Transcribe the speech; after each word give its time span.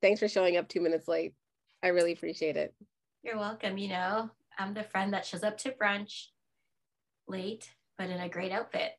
Thanks 0.00 0.20
for 0.20 0.28
showing 0.28 0.56
up 0.56 0.68
two 0.68 0.80
minutes 0.80 1.08
late. 1.08 1.34
I 1.82 1.88
really 1.88 2.12
appreciate 2.12 2.56
it. 2.56 2.74
You're 3.22 3.38
welcome. 3.38 3.78
You 3.78 3.88
know, 3.88 4.30
I'm 4.58 4.74
the 4.74 4.84
friend 4.84 5.12
that 5.12 5.26
shows 5.26 5.42
up 5.42 5.58
to 5.58 5.72
brunch 5.72 6.26
late, 7.26 7.70
but 7.96 8.10
in 8.10 8.20
a 8.20 8.28
great 8.28 8.52
outfit. 8.52 8.92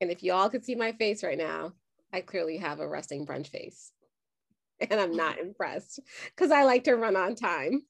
And 0.00 0.10
if 0.10 0.22
you 0.22 0.32
all 0.32 0.48
could 0.48 0.64
see 0.64 0.74
my 0.74 0.92
face 0.92 1.22
right 1.22 1.36
now, 1.36 1.74
I 2.12 2.22
clearly 2.22 2.56
have 2.56 2.80
a 2.80 2.88
resting 2.88 3.26
brunch 3.26 3.48
face. 3.48 3.92
And 4.90 4.98
I'm 4.98 5.14
not 5.14 5.38
impressed 5.42 6.00
because 6.34 6.50
I 6.50 6.64
like 6.64 6.84
to 6.84 6.94
run 6.96 7.14
on 7.14 7.34
time. 7.34 7.82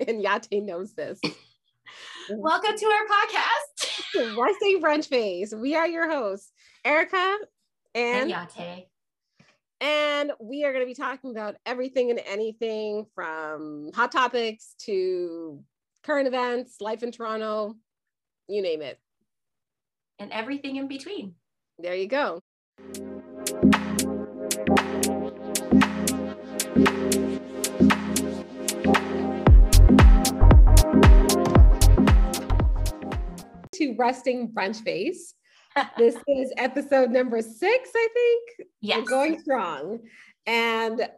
And 0.00 0.24
Yateh 0.24 0.64
knows 0.64 0.92
this. 0.94 1.20
Welcome 2.30 2.76
to 2.76 2.86
our 2.86 3.06
podcast. 3.06 4.36
resting 4.36 4.82
brunch 4.82 5.06
face. 5.06 5.54
We 5.54 5.76
are 5.76 5.86
your 5.86 6.10
hosts, 6.10 6.50
Erica 6.84 7.36
and, 7.94 8.32
and 8.32 8.32
Yateh. 8.32 8.86
And 9.80 10.32
we 10.40 10.64
are 10.64 10.72
going 10.72 10.82
to 10.82 10.86
be 10.86 10.94
talking 10.94 11.30
about 11.30 11.56
everything 11.64 12.10
and 12.10 12.20
anything 12.26 13.06
from 13.14 13.90
hot 13.94 14.10
topics 14.10 14.74
to 14.80 15.62
current 16.02 16.26
events, 16.26 16.80
life 16.80 17.02
in 17.02 17.12
Toronto, 17.12 17.76
you 18.48 18.62
name 18.62 18.82
it. 18.82 18.98
And 20.18 20.32
everything 20.32 20.76
in 20.76 20.88
between. 20.88 21.34
There 21.78 21.94
you 21.94 22.08
go. 22.08 22.42
to 33.78 33.94
resting 33.96 34.48
brunch 34.48 34.82
face. 34.82 35.34
This 35.96 36.16
is 36.26 36.52
episode 36.56 37.10
number 37.10 37.40
six, 37.42 37.90
I 37.94 38.08
think. 38.14 38.68
Yes. 38.80 38.98
We're 38.98 39.04
going 39.04 39.38
strong. 39.40 40.00
And 40.46 41.08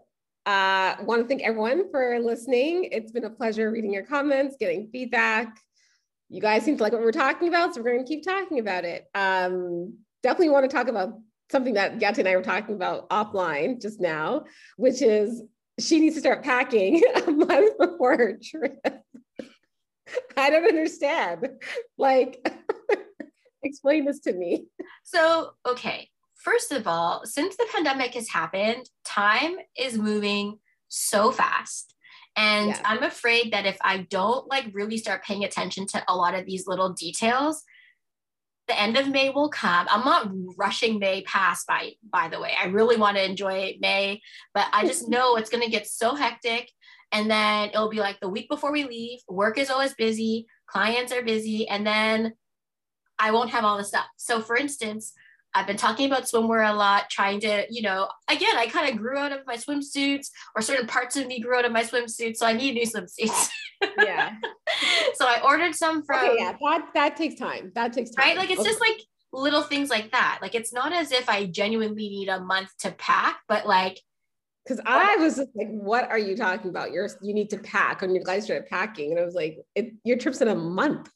uh 0.47 0.97
want 1.03 1.23
to 1.23 1.29
thank 1.29 1.43
everyone 1.43 1.91
for 1.91 2.19
listening. 2.19 2.89
It's 2.93 3.13
been 3.13 3.25
a 3.25 3.31
pleasure 3.31 3.71
reading 3.71 3.93
your 3.93 4.05
comments, 4.05 4.57
getting 4.59 4.89
feedback. 4.91 5.59
You 6.29 6.41
guys 6.41 6.65
seem 6.65 6.77
to 6.77 6.83
like 6.83 6.93
what 6.93 7.03
we're 7.03 7.13
talking 7.13 7.49
about, 7.49 7.75
so 7.75 7.83
we're 7.83 7.93
going 7.93 8.05
to 8.05 8.09
keep 8.09 8.25
talking 8.25 8.59
about 8.59 8.85
it. 8.85 9.07
Um, 9.15 9.99
definitely 10.23 10.51
want 10.51 10.69
to 10.69 10.75
talk 10.75 10.89
about 10.89 11.19
something 11.51 11.75
that 11.75 11.99
Yateh 11.99 12.19
and 12.19 12.29
I 12.29 12.37
were 12.37 12.43
talking 12.43 12.75
about 12.75 13.09
offline 13.11 13.81
just 13.81 14.01
now, 14.01 14.45
which 14.77 15.03
is 15.03 15.43
she 15.79 15.99
needs 16.01 16.15
to 16.15 16.21
start 16.21 16.43
packing 16.43 17.03
a 17.27 17.31
month 17.31 17.79
before 17.79 18.17
her 18.17 18.39
trip. 18.43 18.79
I 20.37 20.51
don't 20.51 20.67
understand. 20.67 21.49
Like, 21.99 22.47
explain 23.63 24.05
this 24.05 24.21
to 24.21 24.33
me. 24.33 24.67
So, 25.05 25.53
okay. 25.67 26.09
First 26.37 26.73
of 26.73 26.87
all, 26.87 27.23
since 27.25 27.57
the 27.57 27.67
pandemic 27.73 28.15
has 28.15 28.29
happened, 28.29 28.89
time 29.05 29.57
is 29.77 29.99
moving 29.99 30.59
so 30.89 31.31
fast. 31.31 31.95
And 32.37 32.69
yeah. 32.69 32.83
I'm 32.85 33.03
afraid 33.03 33.53
that 33.53 33.67
if 33.67 33.77
I 33.83 34.07
don't 34.09 34.49
like 34.49 34.71
really 34.73 34.97
start 34.97 35.25
paying 35.25 35.45
attention 35.45 35.87
to 35.89 36.03
a 36.09 36.17
lot 36.17 36.35
of 36.35 36.47
these 36.47 36.67
little 36.67 36.93
details, 36.93 37.63
the 38.69 38.81
end 38.81 38.97
of 38.97 39.09
May 39.09 39.31
will 39.31 39.51
come. 39.51 39.87
I'm 39.91 40.05
not 40.05 40.31
rushing 40.57 40.99
May 40.99 41.23
past 41.23 41.67
by 41.67 41.93
by 42.11 42.29
the 42.29 42.41
way. 42.41 42.55
I 42.59 42.67
really 42.67 42.97
want 42.97 43.17
to 43.17 43.25
enjoy 43.25 43.77
May, 43.81 44.23
but 44.55 44.69
I 44.73 44.87
just 44.87 45.09
know 45.11 45.37
it's 45.37 45.51
going 45.51 45.65
to 45.65 45.71
get 45.71 45.89
so 45.89 46.15
hectic 46.15 46.71
and 47.13 47.31
then 47.31 47.71
it'll 47.71 47.91
be 47.91 47.99
like 47.99 48.21
the 48.21 48.29
week 48.29 48.49
before 48.49 48.73
we 48.73 48.85
leave, 48.85 49.21
work 49.29 49.59
is 49.59 49.71
always 49.71 49.95
busy, 49.95 50.47
clients 50.67 51.13
are 51.13 51.23
busy, 51.23 51.69
and 51.69 51.87
then 51.87 52.35
I 53.21 53.31
won't 53.31 53.51
have 53.51 53.65
all 53.65 53.77
the 53.77 53.85
stuff. 53.85 54.07
So 54.17 54.41
for 54.41 54.57
instance, 54.57 55.13
I've 55.55 55.67
been 55.67 55.77
talking 55.77 56.07
about 56.07 56.25
swimwear 56.25 56.71
a 56.71 56.75
lot, 56.75 57.11
trying 57.11 57.41
to, 57.41 57.67
you 57.71 57.83
know, 57.83 58.09
again, 58.29 58.57
I 58.57 58.67
kind 58.67 58.89
of 58.89 58.99
grew 58.99 59.19
out 59.19 59.33
of 59.33 59.41
my 59.47 59.57
swimsuits 59.57 60.29
or 60.55 60.63
certain 60.63 60.87
parts 60.87 61.17
of 61.17 61.27
me 61.27 61.41
grew 61.41 61.57
out 61.57 61.65
of 61.65 61.73
my 61.73 61.83
swimsuits. 61.83 62.37
So 62.37 62.47
I 62.47 62.53
need 62.53 62.75
new 62.75 62.87
swimsuits. 62.87 63.49
Yeah. 63.99 64.35
so 65.15 65.25
I 65.27 65.41
ordered 65.43 65.75
some 65.75 66.03
from. 66.03 66.23
Okay, 66.23 66.37
yeah, 66.39 66.55
that, 66.61 66.89
that 66.93 67.17
takes 67.17 67.37
time. 67.37 67.73
That 67.75 67.95
takes 67.95 68.11
time. 68.11 68.27
Right. 68.27 68.37
Like 68.37 68.51
it's 68.51 68.61
okay. 68.61 68.69
just 68.69 68.79
like 68.79 69.01
little 69.33 69.63
things 69.63 69.89
like 69.89 70.13
that. 70.13 70.41
Like 70.43 70.55
it's 70.55 70.71
not 70.71 70.93
as 70.93 71.13
if 71.13 71.31
I 71.31 71.47
genuinely 71.47 72.11
need 72.11 72.29
a 72.29 72.41
month 72.41 72.69
to 72.81 72.91
pack, 72.91 73.41
but 73.49 73.67
like 73.67 73.99
because 74.71 74.85
I 74.87 75.17
was 75.17 75.37
just 75.37 75.51
like, 75.55 75.69
"What 75.69 76.09
are 76.11 76.19
you 76.19 76.37
talking 76.37 76.71
about? 76.71 76.93
You're 76.93 77.09
you 77.21 77.35
need 77.35 77.51
to 77.51 77.59
pack." 77.59 78.03
And 78.03 78.15
you 78.15 78.23
guys 78.23 78.45
started 78.45 78.69
packing, 78.69 79.11
and 79.11 79.21
I 79.21 79.25
was 79.25 79.35
like, 79.35 79.59
"Your 80.05 80.17
trip's 80.17 80.41
in 80.41 80.49
a 80.49 80.55
month." 80.55 81.11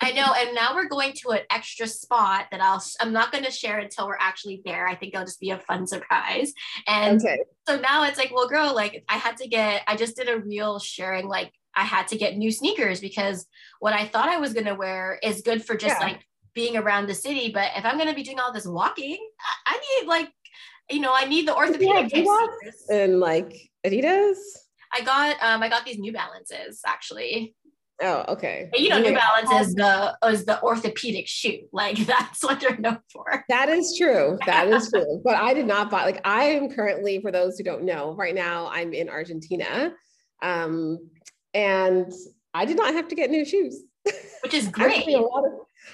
I 0.00 0.12
know, 0.12 0.32
and 0.36 0.54
now 0.54 0.74
we're 0.74 0.88
going 0.88 1.12
to 1.16 1.30
an 1.30 1.40
extra 1.50 1.86
spot 1.86 2.46
that 2.50 2.62
I'll 2.62 2.82
I'm 3.00 3.12
not 3.12 3.30
going 3.30 3.44
to 3.44 3.50
share 3.50 3.78
until 3.78 4.06
we're 4.06 4.16
actually 4.18 4.62
there. 4.64 4.88
I 4.88 4.94
think 4.94 5.14
it'll 5.14 5.26
just 5.26 5.40
be 5.40 5.50
a 5.50 5.58
fun 5.58 5.86
surprise. 5.86 6.54
And 6.86 7.20
okay. 7.20 7.40
so 7.68 7.78
now 7.78 8.04
it's 8.04 8.18
like, 8.18 8.32
well, 8.34 8.48
girl, 8.48 8.74
like 8.74 9.04
I 9.08 9.16
had 9.16 9.36
to 9.38 9.48
get. 9.48 9.82
I 9.86 9.96
just 9.96 10.16
did 10.16 10.28
a 10.28 10.38
real 10.38 10.78
sharing 10.78 11.28
like 11.28 11.52
I 11.76 11.82
had 11.82 12.08
to 12.08 12.16
get 12.16 12.36
new 12.36 12.50
sneakers 12.50 13.00
because 13.00 13.46
what 13.80 13.92
I 13.92 14.06
thought 14.06 14.28
I 14.28 14.38
was 14.38 14.54
going 14.54 14.66
to 14.66 14.74
wear 14.74 15.18
is 15.22 15.42
good 15.42 15.64
for 15.64 15.76
just 15.76 16.00
yeah. 16.00 16.06
like 16.06 16.26
being 16.54 16.76
around 16.76 17.08
the 17.08 17.14
city. 17.14 17.50
But 17.52 17.72
if 17.76 17.84
I'm 17.84 17.96
going 17.96 18.08
to 18.08 18.14
be 18.14 18.22
doing 18.22 18.40
all 18.40 18.52
this 18.52 18.66
walking, 18.66 19.18
I 19.66 19.78
need 20.00 20.08
like 20.08 20.30
you 20.90 21.00
know, 21.00 21.12
I 21.14 21.24
need 21.24 21.48
the 21.48 21.54
orthopedic 21.54 22.12
yeah, 22.14 22.50
and 22.90 23.20
like 23.20 23.70
Adidas. 23.86 24.36
I 24.92 25.00
got 25.00 25.36
um 25.42 25.62
I 25.62 25.68
got 25.68 25.84
these 25.84 25.98
New 25.98 26.12
Balances 26.12 26.80
actually. 26.86 27.54
Oh, 28.02 28.24
okay. 28.28 28.70
you 28.74 28.88
know, 28.88 28.98
New 28.98 29.14
Balance 29.14 29.68
is 29.68 29.74
the 29.74 30.16
is 30.26 30.44
the 30.44 30.60
orthopedic 30.62 31.28
shoe. 31.28 31.60
Like 31.72 31.96
that's 31.98 32.42
what 32.42 32.60
they're 32.60 32.76
known 32.76 33.00
for. 33.12 33.44
That 33.48 33.68
is 33.68 33.96
true. 33.96 34.38
That 34.46 34.68
is 34.68 34.90
true. 34.90 35.20
But 35.24 35.36
I 35.36 35.54
did 35.54 35.66
not 35.66 35.90
buy 35.90 36.04
like 36.04 36.20
I 36.24 36.44
am 36.44 36.70
currently, 36.70 37.20
for 37.20 37.30
those 37.30 37.56
who 37.56 37.64
don't 37.64 37.84
know, 37.84 38.14
right 38.14 38.34
now 38.34 38.68
I'm 38.70 38.92
in 38.92 39.08
Argentina. 39.08 39.92
Um, 40.42 40.98
and 41.52 42.12
I 42.52 42.64
did 42.64 42.76
not 42.76 42.94
have 42.94 43.08
to 43.08 43.14
get 43.14 43.30
new 43.30 43.44
shoes. 43.44 43.82
Which 44.42 44.54
is 44.54 44.68
great. 44.68 44.98
I'm, 44.98 45.04
doing 45.04 45.16
a 45.16 45.20
lot 45.22 45.46
of, 45.46 45.52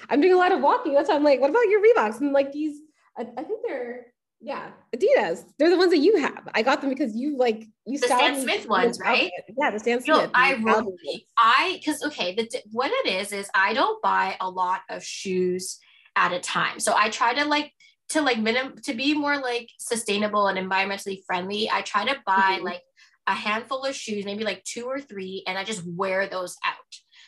I'm 0.09 0.21
doing 0.21 0.33
a 0.33 0.37
lot 0.37 0.51
of 0.51 0.61
walking. 0.61 0.93
That's 0.93 1.09
why 1.09 1.15
I'm 1.15 1.23
like, 1.23 1.39
what 1.39 1.49
about 1.49 1.67
your 1.69 1.81
Reeboks? 1.81 2.19
And 2.19 2.33
like 2.33 2.51
these, 2.51 2.79
I, 3.17 3.21
I 3.21 3.43
think 3.43 3.61
they're 3.65 4.07
yeah, 4.41 4.71
Adidas. 4.95 5.45
They're 5.59 5.69
the 5.69 5.77
ones 5.77 5.91
that 5.91 5.99
you 5.99 6.17
have. 6.17 6.49
I 6.53 6.63
got 6.63 6.81
them 6.81 6.89
because 6.89 7.15
you 7.15 7.37
like 7.37 7.67
you 7.85 7.99
the 7.99 8.07
Stan 8.07 8.41
Smith 8.41 8.67
ones, 8.67 8.99
right? 8.99 9.31
Yeah, 9.55 9.69
the 9.69 9.79
Stan 9.79 10.01
Smith. 10.01 10.17
No, 10.17 10.29
I 10.33 10.53
really, 10.53 11.27
I 11.37 11.77
because 11.77 12.03
okay, 12.03 12.33
the 12.33 12.49
what 12.71 12.91
it 12.91 13.09
is 13.09 13.31
is 13.31 13.49
I 13.53 13.73
don't 13.75 14.01
buy 14.01 14.37
a 14.41 14.49
lot 14.49 14.81
of 14.89 15.03
shoes 15.03 15.79
at 16.15 16.33
a 16.33 16.39
time. 16.39 16.79
So 16.79 16.95
I 16.97 17.09
try 17.09 17.35
to 17.35 17.45
like 17.45 17.71
to 18.09 18.21
like 18.21 18.39
minimum 18.39 18.77
to 18.83 18.95
be 18.95 19.13
more 19.13 19.37
like 19.37 19.69
sustainable 19.79 20.47
and 20.47 20.57
environmentally 20.57 21.19
friendly. 21.25 21.69
I 21.69 21.81
try 21.81 22.05
to 22.05 22.17
buy 22.25 22.55
mm-hmm. 22.55 22.65
like 22.65 22.81
a 23.27 23.33
handful 23.33 23.83
of 23.83 23.95
shoes, 23.95 24.25
maybe 24.25 24.43
like 24.43 24.63
two 24.63 24.85
or 24.85 24.99
three, 24.99 25.43
and 25.45 25.55
I 25.55 25.63
just 25.63 25.83
wear 25.85 26.27
those 26.27 26.57
out. 26.65 26.75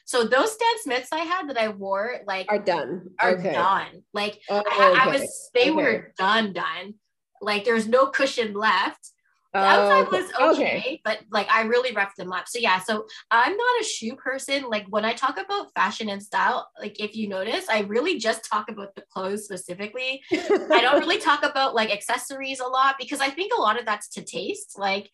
So 0.05 0.23
those 0.25 0.51
Stan 0.51 0.81
Smiths 0.81 1.11
I 1.11 1.19
had 1.19 1.49
that 1.49 1.57
I 1.57 1.69
wore 1.69 2.21
like 2.25 2.47
are 2.49 2.59
done. 2.59 3.11
Are 3.19 3.37
okay. 3.37 3.53
done. 3.53 4.03
Like 4.13 4.41
oh, 4.49 4.63
I, 4.69 4.89
okay. 4.89 4.99
I, 4.99 5.07
was 5.07 5.49
they 5.53 5.69
okay. 5.69 5.71
were 5.71 6.13
done 6.17 6.53
done. 6.53 6.95
Like 7.43 7.65
there's 7.65 7.87
no 7.87 8.07
cushion 8.07 8.53
left. 8.53 9.09
The 9.53 9.59
outside 9.59 10.07
oh, 10.07 10.17
was 10.17 10.55
okay, 10.55 10.77
okay, 10.77 11.01
but 11.05 11.19
like 11.31 11.47
I 11.51 11.61
really 11.61 11.93
roughed 11.93 12.17
them 12.17 12.31
up. 12.31 12.47
So 12.47 12.57
yeah, 12.57 12.79
so 12.79 13.05
I'm 13.29 13.55
not 13.55 13.81
a 13.81 13.83
shoe 13.83 14.15
person. 14.15 14.63
Like 14.67 14.87
when 14.89 15.05
I 15.05 15.13
talk 15.13 15.37
about 15.37 15.71
fashion 15.75 16.09
and 16.09 16.23
style, 16.23 16.71
like 16.79 16.99
if 16.99 17.15
you 17.15 17.29
notice, 17.29 17.69
I 17.69 17.81
really 17.81 18.17
just 18.17 18.49
talk 18.49 18.71
about 18.71 18.95
the 18.95 19.03
clothes 19.13 19.45
specifically. 19.45 20.23
I 20.31 20.79
don't 20.81 20.99
really 20.99 21.19
talk 21.19 21.43
about 21.43 21.75
like 21.75 21.91
accessories 21.91 22.61
a 22.61 22.67
lot 22.67 22.95
because 22.99 23.19
I 23.19 23.29
think 23.29 23.53
a 23.55 23.61
lot 23.61 23.79
of 23.79 23.85
that's 23.85 24.09
to 24.09 24.23
taste. 24.23 24.79
Like, 24.79 25.11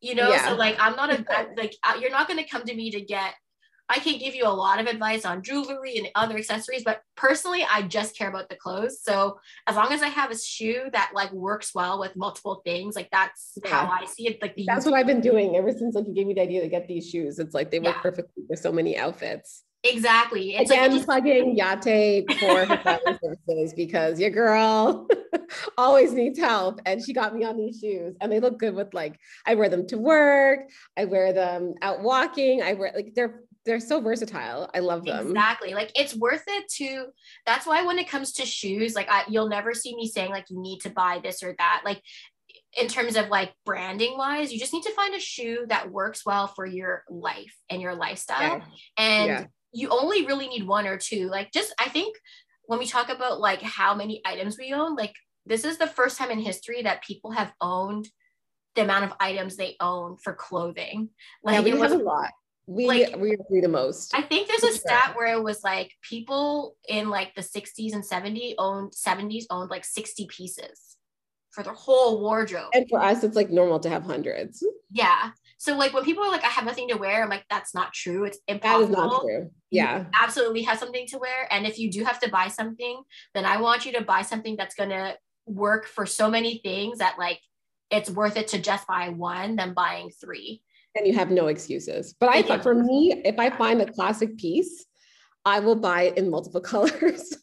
you 0.00 0.14
know, 0.14 0.30
yeah. 0.30 0.48
so 0.48 0.54
like 0.54 0.76
I'm 0.80 0.96
not 0.96 1.10
a 1.10 1.22
like 1.58 1.76
uh, 1.84 1.98
you're 2.00 2.10
not 2.10 2.28
gonna 2.28 2.48
come 2.48 2.64
to 2.64 2.74
me 2.74 2.92
to 2.92 3.00
get 3.02 3.34
I 3.88 3.98
can 3.98 4.18
give 4.18 4.34
you 4.34 4.46
a 4.46 4.48
lot 4.48 4.80
of 4.80 4.86
advice 4.86 5.24
on 5.24 5.42
jewelry 5.42 5.98
and 5.98 6.08
other 6.14 6.36
accessories, 6.36 6.82
but 6.84 7.02
personally, 7.16 7.66
I 7.70 7.82
just 7.82 8.16
care 8.16 8.28
about 8.28 8.48
the 8.48 8.56
clothes. 8.56 9.00
So 9.02 9.38
as 9.66 9.76
long 9.76 9.92
as 9.92 10.02
I 10.02 10.08
have 10.08 10.30
a 10.30 10.38
shoe 10.38 10.84
that 10.92 11.12
like 11.14 11.32
works 11.32 11.74
well 11.74 12.00
with 12.00 12.16
multiple 12.16 12.62
things, 12.64 12.96
like 12.96 13.10
that's 13.10 13.58
yeah. 13.64 13.70
how 13.70 13.90
I 13.90 14.06
see 14.06 14.28
it. 14.28 14.40
Like 14.40 14.54
the 14.54 14.64
that's 14.66 14.86
what 14.86 14.94
I've 14.94 15.06
been 15.06 15.20
doing 15.20 15.56
ever 15.56 15.72
since 15.72 15.94
like 15.94 16.06
you 16.06 16.14
gave 16.14 16.26
me 16.26 16.34
the 16.34 16.42
idea 16.42 16.62
to 16.62 16.68
get 16.68 16.88
these 16.88 17.08
shoes. 17.08 17.38
It's 17.38 17.54
like 17.54 17.70
they 17.70 17.80
work 17.80 17.96
yeah. 17.96 18.02
perfectly 18.02 18.44
for 18.48 18.56
so 18.56 18.72
many 18.72 18.96
outfits. 18.96 19.64
Exactly. 19.84 20.54
It's 20.54 20.70
Again, 20.70 20.96
like 20.96 21.04
plugging 21.04 21.58
Yateh 21.58 22.24
for 22.38 22.64
her 22.66 23.18
services 23.22 23.74
because 23.74 24.20
your 24.20 24.30
girl 24.30 25.08
always 25.78 26.12
needs 26.12 26.38
help. 26.38 26.80
And 26.86 27.04
she 27.04 27.12
got 27.12 27.34
me 27.34 27.44
on 27.44 27.56
these 27.56 27.80
shoes 27.80 28.14
and 28.20 28.30
they 28.30 28.38
look 28.38 28.58
good 28.58 28.74
with 28.74 28.94
like, 28.94 29.18
I 29.44 29.56
wear 29.56 29.68
them 29.68 29.86
to 29.88 29.98
work. 29.98 30.70
I 30.96 31.06
wear 31.06 31.32
them 31.32 31.74
out 31.82 32.00
walking. 32.00 32.62
I 32.62 32.74
wear 32.74 32.92
like, 32.94 33.14
they're 33.14 33.42
they're 33.64 33.80
so 33.80 34.00
versatile. 34.00 34.68
I 34.74 34.80
love 34.80 35.04
them. 35.04 35.28
Exactly. 35.28 35.74
Like 35.74 35.92
it's 35.94 36.16
worth 36.16 36.44
it 36.46 36.68
to 36.76 37.06
that's 37.46 37.66
why 37.66 37.84
when 37.84 37.98
it 37.98 38.08
comes 38.08 38.32
to 38.34 38.46
shoes, 38.46 38.94
like 38.94 39.08
I, 39.10 39.22
you'll 39.28 39.48
never 39.48 39.72
see 39.74 39.94
me 39.94 40.08
saying 40.08 40.30
like 40.30 40.46
you 40.50 40.60
need 40.60 40.80
to 40.80 40.90
buy 40.90 41.20
this 41.22 41.42
or 41.42 41.54
that. 41.58 41.82
Like 41.84 42.02
in 42.76 42.88
terms 42.88 43.16
of 43.16 43.28
like 43.28 43.52
branding 43.64 44.16
wise, 44.16 44.52
you 44.52 44.58
just 44.58 44.72
need 44.72 44.82
to 44.84 44.94
find 44.94 45.14
a 45.14 45.20
shoe 45.20 45.64
that 45.68 45.90
works 45.90 46.26
well 46.26 46.48
for 46.48 46.66
your 46.66 47.04
life 47.08 47.54
and 47.70 47.80
your 47.80 47.94
lifestyle. 47.94 48.58
Yeah. 48.58 48.64
And 48.96 49.28
yeah. 49.28 49.44
you 49.72 49.88
only 49.90 50.26
really 50.26 50.48
need 50.48 50.66
one 50.66 50.86
or 50.86 50.96
two. 50.96 51.28
Like 51.28 51.52
just 51.52 51.74
I 51.78 51.88
think 51.88 52.16
when 52.64 52.78
we 52.78 52.86
talk 52.86 53.10
about 53.10 53.40
like 53.40 53.62
how 53.62 53.94
many 53.94 54.22
items 54.24 54.58
we 54.58 54.72
own, 54.72 54.96
like 54.96 55.14
this 55.46 55.64
is 55.64 55.78
the 55.78 55.86
first 55.86 56.18
time 56.18 56.30
in 56.30 56.38
history 56.38 56.82
that 56.82 57.04
people 57.04 57.30
have 57.32 57.52
owned 57.60 58.08
the 58.74 58.82
amount 58.82 59.04
of 59.04 59.12
items 59.20 59.56
they 59.56 59.76
own 59.80 60.16
for 60.16 60.32
clothing. 60.32 61.10
Like 61.44 61.56
yeah, 61.56 61.74
we 61.74 61.78
have 61.78 61.92
a 61.92 61.96
lot. 61.96 62.30
We 62.66 62.86
like, 62.86 63.16
we 63.16 63.32
agree 63.32 63.60
the 63.60 63.68
most. 63.68 64.14
I 64.14 64.22
think 64.22 64.48
there's 64.48 64.62
a 64.62 64.78
stat 64.78 65.14
where 65.16 65.34
it 65.34 65.42
was 65.42 65.62
like 65.64 65.92
people 66.02 66.76
in 66.88 67.10
like 67.10 67.34
the 67.34 67.42
60s 67.42 67.92
and 67.92 68.04
70s 68.04 68.54
owned 68.58 68.92
70s 68.92 69.44
owned 69.50 69.70
like 69.70 69.84
60 69.84 70.26
pieces 70.26 70.96
for 71.50 71.62
their 71.62 71.74
whole 71.74 72.20
wardrobe. 72.20 72.70
And 72.72 72.88
for 72.88 73.00
us, 73.00 73.24
it's 73.24 73.36
like 73.36 73.50
normal 73.50 73.80
to 73.80 73.88
have 73.88 74.04
hundreds. 74.04 74.64
Yeah. 74.90 75.30
So 75.58 75.76
like 75.76 75.92
when 75.92 76.04
people 76.04 76.24
are 76.24 76.30
like, 76.30 76.44
I 76.44 76.48
have 76.48 76.64
nothing 76.64 76.88
to 76.88 76.96
wear, 76.96 77.22
I'm 77.22 77.28
like, 77.28 77.44
that's 77.50 77.74
not 77.74 77.92
true. 77.92 78.24
It's 78.24 78.38
impossible. 78.48 78.86
That 78.86 78.90
is 78.90 78.96
not 78.96 79.22
true. 79.22 79.50
Yeah. 79.70 79.98
You 80.00 80.06
absolutely 80.20 80.62
have 80.62 80.78
something 80.78 81.06
to 81.08 81.18
wear. 81.18 81.52
And 81.52 81.66
if 81.66 81.78
you 81.78 81.90
do 81.90 82.04
have 82.04 82.20
to 82.20 82.30
buy 82.30 82.48
something, 82.48 83.02
then 83.34 83.44
I 83.44 83.60
want 83.60 83.84
you 83.84 83.92
to 83.92 84.02
buy 84.02 84.22
something 84.22 84.56
that's 84.56 84.74
gonna 84.74 85.14
work 85.46 85.86
for 85.86 86.06
so 86.06 86.30
many 86.30 86.58
things 86.58 86.98
that 86.98 87.18
like 87.18 87.40
it's 87.90 88.10
worth 88.10 88.36
it 88.36 88.48
to 88.48 88.58
just 88.58 88.86
buy 88.86 89.10
one 89.10 89.56
than 89.56 89.74
buying 89.74 90.10
three. 90.10 90.62
And 90.94 91.06
you 91.06 91.14
have 91.14 91.30
no 91.30 91.46
excuses. 91.46 92.14
But 92.18 92.28
I 92.28 92.42
thought 92.42 92.62
for 92.62 92.74
me, 92.74 93.22
if 93.24 93.38
I 93.38 93.50
find 93.50 93.80
a 93.80 93.90
classic 93.90 94.36
piece, 94.36 94.84
I 95.44 95.60
will 95.60 95.76
buy 95.76 96.02
it 96.02 96.18
in 96.18 96.30
multiple 96.30 96.60
colors 96.72 97.34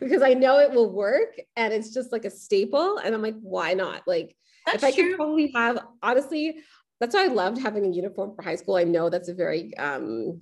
because 0.00 0.22
I 0.22 0.34
know 0.34 0.58
it 0.58 0.70
will 0.70 0.92
work 0.92 1.34
and 1.56 1.72
it's 1.72 1.92
just 1.92 2.12
like 2.12 2.24
a 2.24 2.30
staple. 2.30 2.98
And 2.98 3.14
I'm 3.14 3.22
like, 3.22 3.36
why 3.40 3.74
not? 3.74 4.02
Like, 4.06 4.36
that's 4.66 4.76
if 4.76 4.84
I 4.84 4.92
true. 4.92 5.10
could 5.10 5.16
probably 5.16 5.52
have, 5.54 5.80
honestly, 6.02 6.58
that's 7.00 7.14
why 7.14 7.24
I 7.24 7.28
loved 7.28 7.58
having 7.60 7.84
a 7.84 7.90
uniform 7.90 8.34
for 8.36 8.42
high 8.42 8.54
school. 8.54 8.76
I 8.76 8.84
know 8.84 9.10
that's 9.10 9.28
a 9.28 9.34
very 9.34 9.76
um, 9.76 10.38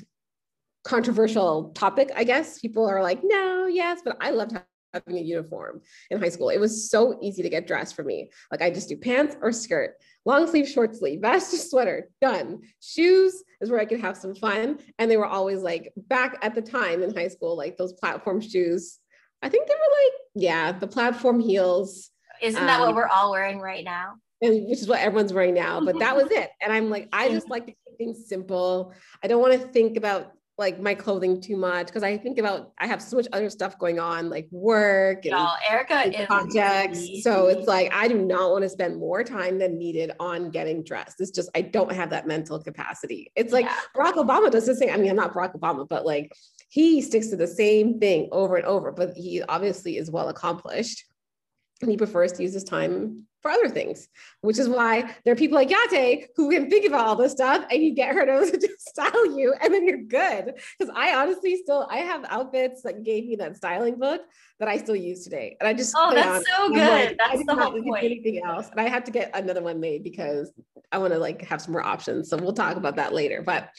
controversial 0.84 1.70
topic, 1.70 2.10
I 2.14 2.24
guess. 2.24 2.58
People 2.58 2.86
are 2.86 3.02
like, 3.02 3.20
no, 3.22 3.66
yes, 3.66 4.00
but 4.04 4.18
I 4.20 4.30
loved 4.30 4.58
having 4.92 5.18
a 5.18 5.22
uniform 5.22 5.80
in 6.10 6.20
high 6.20 6.28
school. 6.28 6.48
It 6.48 6.58
was 6.58 6.90
so 6.90 7.18
easy 7.22 7.42
to 7.42 7.48
get 7.48 7.66
dressed 7.66 7.94
for 7.94 8.02
me. 8.02 8.30
Like 8.50 8.62
I 8.62 8.70
just 8.70 8.88
do 8.88 8.96
pants 8.96 9.36
or 9.40 9.52
skirt, 9.52 9.96
long 10.24 10.46
sleeve, 10.46 10.68
short 10.68 10.96
sleeve, 10.96 11.20
vest 11.20 11.52
sweater, 11.70 12.08
done. 12.20 12.62
Shoes 12.80 13.42
is 13.60 13.70
where 13.70 13.80
I 13.80 13.84
could 13.84 14.00
have 14.00 14.16
some 14.16 14.34
fun. 14.34 14.78
And 14.98 15.10
they 15.10 15.16
were 15.16 15.26
always 15.26 15.60
like 15.60 15.92
back 15.96 16.38
at 16.42 16.54
the 16.54 16.62
time 16.62 17.02
in 17.02 17.14
high 17.14 17.28
school, 17.28 17.56
like 17.56 17.76
those 17.76 17.92
platform 17.92 18.40
shoes. 18.40 18.98
I 19.42 19.48
think 19.48 19.66
they 19.66 19.74
were 19.74 19.78
like, 19.78 20.12
yeah, 20.34 20.72
the 20.72 20.86
platform 20.86 21.40
heels. 21.40 22.10
Isn't 22.42 22.66
that 22.66 22.80
um, 22.80 22.86
what 22.86 22.94
we're 22.94 23.08
all 23.08 23.30
wearing 23.30 23.58
right 23.58 23.84
now? 23.84 24.14
And 24.42 24.68
which 24.68 24.80
is 24.80 24.88
what 24.88 25.00
everyone's 25.00 25.32
wearing 25.32 25.54
now, 25.54 25.80
but 25.82 25.98
that 25.98 26.16
was 26.16 26.28
it. 26.30 26.50
And 26.62 26.72
I'm 26.72 26.88
like, 26.90 27.08
I 27.12 27.28
just 27.28 27.50
like 27.50 27.66
to 27.66 27.72
keep 27.72 27.98
things 27.98 28.28
simple. 28.28 28.94
I 29.22 29.28
don't 29.28 29.40
want 29.40 29.52
to 29.60 29.68
think 29.68 29.96
about 29.96 30.32
like 30.60 30.78
my 30.78 30.94
clothing 30.94 31.40
too 31.40 31.56
much 31.56 31.86
because 31.86 32.02
I 32.02 32.18
think 32.18 32.38
about 32.38 32.72
I 32.78 32.86
have 32.86 33.00
so 33.00 33.16
much 33.16 33.26
other 33.32 33.48
stuff 33.48 33.78
going 33.78 33.98
on 33.98 34.28
like 34.28 34.46
work 34.50 35.24
and, 35.24 35.32
no, 35.32 35.48
Erica 35.68 35.94
and 35.94 36.28
projects. 36.28 37.00
So 37.22 37.46
it's 37.48 37.66
like 37.66 37.92
I 37.94 38.06
do 38.06 38.18
not 38.18 38.50
want 38.52 38.62
to 38.62 38.68
spend 38.68 38.98
more 38.98 39.24
time 39.24 39.58
than 39.58 39.78
needed 39.78 40.12
on 40.20 40.50
getting 40.50 40.84
dressed. 40.84 41.20
It's 41.20 41.30
just 41.30 41.48
I 41.54 41.62
don't 41.62 41.90
have 41.90 42.10
that 42.10 42.26
mental 42.28 42.62
capacity. 42.62 43.32
It's 43.34 43.52
like 43.52 43.64
yeah. 43.64 43.76
Barack 43.96 44.14
Obama 44.14 44.50
does 44.50 44.66
the 44.66 44.76
same. 44.76 44.90
I 44.90 44.98
mean, 44.98 45.10
I'm 45.10 45.16
not 45.16 45.32
Barack 45.32 45.58
Obama, 45.58 45.88
but 45.88 46.04
like 46.04 46.30
he 46.68 47.00
sticks 47.00 47.28
to 47.28 47.36
the 47.36 47.48
same 47.48 47.98
thing 47.98 48.28
over 48.30 48.56
and 48.56 48.66
over, 48.66 48.92
but 48.92 49.16
he 49.16 49.42
obviously 49.42 49.96
is 49.96 50.10
well 50.10 50.28
accomplished. 50.28 51.06
And 51.82 51.90
he 51.90 51.96
prefers 51.96 52.32
to 52.32 52.42
use 52.42 52.52
his 52.52 52.64
time 52.64 53.26
for 53.42 53.50
other 53.50 53.68
things, 53.68 54.08
which 54.42 54.58
is 54.58 54.68
why 54.68 55.14
there 55.24 55.32
are 55.32 55.36
people 55.36 55.56
like 55.56 55.70
Yateh 55.70 56.26
who 56.36 56.50
can 56.50 56.68
think 56.68 56.86
about 56.86 57.06
all 57.06 57.16
this 57.16 57.32
stuff 57.32 57.64
and 57.70 57.82
you 57.82 57.94
get 57.94 58.14
her 58.14 58.26
to 58.26 58.68
style 58.78 59.38
you 59.38 59.54
and 59.62 59.72
then 59.72 59.86
you're 59.86 60.02
good. 60.02 60.54
Because 60.78 60.94
I 60.94 61.14
honestly 61.14 61.56
still, 61.56 61.86
I 61.90 61.98
have 61.98 62.24
outfits 62.28 62.82
that 62.82 63.02
gave 63.02 63.26
me 63.26 63.36
that 63.36 63.56
styling 63.56 63.98
book 63.98 64.20
that 64.58 64.68
I 64.68 64.76
still 64.76 64.96
use 64.96 65.24
today. 65.24 65.56
And 65.58 65.66
I 65.66 65.72
just, 65.72 65.94
oh, 65.96 66.14
that's 66.14 66.46
so 66.50 66.68
good. 66.68 66.76
Like, 66.76 67.18
that's 67.18 67.46
the 67.46 67.54
whole 67.54 67.82
point. 67.82 68.04
Anything 68.04 68.42
else. 68.44 68.68
And 68.70 68.80
I 68.80 68.88
have 68.88 69.04
to 69.04 69.10
get 69.10 69.30
another 69.34 69.62
one 69.62 69.80
made 69.80 70.04
because 70.04 70.52
I 70.92 70.98
want 70.98 71.14
to 71.14 71.18
like 71.18 71.42
have 71.42 71.62
some 71.62 71.72
more 71.72 71.82
options. 71.82 72.28
So 72.28 72.36
we'll 72.36 72.52
talk 72.52 72.76
about 72.76 72.96
that 72.96 73.14
later. 73.14 73.42
But 73.42 73.70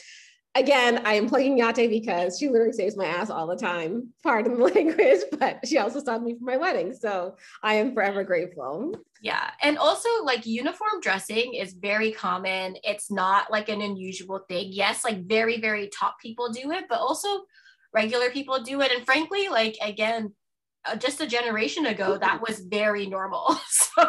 again, 0.56 1.02
I 1.06 1.14
am 1.14 1.28
plugging 1.28 1.58
Yateh 1.58 1.90
because 1.90 2.38
she 2.38 2.50
literally 2.50 2.74
saves 2.74 2.98
my 2.98 3.06
ass 3.06 3.30
all 3.30 3.48
the 3.48 3.56
time. 3.56 4.10
Pardon 4.24 4.58
the 4.58 4.64
language, 4.76 5.22
but 5.40 5.66
she 5.68 5.78
also 5.78 6.00
styled 6.00 6.24
me 6.24 6.38
for 6.38 6.44
my 6.44 6.58
wedding. 6.58 6.94
So 6.94 7.36
I 7.64 7.76
am 7.76 7.94
forever 7.94 8.24
grateful. 8.24 8.96
Yeah. 9.22 9.52
And 9.62 9.78
also, 9.78 10.10
like, 10.24 10.46
uniform 10.46 11.00
dressing 11.02 11.54
is 11.54 11.74
very 11.74 12.12
common. 12.12 12.76
It's 12.84 13.12
not 13.12 13.52
like 13.52 13.70
an 13.70 13.82
unusual 13.82 14.40
thing. 14.50 14.70
Yes, 14.72 15.04
like, 15.04 15.26
very, 15.26 15.62
very 15.62 15.90
top 15.98 16.20
people 16.20 16.50
do 16.52 16.72
it, 16.72 16.86
but 16.90 17.00
also 17.00 17.44
regular 17.94 18.30
people 18.30 18.62
do 18.62 18.82
it. 18.82 18.92
And 18.92 19.06
frankly, 19.06 19.48
like, 19.50 19.78
again, 19.82 20.34
uh, 20.86 20.96
just 20.96 21.22
a 21.22 21.28
generation 21.28 21.86
ago 21.86 22.18
that 22.18 22.42
was 22.42 22.60
very 22.60 23.06
normal 23.06 23.60
so. 23.68 24.04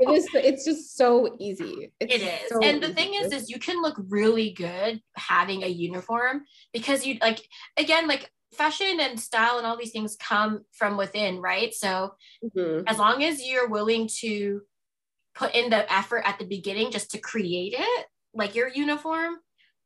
It 0.00 0.10
is 0.10 0.28
it's 0.34 0.64
just 0.64 0.96
so 0.96 1.36
easy. 1.38 1.92
It's 2.00 2.14
it 2.14 2.22
is. 2.22 2.48
so 2.48 2.60
and 2.62 2.82
the 2.82 2.92
thing 2.92 3.14
is 3.14 3.32
is 3.32 3.50
you 3.50 3.58
can 3.58 3.80
look 3.82 3.96
really 4.08 4.52
good 4.52 5.00
having 5.16 5.62
a 5.62 5.68
uniform 5.68 6.42
because 6.72 7.06
you 7.06 7.18
like 7.20 7.40
again 7.76 8.06
like 8.06 8.30
fashion 8.54 9.00
and 9.00 9.18
style 9.18 9.58
and 9.58 9.66
all 9.66 9.76
these 9.76 9.92
things 9.92 10.16
come 10.16 10.64
from 10.72 10.96
within 10.96 11.40
right? 11.40 11.74
So 11.74 12.14
mm-hmm. 12.44 12.82
as 12.86 12.98
long 12.98 13.24
as 13.24 13.44
you're 13.46 13.68
willing 13.68 14.08
to 14.20 14.62
put 15.34 15.54
in 15.54 15.70
the 15.70 15.90
effort 15.92 16.22
at 16.24 16.38
the 16.38 16.46
beginning 16.46 16.90
just 16.90 17.10
to 17.12 17.18
create 17.18 17.74
it 17.76 18.06
like 18.34 18.54
your 18.54 18.68
uniform 18.68 19.36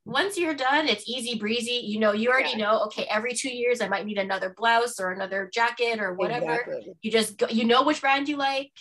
once 0.04 0.36
you're 0.36 0.54
done, 0.54 0.88
it's 0.88 1.08
easy 1.08 1.38
breezy. 1.38 1.80
You 1.84 2.00
know, 2.00 2.12
you 2.12 2.30
already 2.30 2.50
yeah. 2.50 2.64
know, 2.64 2.80
okay, 2.84 3.06
every 3.08 3.34
two 3.34 3.54
years 3.54 3.80
I 3.80 3.88
might 3.88 4.04
need 4.04 4.18
another 4.18 4.54
blouse 4.56 4.98
or 4.98 5.12
another 5.12 5.48
jacket 5.52 6.00
or 6.00 6.14
whatever. 6.14 6.52
Exactly. 6.52 6.92
You 7.02 7.12
just 7.12 7.38
go, 7.38 7.46
you 7.48 7.64
know 7.64 7.84
which 7.84 8.00
brand 8.00 8.28
you 8.28 8.36
like. 8.36 8.72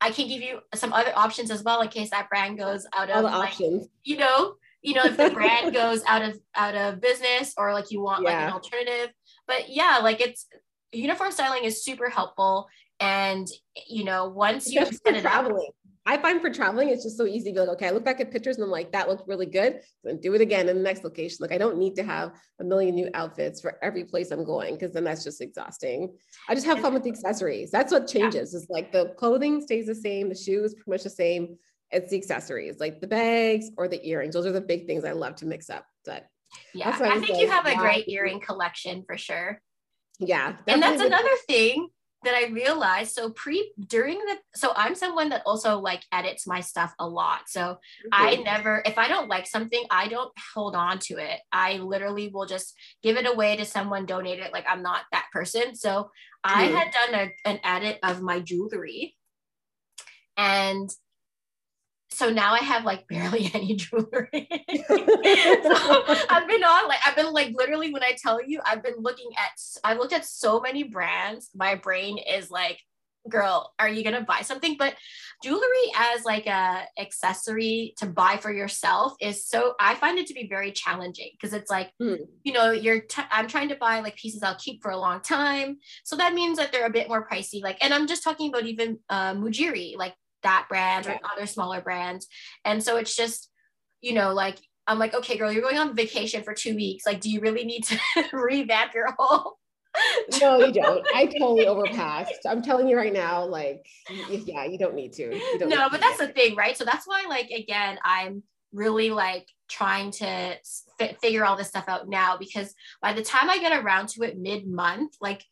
I 0.00 0.10
can 0.10 0.28
give 0.28 0.42
you 0.42 0.60
some 0.74 0.92
other 0.92 1.12
options 1.14 1.50
as 1.50 1.62
well 1.62 1.80
in 1.80 1.88
case 1.88 2.10
that 2.10 2.28
brand 2.28 2.58
goes 2.58 2.86
out 2.92 3.10
of 3.10 3.24
like, 3.24 3.32
options. 3.32 3.88
You 4.02 4.18
know, 4.18 4.54
you 4.82 4.94
know, 4.94 5.04
if 5.04 5.16
the 5.16 5.30
brand 5.30 5.72
goes 5.74 6.02
out 6.06 6.22
of 6.22 6.38
out 6.54 6.74
of 6.74 7.00
business 7.00 7.54
or 7.56 7.72
like 7.72 7.90
you 7.90 8.00
want 8.00 8.24
yeah. 8.24 8.30
like 8.30 8.48
an 8.48 8.52
alternative. 8.52 9.14
But 9.46 9.68
yeah, 9.68 10.00
like 10.02 10.20
it's 10.20 10.46
uniform 10.92 11.30
styling 11.30 11.64
is 11.64 11.84
super 11.84 12.10
helpful. 12.10 12.68
And 12.98 13.46
you 13.88 14.04
know, 14.04 14.28
once 14.28 14.70
you 14.70 14.84
set 14.84 15.14
it 15.14 15.22
traveling. 15.22 15.68
up, 15.68 15.74
I 16.08 16.18
find 16.18 16.40
for 16.40 16.50
traveling, 16.50 16.88
it's 16.88 17.02
just 17.02 17.16
so 17.16 17.26
easy 17.26 17.50
to 17.50 17.54
be 17.54 17.60
like, 17.60 17.68
okay, 17.70 17.88
I 17.88 17.90
look 17.90 18.04
back 18.04 18.20
at 18.20 18.30
pictures 18.30 18.56
and 18.56 18.64
I'm 18.64 18.70
like, 18.70 18.92
that 18.92 19.08
looks 19.08 19.24
really 19.26 19.46
good. 19.46 19.80
Then 20.04 20.20
do 20.20 20.34
it 20.34 20.40
again 20.40 20.68
in 20.68 20.76
the 20.76 20.82
next 20.82 21.02
location. 21.02 21.38
Like, 21.40 21.50
I 21.50 21.58
don't 21.58 21.78
need 21.78 21.96
to 21.96 22.04
have 22.04 22.32
a 22.60 22.64
million 22.64 22.94
new 22.94 23.10
outfits 23.12 23.60
for 23.60 23.76
every 23.82 24.04
place 24.04 24.30
I'm 24.30 24.44
going 24.44 24.74
because 24.74 24.92
then 24.92 25.02
that's 25.02 25.24
just 25.24 25.40
exhausting. 25.40 26.16
I 26.48 26.54
just 26.54 26.66
have 26.66 26.78
fun 26.78 26.94
with 26.94 27.02
the 27.02 27.10
accessories. 27.10 27.72
That's 27.72 27.90
what 27.90 28.06
changes. 28.06 28.52
Yeah. 28.52 28.58
Is 28.58 28.66
like 28.70 28.92
the 28.92 29.14
clothing 29.16 29.60
stays 29.60 29.86
the 29.86 29.96
same, 29.96 30.28
the 30.28 30.36
shoes 30.36 30.74
pretty 30.74 30.90
much 30.90 31.02
the 31.02 31.10
same. 31.10 31.58
It's 31.90 32.10
the 32.10 32.16
accessories, 32.16 32.78
like 32.78 33.00
the 33.00 33.08
bags 33.08 33.70
or 33.76 33.88
the 33.88 34.04
earrings. 34.06 34.34
Those 34.34 34.46
are 34.46 34.52
the 34.52 34.60
big 34.60 34.86
things 34.86 35.04
I 35.04 35.12
love 35.12 35.34
to 35.36 35.46
mix 35.46 35.70
up. 35.70 35.86
But 36.04 36.26
yeah, 36.72 36.96
I 37.00 37.18
think 37.18 37.38
you 37.40 37.50
have 37.50 37.66
a 37.66 37.74
great 37.76 38.08
earring 38.08 38.40
collection 38.40 39.02
for 39.06 39.18
sure. 39.18 39.60
Yeah. 40.20 40.56
And 40.68 40.82
that's 40.82 41.02
another 41.02 41.28
thing 41.48 41.88
that 42.24 42.34
I 42.34 42.46
realized 42.46 43.14
so 43.14 43.30
pre 43.30 43.72
during 43.88 44.18
the 44.18 44.36
so 44.54 44.72
I'm 44.74 44.94
someone 44.94 45.28
that 45.28 45.42
also 45.46 45.78
like 45.78 46.02
edits 46.12 46.46
my 46.46 46.60
stuff 46.60 46.94
a 46.98 47.08
lot. 47.08 47.42
So 47.48 47.60
mm-hmm. 47.60 48.08
I 48.12 48.36
never 48.36 48.82
if 48.84 48.98
I 48.98 49.08
don't 49.08 49.28
like 49.28 49.46
something, 49.46 49.84
I 49.90 50.08
don't 50.08 50.32
hold 50.54 50.74
on 50.74 50.98
to 51.00 51.18
it. 51.18 51.40
I 51.52 51.74
literally 51.74 52.28
will 52.28 52.46
just 52.46 52.74
give 53.02 53.16
it 53.16 53.26
away 53.26 53.56
to 53.56 53.64
someone, 53.64 54.06
donate 54.06 54.40
it. 54.40 54.52
Like 54.52 54.64
I'm 54.68 54.82
not 54.82 55.02
that 55.12 55.26
person. 55.32 55.74
So 55.74 55.90
mm-hmm. 55.90 56.58
I 56.58 56.62
had 56.64 56.92
done 56.92 57.14
a, 57.14 57.48
an 57.48 57.60
edit 57.62 57.98
of 58.02 58.22
my 58.22 58.40
jewelry 58.40 59.14
and 60.36 60.90
so 62.10 62.30
now 62.30 62.54
I 62.54 62.60
have 62.60 62.84
like 62.84 63.06
barely 63.08 63.50
any 63.54 63.76
jewelry. 63.76 64.48
so 64.86 66.04
I've 66.30 66.48
been 66.48 66.64
on 66.64 66.88
like 66.88 67.00
I've 67.06 67.16
been 67.16 67.32
like 67.32 67.52
literally 67.54 67.92
when 67.92 68.02
I 68.02 68.16
tell 68.20 68.42
you 68.44 68.60
I've 68.64 68.82
been 68.82 68.98
looking 68.98 69.30
at 69.38 69.50
I 69.84 69.94
looked 69.94 70.12
at 70.12 70.24
so 70.24 70.60
many 70.60 70.84
brands. 70.84 71.50
My 71.54 71.74
brain 71.74 72.18
is 72.18 72.50
like, 72.50 72.80
girl, 73.28 73.74
are 73.78 73.88
you 73.88 74.04
gonna 74.04 74.22
buy 74.22 74.42
something? 74.42 74.76
But 74.78 74.94
jewelry 75.42 75.92
as 75.96 76.24
like 76.24 76.46
a 76.46 76.84
accessory 76.98 77.94
to 77.98 78.06
buy 78.06 78.38
for 78.38 78.52
yourself 78.52 79.14
is 79.20 79.46
so 79.46 79.74
I 79.80 79.94
find 79.96 80.18
it 80.18 80.26
to 80.28 80.34
be 80.34 80.46
very 80.48 80.72
challenging 80.72 81.30
because 81.32 81.52
it's 81.52 81.70
like 81.70 81.90
mm. 82.00 82.18
you 82.44 82.52
know 82.52 82.70
you're 82.70 83.00
t- 83.00 83.22
I'm 83.30 83.48
trying 83.48 83.68
to 83.70 83.76
buy 83.76 84.00
like 84.00 84.16
pieces 84.16 84.42
I'll 84.42 84.56
keep 84.56 84.80
for 84.82 84.92
a 84.92 84.96
long 84.96 85.20
time. 85.20 85.78
So 86.04 86.16
that 86.16 86.34
means 86.34 86.58
that 86.58 86.72
they're 86.72 86.86
a 86.86 86.90
bit 86.90 87.08
more 87.08 87.28
pricey. 87.28 87.62
Like, 87.62 87.78
and 87.82 87.92
I'm 87.92 88.06
just 88.06 88.22
talking 88.22 88.48
about 88.48 88.64
even 88.64 89.00
uh, 89.10 89.34
Mejuri, 89.34 89.96
like 89.96 90.14
that 90.46 90.66
brand 90.68 91.06
or 91.06 91.18
other 91.32 91.46
smaller 91.46 91.80
brands. 91.80 92.26
And 92.64 92.82
so 92.82 92.96
it's 92.96 93.14
just, 93.14 93.50
you 94.00 94.14
know, 94.14 94.32
like 94.32 94.58
I'm 94.86 94.98
like, 94.98 95.14
okay, 95.14 95.36
girl, 95.36 95.50
you're 95.50 95.62
going 95.62 95.78
on 95.78 95.96
vacation 95.96 96.42
for 96.42 96.54
two 96.54 96.76
weeks. 96.76 97.04
Like, 97.04 97.20
do 97.20 97.28
you 97.28 97.40
really 97.40 97.64
need 97.64 97.84
to 97.84 97.98
revamp 98.32 98.94
your 98.94 99.14
whole? 99.18 99.58
no, 100.40 100.58
you 100.60 100.72
don't. 100.72 101.04
I 101.14 101.26
totally 101.38 101.66
overpassed. 101.66 102.46
I'm 102.46 102.62
telling 102.62 102.86
you 102.86 102.96
right 102.96 103.12
now, 103.12 103.44
like, 103.44 103.84
yeah, 104.28 104.64
you 104.64 104.78
don't 104.78 104.94
need 104.94 105.12
to. 105.14 105.30
Don't 105.58 105.68
no, 105.68 105.88
but 105.90 106.00
that's 106.00 106.18
the 106.18 106.28
thing, 106.28 106.54
right? 106.54 106.76
So 106.76 106.84
that's 106.84 107.06
why, 107.06 107.24
like, 107.28 107.50
again, 107.50 107.98
I'm 108.04 108.42
really 108.72 109.10
like 109.10 109.48
trying 109.68 110.10
to 110.10 110.26
f- 111.00 111.20
figure 111.20 111.44
all 111.44 111.56
this 111.56 111.68
stuff 111.68 111.88
out 111.88 112.08
now 112.08 112.36
because 112.36 112.74
by 113.00 113.12
the 113.12 113.22
time 113.22 113.48
I 113.50 113.58
get 113.58 113.72
around 113.72 114.08
to 114.10 114.22
it 114.22 114.38
mid 114.38 114.66
month, 114.66 115.16
like 115.20 115.42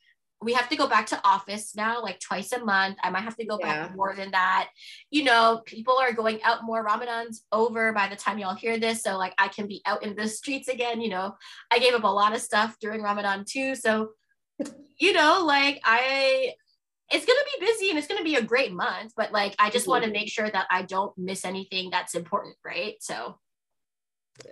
we 0.45 0.53
have 0.53 0.69
to 0.69 0.77
go 0.77 0.87
back 0.87 1.07
to 1.07 1.21
office 1.25 1.75
now 1.75 2.03
like 2.03 2.21
twice 2.21 2.53
a 2.53 2.65
month. 2.65 2.99
I 3.03 3.11
might 3.11 3.23
have 3.23 3.37
to 3.37 3.47
go 3.47 3.59
yeah. 3.61 3.87
back 3.87 3.97
more 3.97 4.15
than 4.15 4.31
that. 4.33 4.69
You 5.11 5.25
know 5.25 5.63
people 5.65 5.97
are 5.99 6.13
going 6.13 6.43
out 6.43 6.65
more. 6.65 6.85
Ramadan's 6.85 7.45
over 7.51 7.93
by 7.93 8.09
the 8.09 8.17
time 8.17 8.39
y'all 8.39 8.55
hear 8.55 8.79
this 8.79 9.03
so 9.03 9.17
like 9.17 9.35
i 9.39 9.49
can 9.49 9.67
be 9.67 9.83
out 9.87 10.03
in 10.03 10.15
the 10.15 10.29
streets 10.29 10.69
again 10.69 11.01
you 11.01 11.09
know. 11.09 11.35
I 11.71 11.79
gave 11.79 11.95
up 11.95 12.05
a 12.05 12.09
lot 12.09 12.35
of 12.35 12.41
stuff 12.41 12.77
during 12.81 13.03
ramadan 13.03 13.45
too 13.49 13.75
so 13.75 14.11
you 14.99 15.13
know 15.13 15.45
like 15.45 15.81
i 15.85 16.53
it's 17.11 17.27
going 17.27 17.39
to 17.39 17.59
be 17.59 17.67
busy 17.67 17.91
and 17.91 17.99
it's 17.99 18.09
going 18.09 18.19
to 18.19 18.25
be 18.25 18.37
a 18.37 18.43
great 18.43 18.73
month 18.73 19.13
but 19.17 19.33
like 19.33 19.55
i 19.59 19.71
just 19.71 19.85
mm-hmm. 19.85 19.93
want 19.93 20.05
to 20.05 20.11
make 20.11 20.29
sure 20.29 20.51
that 20.51 20.67
i 20.71 20.83
don't 20.83 21.17
miss 21.17 21.45
anything 21.45 21.91
that's 21.91 22.15
important 22.15 22.57
right? 22.65 22.95
So 23.01 23.39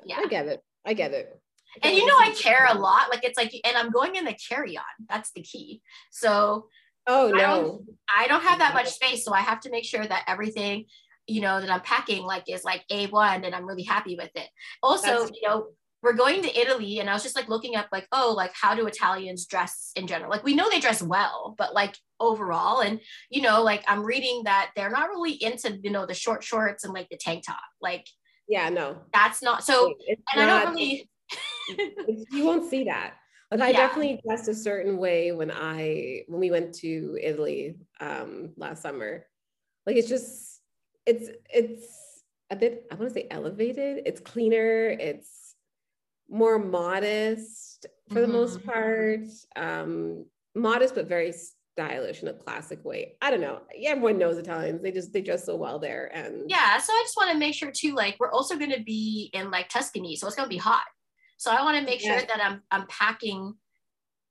yeah. 0.05 0.19
i 0.19 0.27
get 0.27 0.47
it. 0.47 0.63
I 0.85 0.95
get 0.95 1.13
it 1.13 1.42
and 1.83 1.97
you 1.97 2.07
know 2.07 2.17
I 2.19 2.31
care 2.31 2.67
a 2.69 2.75
lot. 2.75 3.09
Like 3.11 3.25
it's 3.25 3.39
like, 3.39 3.55
and 3.65 3.77
I'm 3.77 3.91
going 3.91 4.17
in 4.17 4.25
the 4.25 4.37
carry-on. 4.49 4.85
That's 5.09 5.33
the 5.33 5.43
key. 5.43 5.81
So 6.11 6.69
oh 7.07 7.31
no, 7.31 7.37
I 7.37 7.41
don't, 7.41 7.83
I 8.09 8.27
don't 8.29 8.43
have 8.43 8.59
that 8.59 8.75
much 8.75 8.91
space, 8.91 9.25
so 9.25 9.33
I 9.33 9.41
have 9.41 9.61
to 9.61 9.71
make 9.71 9.85
sure 9.85 10.07
that 10.07 10.25
everything, 10.27 10.87
you 11.27 11.41
know, 11.41 11.61
that 11.61 11.71
I'm 11.71 11.81
packing 11.81 12.23
like 12.25 12.45
is 12.49 12.65
like 12.65 12.85
a 12.91 13.07
one, 13.07 13.45
and 13.45 13.55
I'm 13.55 13.67
really 13.67 13.85
happy 13.85 14.17
with 14.17 14.31
it. 14.35 14.49
Also, 14.83 15.07
That's- 15.07 15.31
you 15.35 15.49
know, 15.49 15.69
we're 16.03 16.15
going 16.15 16.43
to 16.43 16.61
Italy, 16.61 16.99
and 16.99 17.09
I 17.09 17.15
was 17.15 17.23
just 17.23 17.37
like 17.37 17.49
looking 17.49 17.77
up 17.77 17.87
like, 17.93 18.09
oh, 18.13 18.35
like 18.37 18.53
how 18.55 18.75
do 18.75 18.87
Italians 18.87 19.47
dress 19.47 19.93
in 19.97 20.07
general? 20.07 20.31
Like 20.31 20.45
we 20.45 20.55
know 20.55 20.69
they 20.69 20.81
dress 20.81 21.03
well, 21.03 21.55
but 21.57 21.75
like 21.75 21.97
overall, 22.21 22.81
and 22.81 23.01
you 23.31 23.41
know, 23.41 23.63
like 23.63 23.85
I'm 23.87 24.05
reading 24.05 24.43
that 24.45 24.73
they're 24.77 24.91
not 24.91 25.09
really 25.09 25.33
into 25.33 25.79
you 25.83 25.91
know 25.91 26.07
the 26.07 26.15
short 26.15 26.45
shorts 26.45 26.85
and 26.85 26.93
like 26.93 27.09
the 27.09 27.17
tank 27.17 27.45
top, 27.47 27.63
like. 27.81 28.07
Yeah, 28.49 28.69
no. 28.69 28.99
That's 29.15 29.41
not 29.41 29.65
so. 29.65 29.95
It's 30.01 30.21
and 30.35 30.45
not, 30.45 30.63
I 30.63 30.65
don't 30.65 30.75
really 30.75 31.09
you 32.31 32.45
won't 32.45 32.69
see 32.69 32.85
that. 32.85 33.15
Like 33.51 33.61
I 33.61 33.71
yeah. 33.71 33.87
definitely 33.87 34.21
dressed 34.27 34.49
a 34.49 34.55
certain 34.55 34.97
way 34.97 35.33
when 35.33 35.51
I 35.51 36.23
when 36.27 36.41
we 36.41 36.51
went 36.51 36.75
to 36.77 37.19
Italy 37.23 37.77
um 38.01 38.53
last 38.57 38.83
summer. 38.83 39.27
Like 39.87 39.97
it's 39.97 40.09
just 40.09 40.63
it's 41.05 41.29
it's 41.53 41.87
a 42.51 42.57
bit 42.57 42.87
I 42.91 42.95
want 42.95 43.11
to 43.11 43.15
say 43.15 43.27
elevated. 43.31 44.03
It's 44.07 44.21
cleaner. 44.21 44.89
It's 44.89 45.55
more 46.31 46.59
modest 46.59 47.87
for 48.09 48.15
mm-hmm. 48.15 48.23
the 48.23 48.29
most 48.29 48.59
mm-hmm. 48.59 48.71
part. 48.71 49.29
Um 49.55 50.25
modest 50.55 50.95
but 50.95 51.09
very 51.09 51.35
stylish 51.73 52.23
in 52.23 52.29
a 52.29 52.33
classic 52.33 52.85
way. 52.85 53.17
I 53.21 53.31
don't 53.31 53.41
know. 53.41 53.61
Yeah, 53.75 53.91
everyone 53.91 54.19
knows 54.19 54.39
Italians. 54.39 54.83
They 54.83 54.93
just 54.93 55.13
they 55.13 55.21
dress 55.21 55.45
so 55.45 55.57
well 55.57 55.79
there. 55.79 56.11
And 56.15 56.49
yeah, 56.49 56.79
so 56.79 56.93
I 56.93 57.03
just 57.05 57.17
want 57.17 57.33
to 57.33 57.39
make 57.39 57.55
sure 57.55 57.71
too. 57.71 57.95
Like 57.95 58.17
we're 58.19 58.33
also 58.33 58.57
going 58.57 58.73
to 58.73 58.83
be 58.83 59.31
in 59.33 59.51
like 59.51 59.69
Tuscany, 59.69 60.17
so 60.17 60.27
it's 60.27 60.37
going 60.37 60.47
to 60.47 60.55
be 60.55 60.59
hot. 60.59 60.85
So 61.43 61.51
I 61.51 61.65
want 61.65 61.77
to 61.77 61.85
make 61.85 62.01
sure 62.01 62.21
that 62.21 62.41
I'm 62.41 62.63
I'm 62.71 62.87
packing 62.87 63.55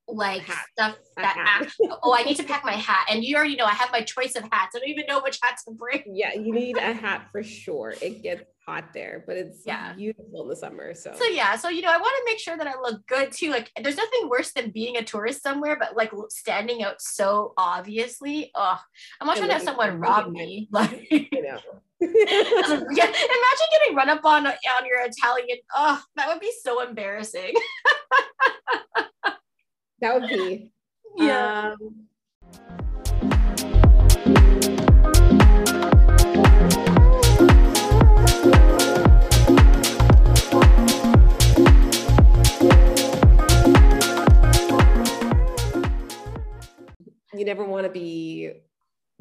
like 0.07 0.43
stuff 0.43 0.95
that 1.17 1.35
actually 1.37 1.89
oh 2.03 2.15
I 2.17 2.23
need 2.23 2.37
to 2.37 2.43
pack 2.43 2.63
my 2.63 2.71
hat. 2.71 3.07
And 3.09 3.21
you 3.21 3.35
already 3.35 3.57
know 3.57 3.65
I 3.65 3.73
have 3.73 3.91
my 3.91 4.01
choice 4.01 4.37
of 4.37 4.43
hats. 4.43 4.77
I 4.77 4.79
don't 4.79 4.87
even 4.87 5.07
know 5.07 5.19
which 5.19 5.37
hat 5.43 5.57
to 5.67 5.73
bring. 5.73 6.03
Yeah 6.15 6.33
you 6.33 6.53
need 6.61 6.77
a 6.77 6.93
hat 6.93 7.27
for 7.33 7.43
sure. 7.43 7.95
It 8.01 8.23
gets 8.23 8.43
hot 8.65 8.93
there 8.93 9.25
but 9.27 9.35
it's 9.35 9.63
yeah. 9.65 9.91
beautiful 9.91 10.43
in 10.43 10.47
the 10.47 10.55
summer 10.55 10.93
so. 10.93 11.13
So 11.13 11.25
yeah 11.25 11.57
so 11.57 11.67
you 11.67 11.81
know 11.81 11.91
I 11.91 11.97
want 11.97 12.15
to 12.15 12.31
make 12.31 12.39
sure 12.39 12.55
that 12.55 12.65
I 12.65 12.79
look 12.79 13.05
good 13.07 13.33
too. 13.33 13.51
Like 13.51 13.69
there's 13.83 13.97
nothing 13.97 14.29
worse 14.29 14.53
than 14.53 14.71
being 14.71 14.95
a 14.95 15.03
tourist 15.03 15.43
somewhere 15.43 15.75
but 15.77 15.97
like 15.97 16.13
standing 16.29 16.81
out 16.81 17.01
so 17.01 17.53
obviously. 17.57 18.51
Oh 18.55 18.79
I'm 19.19 19.27
not 19.27 19.35
trying 19.35 19.49
to 19.49 19.55
have 19.55 19.63
someone 19.63 19.99
rob 19.99 20.31
me 20.31 20.69
like 20.71 21.07
you 21.11 21.41
know 21.41 21.59
yeah, 22.03 23.05
imagine 23.05 23.67
getting 23.71 23.95
run 23.95 24.09
up 24.09 24.25
on 24.25 24.47
on 24.47 24.85
your 24.87 25.05
Italian. 25.05 25.59
Oh, 25.75 26.01
that 26.15 26.27
would 26.27 26.39
be 26.39 26.51
so 26.63 26.81
embarrassing. 26.81 27.53
that 30.01 30.19
would 30.19 30.27
be. 30.27 30.71
Yeah. 31.17 31.75
Um, 31.79 32.07
you 47.33 47.45
never 47.45 47.63
want 47.63 47.85
to 47.85 47.91
be 47.91 48.53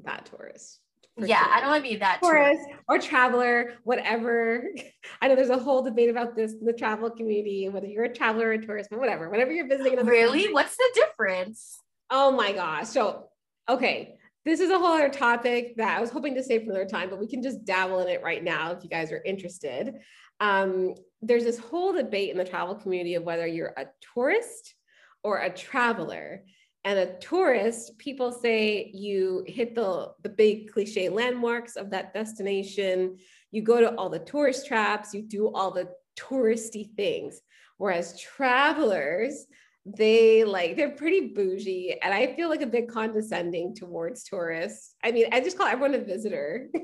that 0.04 0.24
tourist 0.24 0.79
yeah, 1.28 1.44
sure. 1.44 1.52
I 1.52 1.60
don't 1.60 1.70
want 1.70 1.84
to 1.84 1.90
be 1.90 1.96
that 1.96 2.20
tourist 2.22 2.62
or 2.88 2.98
traveler, 2.98 3.74
whatever. 3.84 4.64
I 5.22 5.28
know 5.28 5.36
there's 5.36 5.50
a 5.50 5.58
whole 5.58 5.82
debate 5.82 6.10
about 6.10 6.36
this 6.36 6.52
in 6.52 6.64
the 6.64 6.72
travel 6.72 7.10
community, 7.10 7.68
whether 7.68 7.86
you're 7.86 8.04
a 8.04 8.14
traveler 8.14 8.48
or 8.48 8.52
a 8.52 8.64
tourist, 8.64 8.90
but 8.90 8.98
whatever. 8.98 9.28
Whenever 9.30 9.52
you're 9.52 9.68
visiting 9.68 9.94
another 9.94 10.10
really, 10.10 10.40
country, 10.40 10.54
what's 10.54 10.76
the 10.76 10.90
difference? 10.94 11.78
Oh 12.10 12.32
my 12.32 12.52
gosh! 12.52 12.88
So 12.88 13.28
okay, 13.68 14.16
this 14.44 14.60
is 14.60 14.70
a 14.70 14.78
whole 14.78 14.94
other 14.94 15.08
topic 15.08 15.76
that 15.76 15.96
I 15.96 16.00
was 16.00 16.10
hoping 16.10 16.34
to 16.34 16.42
save 16.42 16.64
for 16.64 16.70
another 16.70 16.86
time, 16.86 17.10
but 17.10 17.20
we 17.20 17.28
can 17.28 17.42
just 17.42 17.64
dabble 17.64 18.00
in 18.00 18.08
it 18.08 18.22
right 18.22 18.42
now 18.42 18.72
if 18.72 18.82
you 18.82 18.90
guys 18.90 19.12
are 19.12 19.22
interested. 19.24 19.94
Um, 20.40 20.94
there's 21.20 21.44
this 21.44 21.58
whole 21.58 21.92
debate 21.92 22.30
in 22.30 22.38
the 22.38 22.44
travel 22.44 22.74
community 22.74 23.14
of 23.14 23.24
whether 23.24 23.46
you're 23.46 23.74
a 23.76 23.86
tourist 24.14 24.74
or 25.22 25.38
a 25.38 25.50
traveler 25.50 26.42
and 26.84 26.98
a 26.98 27.18
tourist 27.18 27.98
people 27.98 28.32
say 28.32 28.90
you 28.94 29.44
hit 29.46 29.74
the 29.74 30.12
the 30.22 30.28
big 30.28 30.70
cliche 30.72 31.08
landmarks 31.08 31.76
of 31.76 31.90
that 31.90 32.14
destination. 32.14 33.18
You 33.50 33.62
go 33.62 33.80
to 33.80 33.94
all 33.96 34.08
the 34.08 34.18
tourist 34.20 34.66
traps 34.66 35.12
you 35.12 35.22
do 35.22 35.52
all 35.52 35.70
the 35.70 35.88
touristy 36.18 36.94
things. 36.96 37.40
Whereas 37.76 38.18
travelers 38.20 39.46
they 39.86 40.44
like 40.44 40.76
they're 40.76 40.90
pretty 40.90 41.28
bougie. 41.28 41.96
And 42.02 42.14
i 42.14 42.34
feel 42.34 42.48
like 42.48 42.62
a 42.62 42.66
bit 42.66 42.88
condescending 42.88 43.74
towards 43.74 44.24
tourists. 44.24 44.94
I 45.04 45.12
mean 45.12 45.26
i 45.32 45.40
just 45.40 45.58
call 45.58 45.66
everyone 45.66 45.94
a 45.94 46.04
visitor. 46.04 46.68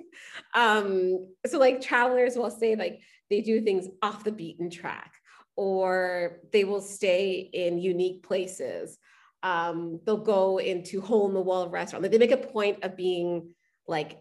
Um 0.55 1.29
so 1.47 1.59
like 1.59 1.83
travelers 1.83 2.37
will 2.37 2.50
say 2.50 2.75
like 2.75 3.00
they 3.29 3.43
do 3.43 3.61
things 3.61 3.88
off 4.00 4.25
the 4.25 4.33
beaten 4.33 4.71
track 4.71 5.12
or 5.57 6.38
they 6.53 6.65
will 6.65 6.81
stay 6.81 7.50
in 7.53 7.79
unique 7.79 8.23
places 8.23 8.99
um, 9.47 10.00
they'll 10.05 10.17
go 10.17 10.59
into 10.59 11.00
hole 11.00 11.29
in 11.29 11.35
the 11.35 11.41
wall 11.41 11.69
restaurant. 11.69 12.11
They 12.11 12.19
make 12.19 12.33
a 12.33 12.37
point 12.37 12.83
of 12.83 12.97
being 12.97 13.50
like 13.87 14.19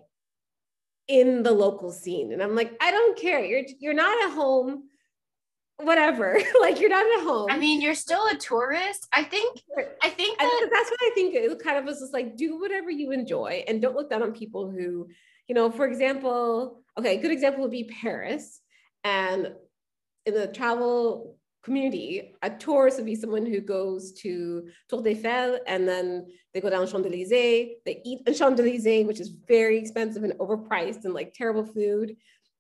in 1.08 1.42
the 1.42 1.52
local 1.52 1.92
scene. 1.92 2.32
And 2.32 2.44
I'm 2.44 2.56
like, 2.56 2.74
I 2.80 2.92
don't 2.92 3.18
care. 3.18 3.44
You're 3.44 3.64
you're 3.80 3.96
not 3.96 4.24
at 4.24 4.36
home, 4.36 4.84
whatever. 5.78 6.40
like 6.62 6.80
you're 6.80 6.92
not 6.92 7.08
at 7.18 7.24
home. 7.24 7.48
I 7.50 7.58
mean, 7.58 7.82
you're 7.82 7.96
still 7.96 8.24
a 8.28 8.36
tourist. 8.36 9.08
I 9.12 9.24
think 9.24 9.62
I 10.04 10.10
think 10.10 10.38
that- 10.38 10.70
that's 10.72 10.92
what 10.92 11.00
I 11.02 11.12
think 11.16 11.34
it 11.34 11.60
kind 11.60 11.80
of 11.80 11.86
was 11.86 12.02
just 12.02 12.14
like 12.14 12.38
do 12.38 12.60
whatever 12.60 12.92
you 12.92 13.12
enjoy 13.12 13.64
and 13.68 13.82
don't 13.82 13.96
look 13.96 14.12
down 14.12 14.22
on 14.22 14.32
people 14.32 14.70
who, 14.70 15.08
you 15.48 15.56
know, 15.56 15.72
for 15.72 15.88
example, 15.88 16.84
okay, 17.00 17.18
a 17.18 17.22
good 17.22 17.32
example 17.32 17.64
would 17.64 17.72
be 17.72 17.86
Paris. 18.02 18.62
And 19.04 19.54
in 20.28 20.36
the 20.36 20.48
travel 20.48 21.40
community. 21.66 22.36
A 22.44 22.50
tourist 22.50 22.98
would 22.98 23.08
be 23.08 23.16
someone 23.16 23.46
who 23.46 23.60
goes 23.60 24.14
to 24.22 24.70
Tour 24.88 25.02
d'Eiffel 25.02 25.58
and 25.68 25.88
then 25.88 26.28
they 26.54 26.62
go 26.62 26.70
down 26.70 26.88
Champs-Élysées, 26.88 27.72
they 27.86 28.02
eat 28.06 28.20
in 28.26 28.34
Champs-Élysées, 28.34 29.06
which 29.06 29.20
is 29.20 29.34
very 29.48 29.78
expensive 29.78 30.24
and 30.24 30.34
overpriced 30.34 31.04
and 31.04 31.14
like 31.14 31.34
terrible 31.34 31.66
food. 31.66 32.16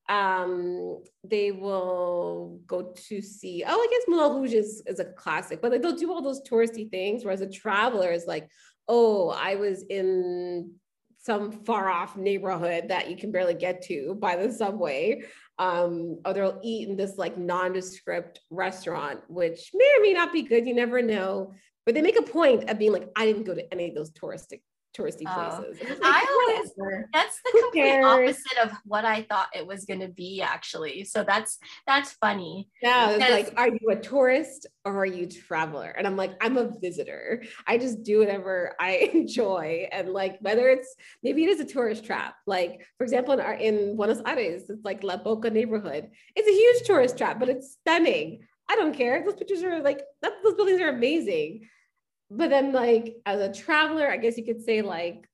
Um, 0.09 1.03
they 1.23 1.51
will 1.51 2.59
go 2.67 2.93
to 3.07 3.21
see, 3.21 3.63
oh, 3.65 3.79
I 3.79 3.87
guess 3.91 4.07
Moulin 4.07 4.41
Rouge 4.41 4.53
is, 4.53 4.83
is 4.85 4.99
a 4.99 5.05
classic, 5.05 5.61
but 5.61 5.71
like 5.71 5.81
they'll 5.81 5.95
do 5.95 6.11
all 6.11 6.21
those 6.21 6.41
touristy 6.41 6.89
things. 6.89 7.23
Whereas 7.23 7.41
a 7.41 7.49
traveler 7.49 8.11
is 8.11 8.25
like, 8.27 8.49
oh, 8.87 9.29
I 9.29 9.55
was 9.55 9.83
in 9.83 10.73
some 11.19 11.51
far 11.51 11.89
off 11.89 12.17
neighborhood 12.17 12.89
that 12.89 13.09
you 13.09 13.17
can 13.17 13.31
barely 13.31 13.55
get 13.55 13.81
to 13.83 14.15
by 14.15 14.35
the 14.35 14.51
subway 14.51 15.23
um, 15.57 16.19
or 16.25 16.33
they'll 16.33 16.59
eat 16.63 16.89
in 16.89 16.97
this 16.97 17.17
like 17.17 17.37
nondescript 17.37 18.41
restaurant, 18.49 19.21
which 19.27 19.71
may 19.73 19.89
or 19.97 20.01
may 20.01 20.13
not 20.13 20.33
be 20.33 20.41
good. 20.41 20.67
You 20.67 20.73
never 20.73 21.01
know. 21.01 21.53
But 21.85 21.93
they 21.93 22.01
make 22.01 22.19
a 22.19 22.23
point 22.23 22.69
of 22.69 22.79
being 22.79 22.91
like, 22.91 23.09
I 23.15 23.25
didn't 23.25 23.43
go 23.43 23.53
to 23.53 23.71
any 23.71 23.89
of 23.89 23.95
those 23.95 24.11
touristic 24.11 24.61
touristy 24.95 25.23
oh. 25.27 25.63
places. 25.73 25.99
I 26.03 26.25
always 26.29 26.71
that's 27.13 27.39
the 27.43 27.61
complete 27.61 28.01
opposite 28.01 28.57
of 28.63 28.71
what 28.85 29.05
I 29.05 29.23
thought 29.23 29.47
it 29.53 29.65
was 29.65 29.85
gonna 29.85 30.07
be 30.07 30.41
actually. 30.41 31.03
So 31.03 31.23
that's 31.23 31.57
that's 31.85 32.13
funny. 32.13 32.69
Yeah, 32.81 33.11
it's 33.11 33.29
like, 33.29 33.53
are 33.57 33.69
you 33.69 33.89
a 33.89 33.95
tourist 33.95 34.67
or 34.83 34.97
are 34.97 35.05
you 35.05 35.25
a 35.25 35.27
traveler? 35.27 35.93
And 35.97 36.07
I'm 36.07 36.15
like, 36.15 36.31
I'm 36.41 36.57
a 36.57 36.71
visitor. 36.79 37.43
I 37.67 37.77
just 37.77 38.03
do 38.03 38.19
whatever 38.19 38.75
I 38.79 39.09
enjoy. 39.13 39.87
And 39.91 40.09
like 40.09 40.37
whether 40.41 40.69
it's 40.69 40.95
maybe 41.23 41.43
it 41.43 41.49
is 41.49 41.59
a 41.59 41.65
tourist 41.65 42.05
trap. 42.05 42.35
Like, 42.45 42.85
for 42.97 43.03
example, 43.03 43.33
in 43.33 43.39
our 43.39 43.53
in 43.53 43.95
Buenos 43.95 44.21
Aires, 44.25 44.69
it's 44.69 44.85
like 44.85 45.03
La 45.03 45.17
Boca 45.17 45.49
neighborhood. 45.49 46.09
It's 46.35 46.47
a 46.47 46.51
huge 46.51 46.87
tourist 46.87 47.17
trap, 47.17 47.39
but 47.39 47.49
it's 47.49 47.77
stunning. 47.81 48.45
I 48.69 48.75
don't 48.75 48.95
care. 48.95 49.23
Those 49.23 49.35
pictures 49.35 49.63
are 49.63 49.81
like 49.81 50.01
that, 50.21 50.33
those 50.43 50.55
buildings 50.55 50.81
are 50.81 50.89
amazing 50.89 51.67
but 52.37 52.49
then 52.49 52.71
like 52.71 53.17
as 53.25 53.39
a 53.39 53.51
traveler 53.51 54.09
i 54.09 54.17
guess 54.17 54.37
you 54.37 54.43
could 54.43 54.61
say 54.61 54.81
like 54.81 55.27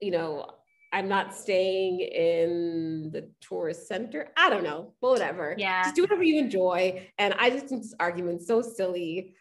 you 0.00 0.10
know 0.10 0.46
i'm 0.92 1.08
not 1.08 1.34
staying 1.34 2.00
in 2.00 3.10
the 3.12 3.28
tourist 3.40 3.86
center. 3.86 4.28
I 4.36 4.50
don't 4.50 4.64
know 4.64 4.92
but 5.00 5.10
whatever. 5.10 5.54
Yeah. 5.56 5.84
Just 5.84 5.94
do 5.94 6.02
whatever 6.02 6.22
you 6.22 6.38
enjoy. 6.38 7.08
And 7.18 7.34
i 7.38 7.50
just 7.50 7.66
think 7.66 7.82
this 7.82 7.94
argument 8.00 8.42
so 8.42 8.62
silly. 8.62 9.34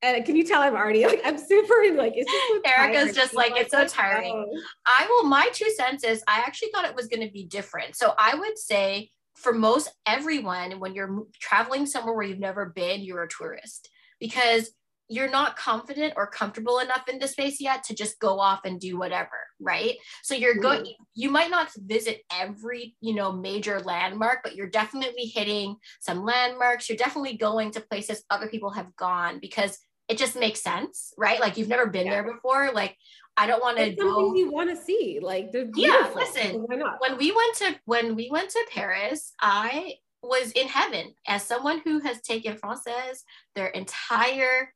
And 0.00 0.24
can 0.24 0.36
you 0.36 0.44
tell 0.44 0.62
I'm 0.62 0.74
already 0.74 1.04
like 1.04 1.20
I'm 1.24 1.38
super 1.38 1.74
like 1.94 2.14
it's 2.16 2.30
just 2.30 2.48
so 2.48 2.60
Erica's 2.64 3.14
just 3.14 3.34
like 3.34 3.52
it's 3.56 3.72
so 3.72 3.86
tiring. 3.86 4.44
I 4.86 5.06
will 5.08 5.24
my 5.24 5.48
two 5.52 5.70
cents 5.76 6.04
is 6.04 6.22
I 6.28 6.38
actually 6.38 6.70
thought 6.72 6.84
it 6.84 6.94
was 6.96 7.06
going 7.06 7.26
to 7.26 7.32
be 7.32 7.44
different. 7.44 7.96
So 7.96 8.14
I 8.18 8.34
would 8.34 8.58
say 8.58 9.10
for 9.34 9.52
most 9.52 9.90
everyone 10.06 10.80
when 10.80 10.94
you're 10.94 11.24
traveling 11.40 11.86
somewhere 11.86 12.14
where 12.14 12.26
you've 12.26 12.38
never 12.38 12.66
been, 12.66 13.02
you're 13.02 13.22
a 13.22 13.28
tourist. 13.28 13.88
Because 14.20 14.70
you're 15.08 15.30
not 15.30 15.56
confident 15.56 16.12
or 16.16 16.26
comfortable 16.26 16.78
enough 16.78 17.08
in 17.08 17.18
the 17.18 17.26
space 17.26 17.60
yet 17.60 17.82
to 17.82 17.94
just 17.94 18.18
go 18.18 18.38
off 18.38 18.60
and 18.64 18.80
do 18.80 18.98
whatever 18.98 19.30
right 19.60 19.96
so 20.22 20.34
you're 20.34 20.56
going 20.56 20.80
mm-hmm. 20.80 21.02
you 21.14 21.30
might 21.30 21.50
not 21.50 21.68
visit 21.76 22.22
every 22.32 22.94
you 23.00 23.14
know 23.14 23.32
major 23.32 23.80
landmark 23.80 24.40
but 24.42 24.54
you're 24.54 24.68
definitely 24.68 25.24
hitting 25.24 25.76
some 26.00 26.24
landmarks 26.24 26.88
you're 26.88 26.98
definitely 26.98 27.36
going 27.36 27.70
to 27.70 27.80
places 27.80 28.22
other 28.30 28.48
people 28.48 28.70
have 28.70 28.94
gone 28.96 29.38
because 29.40 29.78
it 30.08 30.18
just 30.18 30.38
makes 30.38 30.62
sense 30.62 31.12
right 31.16 31.40
like 31.40 31.56
you've 31.56 31.68
never 31.68 31.86
been 31.86 32.06
yeah. 32.06 32.22
there 32.22 32.32
before 32.32 32.70
like 32.72 32.96
I 33.40 33.46
don't 33.46 33.62
want 33.62 33.78
to 33.78 33.92
go. 33.92 34.34
You 34.34 34.50
want 34.50 34.68
to 34.68 34.76
see, 34.76 35.20
like, 35.22 35.50
yeah. 35.76 36.10
Listen, 36.12 36.66
when 36.66 37.16
we 37.18 37.30
went 37.30 37.56
to 37.58 37.76
when 37.84 38.16
we 38.16 38.28
went 38.32 38.50
to 38.50 38.66
Paris, 38.74 39.32
I 39.40 39.94
was 40.22 40.50
in 40.52 40.66
heaven 40.66 41.14
as 41.26 41.44
someone 41.44 41.80
who 41.84 42.00
has 42.00 42.20
taken 42.20 42.56
Française 42.56 43.22
their 43.54 43.68
entire 43.68 44.72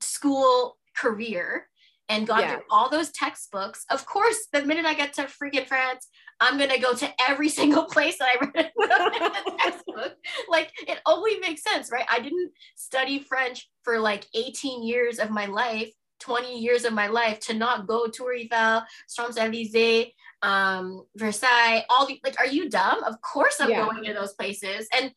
school 0.00 0.76
career 0.96 1.68
and 2.08 2.26
gone 2.26 2.40
yeah. 2.40 2.54
through 2.54 2.64
all 2.70 2.90
those 2.90 3.10
textbooks. 3.10 3.84
Of 3.90 4.04
course, 4.06 4.48
the 4.52 4.64
minute 4.64 4.84
I 4.84 4.94
get 4.94 5.14
to 5.14 5.22
freaking 5.22 5.66
France, 5.66 6.08
I'm 6.40 6.58
gonna 6.58 6.78
go 6.78 6.94
to 6.94 7.10
every 7.28 7.48
single 7.60 7.84
place 7.84 8.18
that 8.18 8.28
I 8.28 8.44
read 8.44 8.72
in 8.76 8.82
the 8.86 9.58
textbook. 9.58 10.16
Like 10.48 10.70
it 10.86 10.98
only 11.06 11.38
makes 11.38 11.62
sense, 11.62 11.90
right? 11.90 12.06
I 12.10 12.20
didn't 12.20 12.52
study 12.76 13.20
French 13.20 13.68
for 13.82 13.98
like 13.98 14.26
18 14.34 14.82
years 14.82 15.18
of 15.18 15.30
my 15.30 15.46
life, 15.46 15.90
20 16.20 16.58
years 16.58 16.84
of 16.84 16.92
my 16.92 17.06
life 17.06 17.40
to 17.40 17.54
not 17.54 17.86
go 17.86 18.06
to 18.06 18.28
Eiffel, 18.28 18.86
Champs 19.14 19.36
Elysees, 19.36 20.08
um, 20.42 21.04
Versailles. 21.16 21.84
All 21.88 22.06
the 22.06 22.20
like, 22.24 22.38
are 22.38 22.46
you 22.46 22.68
dumb? 22.68 23.02
Of 23.04 23.20
course, 23.20 23.56
I'm 23.60 23.70
yeah. 23.70 23.84
going 23.84 24.04
to 24.04 24.12
those 24.12 24.34
places. 24.34 24.86
And 24.96 25.10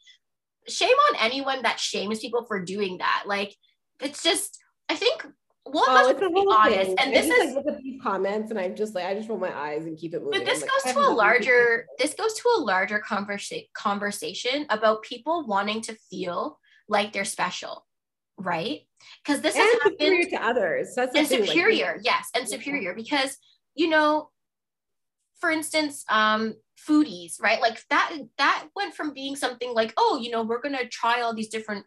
shame 0.68 0.96
on 1.10 1.18
anyone 1.20 1.64
that 1.64 1.80
shames 1.80 2.20
people 2.20 2.46
for 2.46 2.60
doing 2.64 2.98
that. 3.00 3.24
Like 3.26 3.56
it's 4.02 4.24
just 4.24 4.60
I 4.90 4.96
think 4.96 5.26
one 5.72 5.86
oh, 5.88 6.10
it's 6.10 6.20
be 6.20 6.46
honest, 6.50 6.86
thing. 6.86 6.96
and 7.00 7.10
I 7.10 7.22
this 7.22 7.26
is 7.26 7.56
like 7.56 7.66
look 7.66 7.76
at 7.76 7.82
these 7.82 8.02
comments, 8.02 8.52
and 8.52 8.60
I'm 8.60 8.76
just 8.76 8.96
like 8.96 9.06
I 9.06 9.14
just 9.14 9.30
roll 9.30 9.38
my 9.38 9.56
eyes 9.56 9.86
and 9.86 9.98
keep 9.98 10.14
it 10.14 10.24
moving. 10.24 10.40
But 10.40 10.46
this 10.46 10.62
like, 10.62 10.70
goes 10.70 10.94
to 10.94 11.00
a 11.00 11.12
larger 11.12 11.86
this 12.00 12.14
goes 12.14 12.34
to 12.36 12.50
a 12.58 12.62
larger 12.62 13.00
conversation 13.00 13.68
conversation 13.74 14.66
about 14.70 15.04
people 15.04 15.46
wanting 15.46 15.82
to 15.82 15.96
feel 16.10 16.60
like 16.88 17.12
they're 17.12 17.26
special, 17.26 17.86
right? 18.38 18.82
Because 19.24 19.42
this 19.42 19.56
and 19.56 19.64
has 19.64 19.74
happened 19.74 19.96
superior 20.00 20.30
to 20.30 20.46
others. 20.46 20.94
That's 20.96 21.16
and 21.16 21.28
thing, 21.28 21.46
superior, 21.46 21.94
like, 21.98 22.06
yes, 22.06 22.30
and 22.34 22.48
superior 22.48 22.94
because 22.94 23.38
you 23.76 23.90
know, 23.90 24.30
for 25.40 25.52
instance, 25.52 26.04
um, 26.10 26.56
foodies, 26.88 27.42
right? 27.42 27.62
Like 27.62 27.84
that 27.90 28.16
that 28.38 28.68
went 28.76 28.96
from 28.96 29.14
being 29.14 29.36
something 29.36 29.74
like, 29.74 29.94
oh, 29.98 30.20
you 30.22 30.32
know, 30.32 30.44
we're 30.44 30.62
gonna 30.62 30.88
try 30.88 31.22
all 31.22 31.34
these 31.34 31.50
different 31.50 31.86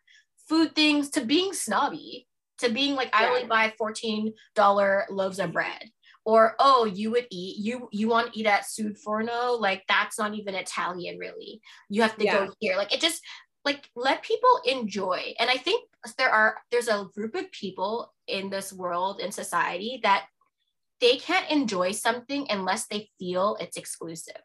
food 0.51 0.75
things 0.75 1.11
to 1.11 1.25
being 1.25 1.53
snobby 1.53 2.27
to 2.59 2.69
being 2.69 2.97
like 2.97 3.09
yeah. 3.15 3.27
I 3.27 3.29
only 3.29 3.45
buy 3.45 3.73
$14 3.81 5.05
loaves 5.09 5.39
of 5.39 5.53
bread. 5.53 5.85
Or 6.27 6.55
oh 6.59 6.85
you 6.85 7.11
would 7.13 7.27
eat 7.31 7.57
you 7.65 7.89
you 7.93 8.09
want 8.09 8.33
to 8.33 8.39
eat 8.39 8.47
at 8.47 8.67
Sud 8.67 8.99
Forno 8.99 9.53
like 9.53 9.85
that's 9.89 10.19
not 10.19 10.35
even 10.35 10.55
Italian 10.55 11.19
really. 11.19 11.63
You 11.89 12.03
have 12.03 12.17
to 12.19 12.25
yeah. 12.25 12.45
go 12.45 12.53
here. 12.61 12.77
Like 12.77 12.93
it 12.93 13.01
just 13.01 13.23
like 13.65 13.89
let 13.97 14.23
people 14.23 14.61
enjoy. 14.67 15.35
And 15.39 15.49
I 15.49 15.57
think 15.57 15.89
there 16.19 16.29
are 16.31 16.59
there's 16.71 16.89
a 16.89 17.09
group 17.15 17.35
of 17.35 17.51
people 17.53 18.13
in 18.27 18.51
this 18.51 18.71
world 18.71 19.21
in 19.21 19.33
society 19.33 20.01
that 20.03 20.27
they 21.01 21.17
can't 21.17 21.51
enjoy 21.51 21.93
something 21.93 22.47
unless 22.51 22.87
they 22.87 23.09
feel 23.19 23.57
it's 23.59 23.79
exclusive 23.79 24.43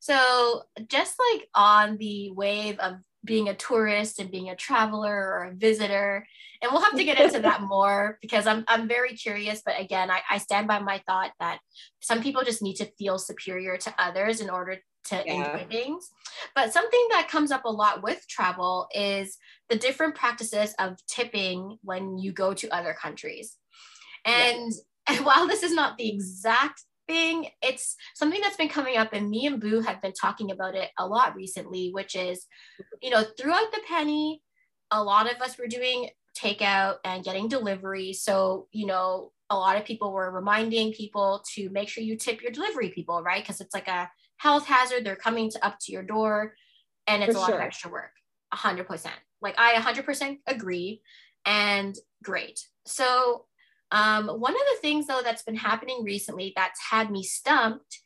So, 0.00 0.62
just 0.86 1.16
like 1.32 1.48
on 1.54 1.96
the 1.96 2.30
wave 2.30 2.78
of 2.78 2.96
being 3.24 3.48
a 3.48 3.54
tourist 3.54 4.20
and 4.20 4.30
being 4.30 4.48
a 4.48 4.56
traveler 4.56 5.12
or 5.12 5.44
a 5.44 5.54
visitor, 5.54 6.26
and 6.62 6.72
we'll 6.72 6.82
have 6.82 6.96
to 6.96 7.04
get 7.04 7.20
into 7.20 7.40
that 7.42 7.62
more 7.62 8.18
because 8.20 8.46
I'm, 8.46 8.64
I'm 8.68 8.88
very 8.88 9.14
curious. 9.14 9.62
But 9.64 9.80
again, 9.80 10.10
I, 10.10 10.20
I 10.30 10.38
stand 10.38 10.68
by 10.68 10.78
my 10.78 11.02
thought 11.06 11.32
that 11.40 11.58
some 12.00 12.22
people 12.22 12.42
just 12.44 12.62
need 12.62 12.76
to 12.76 12.90
feel 12.98 13.18
superior 13.18 13.76
to 13.78 13.94
others 13.98 14.40
in 14.40 14.50
order 14.50 14.78
to 15.06 15.22
yeah. 15.24 15.32
enjoy 15.32 15.66
things. 15.68 16.10
But 16.54 16.72
something 16.72 17.06
that 17.10 17.28
comes 17.28 17.50
up 17.50 17.64
a 17.64 17.70
lot 17.70 18.02
with 18.02 18.26
travel 18.28 18.88
is 18.92 19.36
the 19.68 19.76
different 19.76 20.14
practices 20.14 20.74
of 20.78 20.96
tipping 21.06 21.78
when 21.82 22.18
you 22.18 22.32
go 22.32 22.54
to 22.54 22.68
other 22.68 22.94
countries. 22.94 23.56
And, 24.24 24.72
yeah. 24.72 25.16
and 25.16 25.26
while 25.26 25.46
this 25.46 25.62
is 25.62 25.72
not 25.72 25.96
the 25.98 26.08
exact 26.08 26.82
thing. 27.08 27.48
It's 27.62 27.96
something 28.14 28.40
that's 28.40 28.56
been 28.56 28.68
coming 28.68 28.96
up, 28.96 29.12
and 29.12 29.28
me 29.30 29.46
and 29.46 29.60
Boo 29.60 29.80
have 29.80 30.00
been 30.00 30.12
talking 30.12 30.50
about 30.50 30.76
it 30.76 30.90
a 30.98 31.06
lot 31.06 31.34
recently, 31.34 31.90
which 31.92 32.14
is, 32.14 32.46
you 33.02 33.10
know, 33.10 33.24
throughout 33.38 33.72
the 33.72 33.80
penny, 33.88 34.42
a 34.90 35.02
lot 35.02 35.30
of 35.32 35.40
us 35.40 35.58
were 35.58 35.66
doing 35.66 36.10
takeout 36.38 36.96
and 37.04 37.24
getting 37.24 37.48
delivery. 37.48 38.12
So, 38.12 38.68
you 38.72 38.86
know, 38.86 39.32
a 39.50 39.56
lot 39.56 39.76
of 39.76 39.84
people 39.84 40.12
were 40.12 40.30
reminding 40.30 40.92
people 40.92 41.42
to 41.54 41.70
make 41.70 41.88
sure 41.88 42.04
you 42.04 42.16
tip 42.16 42.42
your 42.42 42.52
delivery 42.52 42.90
people, 42.90 43.22
right? 43.22 43.42
Because 43.42 43.60
it's 43.60 43.74
like 43.74 43.88
a 43.88 44.10
health 44.36 44.66
hazard. 44.66 45.04
They're 45.04 45.16
coming 45.16 45.50
to 45.50 45.66
up 45.66 45.78
to 45.82 45.92
your 45.92 46.02
door 46.02 46.54
and 47.06 47.22
it's 47.22 47.32
For 47.32 47.38
a 47.38 47.40
lot 47.40 47.46
sure. 47.48 47.58
of 47.58 47.62
extra 47.62 47.90
work. 47.90 48.12
100%. 48.54 49.06
Like 49.40 49.54
I 49.58 49.74
100% 49.74 50.38
agree 50.46 51.02
and 51.44 51.96
great. 52.22 52.60
So 52.86 53.46
um, 53.90 54.28
one 54.28 54.54
of 54.54 54.60
the 54.72 54.80
things 54.80 55.06
though 55.06 55.22
that's 55.22 55.42
been 55.42 55.56
happening 55.56 56.02
recently 56.04 56.52
that's 56.54 56.80
had 56.90 57.10
me 57.10 57.22
stumped 57.22 58.00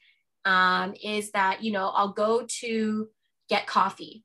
um, 0.44 0.94
is 1.02 1.30
that 1.32 1.62
you 1.62 1.72
know 1.72 1.88
I'll 1.88 2.12
go 2.12 2.46
to 2.60 3.08
get 3.48 3.66
coffee, 3.66 4.24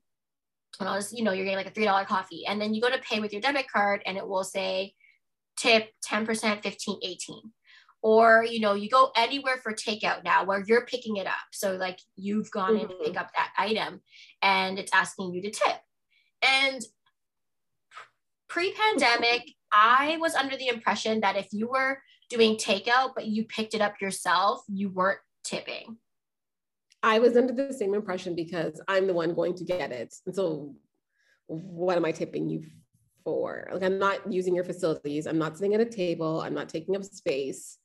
and 0.78 0.88
I'll 0.88 0.96
just 0.96 1.16
you 1.16 1.24
know 1.24 1.32
you're 1.32 1.44
getting 1.44 1.58
like 1.58 1.66
a 1.66 1.70
three 1.70 1.84
dollar 1.84 2.04
coffee, 2.04 2.44
and 2.46 2.60
then 2.60 2.74
you 2.74 2.80
go 2.80 2.90
to 2.90 2.98
pay 2.98 3.20
with 3.20 3.32
your 3.32 3.42
debit 3.42 3.70
card, 3.70 4.02
and 4.06 4.16
it 4.16 4.26
will 4.26 4.44
say 4.44 4.94
tip 5.56 5.90
10%, 6.08 6.62
15, 6.62 7.00
18. 7.02 7.36
Or 8.00 8.44
you 8.48 8.60
know 8.60 8.74
you 8.74 8.88
go 8.88 9.10
anywhere 9.16 9.56
for 9.60 9.72
takeout 9.72 10.22
now 10.22 10.44
where 10.44 10.62
you're 10.64 10.86
picking 10.86 11.16
it 11.16 11.26
up. 11.26 11.34
So 11.52 11.74
like 11.74 11.98
you've 12.14 12.50
gone 12.52 12.74
mm-hmm. 12.74 12.82
in 12.82 12.88
to 12.88 12.94
pick 12.94 13.08
mm-hmm. 13.08 13.18
up 13.18 13.30
that 13.36 13.52
item, 13.58 14.00
and 14.40 14.78
it's 14.78 14.92
asking 14.94 15.34
you 15.34 15.42
to 15.42 15.50
tip. 15.50 15.78
And 16.40 16.80
pre-pandemic 18.48 19.42
I 19.72 20.16
was 20.20 20.34
under 20.34 20.56
the 20.56 20.68
impression 20.68 21.20
that 21.20 21.36
if 21.36 21.48
you 21.52 21.68
were 21.68 21.98
doing 22.30 22.56
takeout, 22.56 23.12
but 23.14 23.26
you 23.26 23.44
picked 23.44 23.74
it 23.74 23.80
up 23.80 24.00
yourself, 24.00 24.62
you 24.68 24.90
weren't 24.90 25.20
tipping. 25.44 25.96
I 27.02 27.18
was 27.18 27.36
under 27.36 27.52
the 27.52 27.72
same 27.72 27.94
impression 27.94 28.34
because 28.34 28.80
I'm 28.88 29.06
the 29.06 29.14
one 29.14 29.34
going 29.34 29.54
to 29.54 29.64
get 29.64 29.92
it. 29.92 30.14
And 30.26 30.34
so, 30.34 30.74
what 31.46 31.96
am 31.96 32.04
I 32.04 32.12
tipping 32.12 32.48
you 32.48 32.64
for? 33.24 33.68
Like, 33.72 33.82
I'm 33.82 33.98
not 33.98 34.32
using 34.32 34.54
your 34.54 34.64
facilities. 34.64 35.26
I'm 35.26 35.38
not 35.38 35.56
sitting 35.56 35.74
at 35.74 35.80
a 35.80 35.84
table. 35.84 36.40
I'm 36.40 36.54
not 36.54 36.68
taking 36.68 36.96
up 36.96 37.04
space, 37.04 37.78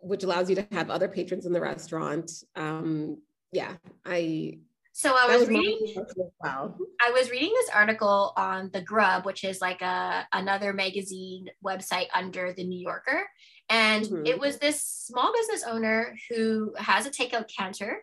which 0.00 0.22
allows 0.22 0.48
you 0.48 0.56
to 0.56 0.66
have 0.72 0.90
other 0.90 1.08
patrons 1.08 1.44
in 1.44 1.52
the 1.52 1.60
restaurant. 1.60 2.30
Um, 2.54 3.18
yeah, 3.52 3.74
I 4.04 4.58
so 4.96 5.14
I 5.14 5.26
was, 5.26 5.40
was 5.40 5.48
reading. 5.50 5.94
Wow. 6.42 6.74
I 7.06 7.10
was 7.10 7.30
reading 7.30 7.52
this 7.52 7.68
article 7.68 8.32
on 8.34 8.70
the 8.72 8.80
Grub, 8.80 9.26
which 9.26 9.44
is 9.44 9.60
like 9.60 9.82
a 9.82 10.26
another 10.32 10.72
magazine 10.72 11.50
website 11.62 12.06
under 12.14 12.54
the 12.54 12.64
New 12.64 12.80
Yorker, 12.80 13.28
and 13.68 14.06
mm-hmm. 14.06 14.24
it 14.24 14.40
was 14.40 14.56
this 14.56 14.82
small 14.82 15.34
business 15.34 15.64
owner 15.68 16.16
who 16.30 16.74
has 16.78 17.04
a 17.04 17.10
takeout 17.10 17.44
counter, 17.54 17.98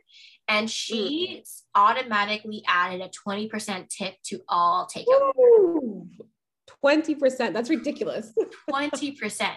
and 0.48 0.70
she 0.70 1.42
mm. 1.42 1.62
automatically 1.74 2.64
added 2.68 3.02
a 3.02 3.10
twenty 3.10 3.50
percent 3.50 3.90
tip 3.90 4.14
to 4.26 4.42
all 4.48 4.88
takeout. 4.88 5.34
Twenty 6.80 7.16
percent. 7.16 7.56
That's 7.56 7.72
ridiculous. 7.72 8.34
Twenty 8.70 9.14
percent. 9.14 9.56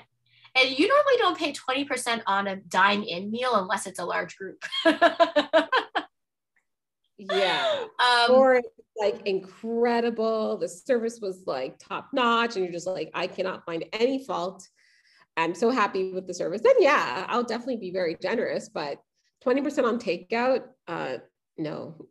And 0.58 0.70
you 0.70 0.88
normally 0.88 1.18
don't 1.18 1.36
pay 1.36 1.52
20% 1.52 2.22
on 2.26 2.46
a 2.46 2.56
dine 2.56 3.02
in 3.02 3.30
meal 3.30 3.56
unless 3.56 3.86
it's 3.86 3.98
a 3.98 4.06
large 4.06 4.38
group. 4.38 4.64
Yeah. 7.18 7.84
Um, 7.98 8.34
or 8.34 8.62
like 8.98 9.22
incredible. 9.26 10.58
The 10.58 10.68
service 10.68 11.18
was 11.20 11.42
like 11.46 11.78
top 11.78 12.08
notch, 12.12 12.56
and 12.56 12.64
you're 12.64 12.72
just 12.72 12.86
like, 12.86 13.10
I 13.14 13.26
cannot 13.26 13.64
find 13.64 13.84
any 13.92 14.24
fault. 14.24 14.66
I'm 15.36 15.54
so 15.54 15.70
happy 15.70 16.12
with 16.12 16.26
the 16.26 16.34
service. 16.34 16.62
Then 16.62 16.76
yeah, 16.78 17.26
I'll 17.28 17.42
definitely 17.42 17.76
be 17.76 17.90
very 17.90 18.16
generous, 18.20 18.68
but 18.68 18.98
20% 19.44 19.84
on 19.84 19.98
takeout, 19.98 20.62
uh, 20.88 21.18
no. 21.58 22.06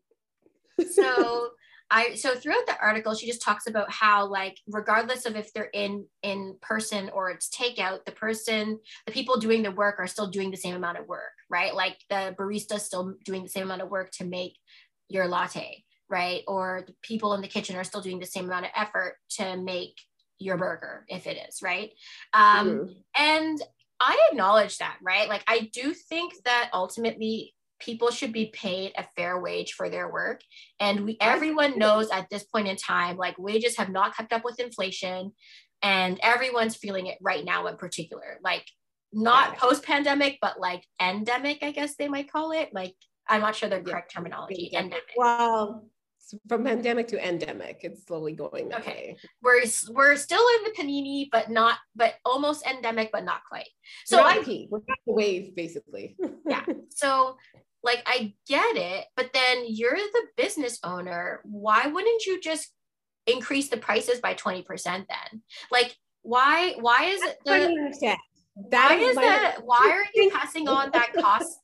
so 0.92 1.50
I 1.92 2.16
so 2.16 2.36
throughout 2.36 2.66
the 2.66 2.80
article, 2.82 3.14
she 3.14 3.28
just 3.28 3.42
talks 3.42 3.68
about 3.68 3.92
how 3.92 4.28
like 4.28 4.58
regardless 4.68 5.26
of 5.26 5.36
if 5.36 5.54
they're 5.54 5.70
in 5.74 6.06
in 6.24 6.58
person 6.62 7.10
or 7.14 7.30
it's 7.30 7.50
takeout, 7.50 8.06
the 8.06 8.12
person, 8.12 8.80
the 9.06 9.12
people 9.12 9.38
doing 9.38 9.62
the 9.62 9.72
work 9.72 9.96
are 10.00 10.08
still 10.08 10.28
doing 10.28 10.50
the 10.50 10.58
same 10.58 10.76
amount 10.76 10.98
of 10.98 11.08
work, 11.08 11.34
right? 11.50 11.76
Like 11.76 11.98
the 12.10 12.36
barista 12.40 12.80
still 12.80 13.16
doing 13.24 13.44
the 13.44 13.50
same 13.50 13.64
amount 13.64 13.84
of 13.84 13.90
work 13.90 14.10
to 14.14 14.26
make 14.26 14.58
your 15.10 15.28
latte. 15.28 15.84
right? 16.08 16.44
Or 16.48 16.84
the 16.86 16.94
people 17.02 17.34
in 17.34 17.42
the 17.42 17.48
kitchen 17.48 17.76
are 17.76 17.84
still 17.84 18.02
doing 18.02 18.20
the 18.20 18.26
same 18.26 18.46
amount 18.46 18.66
of 18.66 18.72
effort 18.76 19.18
to 19.38 19.58
make 19.58 20.00
your 20.38 20.58
burger, 20.58 21.06
if 21.08 21.26
it 21.26 21.38
is, 21.50 21.62
right? 21.64 21.92
Um, 22.34 22.68
mm-hmm. 22.68 22.92
And 23.18 23.62
I 24.00 24.28
acknowledge 24.30 24.78
that, 24.78 24.98
right? 25.02 25.28
Like, 25.28 25.44
I 25.48 25.70
do 25.74 25.94
think 25.94 26.34
that 26.44 26.70
ultimately 26.74 27.56
people 27.80 28.12
should 28.12 28.32
be 28.32 28.48
paid 28.48 28.94
a 28.98 29.06
fair 29.16 29.40
wage 29.40 29.74
for 29.74 29.90
their 29.90 30.12
work 30.12 30.42
and 30.80 31.06
we 31.06 31.18
everyone 31.20 31.78
knows 31.78 32.10
at 32.10 32.30
this 32.30 32.44
point 32.44 32.68
in 32.68 32.76
time 32.76 33.18
like 33.18 33.38
wages 33.38 33.78
have 33.78 33.90
not 33.90 34.16
kept 34.16 34.32
up 34.32 34.44
with 34.46 34.60
inflation 34.60 35.32
and 35.82 36.20
everyone's 36.24 36.76
feeling 36.76 37.08
it 37.08 37.18
right 37.22 37.44
now 37.44 37.68
in 37.68 37.76
particular 37.76 38.40
like 38.44 38.66
not 39.12 39.58
post 39.58 39.84
pandemic 39.84 40.38
but 40.42 40.60
like 40.60 40.84
endemic 41.02 41.60
i 41.64 41.72
guess 41.72 41.96
they 41.96 42.08
might 42.08 42.32
call 42.32 42.52
it 42.52 42.70
like 42.74 42.96
i'm 43.30 43.42
not 43.42 43.56
sure 43.56 43.70
the 43.70 43.80
correct 43.82 44.12
yeah. 44.12 44.20
terminology 44.20 44.72
endemic. 44.74 45.04
Well 45.18 45.86
from 46.48 46.64
pandemic 46.64 47.08
to 47.08 47.28
endemic 47.28 47.80
it's 47.84 48.06
slowly 48.06 48.34
going 48.34 48.74
okay. 48.74 49.16
way. 49.16 49.18
we're 49.44 49.64
we're 49.90 50.16
still 50.16 50.44
in 50.58 50.64
the 50.64 50.72
panini 50.72 51.30
but 51.32 51.50
not 51.50 51.78
but 51.96 52.16
almost 52.26 52.66
endemic 52.66 53.12
but 53.12 53.24
not 53.24 53.42
quite. 53.48 53.70
So 54.06 54.20
i 54.22 54.38
we're 54.70 54.80
not 54.88 54.98
the 55.06 55.14
wave 55.14 55.56
basically. 55.56 56.16
Yeah. 56.48 56.64
So 56.90 57.38
like 57.84 58.04
i 58.06 58.34
get 58.48 58.76
it 58.76 59.06
but 59.16 59.32
then 59.34 59.66
you're 59.68 59.96
the 59.96 60.24
business 60.38 60.80
owner. 60.84 61.42
Why 61.44 61.88
wouldn't 61.88 62.26
you 62.26 62.40
just 62.42 62.70
increase 63.28 63.70
the 63.70 63.78
prices 63.78 64.20
by 64.20 64.36
20% 64.36 64.84
then? 64.84 65.42
Like 65.72 65.96
why 66.22 66.76
why 66.80 67.06
is 67.06 67.22
it 67.22 67.38
the, 67.46 68.18
that 68.72 68.90
why 68.90 68.96
is 68.96 69.16
that 69.16 69.58
why 69.64 69.92
are 69.92 70.06
you 70.16 70.32
passing 70.32 70.68
on 70.68 70.90
that 70.92 71.14
cost 71.14 71.60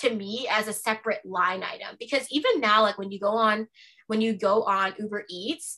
to 0.00 0.14
me 0.14 0.46
as 0.50 0.68
a 0.68 0.72
separate 0.72 1.20
line 1.24 1.62
item. 1.62 1.96
Because 1.98 2.26
even 2.30 2.60
now 2.60 2.82
like 2.82 2.98
when 2.98 3.10
you 3.10 3.18
go 3.18 3.32
on 3.32 3.68
when 4.06 4.20
you 4.20 4.32
go 4.32 4.62
on 4.64 4.94
uber 4.98 5.24
eats 5.28 5.76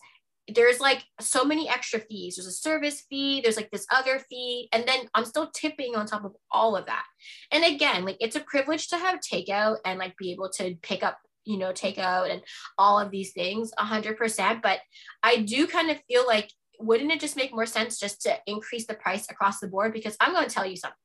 there's 0.52 0.80
like 0.80 1.04
so 1.20 1.44
many 1.44 1.68
extra 1.68 2.00
fees. 2.00 2.35
There's 2.35 2.46
a 2.46 2.52
service 2.52 3.04
fee 3.09 3.40
there's 3.40 3.56
like 3.56 3.70
this 3.70 3.87
other 3.92 4.20
fee 4.30 4.68
and 4.72 4.87
then 4.87 5.09
i'm 5.14 5.24
still 5.24 5.50
tipping 5.54 5.94
on 5.94 6.06
top 6.06 6.24
of 6.24 6.33
all 6.50 6.76
of 6.76 6.87
that. 6.87 7.04
And 7.52 7.64
again 7.64 8.04
like 8.04 8.16
it's 8.20 8.37
a 8.37 8.40
privilege 8.40 8.88
to 8.88 8.96
have 8.96 9.20
takeout 9.20 9.76
and 9.85 9.98
like 9.98 10.16
be 10.16 10.33
able 10.33 10.50
to 10.56 10.76
pick 10.83 11.02
up 11.02 11.18
you 11.44 11.59
know 11.59 11.72
takeout 11.72 12.30
and 12.30 12.42
all 12.78 12.98
of 12.98 13.11
these 13.11 13.33
things 13.33 13.72
100% 13.78 14.61
but 14.62 14.78
i 15.22 15.37
do 15.37 15.66
kind 15.66 15.90
of 15.90 15.98
feel 16.06 16.26
like 16.26 16.50
wouldn't 16.80 17.12
it 17.12 17.20
just 17.20 17.37
make 17.37 17.52
more 17.52 17.66
sense 17.66 17.98
just 17.98 18.22
to 18.22 18.37
increase 18.46 18.87
the 18.87 18.94
price 18.94 19.30
across 19.30 19.61
the 19.61 19.68
board? 19.68 19.92
Because 19.92 20.16
i'm 20.20 20.33
going 20.33 20.48
to 20.48 20.54
tell 20.54 20.66
you 20.66 20.76
something. 20.76 20.96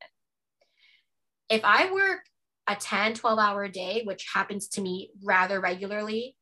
If 1.49 1.61
i 1.63 1.91
work 1.91 2.21
a 2.67 2.75
10 2.75 3.13
12 3.15 3.39
hour 3.39 3.67
day 3.67 4.01
which 4.05 4.25
happens 4.33 4.67
to 4.69 4.81
me 4.81 5.11
rather 5.23 5.59
regularly. 5.59 6.35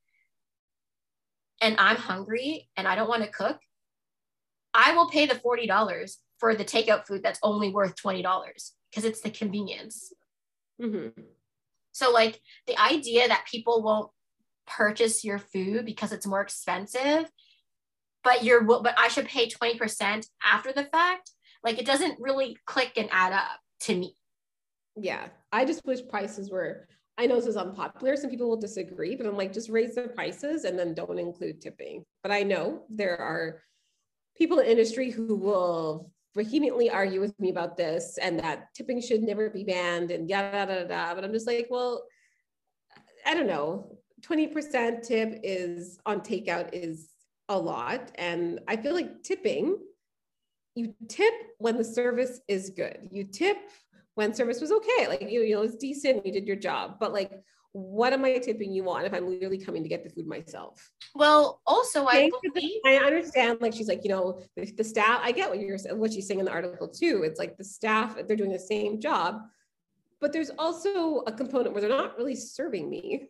And 1.62 1.76
i'm 1.78 1.98
hungry 1.98 2.70
and 2.76 2.88
i 2.88 2.96
don't 2.96 3.10
want 3.10 3.24
to 3.24 3.30
cook. 3.30 3.60
I 4.76 4.96
will 4.96 5.08
pay 5.08 5.28
the 5.28 5.36
$40 5.36 6.18
for 6.40 6.56
the 6.56 6.66
takeout 6.66 7.06
food 7.06 7.22
that's 7.22 7.40
only 7.44 7.70
worth 7.70 7.96
$20 7.96 8.24
because 8.90 9.06
it's 9.06 9.22
the 9.22 9.30
convenience. 9.30 10.12
Mm-hmm. 10.82 11.22
so 11.92 12.12
like 12.12 12.42
the 12.66 12.78
idea 12.82 13.28
that 13.28 13.46
people 13.50 13.84
won't 13.84 14.10
purchase 14.66 15.24
your 15.24 15.38
food 15.38 15.86
because 15.86 16.12
it's 16.12 16.26
more 16.26 16.42
expensive 16.42 17.30
but 18.24 18.44
you're 18.44 18.64
but 18.64 18.96
i 18.98 19.08
should 19.08 19.28
pay 19.28 19.48
20% 19.48 20.26
after 20.44 20.74
the 20.74 20.86
fact 20.86 21.30
like 21.64 21.78
it 21.80 21.86
doesn't 21.86 22.20
really 22.20 22.58
click 22.66 22.94
and 22.98 23.08
add 23.12 23.34
up 23.34 23.60
to 23.82 23.96
me. 23.96 24.16
Yeah 24.96 25.28
i 25.54 25.64
just 25.64 25.86
wish 25.86 26.00
prices 26.10 26.50
were 26.52 26.88
i 27.18 27.26
know 27.26 27.36
this 27.36 27.46
is 27.46 27.56
unpopular 27.56 28.18
some 28.18 28.30
people 28.30 28.50
will 28.50 28.58
disagree 28.58 29.16
but 29.16 29.26
i'm 29.26 29.38
like 29.38 29.54
just 29.54 29.70
raise 29.70 29.96
the 29.96 30.10
prices 30.10 30.66
and 30.66 30.78
then 30.78 30.94
don't 30.94 31.20
include 31.20 31.62
tipping. 31.62 32.04
But 32.24 32.32
i 32.32 32.44
know 32.44 32.84
there 32.90 33.18
are 33.18 33.62
people 34.38 34.60
in 34.60 34.66
industry 34.66 35.10
who 35.12 35.36
will 35.36 36.12
vehemently 36.36 36.90
argue 36.90 37.22
with 37.22 37.40
me 37.40 37.52
about 37.52 37.78
this 37.78 38.18
and 38.18 38.40
that 38.40 38.74
tipping 38.76 39.00
should 39.00 39.22
never 39.22 39.50
be 39.50 39.64
banned 39.64 40.10
and 40.10 40.28
yada 40.28 40.58
yada 40.58 40.88
yada 40.90 41.16
but 41.16 41.24
i'm 41.24 41.32
just 41.32 41.48
like 41.48 41.68
well 41.70 42.04
i 43.26 43.34
don't 43.34 43.48
know. 43.48 43.98
20% 44.22 45.02
tip 45.02 45.40
is 45.44 46.00
on 46.06 46.22
takeout 46.22 46.70
is 46.72 47.10
a 47.50 47.58
lot. 47.58 48.12
And 48.16 48.62
i 48.68 48.76
feel 48.78 48.94
like 48.94 49.22
tipping 49.22 49.78
you 50.76 50.94
tip 51.08 51.34
when 51.60 51.78
the 51.78 51.84
service 51.84 52.40
is 52.48 52.72
good. 52.72 53.10
You 53.12 53.26
tip 53.26 53.58
when 54.16 54.34
service 54.34 54.62
was 54.62 54.72
okay. 54.72 55.08
Like 55.08 55.22
you, 55.22 55.42
you 55.42 55.56
know, 55.56 55.64
it's 55.64 55.76
decent, 55.76 56.26
you 56.26 56.32
did 56.32 56.48
your 56.48 56.56
job. 56.56 56.98
But 57.00 57.14
like, 57.14 57.32
what 57.74 58.14
am 58.14 58.24
I 58.24 58.38
tipping 58.38 58.72
you 58.72 58.88
on 58.92 59.04
if 59.04 59.14
I'm 59.14 59.28
literally 59.28 59.58
coming 59.58 59.82
to 59.82 59.90
get 59.90 60.04
the 60.04 60.10
food 60.10 60.28
myself? 60.28 60.92
Well, 61.16 61.62
also 61.66 62.06
I 62.06 62.30
believe 62.54 62.82
I 62.86 62.98
understand. 62.98 63.60
Like 63.62 63.74
she's 63.74 63.88
like, 63.88 64.04
you 64.04 64.10
know, 64.10 64.42
the, 64.56 64.72
the 64.78 64.84
staff. 64.84 65.22
I 65.24 65.32
get 65.32 65.50
what 65.50 65.60
you're 65.60 65.78
what 65.96 66.14
she's 66.14 66.28
saying 66.28 66.40
in 66.40 66.46
the 66.46 66.52
article 66.52 66.88
too. 66.88 67.24
It's 67.26 67.40
like 67.40 67.58
the 67.58 67.64
staff 67.64 68.16
they're 68.28 68.38
doing 68.38 68.52
the 68.52 68.60
same 68.60 69.02
job, 69.02 69.42
but 70.22 70.32
there's 70.32 70.52
also 70.60 71.24
a 71.26 71.32
component 71.32 71.74
where 71.74 71.82
they're 71.82 71.90
not 71.90 72.18
really 72.18 72.36
serving 72.36 72.90
me. 72.90 73.28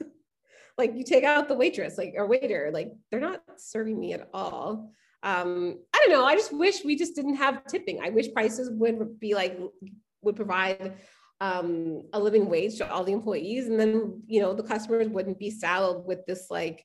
like 0.78 0.94
you 0.94 1.02
take 1.02 1.24
out 1.24 1.48
the 1.48 1.54
waitress, 1.54 1.96
like 1.96 2.14
or 2.16 2.26
waiter, 2.26 2.70
like 2.74 2.92
they're 3.10 3.20
not 3.20 3.42
serving 3.56 3.98
me 3.98 4.12
at 4.12 4.28
all. 4.34 4.92
Um, 5.22 5.78
I 5.94 6.04
don't 6.04 6.12
know. 6.12 6.26
I 6.26 6.36
just 6.36 6.52
wish 6.52 6.84
we 6.84 6.96
just 6.96 7.16
didn't 7.16 7.36
have 7.36 7.64
tipping. 7.64 8.00
I 8.02 8.10
wish 8.10 8.32
prices 8.32 8.70
would 8.72 9.18
be 9.18 9.34
like 9.34 9.58
would 10.22 10.36
provide 10.36 10.94
um, 11.40 12.02
a 12.12 12.20
living 12.20 12.48
wage 12.48 12.76
to 12.78 12.90
all 12.90 13.04
the 13.04 13.12
employees. 13.12 13.66
And 13.66 13.78
then 13.78 14.22
you 14.26 14.40
know 14.40 14.54
the 14.54 14.62
customers 14.62 15.08
wouldn't 15.08 15.38
be 15.38 15.50
saddled 15.50 16.06
with 16.06 16.24
this 16.26 16.46
like 16.50 16.84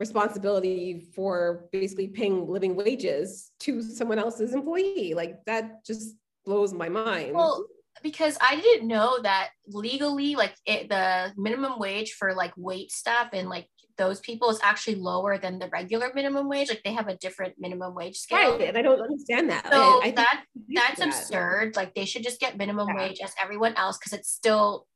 responsibility 0.00 1.08
for 1.14 1.68
basically 1.72 2.08
paying 2.08 2.46
living 2.46 2.76
wages 2.76 3.50
to 3.60 3.82
someone 3.82 4.18
else's 4.18 4.54
employee. 4.54 5.14
Like 5.14 5.44
that 5.46 5.84
just 5.84 6.14
blows 6.44 6.72
my 6.72 6.88
mind. 6.88 7.34
Well 7.34 7.66
because 8.02 8.38
I 8.40 8.60
didn't 8.60 8.88
know 8.88 9.18
that 9.22 9.50
legally, 9.66 10.36
like 10.36 10.54
it, 10.64 10.88
the 10.88 11.32
minimum 11.36 11.78
wage 11.78 12.12
for 12.12 12.34
like 12.34 12.52
wait 12.56 12.90
staff 12.90 13.30
and 13.32 13.48
like 13.48 13.68
those 13.98 14.20
people 14.20 14.48
is 14.48 14.60
actually 14.62 14.94
lower 14.94 15.36
than 15.36 15.58
the 15.58 15.68
regular 15.68 16.10
minimum 16.14 16.48
wage. 16.48 16.68
Like 16.68 16.82
they 16.84 16.94
have 16.94 17.08
a 17.08 17.16
different 17.16 17.54
minimum 17.58 17.94
wage 17.94 18.16
scale. 18.16 18.56
Right, 18.56 18.68
and 18.68 18.78
I 18.78 18.82
don't 18.82 19.00
understand 19.00 19.50
that. 19.50 19.70
So 19.70 20.00
I, 20.02 20.06
I 20.06 20.10
that 20.12 20.44
that's 20.68 20.98
that. 21.00 21.08
absurd. 21.08 21.76
Like 21.76 21.94
they 21.94 22.04
should 22.04 22.22
just 22.22 22.40
get 22.40 22.56
minimum 22.56 22.88
yeah. 22.88 22.96
wage 22.96 23.18
as 23.22 23.34
everyone 23.42 23.74
else 23.74 23.98
because 23.98 24.12
it's 24.12 24.30
still 24.30 24.86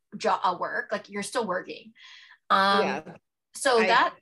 a 0.44 0.56
work. 0.56 0.88
Like 0.90 1.10
you're 1.10 1.22
still 1.22 1.46
working. 1.46 1.92
Um, 2.48 2.82
yeah. 2.82 3.02
So 3.54 3.82
I, 3.82 3.86
that 3.86 4.14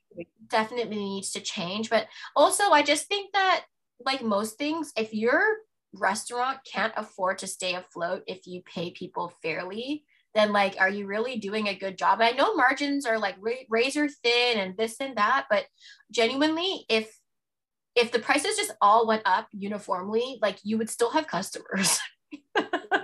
definitely 0.48 0.96
needs 0.96 1.30
to 1.32 1.40
change. 1.40 1.90
But 1.90 2.06
also, 2.34 2.70
I 2.70 2.82
just 2.82 3.06
think 3.06 3.32
that 3.32 3.64
like 4.04 4.22
most 4.22 4.58
things, 4.58 4.92
if 4.96 5.12
you're 5.14 5.56
restaurant 5.94 6.58
can't 6.70 6.92
afford 6.96 7.38
to 7.38 7.46
stay 7.46 7.74
afloat 7.74 8.22
if 8.28 8.46
you 8.46 8.62
pay 8.62 8.92
people 8.92 9.32
fairly 9.42 10.04
then 10.34 10.52
like 10.52 10.76
are 10.78 10.88
you 10.88 11.06
really 11.06 11.38
doing 11.38 11.68
a 11.68 11.74
good 11.74 11.98
job? 11.98 12.20
I 12.20 12.32
know 12.32 12.54
margins 12.54 13.06
are 13.06 13.18
like 13.18 13.36
razor 13.68 14.08
thin 14.08 14.58
and 14.58 14.76
this 14.76 14.96
and 15.00 15.16
that 15.16 15.46
but 15.50 15.64
genuinely 16.10 16.84
if 16.88 17.16
if 17.96 18.12
the 18.12 18.18
prices 18.18 18.56
just 18.56 18.72
all 18.80 19.06
went 19.06 19.22
up 19.24 19.48
uniformly 19.52 20.38
like 20.40 20.58
you 20.62 20.78
would 20.78 20.90
still 20.90 21.10
have 21.10 21.26
customers. 21.26 21.98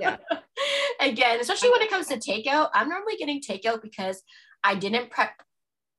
Yeah. 0.01 0.17
Again 1.01 1.41
especially 1.41 1.71
when 1.71 1.83
it 1.83 1.91
comes 1.91 2.07
to 2.09 2.17
takeout 2.17 2.71
i'm 2.75 2.89
normally 2.89 3.17
getting 3.17 3.41
takeout 3.41 3.83
because 3.83 4.23
i 4.65 4.75
didn't 4.75 5.11
prep 5.11 5.33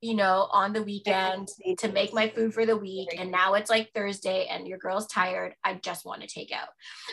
you 0.02 0.16
know, 0.16 0.48
on 0.52 0.74
the 0.74 0.84
weekend 0.84 1.48
to 1.80 1.92
make 1.92 2.14
my 2.14 2.30
food 2.30 2.54
for 2.54 2.66
the 2.66 2.78
week. 2.78 3.10
And 3.18 3.32
now 3.32 3.56
it's 3.56 3.70
like 3.70 3.92
Thursday 3.94 4.46
and 4.46 4.68
your 4.68 4.78
girl's 4.78 5.08
tired. 5.08 5.56
I 5.64 5.76
just 5.76 6.06
want 6.06 6.22
to 6.22 6.28
take 6.28 6.52
out. 6.52 6.68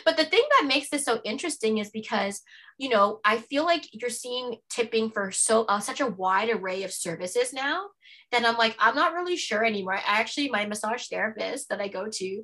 But 0.05 0.17
the 0.17 0.25
thing 0.25 0.43
that 0.51 0.67
makes 0.67 0.89
this 0.89 1.03
so 1.03 1.19
interesting 1.25 1.79
is 1.79 1.89
because, 1.89 2.41
you 2.77 2.89
know, 2.89 3.19
I 3.25 3.37
feel 3.37 3.65
like 3.65 3.87
you're 3.91 4.11
seeing 4.11 4.57
tipping 4.69 5.09
for 5.09 5.31
so 5.31 5.63
uh, 5.65 5.79
such 5.79 5.99
a 5.99 6.07
wide 6.07 6.49
array 6.49 6.83
of 6.83 6.93
services 6.93 7.53
now 7.53 7.85
that 8.31 8.45
I'm 8.45 8.57
like, 8.57 8.75
I'm 8.77 8.95
not 8.95 9.13
really 9.13 9.37
sure 9.37 9.65
anymore. 9.65 9.95
I 9.95 10.01
actually, 10.05 10.49
my 10.49 10.65
massage 10.65 11.07
therapist 11.07 11.69
that 11.69 11.81
I 11.81 11.87
go 11.87 12.07
to, 12.11 12.43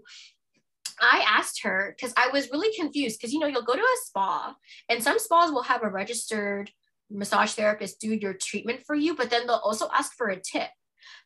I 0.99 1.23
asked 1.27 1.63
her 1.63 1.95
because 1.95 2.13
I 2.17 2.29
was 2.31 2.51
really 2.51 2.75
confused 2.75 3.19
because 3.19 3.33
you 3.33 3.39
know 3.39 3.47
you'll 3.47 3.63
go 3.63 3.75
to 3.75 3.81
a 3.81 3.97
spa 4.05 4.55
and 4.87 5.01
some 5.01 5.17
spas 5.17 5.51
will 5.51 5.63
have 5.63 5.81
a 5.83 5.89
registered 5.89 6.69
massage 7.11 7.53
therapist 7.53 7.99
do 7.99 8.13
your 8.13 8.33
treatment 8.33 8.81
for 8.85 8.95
you, 8.95 9.15
but 9.15 9.29
then 9.29 9.47
they'll 9.47 9.55
also 9.57 9.89
ask 9.93 10.13
for 10.15 10.29
a 10.29 10.39
tip. 10.39 10.69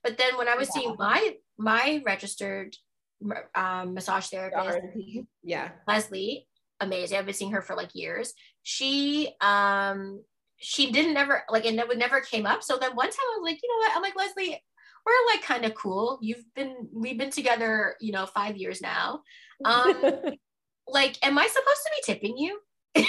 But 0.03 0.17
then 0.17 0.37
when 0.37 0.47
I 0.47 0.55
was 0.55 0.69
yeah. 0.69 0.81
seeing 0.81 0.95
my 0.97 1.35
my 1.57 2.01
registered 2.05 2.75
um, 3.55 3.93
massage 3.93 4.27
therapist, 4.27 4.79
yeah, 5.43 5.69
Leslie, 5.87 6.47
amazing. 6.79 7.17
I've 7.17 7.25
been 7.25 7.33
seeing 7.33 7.51
her 7.51 7.61
for 7.61 7.75
like 7.75 7.93
years. 7.93 8.33
She 8.63 9.33
um 9.41 10.23
she 10.57 10.91
didn't 10.91 11.13
never 11.13 11.43
like 11.49 11.65
it 11.65 11.73
never 11.73 11.95
never 11.95 12.21
came 12.21 12.45
up. 12.45 12.63
So 12.63 12.77
then 12.77 12.95
one 12.95 13.09
time 13.09 13.19
I 13.19 13.37
was 13.39 13.51
like, 13.51 13.59
you 13.61 13.69
know 13.69 13.77
what? 13.77 13.95
I'm 13.95 14.01
like 14.01 14.15
Leslie, 14.15 14.61
we're 15.05 15.33
like 15.33 15.43
kind 15.43 15.65
of 15.65 15.75
cool. 15.75 16.19
You've 16.21 16.43
been 16.55 16.87
we've 16.93 17.17
been 17.17 17.31
together, 17.31 17.95
you 17.99 18.11
know, 18.11 18.25
five 18.25 18.57
years 18.57 18.81
now. 18.81 19.21
Um, 19.63 20.01
like, 20.87 21.17
am 21.25 21.37
I 21.37 21.47
supposed 21.47 21.81
to 21.83 21.91
be 21.95 22.13
tipping 22.13 22.37
you? 22.37 22.59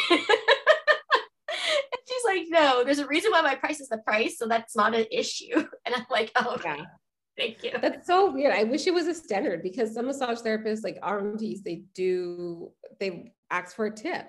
like, 2.36 2.48
no, 2.48 2.84
there's 2.84 2.98
a 2.98 3.06
reason 3.06 3.30
why 3.30 3.42
my 3.42 3.54
price 3.54 3.80
is 3.80 3.88
the 3.88 3.98
price. 3.98 4.38
So 4.38 4.46
that's 4.46 4.76
not 4.76 4.94
an 4.94 5.06
issue. 5.10 5.54
And 5.86 5.94
I'm 5.94 6.06
like, 6.10 6.32
oh, 6.34 6.54
okay. 6.54 6.76
Yeah. 6.78 6.84
Thank 7.38 7.62
you. 7.62 7.72
That's 7.80 8.06
so 8.06 8.32
weird. 8.32 8.54
I 8.54 8.64
wish 8.64 8.86
it 8.86 8.94
was 8.94 9.06
a 9.06 9.14
standard 9.14 9.62
because 9.62 9.94
some 9.94 10.06
massage 10.06 10.40
therapists, 10.40 10.82
like 10.82 11.00
RMTs, 11.00 11.62
they 11.62 11.82
do 11.94 12.72
they 12.98 13.34
ask 13.50 13.76
for 13.76 13.86
a 13.86 13.94
tip, 13.94 14.26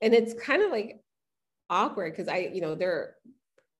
and 0.00 0.14
it's 0.14 0.34
kind 0.42 0.62
of 0.62 0.70
like 0.70 1.00
awkward 1.68 2.12
because 2.12 2.26
I, 2.26 2.50
you 2.52 2.62
know, 2.62 2.74
they're 2.74 3.16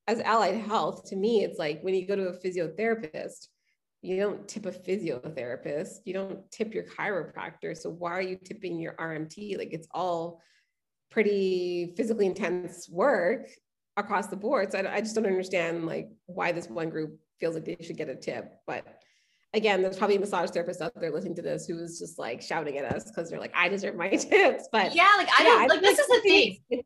as 0.08 0.20
allied 0.20 0.56
health 0.56 1.04
to 1.10 1.16
me, 1.16 1.44
it's 1.44 1.58
like 1.58 1.82
when 1.82 1.94
you 1.94 2.06
go 2.06 2.16
to 2.16 2.28
a 2.28 2.32
physiotherapist, 2.32 3.48
you 4.00 4.18
don't 4.18 4.48
tip 4.48 4.64
a 4.64 4.72
physiotherapist, 4.72 5.98
you 6.06 6.14
don't 6.14 6.50
tip 6.50 6.72
your 6.72 6.84
chiropractor. 6.84 7.76
So 7.76 7.90
why 7.90 8.12
are 8.12 8.22
you 8.22 8.36
tipping 8.42 8.80
your 8.80 8.94
RMT? 8.94 9.58
Like 9.58 9.72
it's 9.72 9.86
all 9.92 10.40
pretty 11.10 11.94
physically 11.96 12.26
intense 12.26 12.88
work 12.88 13.48
across 13.96 14.28
the 14.28 14.36
board. 14.36 14.72
So 14.72 14.78
I, 14.78 14.96
I 14.96 15.00
just 15.00 15.14
don't 15.14 15.26
understand 15.26 15.86
like 15.86 16.08
why 16.26 16.52
this 16.52 16.68
one 16.68 16.90
group 16.90 17.18
feels 17.38 17.54
like 17.54 17.64
they 17.64 17.76
should 17.80 17.96
get 17.96 18.08
a 18.08 18.16
tip. 18.16 18.52
But 18.66 18.84
again, 19.54 19.82
there's 19.82 19.96
probably 19.96 20.16
a 20.16 20.20
massage 20.20 20.50
therapist 20.50 20.80
out 20.80 20.92
there 21.00 21.10
listening 21.10 21.34
to 21.36 21.42
this 21.42 21.66
who 21.66 21.78
is 21.78 21.98
just 21.98 22.18
like 22.18 22.42
shouting 22.42 22.78
at 22.78 22.84
us 22.84 23.04
because 23.04 23.30
they're 23.30 23.40
like, 23.40 23.54
I 23.54 23.68
deserve 23.68 23.96
my 23.96 24.08
tips. 24.10 24.68
But 24.70 24.94
yeah, 24.94 25.08
like 25.16 25.28
I 25.38 25.44
don't 25.44 25.68
like 25.68 25.80
this 25.80 25.98
is 25.98 26.06
the 26.06 26.20
thing. 26.20 26.82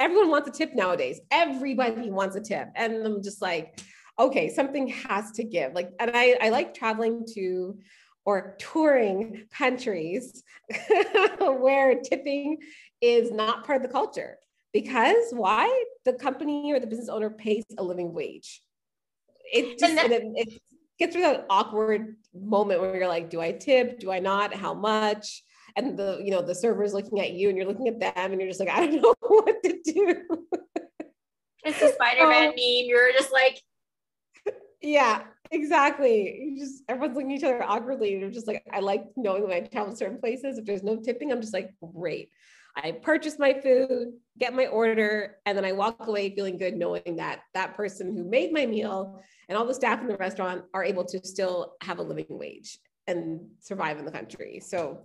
Everyone 0.00 0.30
wants 0.30 0.48
a 0.48 0.52
tip 0.52 0.74
nowadays. 0.74 1.20
Everybody 1.30 2.10
wants 2.10 2.36
a 2.36 2.40
tip. 2.40 2.68
And 2.76 3.04
I'm 3.04 3.22
just 3.22 3.42
like, 3.42 3.80
okay, 4.18 4.48
something 4.48 4.88
has 4.88 5.32
to 5.32 5.44
give. 5.44 5.74
Like, 5.74 5.90
and 5.98 6.10
I, 6.14 6.36
I 6.40 6.48
like 6.50 6.72
traveling 6.74 7.26
to 7.34 7.78
or 8.24 8.56
touring 8.58 9.46
countries 9.50 10.42
where 11.40 11.98
tipping 12.00 12.58
is 13.00 13.30
not 13.30 13.64
part 13.64 13.76
of 13.76 13.82
the 13.82 13.92
culture. 13.92 14.38
Because 14.72 15.32
why? 15.32 15.84
The 16.04 16.12
company 16.12 16.72
or 16.72 16.80
the 16.80 16.86
business 16.86 17.08
owner 17.08 17.30
pays 17.30 17.64
a 17.78 17.82
living 17.82 18.12
wage. 18.12 18.62
It 19.52 19.78
just 19.78 19.94
that- 19.94 20.10
it, 20.12 20.22
it 20.34 20.62
gets 20.98 21.14
through 21.14 21.22
that 21.22 21.46
awkward 21.48 22.16
moment 22.34 22.80
where 22.80 22.96
you're 22.96 23.08
like, 23.08 23.30
do 23.30 23.40
I 23.40 23.52
tip? 23.52 23.98
Do 23.98 24.10
I 24.10 24.18
not? 24.18 24.54
How 24.54 24.74
much? 24.74 25.42
and 25.76 25.98
the 25.98 26.18
you 26.24 26.30
know 26.30 26.40
the 26.40 26.54
server's 26.54 26.94
looking 26.94 27.20
at 27.20 27.32
you 27.32 27.50
and 27.50 27.56
you're 27.56 27.66
looking 27.66 27.88
at 27.88 28.00
them 28.00 28.32
and 28.32 28.40
you're 28.40 28.48
just 28.48 28.58
like 28.58 28.70
i 28.70 28.86
don't 28.86 29.02
know 29.02 29.14
what 29.20 29.62
to 29.62 29.78
do 29.84 30.46
it's 31.62 31.82
a 31.82 31.92
spider-man 31.92 32.48
um, 32.48 32.54
meme 32.54 32.86
you're 32.86 33.12
just 33.12 33.30
like 33.30 33.60
yeah, 34.80 35.22
exactly. 35.50 36.40
You 36.40 36.58
just 36.58 36.84
everyone's 36.88 37.16
looking 37.16 37.32
at 37.32 37.38
each 37.38 37.44
other 37.44 37.62
awkwardly. 37.62 38.12
And 38.12 38.20
you're 38.20 38.30
just 38.30 38.46
like, 38.46 38.62
I 38.72 38.80
like 38.80 39.06
knowing 39.16 39.42
when 39.42 39.52
I 39.52 39.60
travel 39.60 39.94
certain 39.96 40.18
places. 40.18 40.58
If 40.58 40.64
there's 40.64 40.82
no 40.82 40.96
tipping, 40.96 41.32
I'm 41.32 41.40
just 41.40 41.54
like, 41.54 41.70
great. 41.94 42.30
I 42.76 42.92
purchase 42.92 43.38
my 43.38 43.54
food, 43.54 44.12
get 44.38 44.54
my 44.54 44.66
order, 44.66 45.36
and 45.46 45.56
then 45.56 45.64
I 45.64 45.72
walk 45.72 46.06
away 46.06 46.34
feeling 46.34 46.58
good 46.58 46.74
knowing 46.74 47.16
that 47.16 47.40
that 47.54 47.74
person 47.74 48.16
who 48.16 48.24
made 48.24 48.52
my 48.52 48.66
meal 48.66 49.20
and 49.48 49.58
all 49.58 49.66
the 49.66 49.74
staff 49.74 50.00
in 50.00 50.06
the 50.06 50.16
restaurant 50.16 50.64
are 50.74 50.84
able 50.84 51.04
to 51.06 51.24
still 51.24 51.74
have 51.82 51.98
a 51.98 52.02
living 52.02 52.26
wage 52.28 52.78
and 53.06 53.40
survive 53.60 53.98
in 53.98 54.04
the 54.04 54.12
country. 54.12 54.60
So 54.60 55.00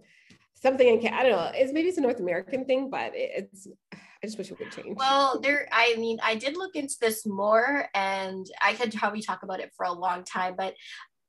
something 0.56 0.88
in 0.88 1.13
I 1.13 1.23
don't 1.23 1.32
know, 1.32 1.52
it's 1.54 1.73
maybe 1.73 1.89
it's 1.89 1.97
a 1.97 2.02
North 2.02 2.19
American 2.19 2.65
thing, 2.65 2.89
but 2.89 3.12
it's 3.15 3.67
I 3.91 4.26
just 4.26 4.38
wish 4.38 4.52
it 4.52 4.60
would 4.60 4.71
change. 4.71 4.95
Well, 4.97 5.39
there, 5.41 5.67
I 5.71 5.95
mean, 5.97 6.17
I 6.23 6.36
did 6.36 6.56
look 6.56 6.76
into 6.76 6.95
this 7.02 7.26
more 7.26 7.89
and 7.93 8.45
I 8.62 8.73
could 8.73 8.93
probably 8.93 9.21
talk 9.21 9.43
about 9.43 9.60
it 9.60 9.71
for 9.76 9.86
a 9.86 9.91
long 9.91 10.23
time, 10.23 10.56
but 10.58 10.76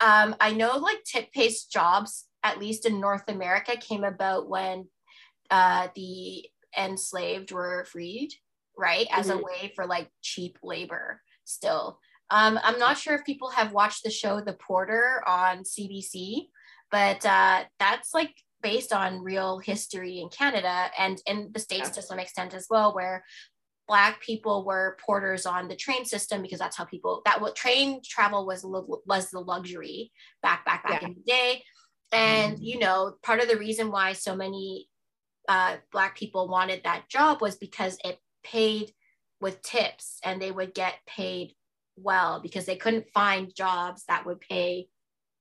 um, 0.00 0.36
I 0.38 0.52
know 0.52 0.76
like 0.76 1.02
tip 1.04 1.28
based 1.32 1.72
jobs, 1.72 2.26
at 2.44 2.58
least 2.58 2.86
in 2.86 3.00
North 3.00 3.24
America, 3.28 3.76
came 3.76 4.04
about 4.04 4.48
when 4.48 4.86
uh, 5.50 5.88
the 5.94 6.46
enslaved 6.76 7.52
were 7.52 7.86
freed, 7.90 8.30
right? 8.76 9.06
As 9.10 9.28
mm-hmm. 9.28 9.38
a 9.38 9.42
way 9.42 9.72
for 9.74 9.86
like 9.86 10.10
cheap 10.22 10.58
labor 10.62 11.20
still. 11.44 11.98
Um, 12.30 12.58
I'm 12.62 12.78
not 12.78 12.98
sure 12.98 13.14
if 13.14 13.24
people 13.24 13.50
have 13.50 13.72
watched 13.72 14.02
the 14.02 14.10
show 14.10 14.40
The 14.40 14.54
Porter 14.54 15.22
on 15.26 15.58
CBC, 15.58 16.48
but 16.90 17.24
uh, 17.24 17.64
that's 17.78 18.14
like 18.14 18.32
based 18.62 18.92
on 18.92 19.22
real 19.22 19.58
history 19.58 20.20
in 20.20 20.30
Canada 20.30 20.90
and 20.98 21.20
in 21.26 21.50
the 21.52 21.60
States 21.60 21.88
yeah. 21.88 21.94
to 21.94 22.02
some 22.02 22.18
extent 22.18 22.54
as 22.54 22.66
well, 22.70 22.94
where 22.94 23.24
black 23.86 24.20
people 24.22 24.64
were 24.64 24.96
porters 25.04 25.46
on 25.46 25.68
the 25.68 25.76
train 25.76 26.04
system 26.04 26.42
because 26.42 26.58
that's 26.58 26.76
how 26.76 26.84
people 26.84 27.20
that 27.24 27.40
what 27.40 27.54
train 27.54 28.00
travel 28.02 28.46
was 28.46 28.64
was 28.64 29.30
the 29.30 29.38
luxury 29.38 30.10
back 30.42 30.64
back 30.64 30.88
back 30.88 31.02
yeah. 31.02 31.08
in 31.08 31.14
the 31.14 31.22
day 31.30 31.62
and 32.12 32.58
you 32.60 32.78
know 32.78 33.14
part 33.22 33.40
of 33.40 33.48
the 33.48 33.58
reason 33.58 33.90
why 33.90 34.12
so 34.12 34.34
many 34.34 34.88
uh, 35.48 35.76
black 35.92 36.16
people 36.16 36.48
wanted 36.48 36.82
that 36.84 37.08
job 37.08 37.40
was 37.40 37.56
because 37.56 37.98
it 38.04 38.18
paid 38.42 38.92
with 39.40 39.62
tips 39.62 40.18
and 40.24 40.40
they 40.40 40.50
would 40.50 40.74
get 40.74 40.94
paid 41.06 41.52
well 41.96 42.40
because 42.40 42.66
they 42.66 42.76
couldn't 42.76 43.06
find 43.12 43.54
jobs 43.54 44.04
that 44.08 44.26
would 44.26 44.40
pay 44.40 44.88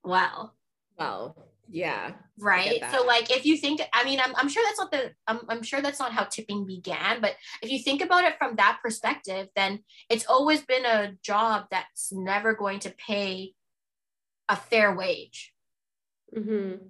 well. 0.02 0.54
Well 0.98 1.36
yeah 1.70 2.12
right? 2.38 2.84
So 2.92 3.06
like 3.06 3.30
if 3.30 3.46
you 3.46 3.56
think 3.56 3.80
i 3.94 4.04
mean 4.04 4.20
i'm, 4.22 4.34
I'm 4.36 4.50
sure 4.50 4.62
that's 4.66 4.78
not 4.78 4.90
the 4.90 5.12
I'm, 5.26 5.40
I'm 5.48 5.62
sure 5.62 5.80
that's 5.80 5.98
not 5.98 6.12
how 6.12 6.24
tipping 6.24 6.66
began 6.66 7.22
but 7.22 7.36
if 7.62 7.70
you 7.70 7.78
think 7.78 8.02
about 8.02 8.24
it 8.24 8.36
from 8.36 8.56
that 8.56 8.80
perspective 8.82 9.48
then 9.56 9.80
it's 10.10 10.26
always 10.26 10.60
been 10.60 10.84
a 10.84 11.12
job 11.22 11.64
that's 11.70 12.12
never 12.12 12.52
going 12.52 12.80
to 12.80 12.90
pay 12.90 13.54
a 14.48 14.56
fair 14.56 14.94
wage. 14.94 15.52
Mm-hmm. 16.36 16.86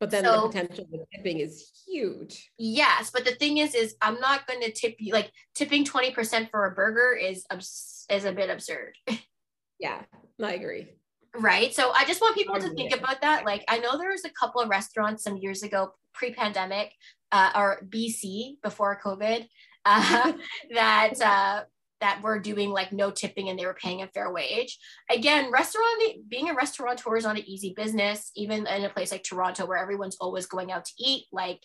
But 0.00 0.10
then 0.10 0.24
so, 0.24 0.32
the 0.32 0.48
potential 0.48 0.86
of 0.92 1.00
tipping 1.14 1.40
is 1.40 1.70
huge 1.86 2.50
yes 2.58 3.10
but 3.10 3.24
the 3.24 3.32
thing 3.32 3.58
is 3.58 3.74
is 3.74 3.96
i'm 4.02 4.20
not 4.20 4.46
going 4.46 4.60
to 4.60 4.72
tip 4.72 4.96
you 4.98 5.12
like 5.12 5.30
tipping 5.54 5.84
20% 5.84 6.50
for 6.50 6.66
a 6.66 6.70
burger 6.72 7.14
is 7.14 7.44
is 8.10 8.24
a 8.24 8.32
bit 8.32 8.50
absurd 8.50 8.94
yeah 9.78 10.02
i 10.42 10.54
agree 10.54 10.88
Right. 11.36 11.74
So 11.74 11.92
I 11.92 12.04
just 12.04 12.20
want 12.20 12.36
people 12.36 12.58
to 12.58 12.70
think 12.70 12.92
about 12.92 13.20
that. 13.20 13.44
Like, 13.44 13.64
I 13.68 13.78
know 13.78 13.96
there 13.98 14.10
was 14.10 14.24
a 14.24 14.30
couple 14.30 14.60
of 14.60 14.68
restaurants 14.68 15.22
some 15.22 15.36
years 15.36 15.62
ago, 15.62 15.92
pre 16.12 16.32
pandemic, 16.32 16.92
uh, 17.32 17.52
or 17.54 17.82
BC 17.88 18.56
before 18.62 19.00
COVID, 19.04 19.46
uh, 19.84 20.32
that, 20.74 21.20
uh, 21.20 21.62
that 22.00 22.22
were 22.22 22.38
doing 22.38 22.70
like 22.70 22.92
no 22.92 23.10
tipping 23.10 23.48
and 23.48 23.58
they 23.58 23.66
were 23.66 23.74
paying 23.74 24.02
a 24.02 24.08
fair 24.08 24.32
wage. 24.32 24.78
Again, 25.10 25.50
restaurant 25.50 26.28
being 26.28 26.48
a 26.48 26.54
restaurateur 26.54 27.16
is 27.16 27.24
not 27.24 27.36
an 27.36 27.48
easy 27.48 27.74
business, 27.76 28.30
even 28.36 28.66
in 28.66 28.84
a 28.84 28.90
place 28.90 29.12
like 29.12 29.24
Toronto 29.24 29.66
where 29.66 29.78
everyone's 29.78 30.16
always 30.20 30.46
going 30.46 30.70
out 30.70 30.84
to 30.84 30.92
eat. 30.98 31.26
Like, 31.32 31.60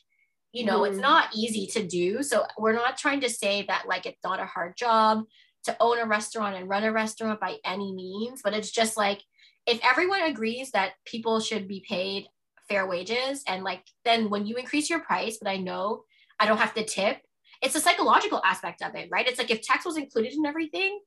you 0.52 0.66
know, 0.66 0.82
mm. 0.82 0.90
it's 0.90 1.00
not 1.00 1.36
easy 1.36 1.68
to 1.68 1.86
do. 1.86 2.24
So 2.24 2.46
we're 2.58 2.74
not 2.74 2.98
trying 2.98 3.22
to 3.22 3.30
say 3.30 3.66
that 3.68 3.86
like 3.88 4.06
it's 4.06 4.24
not 4.24 4.40
a 4.40 4.46
hard 4.46 4.76
job 4.78 5.24
to 5.66 5.78
own 5.80 6.00
a 6.00 6.06
restaurant 6.06 6.56
and 6.56 6.68
run 6.68 6.84
a 6.84 6.92
restaurant 6.92 7.40
by 7.40 7.58
any 7.64 7.94
means, 7.94 8.42
but 8.44 8.54
it's 8.54 8.72
just 8.72 8.98
like 8.98 9.22
if 9.66 9.80
everyone 9.84 10.24
agrees 10.24 10.72
that 10.72 10.94
people 11.06 11.40
should 11.40 11.68
be 11.68 11.86
paid 11.88 12.28
fair 12.70 12.88
wages 12.88 13.44
and 13.48 13.64
like 13.64 13.84
then 14.06 14.30
when 14.30 14.46
you 14.46 14.56
increase 14.56 14.90
your 14.90 15.00
price 15.00 15.38
but 15.42 15.50
i 15.50 15.58
know 15.58 16.04
i 16.40 16.46
don't 16.46 16.58
have 16.58 16.74
to 16.74 16.86
tip 16.86 17.18
it's 17.64 17.76
a 17.76 17.80
psychological 17.80 18.42
aspect 18.44 18.82
of 18.82 18.96
it 18.96 19.10
right 19.12 19.28
it's 19.28 19.40
like 19.40 19.52
if 19.52 19.62
tax 19.62 19.86
was 19.86 19.98
included 19.98 20.34
in 20.34 20.46
everything 20.46 21.00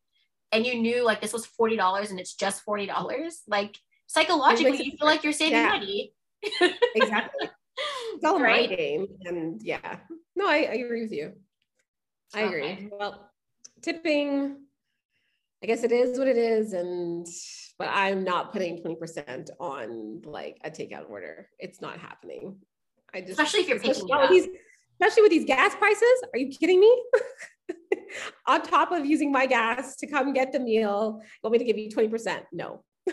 and 0.53 0.65
you 0.65 0.75
knew 0.75 1.05
like 1.05 1.21
this 1.21 1.33
was 1.33 1.47
$40 1.61 2.11
and 2.11 2.21
it's 2.21 2.35
just 2.35 2.65
$40 2.65 3.33
like 3.49 3.77
psychologically 4.07 4.83
you 4.83 4.97
feel 4.97 5.07
like 5.07 5.25
you're 5.25 5.33
saving 5.33 5.59
yeah. 5.59 5.69
money 5.69 6.13
exactly 6.95 7.49
it's 8.15 8.25
all 8.25 8.41
right? 8.41 8.71
my 8.71 8.77
game 8.77 9.07
and 9.25 9.63
yeah 9.63 9.99
no 10.35 10.49
I, 10.49 10.57
I 10.57 10.75
agree 10.75 11.03
with 11.03 11.13
you 11.13 11.33
i 12.35 12.45
okay. 12.45 12.73
agree 12.73 12.89
well 12.93 13.31
tipping 13.83 14.57
i 15.63 15.67
guess 15.67 15.83
it 15.83 15.93
is 15.93 16.19
what 16.19 16.29
it 16.29 16.39
is 16.39 16.73
and 16.73 17.27
but 17.79 17.89
I'm 17.93 18.25
not 18.25 18.53
putting 18.53 18.83
20% 18.83 19.51
on 19.61 20.23
like 20.25 20.59
a 20.65 20.71
takeout 20.71 21.11
order. 21.11 21.49
It's 21.59 21.81
not 21.81 21.99
happening. 21.99 22.57
I 23.13 23.21
just 23.21 23.33
especially 23.33 23.61
if 23.61 23.69
you're 23.69 23.79
picking 23.79 24.09
especially 25.01 25.23
with 25.23 25.31
these 25.31 25.45
gas 25.45 25.75
prices. 25.75 26.23
Are 26.33 26.39
you 26.39 26.49
kidding 26.49 26.81
me? 26.81 27.03
on 28.47 28.63
top 28.63 28.93
of 28.93 29.05
using 29.05 29.31
my 29.33 29.47
gas 29.47 29.97
to 29.97 30.07
come 30.07 30.33
get 30.33 30.53
the 30.53 30.61
meal, 30.61 31.21
want 31.43 31.53
me 31.53 31.59
to 31.59 31.65
give 31.65 31.79
you 31.79 31.91
20%? 31.91 32.43
No. 32.53 32.85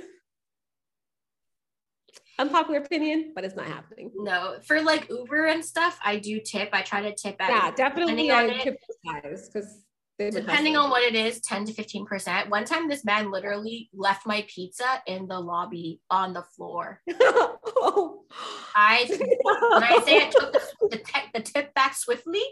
Unpopular 2.39 2.79
opinion, 2.79 3.33
but 3.35 3.43
it's 3.43 3.55
not 3.55 3.65
happening. 3.67 4.11
No, 4.15 4.57
for 4.65 4.81
like 4.81 5.09
Uber 5.09 5.45
and 5.45 5.63
stuff, 5.63 5.99
I 6.03 6.17
do 6.17 6.39
tip. 6.39 6.69
I 6.73 6.81
try 6.81 7.01
to 7.01 7.13
tip 7.13 7.35
at 7.39 7.49
yeah, 7.49 7.71
definitely. 7.71 8.31
I 8.31 8.59
tip 8.59 8.77
because 9.03 9.81
depending 10.19 10.77
on 10.77 10.89
what 10.89 11.03
it 11.03 11.15
is 11.15 11.41
10 11.41 11.65
to 11.65 11.73
15 11.73 12.05
percent 12.05 12.49
one 12.49 12.65
time 12.65 12.87
this 12.87 13.03
man 13.03 13.31
literally 13.31 13.89
left 13.93 14.25
my 14.25 14.45
pizza 14.47 15.01
in 15.07 15.27
the 15.27 15.39
lobby 15.39 15.99
on 16.09 16.33
the 16.33 16.43
floor 16.55 17.01
oh. 17.21 18.23
i 18.75 19.05
when 19.09 19.83
i 19.83 20.01
say 20.05 20.27
i 20.27 20.29
took 20.29 20.53
the, 20.53 20.61
the, 20.91 20.97
te- 20.97 21.31
the 21.33 21.41
tip 21.41 21.73
back 21.73 21.95
swiftly 21.95 22.43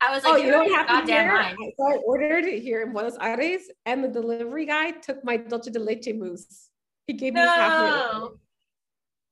I 0.00 0.14
was 0.14 0.22
like, 0.22 0.34
oh, 0.34 0.36
you 0.36 0.50
know 0.50 0.58
what 0.64 0.70
happened 0.70 1.08
here? 1.08 1.56
So 1.78 1.84
I 1.86 1.94
ordered 2.04 2.44
it 2.44 2.62
here 2.62 2.82
in 2.82 2.92
Buenos 2.92 3.16
Aires, 3.18 3.62
and 3.86 4.04
the 4.04 4.08
delivery 4.08 4.66
guy 4.66 4.90
took 4.90 5.24
my 5.24 5.38
dulce 5.38 5.70
de 5.70 5.78
leche 5.78 6.12
mousse. 6.14 6.68
He 7.06 7.14
gave 7.14 7.32
me 7.32 7.40
no. 7.40 7.48
half 7.48 8.28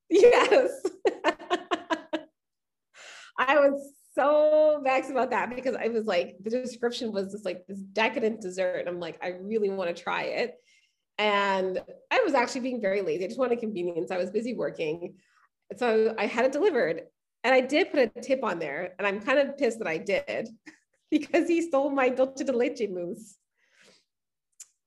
Yes. 0.09 0.71
I 3.39 3.59
was 3.59 3.93
so 4.15 4.81
vexed 4.85 5.11
about 5.11 5.31
that 5.31 5.55
because 5.55 5.75
I 5.75 5.89
was 5.89 6.05
like, 6.05 6.37
the 6.41 6.51
description 6.51 7.13
was 7.13 7.33
just 7.33 7.45
like 7.45 7.67
this 7.67 7.79
decadent 7.79 8.41
dessert. 8.41 8.81
And 8.81 8.89
I'm 8.89 9.01
like, 9.01 9.19
I 9.23 9.29
really 9.41 9.71
want 9.71 9.95
to 9.95 10.03
try 10.03 10.25
it. 10.25 10.55
And 11.19 11.81
I 12.11 12.21
was 12.25 12.35
actually 12.35 12.63
being 12.63 12.81
very 12.81 13.01
lazy. 13.01 13.25
I 13.25 13.29
just 13.29 13.39
wanted 13.39 13.61
convenience. 13.61 14.11
I 14.11 14.19
was 14.19 14.31
busy 14.31 14.55
working. 14.55 15.15
So 15.77 16.15
I 16.19 16.27
had 16.27 16.45
it 16.45 16.53
delivered. 16.53 17.03
And 17.45 17.55
I 17.55 17.61
did 17.61 17.91
put 17.91 18.13
a 18.15 18.21
tip 18.21 18.45
on 18.45 18.59
there. 18.59 18.95
And 18.99 19.07
I'm 19.07 19.21
kind 19.21 19.39
of 19.39 19.57
pissed 19.57 19.79
that 19.79 19.89
I 19.89 19.99
did 19.99 20.49
because 21.11 21.49
he 21.49 21.63
stole 21.63 21.91
my 21.91 22.09
dulce 22.09 22.43
de 22.43 22.53
leche 22.53 22.89
mousse. 22.91 23.37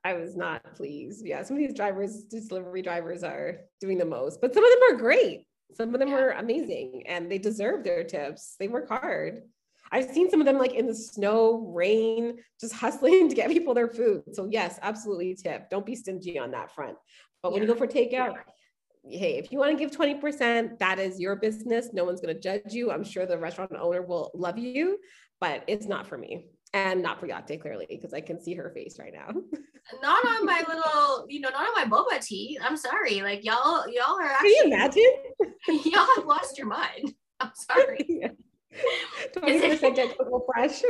I 0.03 0.13
was 0.13 0.35
not 0.35 0.75
pleased. 0.75 1.25
Yeah, 1.25 1.41
some 1.41 1.57
of 1.57 1.63
these 1.63 1.73
drivers, 1.73 2.25
these 2.29 2.47
delivery 2.47 2.83
drivers 2.83 3.23
are 3.23 3.61
doing 3.81 3.97
the 3.97 4.05
most, 4.05 4.39
but 4.39 4.53
some 4.53 4.63
of 4.63 4.69
them 4.69 4.95
are 4.95 4.99
great. 4.99 5.47
Some 5.73 5.93
of 5.93 5.99
them 5.99 6.11
were 6.11 6.31
amazing 6.31 7.03
and 7.07 7.31
they 7.31 7.37
deserve 7.37 7.83
their 7.83 8.03
tips. 8.03 8.55
They 8.59 8.67
work 8.67 8.87
hard. 8.87 9.43
I've 9.91 10.09
seen 10.11 10.29
some 10.29 10.39
of 10.39 10.45
them 10.45 10.57
like 10.57 10.73
in 10.73 10.87
the 10.87 10.95
snow, 10.95 11.71
rain, 11.73 12.39
just 12.59 12.73
hustling 12.83 13.29
to 13.29 13.35
get 13.35 13.49
people 13.49 13.73
their 13.73 13.87
food. 13.87 14.23
So 14.33 14.47
yes, 14.49 14.79
absolutely 14.81 15.35
tip. 15.35 15.69
Don't 15.69 15.85
be 15.85 15.95
stingy 15.95 16.39
on 16.39 16.51
that 16.51 16.73
front. 16.73 16.97
But 17.43 17.51
when 17.51 17.61
yeah. 17.61 17.67
you 17.67 17.73
go 17.73 17.79
for 17.79 17.87
takeout, 17.87 18.35
hey, 19.07 19.37
if 19.37 19.51
you 19.51 19.59
want 19.59 19.71
to 19.71 19.77
give 19.77 19.95
20%, 19.95 20.79
that 20.79 20.99
is 20.99 21.19
your 21.19 21.35
business. 21.35 21.89
No 21.93 22.05
one's 22.05 22.21
going 22.21 22.33
to 22.33 22.41
judge 22.41 22.73
you. 22.73 22.91
I'm 22.91 23.03
sure 23.03 23.25
the 23.25 23.37
restaurant 23.37 23.71
owner 23.79 24.01
will 24.01 24.31
love 24.33 24.57
you, 24.57 24.97
but 25.39 25.63
it's 25.67 25.85
not 25.85 26.07
for 26.07 26.17
me 26.17 26.47
and 26.75 27.01
not 27.01 27.21
for 27.21 27.27
Yateh 27.27 27.61
clearly 27.61 27.85
because 27.89 28.13
I 28.13 28.19
can 28.19 28.39
see 28.39 28.53
her 28.53 28.69
face 28.69 28.99
right 28.99 29.13
now. 29.13 29.27
not 30.01 30.25
on 30.27 30.45
my 30.45 30.61
little, 30.67 31.25
you 31.29 31.39
know, 31.39 31.49
not 31.49 31.69
on 31.69 31.89
my 31.89 31.97
boba 31.97 32.23
tea. 32.23 32.59
I'm 32.61 32.75
sorry. 32.75 33.21
Like 33.21 33.45
y'all, 33.45 33.87
y'all 33.87 34.19
are 34.19 34.25
actually. 34.25 34.55
Can 34.55 34.67
you 34.67 34.75
imagine? 34.75 35.13
y'all 35.91 36.07
have 36.17 36.25
lost 36.25 36.57
your 36.57 36.67
mind. 36.67 37.13
I'm 37.39 37.51
sorry. 37.55 38.29
Twenty 39.37 39.69
percent 39.69 40.11
fresh. 40.53 40.81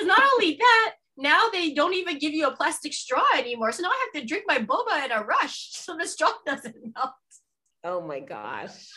not 0.00 0.22
only 0.32 0.56
that, 0.58 0.94
now 1.18 1.44
they 1.52 1.74
don't 1.74 1.92
even 1.92 2.18
give 2.18 2.32
you 2.32 2.46
a 2.46 2.56
plastic 2.56 2.94
straw 2.94 3.24
anymore. 3.36 3.70
So 3.72 3.82
now 3.82 3.90
I 3.90 4.06
have 4.06 4.22
to 4.22 4.26
drink 4.26 4.44
my 4.46 4.58
boba 4.58 5.04
in 5.04 5.12
a 5.12 5.22
rush 5.22 5.72
so 5.72 5.94
the 5.94 6.06
straw 6.06 6.32
doesn't 6.46 6.74
melt. 6.94 7.12
Oh 7.84 8.00
my 8.00 8.20
gosh. 8.20 8.88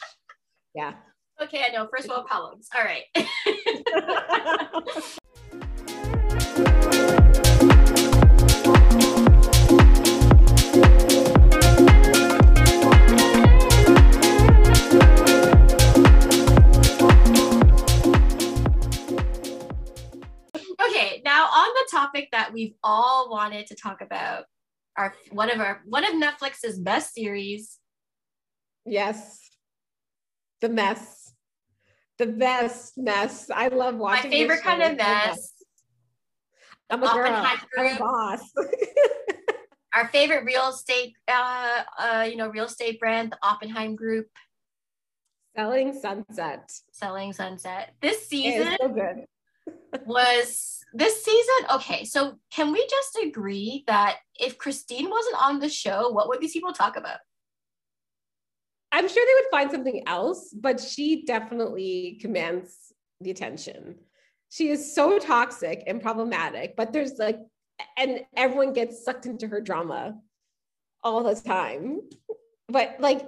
Yeah. 0.73 0.93
Okay, 1.41 1.65
I 1.67 1.73
know. 1.73 1.89
First 1.93 2.07
world 2.07 2.27
problems. 2.27 2.69
All 2.73 2.83
right. 2.83 3.03
All 23.21 23.29
wanted 23.29 23.67
to 23.67 23.75
talk 23.75 24.01
about. 24.01 24.45
Our 24.97 25.13
one 25.31 25.49
of 25.49 25.59
our 25.59 25.81
one 25.85 26.03
of 26.03 26.11
Netflix's 26.11 26.79
best 26.79 27.13
series. 27.13 27.77
Yes. 28.85 29.39
The 30.59 30.69
mess. 30.69 31.33
The 32.17 32.27
best 32.27 32.97
mess. 32.97 33.49
I 33.49 33.69
love 33.69 33.95
watching. 33.95 34.29
My 34.29 34.37
favorite 34.37 34.61
kind 34.61 34.83
of 34.83 34.97
mess. 34.97 35.53
I'm 36.89 37.03
a 37.03 37.07
girl. 37.07 37.47
I'm 37.77 37.95
a 37.95 37.99
boss. 37.99 38.51
our 39.95 40.07
favorite 40.09 40.43
real 40.43 40.69
estate, 40.69 41.13
uh, 41.27 41.83
uh, 41.97 42.27
you 42.29 42.35
know, 42.35 42.49
real 42.49 42.65
estate 42.65 42.99
brand, 42.99 43.31
the 43.31 43.37
Oppenheim 43.41 43.95
Group. 43.95 44.27
Selling 45.55 45.93
Sunset. 45.93 46.69
Selling 46.91 47.33
Sunset. 47.33 47.93
This 48.01 48.27
season 48.27 48.75
so 48.79 48.89
good. 48.89 49.25
Was 50.05 50.83
this 50.93 51.23
season, 51.23 51.75
okay, 51.75 52.03
so 52.05 52.37
can 52.51 52.71
we 52.71 52.85
just 52.89 53.17
agree 53.23 53.83
that 53.87 54.17
if 54.39 54.57
Christine 54.57 55.09
wasn't 55.09 55.41
on 55.41 55.59
the 55.59 55.69
show, 55.69 56.09
what 56.09 56.27
would 56.27 56.41
these 56.41 56.53
people 56.53 56.73
talk 56.73 56.97
about? 56.97 57.19
I'm 58.91 59.07
sure 59.07 59.25
they 59.25 59.41
would 59.41 59.51
find 59.51 59.71
something 59.71 60.03
else, 60.05 60.53
but 60.53 60.79
she 60.79 61.23
definitely 61.25 62.17
commands 62.21 62.93
the 63.21 63.31
attention. 63.31 63.95
She 64.49 64.69
is 64.69 64.93
so 64.93 65.17
toxic 65.17 65.83
and 65.87 66.01
problematic, 66.01 66.75
but 66.75 66.91
there's 66.91 67.17
like, 67.17 67.39
and 67.97 68.21
everyone 68.35 68.73
gets 68.73 69.05
sucked 69.05 69.25
into 69.25 69.47
her 69.47 69.61
drama 69.61 70.15
all 71.03 71.23
the 71.23 71.35
time. 71.35 72.01
But 72.67 72.97
like, 72.99 73.25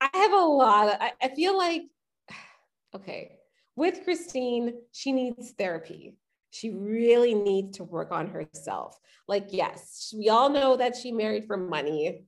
I 0.00 0.10
have 0.12 0.32
a 0.32 0.36
lot, 0.36 0.88
of, 0.88 0.96
I, 1.00 1.12
I 1.22 1.28
feel 1.34 1.56
like, 1.56 1.82
okay, 2.94 3.38
with 3.76 4.04
Christine, 4.04 4.74
she 4.92 5.12
needs 5.12 5.52
therapy 5.52 6.14
she 6.54 6.70
really 6.70 7.34
needs 7.34 7.78
to 7.78 7.84
work 7.84 8.12
on 8.12 8.28
herself. 8.28 8.96
Like, 9.26 9.48
yes, 9.48 10.14
we 10.16 10.28
all 10.28 10.48
know 10.48 10.76
that 10.76 10.94
she 10.94 11.10
married 11.10 11.46
for 11.46 11.56
money. 11.56 12.26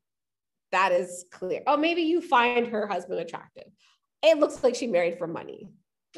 That 0.73 0.91
is 0.91 1.27
clear. 1.31 1.63
Oh, 1.69 1.77
maybe 1.77 2.03
you 2.03 2.21
find 2.21 2.67
her 2.67 2.89
husband 2.89 3.21
attractive. 3.21 3.69
It 4.25 4.39
looks 4.39 4.65
like 4.65 4.75
she 4.75 4.89
married 4.89 5.17
for 5.17 5.29
money, 5.29 5.69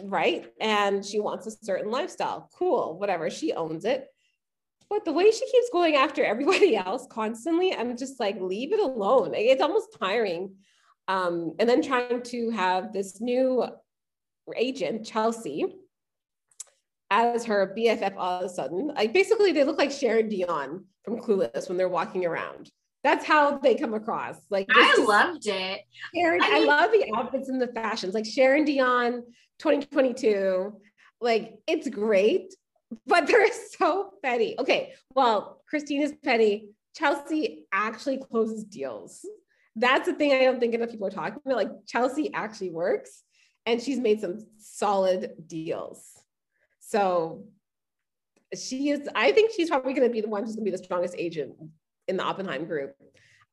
right? 0.03 0.51
And 0.59 1.05
she 1.05 1.21
wants 1.21 1.47
a 1.47 1.51
certain 1.51 1.91
lifestyle. 1.91 2.49
Cool, 2.59 2.99
whatever. 2.99 3.29
She 3.29 3.53
owns 3.53 3.85
it. 3.85 4.07
But 4.89 5.05
the 5.05 5.13
way 5.13 5.31
she 5.31 5.45
keeps 5.45 5.69
going 5.71 5.97
after 5.97 6.25
everybody 6.25 6.77
else 6.79 7.07
constantly, 7.11 7.75
I'm 7.75 7.95
just 7.95 8.19
like, 8.19 8.41
leave 8.41 8.73
it 8.73 8.81
alone. 8.81 9.33
It's 9.35 9.61
almost 9.61 9.99
tiring. 10.01 10.55
Um, 11.09 11.53
and 11.59 11.69
then 11.69 11.83
trying 11.83 12.23
to 12.23 12.51
have 12.51 12.95
this 12.95 13.21
new 13.21 13.67
agent, 14.57 15.07
Chelsea, 15.07 15.65
as 17.11 17.45
her 17.45 17.75
BFF 17.77 18.15
all 18.17 18.41
of 18.41 18.51
a 18.51 18.55
sudden. 18.55 18.89
Like 18.89 19.13
basically, 19.13 19.53
they 19.53 19.65
look 19.65 19.79
like 19.79 19.91
Cher 19.91 20.19
and 20.19 20.31
Dionne 20.31 20.85
from 21.05 21.19
Clueless 21.19 21.69
when 21.69 21.79
they're 21.79 21.89
walking 21.89 22.27
around. 22.27 22.71
That's 23.05 23.25
how 23.25 23.59
they 23.59 23.75
come 23.75 23.95
across. 23.95 24.37
Like 24.51 24.67
I 24.75 24.97
loved 25.07 25.47
it. 25.47 25.81
Sharon, 26.15 26.43
I, 26.43 26.59
mean, 26.59 26.63
I 26.63 26.67
love 26.67 26.91
the 26.93 27.13
outfits 27.17 27.49
and 27.49 27.61
the 27.61 27.69
fashions. 27.69 28.13
Like 28.13 28.27
Cher 28.27 28.57
and 28.57 28.67
Dionne, 28.67 29.23
2022. 29.61 30.75
Like 31.21 31.55
it's 31.67 31.89
great, 31.89 32.55
but 33.07 33.27
they're 33.29 33.49
so 33.79 34.13
petty. 34.23 34.57
Okay, 34.59 34.95
well, 35.15 35.63
Christine 35.69 36.03
is 36.03 36.15
petty. 36.23 36.71
Chelsea 36.97 37.67
actually 37.73 38.19
closes 38.19 38.65
deals. 38.65 39.25
That's 39.77 40.09
the 40.09 40.15
thing 40.15 40.33
I 40.33 40.45
don't 40.45 40.59
think 40.59 40.75
enough 40.75 40.91
people 40.91 41.07
are 41.07 41.11
talking 41.11 41.41
about. 41.47 41.57
Like 41.57 41.71
Chelsea 41.87 42.35
actually 42.35 42.71
works, 42.71 43.23
and 43.69 43.83
she's 43.83 43.99
made 43.99 44.21
some 44.21 44.47
solid 44.57 45.35
deals. 45.47 46.03
So 46.81 47.45
she 48.57 48.89
is, 48.89 49.07
I 49.15 49.31
think 49.33 49.53
she's 49.55 49.69
probably 49.69 49.93
going 49.93 50.09
to 50.09 50.13
be 50.13 50.23
the 50.23 50.29
one 50.29 50.43
who's 50.43 50.57
going 50.57 50.65
to 50.65 50.71
be 50.71 50.77
the 50.77 50.83
strongest 50.83 51.15
agent 51.19 51.55
in 52.09 52.17
the 52.17 52.23
Oppenheim 52.23 52.65
group. 52.65 52.95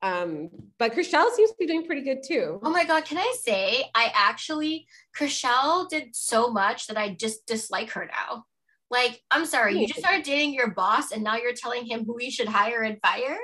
Um, 0.00 0.48
but 0.78 0.94
Chrishell 0.94 1.30
seems 1.32 1.50
to 1.50 1.56
be 1.58 1.66
doing 1.66 1.84
pretty 1.84 2.00
good 2.00 2.22
too. 2.26 2.60
Oh 2.62 2.70
my 2.70 2.84
God, 2.84 3.04
can 3.04 3.18
I 3.18 3.34
say, 3.38 3.84
I 3.94 4.10
actually, 4.14 4.86
Chrishell 5.14 5.86
did 5.90 6.16
so 6.16 6.50
much 6.50 6.86
that 6.86 6.96
I 6.96 7.14
just 7.14 7.46
dislike 7.46 7.90
her 7.90 8.06
now. 8.06 8.46
Like, 8.90 9.20
I'm 9.30 9.44
sorry, 9.44 9.78
you 9.78 9.86
just 9.86 10.00
started 10.00 10.22
dating 10.22 10.54
your 10.54 10.70
boss 10.70 11.12
and 11.12 11.22
now 11.22 11.36
you're 11.36 11.52
telling 11.52 11.84
him 11.84 12.04
who 12.06 12.16
he 12.16 12.30
should 12.30 12.48
hire 12.48 12.82
and 12.82 12.98
fire? 13.02 13.38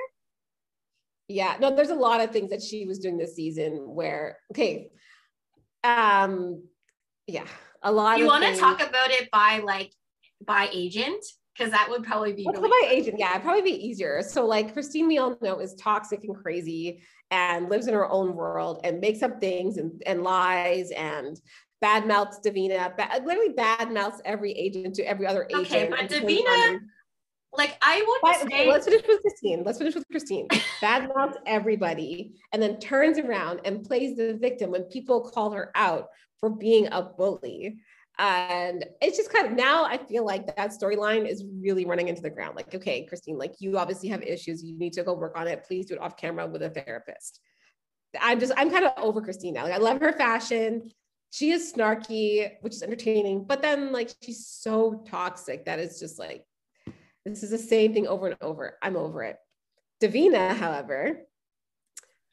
Yeah, 1.27 1.55
no, 1.59 1.75
there's 1.75 1.89
a 1.89 1.95
lot 1.95 2.21
of 2.21 2.31
things 2.31 2.49
that 2.49 2.63
she 2.63 2.85
was 2.85 2.97
doing 2.97 3.17
this 3.17 3.35
season 3.35 3.73
where, 3.93 4.39
okay, 4.51 4.89
um, 5.83 6.63
yeah, 7.27 7.45
a 7.81 7.91
lot 7.91 8.17
you 8.17 8.27
want 8.27 8.43
to 8.43 8.59
talk 8.59 8.81
about 8.81 9.11
it 9.11 9.29
by 9.31 9.61
like 9.63 9.91
by 10.45 10.69
agent? 10.71 11.23
Because 11.57 11.71
that 11.71 11.87
would 11.89 12.03
probably 12.03 12.33
be 12.33 12.47
really 12.51 12.69
by 12.69 12.89
agent? 12.89 13.19
Yeah 13.19 13.31
it'd 13.31 13.43
probably 13.43 13.61
be 13.61 13.87
easier. 13.87 14.21
So 14.23 14.45
like 14.45 14.73
christine 14.73 15.07
we 15.07 15.17
all 15.19 15.37
know 15.41 15.59
is 15.59 15.75
toxic 15.75 16.23
and 16.23 16.35
crazy 16.35 17.03
and 17.31 17.69
lives 17.69 17.87
in 17.87 17.93
her 17.93 18.09
own 18.09 18.35
world 18.35 18.81
and 18.83 18.99
makes 18.99 19.23
up 19.23 19.39
things 19.39 19.77
and, 19.77 20.01
and 20.05 20.23
lies 20.23 20.91
and 20.91 21.39
bad 21.81 22.07
mouths 22.07 22.39
davina 22.45 22.95
bad, 22.95 23.25
literally 23.25 23.53
bad 23.53 23.91
mouths 23.91 24.21
every 24.23 24.51
agent 24.53 24.95
to 24.95 25.03
every 25.03 25.27
other 25.27 25.45
agent 25.49 25.65
okay 25.65 25.89
but 25.89 26.09
davina 26.09 26.79
like 27.57 27.77
I 27.81 28.03
would 28.07 28.51
say, 28.51 28.69
let's 28.69 28.85
finish 28.85 29.03
with 29.07 29.21
Christine. 29.21 29.63
Let's 29.63 29.77
finish 29.77 29.95
with 29.95 30.07
Christine. 30.09 30.47
Bad 30.81 31.09
mouths 31.15 31.37
everybody, 31.45 32.35
and 32.51 32.61
then 32.61 32.79
turns 32.79 33.17
around 33.17 33.61
and 33.65 33.83
plays 33.83 34.17
the 34.17 34.33
victim 34.35 34.71
when 34.71 34.83
people 34.83 35.21
call 35.21 35.51
her 35.51 35.71
out 35.75 36.09
for 36.39 36.49
being 36.49 36.87
a 36.91 37.01
bully. 37.01 37.77
And 38.19 38.85
it's 39.01 39.17
just 39.17 39.33
kind 39.33 39.47
of 39.47 39.53
now 39.53 39.85
I 39.85 39.97
feel 39.97 40.23
like 40.25 40.55
that 40.55 40.71
storyline 40.71 41.27
is 41.27 41.43
really 41.61 41.85
running 41.85 42.09
into 42.09 42.21
the 42.21 42.29
ground. 42.29 42.55
Like, 42.55 42.73
okay, 42.75 43.05
Christine, 43.05 43.37
like 43.37 43.55
you 43.59 43.77
obviously 43.77 44.09
have 44.09 44.21
issues. 44.21 44.63
You 44.63 44.77
need 44.77 44.93
to 44.93 45.03
go 45.03 45.13
work 45.13 45.35
on 45.35 45.47
it. 45.47 45.63
Please 45.63 45.87
do 45.87 45.95
it 45.95 46.01
off 46.01 46.15
camera 46.17 46.45
with 46.45 46.61
a 46.61 46.69
therapist. 46.69 47.39
I'm 48.21 48.39
just, 48.39 48.53
I'm 48.55 48.69
kind 48.69 48.85
of 48.85 48.91
over 48.97 49.21
Christine 49.21 49.55
now. 49.55 49.63
Like, 49.63 49.73
I 49.73 49.77
love 49.77 49.99
her 49.99 50.13
fashion. 50.13 50.91
She 51.31 51.49
is 51.49 51.73
snarky, 51.73 52.51
which 52.61 52.73
is 52.73 52.83
entertaining, 52.83 53.45
but 53.45 53.63
then 53.63 53.91
like 53.91 54.11
she's 54.21 54.45
so 54.45 55.03
toxic 55.07 55.65
that 55.65 55.79
it's 55.79 55.99
just 55.99 56.19
like, 56.19 56.45
this 57.25 57.43
is 57.43 57.51
the 57.51 57.57
same 57.57 57.93
thing 57.93 58.07
over 58.07 58.27
and 58.27 58.37
over. 58.41 58.77
I'm 58.81 58.97
over 58.97 59.23
it. 59.23 59.37
Davina, 60.01 60.55
however, 60.55 61.21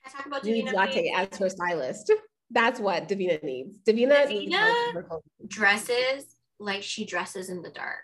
I 0.05 0.11
talk 0.11 0.27
about 0.27 0.43
Davina 0.43 0.73
Latte 0.73 1.13
as 1.15 1.39
her 1.39 1.49
stylist. 1.49 2.13
That's 2.51 2.81
what 2.81 3.09
Davina 3.09 3.43
needs. 3.45 3.79
Davina, 3.87 4.27
Davina 4.27 5.21
dresses 5.47 6.37
like 6.59 6.83
she 6.83 7.05
dresses 7.05 7.49
in 7.49 7.63
the 7.63 7.71
dark. 7.71 7.99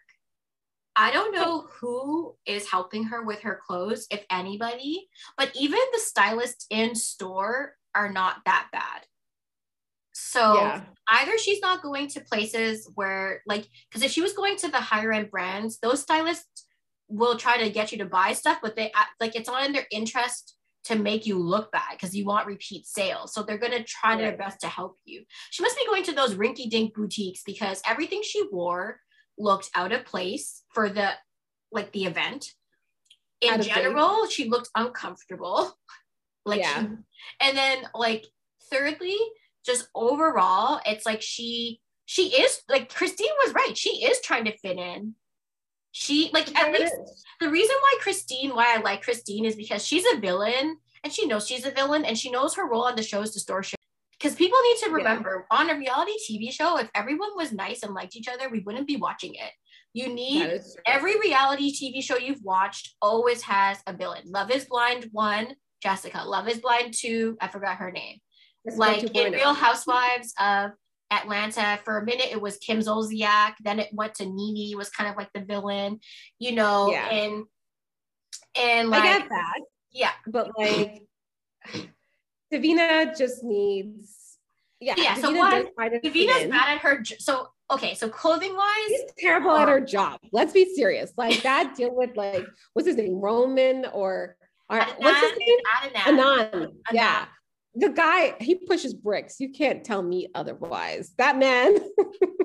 I 0.95 1.11
don't 1.11 1.34
know 1.34 1.66
who 1.72 2.37
is 2.47 2.70
helping 2.70 3.05
her 3.05 3.22
with 3.22 3.43
her 3.43 3.61
clothes, 3.66 4.07
if 4.11 4.24
anybody, 4.30 5.09
but 5.37 5.51
even 5.55 5.78
the 5.93 5.99
stylists 5.99 6.66
in 6.70 6.95
store 6.95 7.74
are 7.95 8.11
not 8.11 8.37
that 8.47 8.68
bad. 8.72 9.03
So 10.12 10.55
yeah. 10.55 10.80
either 11.11 11.37
she's 11.37 11.61
not 11.61 11.82
going 11.82 12.09
to 12.09 12.20
places 12.20 12.91
where, 12.95 13.43
like, 13.47 13.68
because 13.91 14.03
if 14.03 14.11
she 14.11 14.22
was 14.22 14.32
going 14.32 14.57
to 14.59 14.68
the 14.68 14.80
higher 14.80 15.12
end 15.12 15.30
brands, 15.30 15.78
those 15.80 16.01
stylists 16.01 16.64
will 17.09 17.37
try 17.37 17.59
to 17.59 17.71
get 17.71 17.93
you 17.93 17.99
to 17.99 18.05
buy 18.05 18.33
stuff, 18.33 18.59
but 18.63 18.77
they 18.77 18.93
like 19.21 19.37
it's 19.37 19.49
not 19.49 19.65
in 19.65 19.73
their 19.73 19.87
interest 19.91 20.57
to 20.85 20.97
make 20.97 21.27
you 21.27 21.37
look 21.39 21.73
bad 21.73 21.93
because 21.93 22.15
you 22.15 22.25
want 22.25 22.47
repeat 22.47 22.87
sales. 22.87 23.35
So 23.35 23.43
they're 23.43 23.59
gonna 23.59 23.83
try 23.83 24.11
right. 24.11 24.19
their 24.19 24.37
best 24.37 24.61
to 24.61 24.69
help 24.69 24.97
you. 25.05 25.25
She 25.51 25.63
must 25.63 25.77
be 25.77 25.87
going 25.87 26.05
to 26.05 26.13
those 26.13 26.35
rinky 26.35 26.71
dink 26.71 26.95
boutiques 26.95 27.43
because 27.45 27.83
everything 27.87 28.23
she 28.23 28.47
wore 28.51 29.01
looked 29.39 29.71
out 29.75 29.93
of 29.93 30.05
place 30.05 30.63
for 30.73 30.89
the 30.89 31.11
like 31.73 31.93
the 31.93 32.05
event. 32.05 32.53
In 33.41 33.61
general, 33.61 34.27
she 34.29 34.49
looked 34.49 34.71
uncomfortable. 34.75 35.73
Like 36.49 36.61
yeah. 36.61 36.83
She, 36.83 36.87
and 37.41 37.59
then 37.59 37.79
like 37.93 38.25
thirdly, 38.71 39.19
just 39.65 39.89
overall, 39.97 40.81
it's 40.87 41.05
like 41.05 41.21
she 41.21 41.81
she 42.05 42.29
is 42.41 42.63
like 42.69 42.95
Christine 42.95 43.27
was 43.45 43.53
right. 43.53 43.77
She 43.77 44.05
is 44.05 44.21
trying 44.21 44.45
to 44.45 44.57
fit 44.57 44.79
in. 44.79 45.17
She 45.99 46.29
like 46.35 46.55
at 46.55 46.79
least 46.79 46.95
the 47.41 47.49
reason 47.49 47.75
why 47.81 47.97
Christine, 48.03 48.55
why 48.55 48.75
I 48.77 48.83
like 48.83 49.01
Christine 49.01 49.47
is 49.47 49.57
because 49.57 49.83
she's 49.83 50.05
a 50.13 50.21
villain 50.21 50.77
and 51.03 51.11
she 51.11 51.27
knows 51.27 51.47
she's 51.47 51.65
a 51.65 51.71
villain 51.71 52.05
and 52.05 52.19
she 52.19 52.31
knows 52.31 52.55
her 52.57 52.69
role 52.69 52.83
on 52.83 52.97
the 52.97 53.03
show 53.03 53.23
is 53.23 53.33
shit. 53.33 53.81
Because 54.13 54.35
people 54.35 54.59
need 54.63 54.77
to 54.85 54.91
remember 54.91 55.47
yeah. 55.51 55.57
on 55.57 55.71
a 55.71 55.79
reality 55.79 56.13
TV 56.29 56.53
show, 56.53 56.77
if 56.77 56.91
everyone 56.95 57.31
was 57.35 57.51
nice 57.51 57.83
and 57.83 57.95
liked 57.95 58.15
each 58.15 58.29
other, 58.29 58.51
we 58.51 58.61
wouldn't 58.61 58.87
be 58.87 58.97
watching 58.97 59.37
it. 59.37 59.53
You 59.95 60.13
need 60.13 60.61
every 60.87 61.19
reality 61.19 61.73
TV 61.73 62.03
show 62.03 62.19
you've 62.19 62.45
watched 62.45 62.95
always 63.01 63.41
has 63.43 63.79
a 63.87 63.95
villain. 63.95 64.25
Love 64.27 64.51
is 64.51 64.67
Blind 64.67 65.09
one, 65.13 65.57
Jessica. 65.83 66.25
Love 66.27 66.47
is 66.47 66.59
Blind 66.59 66.93
two, 66.95 67.39
I 67.41 67.49
forgot 67.49 67.79
her 67.79 67.91
name 67.91 68.19
like 68.75 69.15
in 69.15 69.33
Real 69.33 69.55
Housewives 69.55 70.35
of 70.41 70.73
Atlanta. 71.11 71.79
For 71.85 71.99
a 71.99 72.05
minute, 72.05 72.29
it 72.31 72.41
was 72.41 72.59
Kim 72.59 72.81
Zolciak. 72.81 73.55
Then 73.63 73.79
it 73.79 73.89
went 73.93 74.15
to 74.17 74.27
NeNe, 74.27 74.77
was 74.77 74.91
kind 74.91 75.11
of 75.11 75.17
like 75.17 75.31
the 75.33 75.41
villain, 75.41 76.01
you 76.39 76.53
know, 76.53 76.91
yeah. 76.91 77.09
and 77.09 77.45
and 78.59 78.89
like 78.91 79.03
I 79.03 79.19
get 79.19 79.29
that. 79.29 79.61
Yeah. 79.93 80.11
But 80.27 80.51
like 80.59 81.03
Davina 82.53 83.17
just 83.17 83.45
needs 83.45 84.39
yeah. 84.81 84.95
Yeah. 84.97 85.17
Davina 85.17 85.21
so 85.21 85.33
what 85.33 85.77
Davina's 86.03 86.51
bad 86.51 86.77
at 86.77 86.79
her 86.79 87.03
so 87.19 87.49
okay, 87.71 87.95
so 87.95 88.09
clothing 88.09 88.55
wise, 88.55 88.89
she's 88.89 89.03
terrible 89.19 89.57
at 89.57 89.69
oh. 89.69 89.73
her 89.73 89.81
job. 89.81 90.21
Let's 90.33 90.53
be 90.53 90.75
serious. 90.75 91.13
Like 91.17 91.43
that 91.43 91.75
deal 91.77 91.95
with 91.95 92.17
like 92.17 92.45
what's 92.73 92.87
his 92.87 92.97
name? 92.97 93.15
Roman 93.15 93.87
or, 93.93 94.37
or 94.69 94.79
what's 94.99 95.21
his 95.21 95.39
name? 95.39 95.59
Adnan. 95.83 95.93
Adnan. 95.95 96.51
Adnan. 96.53 96.73
Yeah 96.93 97.27
the 97.77 97.91
guy 97.91 98.35
he 98.41 98.55
pushes 98.55 98.95
bricks 98.95 99.39
you 99.39 99.51
can't 99.51 99.85
tell 99.85 100.03
me 100.03 100.29
otherwise 100.35 101.12
that 101.18 101.39
man 101.39 101.77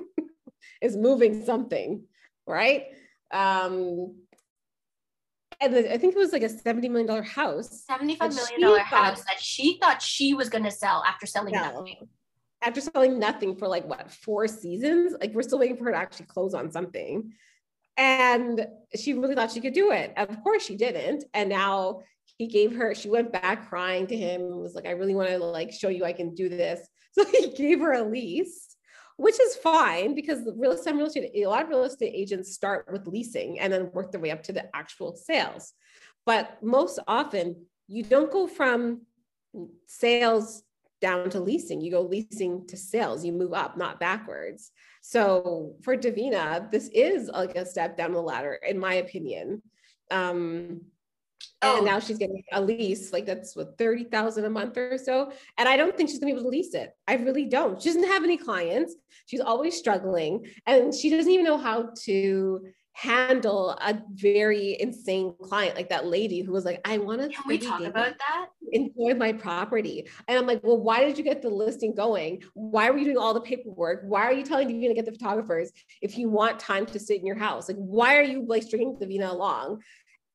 is 0.82 0.96
moving 0.96 1.44
something 1.44 2.02
right 2.46 2.84
um 3.32 4.14
and 5.62 5.76
I 5.76 5.96
think 5.96 6.16
it 6.16 6.18
was 6.18 6.32
like 6.32 6.42
a 6.42 6.48
$70 6.48 6.90
million 6.90 7.22
house. 7.22 7.84
$75 7.88 8.58
million 8.58 8.80
house 8.80 9.22
that 9.24 9.38
she 9.38 9.78
thought 9.80 10.02
she 10.02 10.34
was 10.34 10.48
going 10.48 10.64
to 10.64 10.72
sell 10.72 11.04
after 11.06 11.24
selling 11.24 11.54
nothing. 11.54 12.08
After 12.62 12.80
selling 12.80 13.20
nothing 13.20 13.54
for 13.54 13.68
like 13.68 13.86
what, 13.86 14.10
four 14.10 14.48
seasons? 14.48 15.14
Like 15.20 15.32
we're 15.32 15.42
still 15.42 15.60
waiting 15.60 15.76
for 15.76 15.84
her 15.84 15.92
to 15.92 15.96
actually 15.96 16.26
close 16.26 16.52
on 16.52 16.72
something. 16.72 17.32
And 17.96 18.66
she 18.96 19.14
really 19.14 19.36
thought 19.36 19.52
she 19.52 19.60
could 19.60 19.72
do 19.72 19.92
it. 19.92 20.12
Of 20.16 20.42
course 20.42 20.64
she 20.64 20.76
didn't. 20.76 21.24
And 21.32 21.48
now 21.48 22.00
he 22.42 22.48
gave 22.48 22.74
her 22.74 22.94
she 22.94 23.08
went 23.08 23.32
back 23.32 23.68
crying 23.68 24.06
to 24.06 24.16
him 24.16 24.40
and 24.40 24.56
was 24.56 24.74
like 24.74 24.86
i 24.86 24.90
really 24.90 25.14
want 25.14 25.28
to 25.28 25.38
like 25.38 25.72
show 25.72 25.88
you 25.88 26.04
i 26.04 26.12
can 26.12 26.34
do 26.34 26.48
this. 26.48 26.80
So 27.14 27.26
he 27.26 27.50
gave 27.50 27.80
her 27.80 27.92
a 27.92 28.02
lease 28.02 28.74
which 29.16 29.38
is 29.38 29.54
fine 29.56 30.14
because 30.14 30.44
the 30.44 30.54
real 30.54 30.72
estate 30.72 30.94
real 30.94 31.06
estate 31.06 31.30
a 31.34 31.46
lot 31.46 31.62
of 31.62 31.68
real 31.68 31.84
estate 31.84 32.12
agents 32.14 32.54
start 32.54 32.88
with 32.90 33.06
leasing 33.06 33.60
and 33.60 33.72
then 33.72 33.90
work 33.92 34.10
their 34.10 34.20
way 34.20 34.30
up 34.30 34.42
to 34.44 34.52
the 34.52 34.64
actual 34.74 35.14
sales. 35.14 35.74
But 36.24 36.58
most 36.62 36.98
often 37.06 37.66
you 37.86 38.02
don't 38.02 38.32
go 38.32 38.46
from 38.46 39.02
sales 39.86 40.62
down 41.02 41.28
to 41.30 41.40
leasing. 41.40 41.80
You 41.80 41.90
go 41.90 42.00
leasing 42.00 42.66
to 42.68 42.76
sales. 42.76 43.24
You 43.24 43.32
move 43.32 43.52
up 43.52 43.76
not 43.76 44.00
backwards. 44.00 44.70
So 45.02 45.74
for 45.82 45.96
davina 45.96 46.70
this 46.70 46.88
is 46.88 47.28
like 47.28 47.56
a 47.56 47.66
step 47.66 47.96
down 47.96 48.12
the 48.12 48.22
ladder 48.22 48.54
in 48.66 48.78
my 48.78 48.94
opinion. 48.94 49.62
Um 50.10 50.80
and 51.62 51.80
oh. 51.80 51.84
now 51.84 51.98
she's 51.98 52.18
getting 52.18 52.42
a 52.52 52.60
lease 52.60 53.12
like 53.12 53.26
that's 53.26 53.54
what 53.56 53.78
30,000 53.78 54.44
a 54.44 54.50
month 54.50 54.76
or 54.76 54.98
so 54.98 55.32
and 55.58 55.68
I 55.68 55.76
don't 55.76 55.96
think 55.96 56.08
she's 56.08 56.18
to 56.18 56.26
be 56.26 56.32
able 56.32 56.42
to 56.42 56.48
lease 56.48 56.74
it. 56.74 56.92
I 57.06 57.14
really 57.14 57.46
don't. 57.46 57.80
She 57.80 57.88
doesn't 57.88 58.04
have 58.04 58.24
any 58.24 58.36
clients. 58.36 58.94
She's 59.26 59.40
always 59.40 59.76
struggling 59.76 60.46
and 60.66 60.94
she 60.94 61.10
doesn't 61.10 61.30
even 61.30 61.44
know 61.44 61.58
how 61.58 61.90
to 62.04 62.64
handle 62.94 63.70
a 63.70 64.02
very 64.12 64.76
insane 64.78 65.34
client 65.42 65.74
like 65.74 65.88
that 65.88 66.06
lady 66.06 66.42
who 66.42 66.52
was 66.52 66.64
like 66.64 66.80
I 66.84 66.98
want 66.98 67.22
to 67.22 67.28
Can 67.28 67.42
we 67.46 67.58
talk 67.58 67.80
about 67.80 68.14
that? 68.18 68.46
Enjoy 68.70 69.14
my 69.14 69.32
property. 69.32 70.06
And 70.28 70.38
I'm 70.38 70.46
like, 70.46 70.60
"Well, 70.62 70.78
why 70.78 71.04
did 71.04 71.16
you 71.16 71.24
get 71.24 71.42
the 71.42 71.48
listing 71.48 71.94
going? 71.94 72.42
Why 72.54 72.90
were 72.90 72.98
you 72.98 73.04
doing 73.04 73.16
all 73.16 73.34
the 73.34 73.40
paperwork? 73.40 74.02
Why 74.04 74.22
are 74.24 74.32
you 74.32 74.42
telling 74.42 74.68
Davina 74.68 74.88
to 74.88 74.94
get 74.94 75.06
the 75.06 75.12
photographers 75.12 75.72
if 76.02 76.18
you 76.18 76.28
want 76.28 76.58
time 76.60 76.86
to 76.86 76.98
sit 76.98 77.18
in 77.18 77.26
your 77.26 77.38
house? 77.38 77.68
Like 77.68 77.78
why 77.78 78.16
are 78.16 78.22
you 78.22 78.44
like 78.46 78.62
stringing 78.62 78.96
Davina 78.96 79.30
along?" 79.30 79.82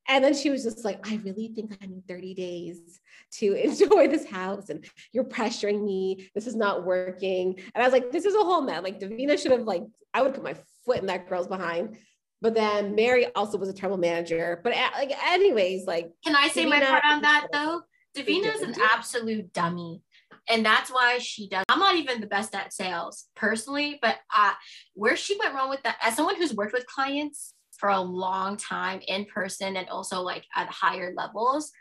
And 0.08 0.24
then 0.24 0.34
she 0.34 0.48
was 0.48 0.64
just 0.64 0.84
like, 0.84 1.06
I 1.06 1.16
really 1.22 1.48
think 1.48 1.76
I 1.82 1.86
need 1.86 2.08
30 2.08 2.34
days 2.34 3.00
to 3.32 3.52
enjoy 3.62 4.08
this 4.08 4.26
house. 4.26 4.70
And 4.70 4.84
you're 5.12 5.24
pressuring 5.24 5.84
me. 5.84 6.30
This 6.34 6.46
is 6.46 6.56
not 6.56 6.84
working. 6.84 7.60
And 7.74 7.82
I 7.82 7.86
was 7.86 7.92
like, 7.92 8.10
this 8.10 8.24
is 8.24 8.34
a 8.34 8.38
whole 8.38 8.62
mess. 8.62 8.82
Like 8.82 8.98
Davina 8.98 9.40
should 9.40 9.52
have 9.52 9.62
like, 9.62 9.84
I 10.14 10.22
would 10.22 10.34
put 10.34 10.42
my 10.42 10.56
foot 10.84 10.98
in 10.98 11.06
that 11.06 11.28
girl's 11.28 11.46
behind. 11.46 11.98
But 12.40 12.54
then 12.54 12.94
Mary 12.94 13.26
also 13.34 13.58
was 13.58 13.68
a 13.68 13.74
terrible 13.74 13.98
manager. 13.98 14.60
But 14.62 14.72
like, 14.72 15.12
anyways, 15.26 15.86
like 15.86 16.10
can 16.24 16.34
I 16.34 16.48
say 16.48 16.64
Davina, 16.64 16.70
my 16.70 16.80
part 16.80 17.04
on 17.04 17.22
that 17.22 17.48
though? 17.52 17.82
Davina 18.16 18.54
is 18.54 18.62
an 18.62 18.74
absolute 18.92 19.52
dummy. 19.52 20.02
And 20.48 20.64
that's 20.64 20.90
why 20.90 21.18
she 21.18 21.46
does. 21.46 21.64
I'm 21.68 21.78
not 21.78 21.96
even 21.96 22.22
the 22.22 22.26
best 22.26 22.54
at 22.54 22.72
sales 22.72 23.26
personally, 23.36 23.98
but 24.00 24.16
uh, 24.34 24.52
where 24.94 25.14
she 25.14 25.36
went 25.38 25.54
wrong 25.54 25.68
with 25.68 25.82
that, 25.82 25.96
as 26.02 26.16
someone 26.16 26.36
who's 26.36 26.54
worked 26.54 26.72
with 26.72 26.86
clients, 26.86 27.52
for 27.78 27.88
a 27.88 28.00
long 28.00 28.56
time 28.56 29.00
in 29.08 29.24
person 29.24 29.76
and 29.76 29.88
also 29.88 30.20
like 30.20 30.44
at 30.54 30.68
higher 30.68 31.12
levels 31.16 31.72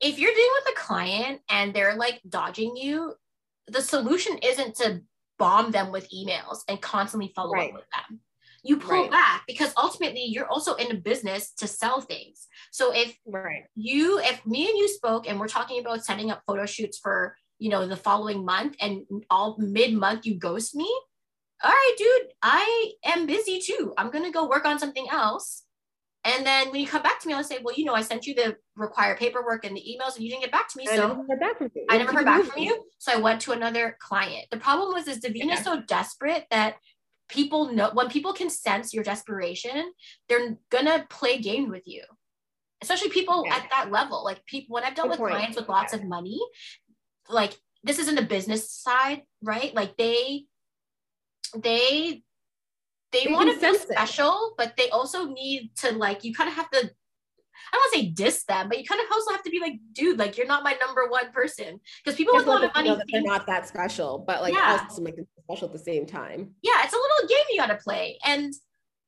if 0.00 0.18
you're 0.18 0.32
dealing 0.32 0.50
with 0.64 0.74
a 0.74 0.78
client 0.78 1.40
and 1.50 1.74
they're 1.74 1.96
like 1.96 2.20
dodging 2.28 2.76
you 2.76 3.14
the 3.66 3.82
solution 3.82 4.38
isn't 4.38 4.76
to 4.76 5.00
bomb 5.38 5.70
them 5.70 5.90
with 5.90 6.10
emails 6.10 6.58
and 6.68 6.80
constantly 6.80 7.32
follow 7.34 7.52
right. 7.52 7.70
up 7.70 7.74
with 7.74 7.84
them 7.94 8.20
you 8.64 8.76
pull 8.76 9.02
right. 9.02 9.10
back 9.10 9.44
because 9.46 9.72
ultimately 9.76 10.24
you're 10.24 10.48
also 10.48 10.74
in 10.74 10.90
a 10.90 11.00
business 11.00 11.52
to 11.52 11.66
sell 11.66 12.00
things 12.00 12.48
so 12.70 12.92
if 12.94 13.16
right. 13.26 13.64
you 13.74 14.18
if 14.20 14.44
me 14.46 14.68
and 14.68 14.76
you 14.76 14.88
spoke 14.88 15.28
and 15.28 15.38
we're 15.38 15.48
talking 15.48 15.80
about 15.80 16.04
setting 16.04 16.30
up 16.30 16.42
photo 16.46 16.66
shoots 16.66 16.98
for 16.98 17.36
you 17.58 17.70
know 17.70 17.86
the 17.86 17.96
following 17.96 18.44
month 18.44 18.76
and 18.80 19.02
all 19.30 19.56
mid 19.58 19.94
month 19.94 20.26
you 20.26 20.34
ghost 20.34 20.74
me 20.74 20.92
all 21.62 21.70
right, 21.70 21.94
dude, 21.96 22.32
I 22.42 22.92
am 23.04 23.26
busy 23.26 23.60
too. 23.60 23.92
I'm 23.96 24.10
going 24.10 24.24
to 24.24 24.30
go 24.30 24.48
work 24.48 24.64
on 24.64 24.78
something 24.78 25.06
else. 25.10 25.64
And 26.24 26.44
then 26.44 26.70
when 26.70 26.80
you 26.80 26.86
come 26.86 27.02
back 27.02 27.20
to 27.20 27.28
me, 27.28 27.34
I'll 27.34 27.44
say, 27.44 27.58
well, 27.62 27.74
you 27.76 27.84
know, 27.84 27.94
I 27.94 28.02
sent 28.02 28.26
you 28.26 28.34
the 28.34 28.56
required 28.76 29.18
paperwork 29.18 29.64
and 29.64 29.76
the 29.76 29.80
emails 29.80 30.14
and 30.14 30.24
you 30.24 30.30
didn't 30.30 30.42
get 30.42 30.52
back 30.52 30.68
to 30.68 30.78
me. 30.78 30.86
So 30.86 30.92
I 30.92 30.96
never 30.96 31.22
heard 31.26 31.40
back 31.40 31.58
from 31.58 31.70
you. 31.74 31.86
I 31.88 31.98
never 31.98 32.12
heard 32.12 32.24
back 32.24 32.44
from 32.44 32.62
you. 32.62 32.84
So 33.00 33.12
I 33.12 33.16
went 33.20 33.40
to 33.42 33.52
another 33.52 33.96
client. 34.00 34.46
The 34.50 34.56
problem 34.56 34.92
was 34.92 35.06
is 35.06 35.20
Davina 35.20 35.50
yeah. 35.50 35.62
so 35.62 35.80
desperate 35.82 36.46
that 36.50 36.74
people 37.28 37.72
know 37.72 37.90
when 37.94 38.08
people 38.08 38.32
can 38.32 38.50
sense 38.50 38.92
your 38.92 39.04
desperation, 39.04 39.92
they're 40.28 40.56
gonna 40.70 41.06
play 41.08 41.38
games 41.38 41.70
with 41.70 41.84
you. 41.86 42.02
Especially 42.82 43.10
people 43.10 43.44
yeah. 43.46 43.54
at 43.54 43.68
that 43.70 43.92
level. 43.92 44.24
Like 44.24 44.44
people 44.46 44.74
when 44.74 44.82
I've 44.82 44.96
dealt 44.96 45.06
Good 45.06 45.10
with 45.12 45.18
point. 45.20 45.34
clients 45.34 45.56
with 45.56 45.68
lots 45.68 45.92
yeah. 45.92 46.00
of 46.00 46.06
money, 46.06 46.40
like 47.28 47.56
this 47.84 48.00
isn't 48.00 48.18
a 48.18 48.22
business 48.22 48.68
side, 48.68 49.22
right? 49.40 49.72
Like 49.74 49.96
they 49.96 50.46
they 51.56 52.22
they, 53.10 53.24
they 53.24 53.32
want 53.32 53.50
to 53.50 53.58
feel 53.58 53.74
special, 53.74 54.50
it. 54.50 54.54
but 54.58 54.76
they 54.76 54.90
also 54.90 55.26
need 55.26 55.70
to 55.76 55.92
like 55.92 56.24
you 56.24 56.34
kind 56.34 56.48
of 56.48 56.56
have 56.56 56.70
to 56.70 56.90
I 57.72 57.76
don't 57.76 57.80
want 57.80 57.92
to 57.92 57.98
say 57.98 58.06
diss 58.06 58.44
them, 58.44 58.68
but 58.68 58.78
you 58.78 58.84
kind 58.84 59.00
of 59.00 59.06
also 59.12 59.32
have 59.32 59.42
to 59.42 59.50
be 59.50 59.60
like, 59.60 59.74
dude, 59.92 60.18
like 60.18 60.38
you're 60.38 60.46
not 60.46 60.62
my 60.62 60.76
number 60.84 61.06
one 61.08 61.30
person. 61.32 61.80
Because 62.02 62.16
people 62.16 62.34
with 62.34 62.46
a 62.46 62.50
lot 62.50 62.64
of 62.64 62.74
money 62.74 62.88
think, 62.88 63.10
they're 63.12 63.22
not 63.22 63.46
that 63.46 63.68
special, 63.68 64.24
but 64.26 64.40
like 64.40 64.54
yeah. 64.54 64.78
also 64.88 65.02
make 65.02 65.16
them 65.16 65.26
special 65.44 65.66
at 65.66 65.72
the 65.72 65.78
same 65.78 66.06
time. 66.06 66.54
Yeah, 66.62 66.84
it's 66.84 66.92
a 66.92 66.96
little 66.96 67.28
game 67.28 67.44
you 67.50 67.58
gotta 67.58 67.76
play. 67.76 68.18
And 68.24 68.54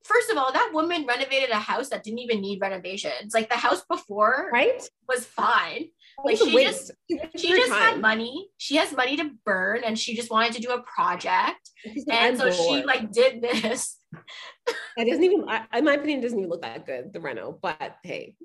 first 0.04 0.30
of 0.30 0.36
all, 0.36 0.52
that 0.52 0.70
woman 0.74 1.06
renovated 1.06 1.50
a 1.50 1.56
house 1.58 1.88
that 1.88 2.04
didn't 2.04 2.18
even 2.18 2.40
need 2.40 2.60
renovations. 2.60 3.32
Like 3.32 3.48
the 3.48 3.56
house 3.56 3.82
before 3.88 4.50
right 4.52 4.82
was 5.08 5.24
fine. 5.24 5.86
Like 6.24 6.36
she 6.38 6.64
just 6.64 6.92
she 7.36 7.48
just 7.48 7.70
time. 7.70 7.80
had 7.80 8.00
money. 8.00 8.50
She 8.58 8.76
has 8.76 8.92
money 8.92 9.16
to 9.16 9.30
burn, 9.44 9.82
and 9.84 9.98
she 9.98 10.14
just 10.14 10.30
wanted 10.30 10.52
to 10.54 10.60
do 10.60 10.70
a 10.70 10.82
project, 10.82 11.70
and 12.10 12.36
so 12.36 12.44
bored. 12.44 12.54
she 12.54 12.84
like 12.84 13.12
did 13.12 13.42
this. 13.42 13.98
it 14.96 15.08
doesn't 15.08 15.22
even, 15.22 15.48
I, 15.48 15.66
in 15.78 15.84
my 15.84 15.94
opinion, 15.94 16.20
doesn't 16.20 16.38
even 16.38 16.50
look 16.50 16.62
that 16.62 16.86
good. 16.86 17.12
The 17.12 17.20
Reno, 17.20 17.58
but 17.60 17.96
hey, 18.02 18.36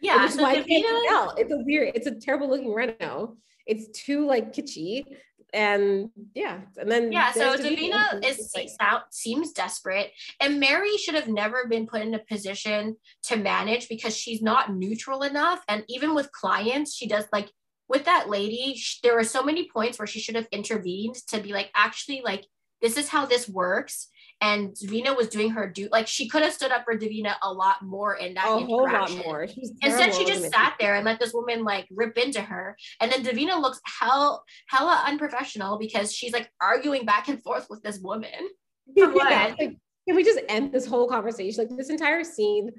yeah. 0.00 0.28
So 0.28 0.42
why 0.42 0.56
Davina, 0.56 1.34
it's 1.38 1.52
a 1.52 1.58
weird. 1.58 1.92
It's 1.94 2.06
a 2.06 2.14
terrible 2.14 2.48
looking 2.48 2.72
Reno. 2.72 3.36
It's 3.66 3.88
too 3.98 4.26
like 4.26 4.52
kitschy 4.52 5.04
and 5.52 6.10
yeah, 6.34 6.60
and 6.76 6.90
then 6.90 7.12
yeah. 7.12 7.32
So 7.32 7.56
Davina 7.56 8.24
is 8.24 8.52
like, 8.54 8.70
seems 9.10 9.52
desperate, 9.52 10.12
and 10.40 10.60
Mary 10.60 10.96
should 10.96 11.14
have 11.14 11.28
never 11.28 11.66
been 11.68 11.86
put 11.86 12.02
in 12.02 12.14
a 12.14 12.18
position 12.18 12.96
to 13.24 13.36
manage 13.36 13.88
because 13.88 14.16
she's 14.16 14.42
not 14.42 14.74
neutral 14.74 15.22
enough. 15.22 15.62
And 15.68 15.84
even 15.88 16.14
with 16.14 16.32
clients, 16.32 16.94
she 16.94 17.06
does 17.06 17.24
like 17.32 17.50
with 17.88 18.04
that 18.04 18.28
lady. 18.28 18.74
She, 18.76 18.98
there 19.02 19.14
were 19.14 19.24
so 19.24 19.42
many 19.42 19.68
points 19.68 19.98
where 19.98 20.06
she 20.06 20.20
should 20.20 20.36
have 20.36 20.48
intervened 20.52 21.16
to 21.28 21.40
be 21.40 21.52
like, 21.52 21.70
actually, 21.74 22.22
like 22.24 22.44
this 22.80 22.96
is 22.96 23.08
how 23.08 23.26
this 23.26 23.48
works 23.48 24.08
and 24.40 24.70
Davina 24.70 25.16
was 25.16 25.28
doing 25.28 25.50
her 25.50 25.68
do 25.68 25.88
like 25.92 26.06
she 26.06 26.28
could 26.28 26.42
have 26.42 26.52
stood 26.52 26.72
up 26.72 26.84
for 26.84 26.96
Davina 26.96 27.34
a 27.42 27.52
lot 27.52 27.82
more 27.82 28.14
in 28.14 28.34
that 28.34 28.46
a 28.46 28.64
whole 28.64 28.84
lot 28.84 29.10
more. 29.24 29.42
Instead, 29.82 30.14
she 30.14 30.24
just 30.24 30.50
sat 30.50 30.76
there 30.80 30.94
and 30.94 31.04
let 31.04 31.20
this 31.20 31.34
woman 31.34 31.62
like 31.64 31.86
rip 31.90 32.16
into 32.16 32.40
her, 32.40 32.76
and 33.00 33.12
then 33.12 33.22
Davina 33.22 33.60
looks 33.60 33.80
hell 33.84 34.44
hella 34.68 35.02
unprofessional 35.06 35.78
because 35.78 36.12
she's 36.12 36.32
like 36.32 36.50
arguing 36.60 37.04
back 37.04 37.28
and 37.28 37.42
forth 37.42 37.66
with 37.68 37.82
this 37.82 37.98
woman. 38.00 38.48
For 38.96 39.10
what? 39.12 39.30
Yeah, 39.30 39.54
like, 39.58 39.76
can 40.08 40.16
we 40.16 40.24
just 40.24 40.40
end 40.48 40.72
this 40.72 40.86
whole 40.86 41.08
conversation? 41.08 41.66
Like 41.66 41.76
this 41.76 41.90
entire 41.90 42.24
scene 42.24 42.70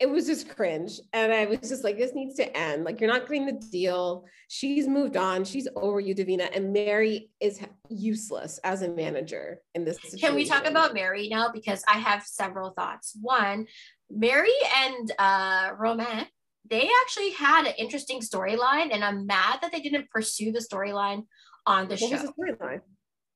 it 0.00 0.08
was 0.08 0.26
just 0.26 0.48
cringe. 0.48 0.98
And 1.12 1.30
I 1.30 1.44
was 1.44 1.58
just 1.60 1.84
like, 1.84 1.98
this 1.98 2.14
needs 2.14 2.34
to 2.36 2.56
end. 2.56 2.84
Like, 2.84 3.00
you're 3.00 3.12
not 3.12 3.28
getting 3.28 3.44
the 3.44 3.52
deal. 3.52 4.24
She's 4.48 4.88
moved 4.88 5.14
on. 5.14 5.44
She's 5.44 5.68
over 5.76 6.00
you, 6.00 6.14
Davina. 6.14 6.48
And 6.56 6.72
Mary 6.72 7.30
is 7.38 7.60
useless 7.90 8.58
as 8.64 8.80
a 8.80 8.88
manager 8.88 9.60
in 9.74 9.84
this 9.84 9.96
situation. 9.96 10.26
Can 10.26 10.34
we 10.34 10.46
talk 10.46 10.66
about 10.66 10.94
Mary 10.94 11.28
now? 11.28 11.50
Because 11.52 11.84
I 11.86 11.98
have 11.98 12.22
several 12.22 12.70
thoughts. 12.70 13.14
One, 13.20 13.66
Mary 14.10 14.48
and 14.74 15.12
uh, 15.18 15.72
Romain, 15.78 16.26
they 16.68 16.88
actually 17.02 17.32
had 17.32 17.66
an 17.66 17.74
interesting 17.76 18.20
storyline. 18.20 18.94
And 18.94 19.04
I'm 19.04 19.26
mad 19.26 19.58
that 19.60 19.70
they 19.70 19.80
didn't 19.80 20.08
pursue 20.08 20.50
the 20.50 20.60
storyline 20.60 21.26
on 21.66 21.88
the 21.88 21.96
what 21.96 22.00
show. 22.00 22.10
Was 22.10 22.22
the 22.22 22.32
storyline? 22.32 22.80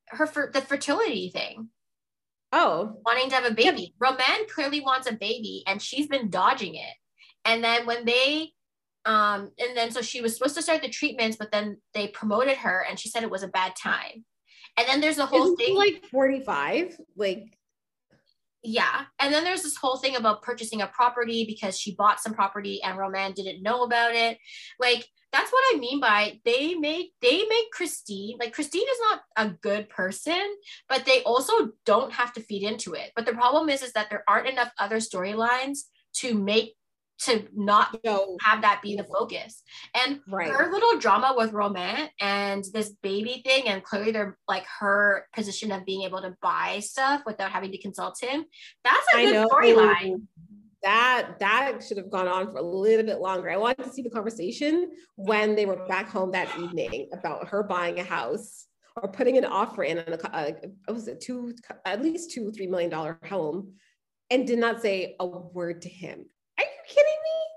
Her 0.06 0.26
for 0.26 0.50
the 0.52 0.62
fertility 0.62 1.30
thing. 1.30 1.68
Oh. 2.55 2.96
Wanting 3.05 3.28
to 3.30 3.34
have 3.34 3.44
a 3.44 3.55
baby. 3.55 3.92
Yeah. 4.00 4.11
Romain 4.11 4.48
clearly 4.48 4.80
wants 4.80 5.09
a 5.09 5.12
baby 5.12 5.64
and 5.66 5.82
she's 5.82 6.07
been 6.07 6.30
dodging 6.30 6.76
it. 6.76 6.94
And 7.44 7.62
then 7.62 7.84
when 7.84 8.05
they 8.05 8.52
um 9.05 9.50
and 9.59 9.76
then 9.76 9.90
so 9.90 10.00
she 10.00 10.20
was 10.22 10.34
supposed 10.36 10.55
to 10.55 10.62
start 10.62 10.80
the 10.80 10.88
treatments, 10.88 11.36
but 11.36 11.50
then 11.50 11.78
they 11.92 12.07
promoted 12.09 12.57
her 12.59 12.86
and 12.88 12.98
she 12.98 13.09
said 13.09 13.24
it 13.24 13.30
was 13.30 13.42
a 13.42 13.48
bad 13.48 13.74
time. 13.74 14.24
And 14.76 14.88
then 14.88 15.00
there's 15.00 15.18
a 15.18 15.26
whole 15.26 15.44
Isn't 15.44 15.57
thing 15.57 15.74
like 15.74 16.05
45. 16.11 16.96
Like 17.16 17.59
yeah. 18.64 19.04
And 19.18 19.32
then 19.32 19.44
there's 19.44 19.62
this 19.62 19.76
whole 19.76 19.98
thing 19.98 20.16
about 20.16 20.42
purchasing 20.42 20.80
a 20.80 20.86
property 20.86 21.44
because 21.46 21.78
she 21.78 21.94
bought 21.94 22.20
some 22.20 22.32
property 22.32 22.82
and 22.82 22.96
Romain 22.96 23.32
didn't 23.32 23.62
know 23.62 23.82
about 23.82 24.14
it. 24.14 24.38
Like 24.80 25.06
that's 25.32 25.52
what 25.52 25.64
I 25.74 25.78
mean 25.78 26.00
by 26.00 26.40
they 26.44 26.74
make 26.74 27.12
they 27.20 27.44
make 27.46 27.70
Christine 27.72 28.38
like 28.40 28.54
Christine 28.54 28.86
is 28.88 28.98
not 29.02 29.20
a 29.36 29.50
good 29.50 29.90
person, 29.90 30.42
but 30.88 31.04
they 31.04 31.22
also 31.24 31.72
don't 31.84 32.12
have 32.12 32.32
to 32.32 32.40
feed 32.40 32.62
into 32.62 32.94
it. 32.94 33.12
But 33.14 33.26
the 33.26 33.32
problem 33.32 33.68
is 33.68 33.82
is 33.82 33.92
that 33.92 34.08
there 34.08 34.24
aren't 34.26 34.48
enough 34.48 34.72
other 34.78 34.96
storylines 34.96 35.80
to 36.14 36.34
make 36.34 36.74
to 37.20 37.46
not 37.54 37.98
no. 38.04 38.36
have 38.42 38.62
that 38.62 38.80
be 38.82 38.96
the 38.96 39.04
focus. 39.04 39.62
And 39.94 40.20
right. 40.28 40.50
her 40.50 40.72
little 40.72 40.98
drama 40.98 41.34
with 41.36 41.52
Romain 41.52 42.08
and 42.20 42.64
this 42.72 42.90
baby 43.02 43.42
thing, 43.44 43.68
and 43.68 43.82
clearly 43.82 44.12
they're 44.12 44.36
like 44.48 44.66
her 44.80 45.26
position 45.34 45.72
of 45.72 45.84
being 45.84 46.02
able 46.02 46.20
to 46.20 46.34
buy 46.42 46.80
stuff 46.80 47.22
without 47.26 47.50
having 47.50 47.70
to 47.72 47.78
consult 47.78 48.20
him. 48.20 48.44
That's 48.82 49.06
a 49.14 49.24
good 49.24 49.48
storyline 49.48 50.22
that 50.84 51.38
that 51.40 51.82
should 51.82 51.96
have 51.96 52.10
gone 52.10 52.28
on 52.28 52.52
for 52.52 52.58
a 52.58 52.62
little 52.62 53.06
bit 53.06 53.18
longer. 53.18 53.50
I 53.50 53.56
wanted 53.56 53.84
to 53.84 53.90
see 53.90 54.02
the 54.02 54.10
conversation 54.10 54.90
when 55.16 55.56
they 55.56 55.66
were 55.66 55.86
back 55.86 56.08
home 56.08 56.30
that 56.32 56.48
evening 56.58 57.08
about 57.12 57.48
her 57.48 57.62
buying 57.62 57.98
a 57.98 58.04
house 58.04 58.66
or 58.96 59.08
putting 59.10 59.38
an 59.38 59.46
offer 59.46 59.82
in 59.82 59.98
on 59.98 60.12
a, 60.12 60.36
uh, 60.36 60.52
a 60.86 60.92
was 60.92 61.08
it 61.08 61.20
two 61.20 61.54
at 61.84 62.02
least 62.02 62.32
two 62.32 62.52
three 62.52 62.66
million 62.66 62.90
dollar 62.90 63.18
home, 63.28 63.72
and 64.30 64.46
did 64.46 64.58
not 64.58 64.82
say 64.82 65.16
a 65.18 65.26
word 65.26 65.82
to 65.82 65.88
him. 65.88 66.26
You 66.89 66.95
kidding 66.95 67.05
me? 67.05 67.55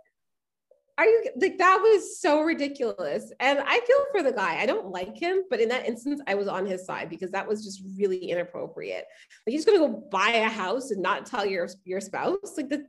Are 0.99 1.05
you 1.05 1.25
like 1.39 1.57
that 1.59 1.77
was 1.77 2.19
so 2.19 2.41
ridiculous? 2.41 3.31
And 3.39 3.59
I 3.59 3.79
feel 3.81 4.05
for 4.11 4.23
the 4.23 4.31
guy. 4.31 4.59
I 4.59 4.65
don't 4.65 4.89
like 4.89 5.15
him, 5.15 5.43
but 5.49 5.59
in 5.59 5.69
that 5.69 5.85
instance, 5.85 6.21
I 6.25 6.33
was 6.33 6.47
on 6.47 6.65
his 6.65 6.85
side 6.85 7.09
because 7.09 7.29
that 7.31 7.47
was 7.47 7.63
just 7.63 7.83
really 7.97 8.31
inappropriate. 8.31 9.05
Like 9.45 9.51
he's 9.51 9.63
gonna 9.63 9.77
go 9.77 10.07
buy 10.11 10.29
a 10.29 10.49
house 10.49 10.89
and 10.89 11.01
not 11.01 11.27
tell 11.27 11.45
your 11.45 11.67
your 11.83 12.01
spouse. 12.01 12.57
Like 12.57 12.69
the 12.69 12.87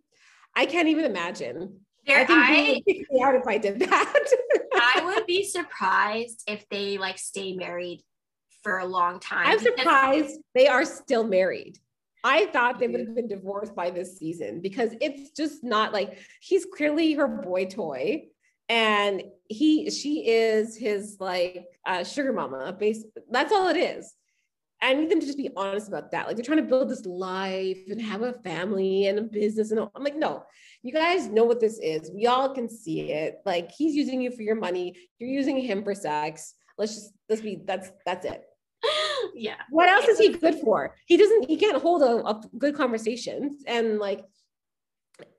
I 0.56 0.64
can't 0.64 0.88
even 0.88 1.04
imagine. 1.04 1.80
There, 2.06 2.18
I 2.18 2.24
think 2.24 2.38
I, 2.38 2.72
would 2.72 2.84
kick 2.86 3.06
me 3.10 3.22
out 3.22 3.34
if 3.34 3.46
I 3.46 3.58
did 3.58 3.80
that. 3.80 4.24
I 4.74 5.02
would 5.04 5.26
be 5.26 5.44
surprised 5.44 6.44
if 6.46 6.66
they 6.70 6.96
like 6.96 7.18
stay 7.18 7.52
married 7.52 8.00
for 8.62 8.78
a 8.78 8.86
long 8.86 9.20
time. 9.20 9.46
I'm 9.46 9.58
surprised 9.58 10.38
they 10.54 10.66
are 10.66 10.86
still 10.86 11.24
married. 11.24 11.78
I 12.28 12.44
thought 12.46 12.78
they 12.78 12.88
would 12.88 13.00
have 13.00 13.14
been 13.14 13.26
divorced 13.26 13.74
by 13.74 13.88
this 13.88 14.18
season 14.18 14.60
because 14.60 14.90
it's 15.00 15.30
just 15.30 15.64
not 15.64 15.94
like 15.94 16.18
he's 16.42 16.66
clearly 16.66 17.14
her 17.14 17.26
boy 17.26 17.64
toy 17.64 18.26
and 18.68 19.22
he 19.48 19.90
she 19.90 20.28
is 20.28 20.76
his 20.76 21.16
like 21.20 21.64
uh, 21.86 22.04
sugar 22.04 22.34
mama 22.34 22.70
base 22.78 23.02
that's 23.30 23.50
all 23.50 23.68
it 23.68 23.78
is 23.78 24.12
I 24.82 24.92
need 24.92 25.10
them 25.10 25.20
to 25.20 25.26
just 25.26 25.38
be 25.38 25.50
honest 25.56 25.88
about 25.88 26.12
that. 26.12 26.26
Like 26.26 26.36
they're 26.36 26.44
trying 26.44 26.58
to 26.58 26.62
build 26.62 26.88
this 26.88 27.04
life 27.04 27.78
and 27.88 28.00
have 28.00 28.22
a 28.22 28.32
family 28.32 29.06
and 29.06 29.18
a 29.18 29.22
business. 29.22 29.72
And 29.72 29.80
I'm 29.80 30.04
like, 30.04 30.14
no, 30.14 30.44
you 30.82 30.92
guys 30.92 31.26
know 31.26 31.42
what 31.44 31.58
this 31.58 31.80
is. 31.80 32.12
We 32.14 32.26
all 32.26 32.54
can 32.54 32.68
see 32.68 33.10
it. 33.10 33.38
Like 33.44 33.72
he's 33.72 33.96
using 33.96 34.20
you 34.20 34.30
for 34.30 34.42
your 34.42 34.54
money. 34.54 34.94
You're 35.18 35.30
using 35.30 35.58
him 35.58 35.82
for 35.82 35.96
sex. 35.96 36.54
Let's 36.76 36.94
just 36.94 37.12
let's 37.28 37.42
be 37.42 37.60
that's 37.64 37.90
that's 38.06 38.24
it. 38.24 38.47
Yeah. 39.34 39.56
What 39.70 39.88
else 39.88 40.06
is 40.06 40.18
he 40.18 40.30
good 40.30 40.56
for? 40.60 40.94
He 41.06 41.16
doesn't. 41.16 41.48
He 41.48 41.56
can't 41.56 41.80
hold 41.80 42.02
a, 42.02 42.26
a 42.26 42.40
good 42.58 42.74
conversation 42.74 43.58
and 43.66 43.98
like 43.98 44.24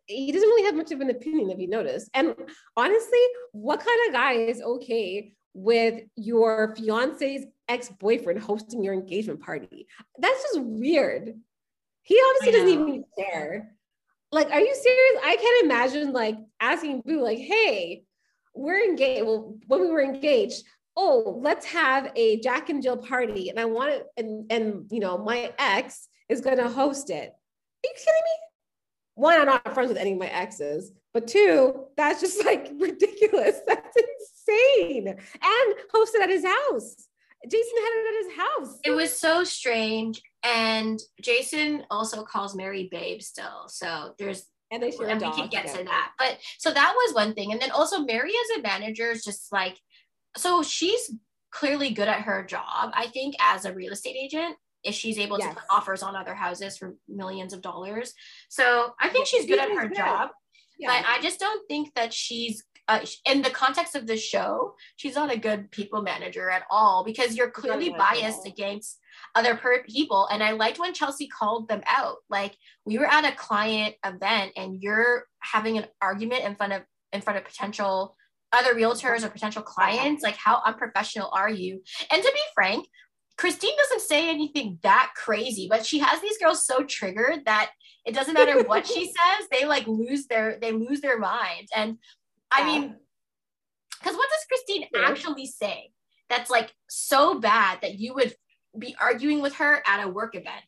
he 0.06 0.32
doesn't 0.32 0.50
really 0.50 0.66
have 0.66 0.76
much 0.76 0.92
of 0.92 1.02
an 1.02 1.10
opinion 1.10 1.52
if 1.52 1.60
you 1.60 1.68
notice. 1.68 2.10
And 2.14 2.36
honestly, 2.76 3.20
what 3.52 3.80
kind 3.80 4.00
of 4.08 4.14
guy 4.14 4.34
is 4.34 4.62
okay 4.62 5.34
with 5.54 6.04
your 6.16 6.76
fiance's 6.76 7.46
ex-boyfriend 7.68 8.40
hosting 8.40 8.84
your 8.84 8.94
engagement 8.94 9.42
party. 9.42 9.88
That's 10.18 10.42
just 10.42 10.62
weird. 10.62 11.34
He 12.02 12.22
obviously 12.30 12.52
doesn't 12.60 12.80
even 12.80 13.04
care. 13.18 13.76
Like, 14.32 14.52
are 14.52 14.60
you 14.60 14.76
serious? 14.76 15.22
I 15.24 15.36
can't 15.36 15.66
imagine 15.66 16.14
like 16.14 16.38
asking 16.60 17.02
Boo, 17.06 17.22
like, 17.22 17.40
hey, 17.40 18.04
we're 18.56 18.84
engaged. 18.84 19.26
Well, 19.26 19.58
when 19.68 19.82
we 19.82 19.92
were 19.92 20.02
engaged, 20.02 20.64
oh, 21.00 21.40
let's 21.42 21.66
have 21.66 22.12
a 22.18 22.42
Jack 22.42 22.70
and 22.70 22.84
Jill 22.84 22.98
party. 22.98 23.50
And 23.50 23.58
I 23.58 23.66
want 23.66 23.92
it, 23.92 24.06
and 24.18 24.52
and 24.52 24.86
you 24.92 25.00
know, 25.00 25.18
my 25.18 25.54
ex 25.58 26.10
is 26.28 26.42
gonna 26.42 26.70
host 26.70 27.10
it. 27.10 27.30
Are 27.30 27.88
you 27.88 27.94
kidding 27.96 28.14
me? 28.14 28.38
One, 29.16 29.40
I'm 29.40 29.46
not 29.46 29.74
friends 29.74 29.88
with 29.90 29.98
any 29.98 30.14
of 30.14 30.20
my 30.20 30.28
exes. 30.28 30.92
But 31.14 31.28
two, 31.28 31.86
that's 31.98 32.20
just 32.22 32.44
like 32.46 32.70
ridiculous. 32.78 33.60
That's 33.68 33.98
insane. 33.98 35.08
And 35.08 35.76
hosted 35.94 36.22
at 36.22 36.30
his 36.30 36.46
house. 36.46 37.08
Jason 37.50 37.78
had 37.78 37.94
it 37.96 38.08
at 38.08 38.26
his 38.26 38.38
house. 38.38 38.80
It 38.84 38.92
was 38.92 39.18
so 39.18 39.44
strange. 39.44 40.22
And 40.44 41.00
Jason 41.22 41.84
also 41.90 42.24
calls 42.24 42.56
Mary 42.56 42.90
babe 42.92 43.22
still. 43.22 43.68
So 43.68 44.14
there's 44.20 44.46
and 44.72 44.84
they 44.84 44.92
and 44.92 45.20
we 45.20 45.32
can 45.32 45.50
get 45.50 45.64
together. 45.64 45.80
to 45.80 45.84
that. 45.86 46.12
But 46.20 46.38
so 46.60 46.72
that 46.72 46.94
was 46.96 47.16
one 47.16 47.34
thing. 47.34 47.52
And 47.52 47.62
then 47.62 47.72
also 47.72 48.02
Mary 48.02 48.32
as 48.32 48.60
a 48.60 48.62
manager 48.62 49.10
is 49.10 49.24
just 49.24 49.52
like 49.52 49.80
so 50.38 50.64
she's 50.64 51.14
clearly 51.52 51.92
good 51.92 52.08
at 52.08 52.22
her 52.22 52.44
job, 52.44 52.92
I 52.94 53.08
think, 53.08 53.36
as 53.40 53.66
a 53.66 53.74
real 53.74 53.94
estate 53.94 54.16
agent. 54.20 54.56
If 54.82 54.96
she's 54.96 55.20
able 55.20 55.40
yes. 55.40 55.50
to 55.50 55.56
put 55.56 55.64
offers 55.70 56.02
on 56.04 56.16
other 56.16 56.34
houses 56.34 56.78
for 56.78 56.96
millions 57.10 57.52
of 57.52 57.62
dollars. 57.62 58.14
So 58.48 58.94
I 59.02 59.10
think 59.10 59.28
she's 59.28 59.46
good 59.46 59.60
at 59.60 59.70
her 59.70 59.90
job. 59.90 60.30
Yeah. 60.78 60.88
But 60.88 61.06
I 61.06 61.22
just 61.22 61.38
don't 61.38 61.68
think 61.68 61.94
that 61.96 62.14
she's 62.14 62.64
uh, 62.90 63.06
in 63.26 63.44
the 63.44 63.52
context 63.52 63.96
of 63.96 64.08
the 64.08 64.18
show, 64.18 64.74
she's 64.96 65.14
not 65.14 65.32
a 65.32 65.38
good 65.38 65.70
people 65.70 66.02
manager 66.02 66.50
at 66.50 66.64
all 66.72 67.04
because 67.04 67.36
you're 67.36 67.52
clearly 67.52 67.90
biased 67.98 68.48
against 68.48 69.00
other 69.36 69.56
per- 69.56 69.84
people. 69.84 70.28
And 70.32 70.42
I 70.42 70.52
liked 70.52 70.80
when 70.80 70.96
Chelsea 70.96 71.28
called 71.28 71.70
them 71.70 71.84
out. 71.86 72.16
Like 72.32 72.58
we 72.86 72.98
were 72.98 73.06
at 73.06 73.32
a 73.32 73.36
client 73.36 73.94
event 74.04 74.54
and 74.58 74.82
you're 74.82 75.26
having 75.40 75.78
an 75.78 75.86
argument 76.02 76.44
in 76.46 76.56
front 76.56 76.74
of 76.74 76.82
in 77.14 77.22
front 77.22 77.38
of 77.38 77.46
potential 77.46 78.16
other 78.52 78.74
realtors 78.74 79.24
oh. 79.24 79.28
or 79.28 79.30
potential 79.30 79.62
clients. 79.62 80.24
Like 80.24 80.36
how 80.36 80.62
unprofessional 80.66 81.30
are 81.32 81.50
you? 81.50 81.82
And 82.12 82.22
to 82.22 82.32
be 82.34 82.42
frank, 82.54 82.88
Christine 83.38 83.76
doesn't 83.78 84.02
say 84.02 84.30
anything 84.30 84.80
that 84.84 85.12
crazy, 85.16 85.68
but 85.70 85.86
she 85.86 86.00
has 86.00 86.22
these 86.22 86.38
girls 86.38 86.66
so 86.66 86.84
triggered 86.84 87.46
that 87.46 87.72
it 88.06 88.14
doesn't 88.14 88.34
matter 88.34 88.64
what 88.64 88.86
she 88.86 89.06
says, 89.06 89.48
they 89.52 89.66
like 89.66 89.88
lose 89.88 90.28
their 90.28 90.58
they 90.60 90.72
lose 90.72 91.02
their 91.02 91.18
mind. 91.18 91.70
And 91.76 91.98
I 92.52 92.66
mean, 92.66 92.96
Because 94.00 94.16
what 94.18 94.30
does 94.30 94.46
Christine 94.48 94.88
actually 94.96 95.46
say 95.46 95.92
that's 96.30 96.50
like 96.50 96.74
so 96.90 97.40
bad 97.40 97.80
that 97.82 97.98
you 97.98 98.14
would 98.14 98.36
be 98.78 98.96
arguing 99.00 99.42
with 99.42 99.56
her 99.56 99.82
at 99.86 100.06
a 100.06 100.10
work 100.10 100.36
event? 100.36 100.64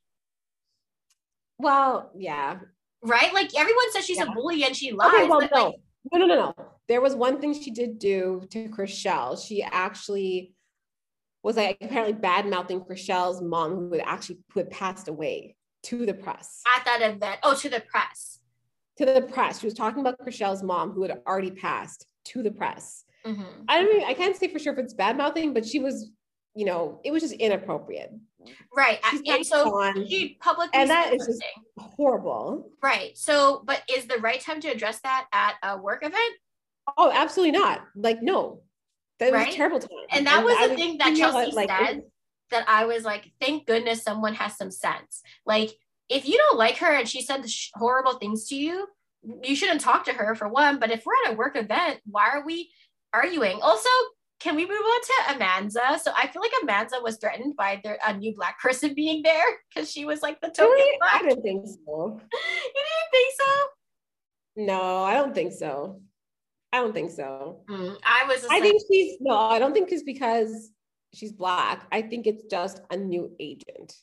Well, 1.58 2.12
yeah. 2.18 2.60
Right? 3.04 3.34
Like 3.34 3.52
everyone 3.58 3.92
says 3.92 4.06
she's 4.06 4.18
yeah. 4.18 4.32
a 4.32 4.34
bully 4.34 4.64
and 4.64 4.76
she 4.76 4.92
lies. 4.92 5.14
Okay, 5.14 5.28
well, 5.28 5.42
no. 5.42 5.66
Like, 5.66 5.76
no, 6.12 6.20
no, 6.20 6.26
no, 6.26 6.36
no. 6.36 6.56
There 6.92 7.00
was 7.00 7.16
one 7.16 7.39
thing 7.39 7.54
she 7.54 7.72
did 7.72 8.00
do 8.00 8.46
to 8.50 8.68
Chrishell. 8.68 9.42
She 9.42 9.64
actually 9.64 10.54
was 11.42 11.56
like 11.56 11.78
apparently 11.80 12.12
bad 12.12 12.46
mouthing 12.46 12.82
Chrishell's 12.82 13.42
mom, 13.42 13.78
who 13.78 13.94
had 13.94 14.04
actually 14.06 14.39
who 14.52 14.60
had 14.60 14.70
passed 14.70 15.08
away 15.08 15.56
to 15.84 16.06
the 16.06 16.14
press 16.14 16.62
at 16.78 16.84
that 16.84 17.02
event. 17.02 17.39
Oh, 17.44 17.56
to 17.56 17.70
the 17.70 17.80
press. 17.80 18.39
To 18.98 19.06
the 19.06 19.22
press. 19.22 19.62
She 19.62 19.68
was 19.68 19.74
talking 19.74 20.02
about 20.02 20.20
Chrishell's 20.20 20.64
mom, 20.64 20.92
who 20.92 21.04
had 21.04 21.22
already 21.26 21.52
passed 21.52 22.08
to 22.26 22.44
the 22.44 22.52
press. 22.52 23.06
Mm-hmm. 23.26 23.64
I 23.70 23.82
don't 23.82 23.89
mean 23.89 24.04
I 24.06 24.14
can't 24.14 24.36
say 24.36 24.50
for 24.50 24.60
sure 24.60 24.74
if 24.74 24.80
it's 24.80 24.94
bad 24.94 25.16
mouthing, 25.16 25.54
but 25.54 25.66
she 25.66 25.80
was, 25.80 26.12
you 26.56 26.66
know, 26.66 27.00
it 27.06 27.12
was 27.12 27.24
just 27.24 27.36
inappropriate. 27.36 28.12
Right. 28.76 29.00
and 29.26 29.46
so 29.46 29.80
on, 29.80 30.06
she 30.10 30.38
publicly 30.42 30.78
and 30.78 30.89
that 30.89 31.14
is 31.14 31.26
just 31.26 31.42
horrible. 31.78 32.70
Right. 32.84 33.18
So, 33.18 33.64
but 33.66 33.82
is 33.89 34.08
the 34.08 34.18
right 34.18 34.42
time 34.42 34.60
to 34.60 34.68
address 34.68 35.00
that 35.06 35.28
at 35.32 35.56
a 35.64 35.78
work 35.78 36.06
event? 36.06 36.34
Oh, 36.98 37.12
absolutely 37.14 37.58
not. 37.58 37.82
Like, 37.96 38.22
no, 38.22 38.62
that 39.20 39.32
right? 39.32 39.48
was 39.48 39.56
terrible 39.56 39.80
time. 39.80 39.90
And 40.12 40.26
that 40.28 40.38
and 40.38 40.46
was 40.46 40.56
I 40.58 40.68
the 40.68 40.76
thing 40.76 40.98
that 40.98 41.16
Chelsea 41.16 41.56
like, 41.56 41.70
said 41.70 42.02
that 42.52 42.68
I 42.68 42.86
was 42.86 43.04
like, 43.04 43.32
thank 43.40 43.66
goodness 43.66 44.04
someone 44.04 44.34
has 44.36 44.58
some 44.58 44.72
sense. 44.72 45.22
Like, 45.46 45.72
if 46.10 46.28
you 46.28 46.38
don't 46.38 46.58
like 46.58 46.78
her 46.78 46.94
and 46.94 47.08
she 47.08 47.22
said 47.22 47.46
horrible 47.76 48.14
things 48.14 48.48
to 48.48 48.56
you, 48.56 48.88
you 49.44 49.56
shouldn't 49.56 49.82
talk 49.82 50.06
to 50.06 50.14
her 50.14 50.36
for 50.36 50.48
one. 50.48 50.80
But 50.80 50.92
if 50.92 51.06
we're 51.06 51.14
at 51.26 51.34
a 51.34 51.38
work 51.38 51.56
event, 51.56 52.00
why 52.06 52.30
are 52.30 52.46
we 52.46 52.72
arguing? 53.14 53.60
Also, 53.62 53.90
can 54.40 54.56
we 54.56 54.66
move 54.66 54.82
on 54.84 55.02
to 55.02 55.34
Amanza? 55.36 56.00
So 56.00 56.12
I 56.18 56.28
feel 56.28 56.42
like 56.42 56.52
Amanza 56.64 57.02
was 57.02 57.18
threatened 57.18 57.56
by 57.56 57.82
a 58.06 58.18
new 58.18 58.34
black 58.34 58.60
person 58.62 58.94
being 58.94 59.22
there 59.22 59.46
because 59.70 59.90
she 59.92 60.06
was 60.06 60.22
like 60.22 60.42
the 60.42 60.50
token 60.50 60.72
really? 60.72 60.98
black. 61.00 61.22
I 61.22 61.30
didn't 61.30 61.44
think 61.44 61.66
so. 61.68 62.20
you 62.34 62.82
didn't 62.84 63.12
think 63.12 63.34
so? 63.38 63.46
No, 64.58 65.04
I 65.04 65.14
don't 65.14 65.34
think 65.34 65.54
so. 65.54 66.02
I 66.74 66.78
don't 66.78 66.93
think 66.93 67.11
so. 67.11 67.63
Mm, 67.69 67.97
I 68.03 68.26
was. 68.28 68.45
I 68.49 68.61
think 68.61 68.82
she's 68.89 69.17
no. 69.19 69.38
I 69.38 69.59
don't 69.59 69.74
think 69.74 69.91
it's 69.91 70.03
because 70.03 70.72
she's 71.13 71.32
black. 71.32 71.86
I 71.91 72.01
think 72.01 72.28
it's 72.28 72.43
just 72.45 72.82
a 72.91 72.97
new 72.97 73.36
agent. 73.39 73.93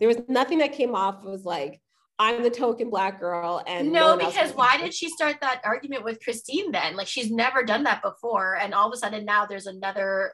There 0.00 0.08
was 0.08 0.18
nothing 0.28 0.58
that 0.58 0.72
came 0.72 0.94
off 0.94 1.24
was 1.24 1.44
like 1.44 1.80
I'm 2.18 2.42
the 2.42 2.50
token 2.50 2.88
black 2.88 3.20
girl 3.20 3.62
and 3.66 3.92
no, 3.92 4.16
no 4.16 4.26
because 4.26 4.52
why 4.52 4.78
did 4.78 4.94
she 4.94 5.10
start 5.10 5.36
that 5.42 5.60
argument 5.64 6.02
with 6.02 6.18
Christine 6.22 6.72
then? 6.72 6.96
Like 6.96 7.08
she's 7.08 7.30
never 7.30 7.62
done 7.62 7.84
that 7.84 8.02
before, 8.02 8.56
and 8.56 8.72
all 8.72 8.88
of 8.88 8.94
a 8.94 8.96
sudden 8.96 9.24
now 9.24 9.44
there's 9.44 9.66
another 9.66 10.32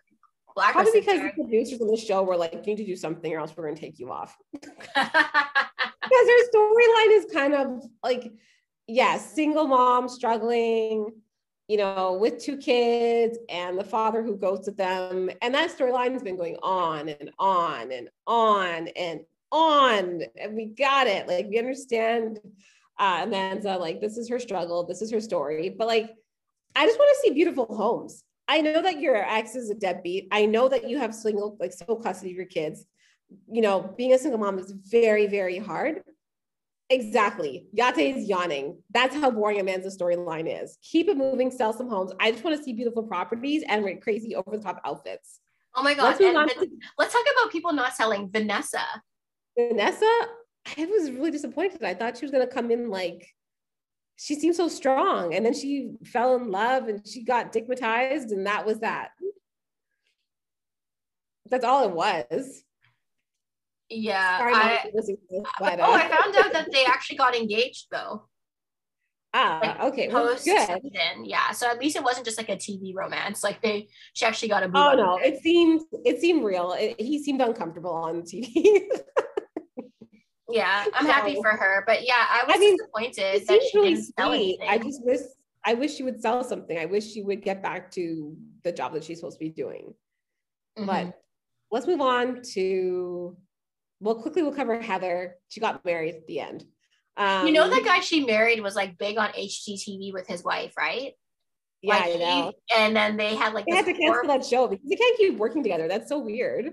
black. 0.55 0.73
Probably 0.73 1.01
because 1.01 1.19
there. 1.19 1.33
the 1.37 1.43
producers 1.43 1.81
on 1.81 1.89
the 1.89 1.97
show 1.97 2.23
were 2.23 2.37
like, 2.37 2.53
"You 2.53 2.61
need 2.75 2.77
to 2.77 2.87
do 2.87 2.95
something, 2.97 3.33
or 3.33 3.41
else 3.41 3.53
we're 3.57 3.65
going 3.65 3.75
to 3.75 3.81
take 3.81 3.99
you 3.99 4.13
off." 4.13 4.37
because 4.53 4.71
her 4.95 6.51
storyline 6.55 7.13
is 7.13 7.27
kind 7.33 7.55
of 7.55 7.85
like, 8.05 8.25
yes, 8.25 8.33
yeah, 8.87 9.17
single 9.19 9.67
mom 9.67 10.09
struggling 10.09 11.13
you 11.73 11.79
know, 11.79 12.13
with 12.13 12.39
two 12.39 12.59
kids 12.59 13.39
and 13.49 13.79
the 13.79 13.85
father 13.85 14.23
who 14.23 14.37
goes 14.37 14.61
to 14.61 14.71
them. 14.71 15.31
And 15.41 15.55
that 15.55 15.71
storyline 15.71 16.13
has 16.13 16.23
been 16.23 16.37
going 16.37 16.59
on 16.63 17.09
and 17.09 17.31
on 17.39 17.91
and 17.91 18.11
on 18.27 18.89
and 18.89 19.21
on. 19.51 20.23
And 20.37 20.55
we 20.55 20.67
got 20.67 21.07
it. 21.07 21.27
Like, 21.27 21.49
we 21.49 21.59
understand 21.59 22.41
uh, 22.99 23.25
Amanza, 23.25 23.81
like, 23.81 24.03
this 24.03 24.19
is 24.19 24.29
her 24.29 24.39
struggle, 24.39 24.85
this 24.85 25.01
is 25.01 25.11
her 25.13 25.21
story. 25.21 25.71
But 25.71 25.87
like, 25.87 26.11
I 26.77 26.85
just 26.85 26.99
want 26.99 27.09
to 27.17 27.21
see 27.23 27.33
beautiful 27.33 27.65
homes. 27.75 28.23
I 28.47 28.61
know 28.61 28.83
that 28.83 29.01
your 29.01 29.17
ex 29.17 29.55
is 29.55 29.71
a 29.71 29.75
deadbeat. 29.75 30.29
I 30.31 30.45
know 30.45 30.69
that 30.69 30.91
you 30.91 30.99
have 30.99 31.15
single, 31.15 31.57
like, 31.59 31.73
sole 31.73 31.97
custody 31.97 32.33
of 32.33 32.37
your 32.37 32.45
kids. 32.45 32.85
You 33.51 33.63
know, 33.63 33.95
being 33.97 34.13
a 34.13 34.19
single 34.19 34.39
mom 34.39 34.59
is 34.59 34.73
very, 34.73 35.27
very 35.27 35.57
hard. 35.57 36.03
Exactly. 36.93 37.67
Yateh 37.75 38.17
is 38.17 38.29
yawning. 38.29 38.77
That's 38.93 39.17
how 39.17 39.31
boring 39.31 39.59
Amanza's 39.59 39.97
storyline 39.97 40.63
is. 40.63 40.77
Keep 40.83 41.09
it 41.09 41.17
moving, 41.17 41.51
sell 41.51 41.73
some 41.73 41.89
homes. 41.89 42.13
I 42.21 42.31
just 42.31 42.45
want 42.45 42.55
to 42.55 42.63
see 42.63 42.75
beautiful 42.75 43.03
properties 43.03 43.65
and 43.67 44.03
crazy 44.03 44.37
over 44.37 44.51
the 44.51 44.63
top 44.63 44.79
outfits. 44.85 45.41
Oh 45.75 45.83
my 45.83 45.95
God. 45.95 46.21
Let's, 46.21 46.55
let's 46.99 47.13
talk 47.15 47.25
about 47.35 47.51
people 47.51 47.73
not 47.73 47.95
selling. 47.95 48.31
Vanessa. 48.31 48.83
Vanessa, 49.57 50.05
I 50.77 50.85
was 50.85 51.11
really 51.11 51.31
disappointed. 51.31 51.83
I 51.83 51.95
thought 51.95 52.19
she 52.19 52.27
was 52.27 52.31
going 52.31 52.47
to 52.47 52.53
come 52.53 52.71
in 52.71 52.91
like, 52.91 53.27
she 54.17 54.35
seemed 54.35 54.55
so 54.55 54.69
strong. 54.69 55.35
And 55.35 55.47
then 55.47 55.55
she 55.55 55.93
fell 56.05 56.37
in 56.37 56.51
love 56.51 56.89
and 56.89 57.09
she 57.09 57.25
got 57.25 57.53
stigmatized, 57.53 58.33
and 58.33 58.47
that 58.47 58.67
was 58.67 58.81
that. 58.81 59.13
That's 61.49 61.65
all 61.65 61.85
it 61.85 61.93
was. 61.93 62.63
Yeah. 63.93 64.39
I, 64.41 64.91
but, 65.61 65.81
uh, 65.81 65.85
oh, 65.87 65.93
I 65.93 66.09
found 66.09 66.37
out 66.37 66.53
that 66.53 66.69
they 66.73 66.85
actually 66.87 67.17
got 67.17 67.37
engaged 67.37 67.87
though. 67.91 68.25
Ah, 69.35 69.61
like, 69.63 69.81
okay. 69.93 70.09
Well, 70.09 70.37
good. 70.45 70.81
Yeah. 71.25 71.53
So 71.53 71.71
at 71.71 71.79
least 71.79 71.97
it 71.97 72.05
wasn't 72.05 72.27
just 72.27 72.37
like 72.37 72.51
a 72.51 72.57
TV 72.57 72.95
romance. 72.95 73.43
Like 73.43 73.63
they, 73.63 73.89
she 74.13 74.27
actually 74.27 74.49
got 74.49 74.63
a. 74.63 74.67
Oh 74.75 74.95
no! 74.95 75.17
It 75.17 75.43
seemed 75.43 75.81
it 76.05 76.21
seemed 76.21 76.45
real. 76.45 76.73
It, 76.79 77.01
he 77.01 77.23
seemed 77.23 77.41
uncomfortable 77.41 77.93
on 77.93 78.23
TV. 78.23 78.89
yeah, 80.51 80.85
I'm 80.95 81.07
so, 81.07 81.13
happy 81.13 81.37
for 81.37 81.51
her, 81.51 81.83
but 81.87 82.07
yeah, 82.07 82.27
I 82.29 82.45
was 82.47 82.57
I 82.57 82.59
mean, 82.59 82.77
disappointed 82.77 83.47
that 83.49 83.63
she 83.63 83.79
really 83.79 83.95
didn't 83.95 84.15
sell 84.19 84.33
anything. 84.33 84.69
I 84.69 84.77
just 84.77 85.03
wish 85.03 85.21
I 85.65 85.75
wish 85.75 85.95
she 85.95 86.03
would 86.03 86.21
sell 86.21 86.45
something. 86.45 86.77
I 86.77 86.85
wish 86.85 87.11
she 87.11 87.23
would 87.23 87.43
get 87.43 87.63
back 87.63 87.91
to 87.93 88.37
the 88.65 88.73
job 88.73 88.93
that 88.93 89.05
she's 89.05 89.21
supposed 89.21 89.39
to 89.39 89.45
be 89.45 89.51
doing. 89.51 89.95
Mm-hmm. 90.79 90.87
But 90.87 91.19
let's 91.71 91.87
move 91.87 92.03
on 92.03 92.43
to 92.53 93.35
well, 94.03 94.17
quickly 94.17 94.43
we'll 94.43 94.53
cover 94.53 94.81
Heather. 94.81 95.37
She 95.49 95.61
got 95.61 95.85
married 95.85 96.17
at 96.17 96.27
the 96.27 96.41
end. 96.41 96.65
Um, 97.17 97.47
you 97.47 97.53
know, 97.53 97.71
the 97.71 97.81
guy 97.83 98.01
she 98.01 98.25
married 98.25 98.61
was 98.61 98.75
like 98.75 98.99
big 98.99 99.17
on 99.17 99.31
HGTV 99.31 100.13
with 100.13 100.27
his 100.27 100.43
wife, 100.43 100.73
right? 100.77 101.13
Yeah, 101.83 101.95
like 101.95 102.05
I 102.05 102.15
know. 102.17 102.53
He, 102.67 102.77
and 102.77 102.97
then 102.97 103.17
they 103.17 103.37
had 103.37 103.55
like 103.55 103.67
they 103.67 103.77
had 103.77 103.85
to 103.87 103.95
cancel 103.95 104.27
that 104.27 104.45
show 104.45 104.67
because 104.67 104.89
they 104.89 104.97
can't 104.97 105.17
keep 105.17 105.37
working 105.39 105.63
together. 105.63 105.87
That's 105.87 106.09
so 106.09 106.19
weird. 106.19 106.65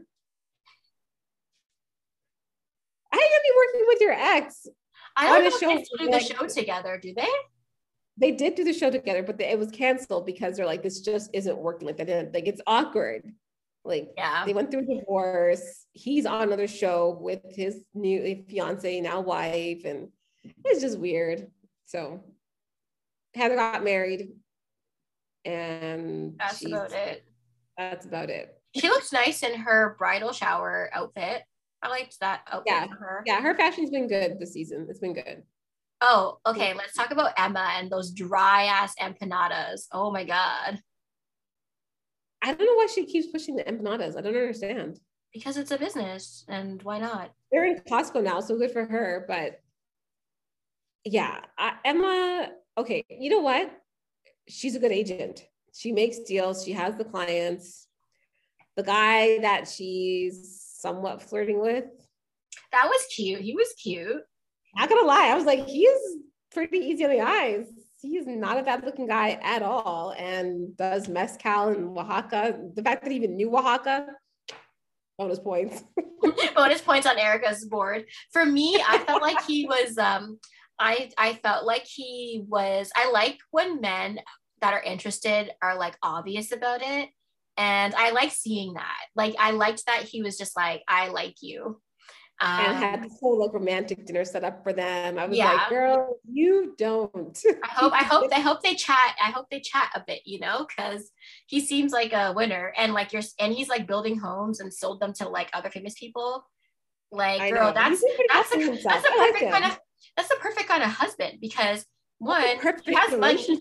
How 3.12 3.18
are 3.18 3.22
you 3.22 3.30
gonna 3.30 3.42
be 3.44 3.54
working 3.58 3.86
with 3.88 4.02
your 4.02 4.14
ex? 4.14 4.68
I 5.16 5.28
don't 5.28 5.44
know 5.44 5.50
show, 5.50 5.78
if 5.78 5.88
they 5.98 6.06
do 6.06 6.12
the 6.12 6.20
show 6.20 6.48
together, 6.48 7.00
do 7.02 7.14
they? 7.14 7.28
They 8.18 8.32
did 8.32 8.56
do 8.56 8.64
the 8.64 8.74
show 8.74 8.90
together, 8.90 9.24
but 9.24 9.40
it 9.40 9.58
was 9.58 9.72
canceled 9.72 10.26
because 10.26 10.58
they're 10.58 10.66
like, 10.66 10.84
this 10.84 11.02
just 11.02 11.30
isn't 11.34 11.58
working. 11.58 11.88
Like, 11.88 11.98
they 11.98 12.30
like 12.34 12.48
it's 12.48 12.62
awkward. 12.66 13.24
Like, 13.86 14.12
yeah, 14.18 14.46
they 14.46 14.54
went 14.54 14.72
through 14.72 14.84
a 14.92 15.00
divorce. 15.00 15.86
He's 15.94 16.26
on 16.26 16.44
another 16.44 16.68
show 16.68 17.18
with 17.20 17.42
his 17.50 17.82
new 17.94 18.22
eh, 18.24 18.42
fiance, 18.48 19.02
now 19.02 19.22
wife, 19.22 19.86
and 19.86 20.10
it's 20.66 20.82
just 20.82 21.00
weird. 21.00 21.48
So, 21.86 22.22
Heather 23.34 23.56
got 23.56 23.84
married, 23.84 24.30
and 25.46 26.36
that's 26.38 26.66
about 26.66 26.92
it. 26.92 27.24
That's 27.78 28.06
about 28.06 28.30
it. 28.30 28.56
She 28.76 28.90
looks 28.90 29.12
nice 29.12 29.42
in 29.42 29.60
her 29.62 29.96
bridal 29.98 30.34
shower 30.34 30.90
outfit. 30.94 31.44
I 31.82 31.88
liked 31.88 32.20
that 32.20 32.42
outfit 32.52 32.74
yeah. 32.74 32.88
her. 32.88 33.24
Yeah, 33.26 33.42
her 33.42 33.56
fashion's 33.56 33.90
been 33.90 34.08
good 34.08 34.40
this 34.40 34.54
season. 34.54 34.88
It's 34.90 35.00
been 35.00 35.14
good. 35.14 35.44
Oh, 36.02 36.38
okay. 36.46 36.74
Let's 36.74 36.94
talk 36.94 37.12
about 37.12 37.34
Emma 37.38 37.72
and 37.78 37.90
those 37.90 38.12
dry 38.12 38.66
ass 38.66 38.96
empanadas. 39.02 39.88
Oh 39.92 40.12
my 40.12 40.24
god. 40.24 40.82
I 42.42 42.54
don't 42.54 42.66
know 42.66 42.76
why 42.76 42.88
she 42.94 43.06
keeps 43.06 43.28
pushing 43.28 43.56
the 43.56 43.64
empanadas. 43.64 44.18
I 44.18 44.22
don't 44.22 44.36
understand. 44.36 45.00
Because 45.34 45.58
it's 45.58 45.72
a 45.72 45.78
business, 45.78 46.46
and 46.48 46.82
why 46.84 47.00
not? 47.00 47.32
They're 47.52 47.66
in 47.66 47.80
Costco 47.80 48.24
now, 48.24 48.40
so 48.40 48.58
good 48.58 48.72
for 48.72 48.86
her. 48.86 49.26
But 49.28 49.60
yeah, 51.04 51.42
I, 51.58 51.74
Emma. 51.86 52.50
Okay, 52.78 53.04
you 53.10 53.30
know 53.30 53.42
what? 53.42 53.72
She's 54.48 54.76
a 54.76 54.80
good 54.80 54.92
agent. 54.92 55.46
She 55.74 55.92
makes 55.92 56.20
deals. 56.20 56.64
She 56.64 56.72
has 56.72 56.96
the 56.96 57.04
clients. 57.04 57.88
The 58.76 58.84
guy 58.84 59.40
that 59.40 59.68
she's 59.68 60.62
somewhat 60.80 61.22
flirting 61.22 61.60
with. 61.60 61.86
That 62.72 62.88
was 62.88 63.06
cute. 63.16 63.42
He 63.42 63.54
was 63.54 63.74
cute. 63.82 64.24
Not 64.76 64.90
gonna 64.90 65.06
lie, 65.06 65.28
I 65.28 65.36
was 65.36 65.46
like, 65.46 65.66
he's 65.68 66.00
pretty 66.52 66.78
easy 66.78 67.04
on 67.04 67.12
the 67.12 67.22
eyes 67.22 67.68
he's 68.02 68.28
not 68.28 68.58
a 68.58 68.64
bad 68.64 68.84
looking 68.84 69.08
guy 69.08 69.40
at 69.42 69.62
all 69.62 70.14
and 70.18 70.76
does 70.78 71.08
mezcal 71.08 71.70
in 71.70 71.98
Oaxaca. 71.98 72.60
The 72.76 72.84
fact 72.84 73.04
that 73.04 73.12
he 73.12 73.18
even 73.18 73.36
knew 73.36 73.56
Oaxaca, 73.56 74.08
bonus 75.18 75.40
points. 75.40 75.84
bonus 76.56 76.82
points 76.82 77.08
on 77.08 77.18
Erica's 77.18 77.66
board. 77.66 78.06
For 78.32 78.46
me, 78.46 78.82
I 78.88 79.00
felt 79.00 79.22
like 79.22 79.44
he 79.46 79.66
was 79.66 79.98
um 79.98 80.40
I 80.80 81.12
I 81.18 81.34
felt 81.36 81.66
like 81.66 81.86
he 81.86 82.44
was 82.48 82.92
I 82.96 83.12
like 83.12 83.38
when 83.52 83.82
men 83.82 84.20
that 84.62 84.74
are 84.74 84.82
interested 84.82 85.52
are 85.62 85.78
like 85.78 85.98
obvious 86.04 86.52
about 86.52 86.82
it. 86.82 87.10
And 87.58 87.94
I 87.96 88.12
like 88.12 88.32
seeing 88.32 88.74
that. 88.74 89.06
Like 89.16 89.36
I 89.38 89.52
liked 89.52 89.86
that 89.86 90.04
he 90.04 90.22
was 90.22 90.38
just 90.38 90.56
like, 90.56 90.82
I 90.88 91.10
like 91.10 91.36
you. 91.42 91.82
Um, 92.42 92.60
and 92.60 92.78
had 92.78 93.04
this 93.04 93.18
whole 93.20 93.40
like 93.40 93.54
romantic 93.54 94.06
dinner 94.06 94.24
set 94.24 94.46
up 94.46 94.64
for 94.64 94.72
them. 94.72 95.20
I 95.20 95.26
was 95.26 95.38
yeah. 95.38 95.54
like, 95.54 95.70
girl, 95.70 96.20
you 96.30 96.74
don't. 96.78 97.38
I 97.64 97.68
hope, 97.68 97.94
I 97.94 98.04
hope, 98.04 98.32
I 98.34 98.40
hope 98.40 98.62
they 98.62 98.76
chat. 98.76 99.16
I 99.22 99.32
hope 99.32 99.48
they 99.52 99.60
chat 99.60 99.90
a 99.94 100.04
bit, 100.06 100.22
you 100.26 100.40
know, 100.40 100.66
because 100.66 101.12
he 101.48 101.60
seems 101.60 101.92
like 101.92 102.14
a 102.14 102.34
winner 102.34 102.74
and 102.78 102.94
like 102.94 103.12
you're, 103.12 103.24
and 103.40 103.54
he's 103.54 103.68
like 103.68 103.88
building 103.88 104.18
homes 104.18 104.62
and 104.62 104.74
sold 104.74 105.02
them 105.02 105.14
to 105.14 105.28
like 105.28 105.50
other 105.54 105.70
famous 105.70 105.96
people. 105.96 106.46
Like, 107.12 107.42
I 107.42 107.50
girl, 107.50 107.70
know. 107.70 107.74
that's 107.74 108.04
that's 108.32 108.56
a, 108.56 108.58
that's 108.84 109.06
a 109.06 109.12
perfect 109.12 109.44
like 109.44 109.52
kind 109.52 109.66
of 109.66 109.80
that's 110.16 110.30
the 110.30 110.38
perfect 110.40 110.68
kind 110.68 110.84
of 110.84 110.90
husband 110.90 111.40
because 111.42 111.86
one 112.20 112.44
he 112.84 112.94
has 112.94 113.18
money 113.18 113.60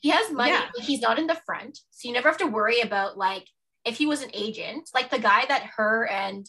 he 0.00 0.08
has 0.08 0.32
money 0.32 0.52
yeah. 0.52 0.68
he's 0.80 1.00
not 1.00 1.18
in 1.18 1.26
the 1.26 1.38
front 1.44 1.78
so 1.90 2.08
you 2.08 2.14
never 2.14 2.28
have 2.28 2.38
to 2.38 2.46
worry 2.46 2.80
about 2.80 3.18
like 3.18 3.46
if 3.84 3.98
he 3.98 4.06
was 4.06 4.22
an 4.22 4.30
agent 4.32 4.88
like 4.94 5.10
the 5.10 5.18
guy 5.18 5.44
that 5.46 5.62
her 5.76 6.06
and 6.06 6.48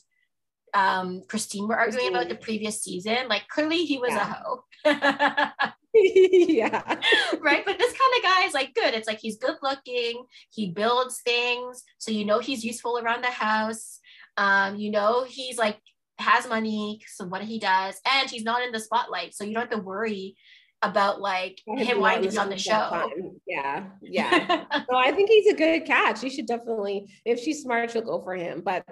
um 0.73 1.21
christine 1.27 1.67
were 1.67 1.75
arguing 1.75 2.11
christine. 2.11 2.15
about 2.15 2.29
the 2.29 2.43
previous 2.43 2.81
season 2.81 3.27
like 3.27 3.47
clearly 3.47 3.85
he 3.85 3.97
was 3.97 4.11
yeah. 4.11 4.29
a 4.29 4.33
hoe 4.33 5.71
yeah 5.93 6.95
right 7.41 7.65
but 7.65 7.77
this 7.77 7.93
kind 7.93 8.13
of 8.17 8.23
guy 8.23 8.45
is 8.45 8.53
like 8.53 8.73
good 8.73 8.93
it's 8.93 9.07
like 9.07 9.19
he's 9.19 9.37
good 9.37 9.57
looking 9.61 10.23
he 10.49 10.71
builds 10.71 11.21
things 11.25 11.83
so 11.97 12.11
you 12.11 12.23
know 12.23 12.39
he's 12.39 12.63
useful 12.63 12.97
around 12.97 13.23
the 13.23 13.31
house 13.31 13.99
um 14.37 14.77
you 14.77 14.89
know 14.89 15.25
he's 15.25 15.57
like 15.57 15.77
has 16.17 16.47
money 16.47 17.01
so 17.07 17.25
what 17.25 17.41
he 17.41 17.59
does 17.59 17.99
and 18.09 18.29
he's 18.29 18.43
not 18.43 18.63
in 18.63 18.71
the 18.71 18.79
spotlight 18.79 19.33
so 19.33 19.43
you 19.43 19.53
don't 19.53 19.69
have 19.69 19.79
to 19.79 19.85
worry 19.85 20.35
about 20.81 21.21
like 21.21 21.61
him 21.67 21.99
wanting 21.99 22.23
to 22.23 22.29
be 22.29 22.37
on 22.37 22.49
the 22.49 22.57
show. 22.57 22.87
Fun. 22.89 23.09
Yeah, 23.47 23.85
yeah. 24.01 24.65
so 24.89 24.95
I 24.95 25.11
think 25.11 25.29
he's 25.29 25.53
a 25.53 25.55
good 25.55 25.85
catch. 25.85 26.23
You 26.23 26.29
should 26.29 26.47
definitely, 26.47 27.07
if 27.25 27.39
she's 27.39 27.61
smart, 27.61 27.91
she'll 27.91 28.01
go 28.01 28.21
for 28.23 28.35
him. 28.35 28.61
But 28.65 28.85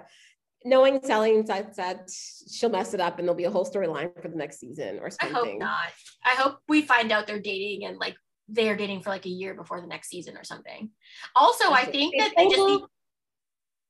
knowing 0.64 1.00
Celine 1.02 1.46
said, 1.46 1.74
said 1.74 2.06
she'll 2.50 2.70
mess 2.70 2.94
it 2.94 3.00
up 3.00 3.18
and 3.18 3.26
there'll 3.26 3.36
be 3.36 3.44
a 3.44 3.50
whole 3.50 3.64
storyline 3.64 4.10
for 4.20 4.28
the 4.28 4.36
next 4.36 4.60
season 4.60 4.98
or 5.00 5.10
something. 5.10 5.36
I 5.36 5.38
hope 5.38 5.58
not. 5.58 5.88
I 6.24 6.30
hope 6.30 6.58
we 6.68 6.82
find 6.82 7.12
out 7.12 7.26
they're 7.26 7.40
dating 7.40 7.86
and 7.86 7.98
like 7.98 8.16
they're 8.48 8.76
dating 8.76 9.02
for 9.02 9.10
like 9.10 9.26
a 9.26 9.30
year 9.30 9.54
before 9.54 9.80
the 9.80 9.86
next 9.86 10.08
season 10.08 10.36
or 10.36 10.44
something. 10.44 10.90
Also, 11.34 11.70
I 11.70 11.84
think 11.84 12.14
that 12.18 12.32
they 12.36 12.48
just 12.48 12.66
need. 12.66 12.80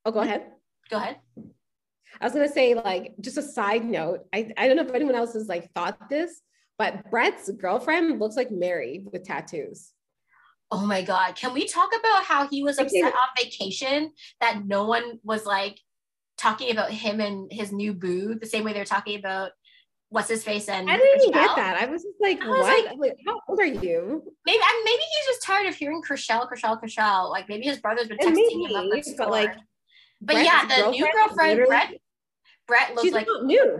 Oh, 0.04 0.12
go 0.12 0.20
ahead. 0.20 0.46
Go 0.90 0.98
ahead. 0.98 1.16
I 2.20 2.24
was 2.24 2.32
gonna 2.32 2.48
say, 2.48 2.74
like, 2.74 3.14
just 3.20 3.38
a 3.38 3.42
side 3.42 3.84
note. 3.84 4.20
I, 4.34 4.52
I 4.56 4.66
don't 4.66 4.76
know 4.76 4.84
if 4.84 4.92
anyone 4.94 5.14
else 5.14 5.32
has 5.34 5.48
like 5.48 5.72
thought 5.72 6.10
this, 6.10 6.42
but 6.78 7.10
Brett's 7.10 7.50
girlfriend 7.50 8.18
looks 8.20 8.36
like 8.36 8.50
Mary 8.50 9.04
with 9.10 9.24
tattoos. 9.24 9.92
Oh 10.70 10.86
my 10.86 11.02
God. 11.02 11.34
Can 11.34 11.52
we 11.52 11.66
talk 11.66 11.90
about 11.98 12.24
how 12.24 12.46
he 12.46 12.62
was 12.62 12.78
upset 12.78 13.12
on 13.12 13.28
vacation 13.36 14.12
that 14.40 14.64
no 14.66 14.86
one 14.86 15.18
was 15.24 15.44
like 15.44 15.80
talking 16.40 16.70
about 16.70 16.90
him 16.90 17.20
and 17.20 17.52
his 17.52 17.72
new 17.72 17.92
boo 17.92 18.34
the 18.34 18.46
same 18.46 18.64
way 18.64 18.72
they're 18.72 18.84
talking 18.84 19.18
about 19.18 19.52
what's 20.08 20.28
his 20.28 20.42
face 20.42 20.68
and 20.68 20.90
I 20.90 20.96
didn't 20.96 21.20
even 21.22 21.32
get 21.32 21.54
that. 21.56 21.76
I 21.80 21.86
was 21.86 22.02
just 22.02 22.16
like, 22.20 22.40
was 22.40 22.60
what? 22.60 22.98
Like, 22.98 23.16
how 23.26 23.40
old 23.48 23.60
are 23.60 23.64
you? 23.64 24.22
Maybe 24.44 24.58
maybe 24.84 25.02
he's 25.02 25.26
just 25.26 25.42
tired 25.42 25.68
of 25.68 25.74
hearing 25.74 26.02
Chrishell, 26.02 26.48
Chrishell, 26.50 26.82
Chrishell. 26.82 27.30
Like 27.30 27.48
maybe 27.48 27.64
his 27.64 27.78
brother's 27.78 28.08
been 28.08 28.18
texting 28.18 28.34
maybe, 28.34 28.74
him 28.74 28.90
this. 28.90 29.14
But 29.16 29.30
like, 29.30 29.54
but 30.20 30.34
Brett's 30.34 30.48
yeah, 30.48 30.66
the 30.66 30.90
new 30.90 31.08
girlfriend, 31.12 31.64
Brett, 31.66 31.94
Brett 32.66 32.94
looks 32.94 33.12
like 33.12 33.28
new 33.42 33.78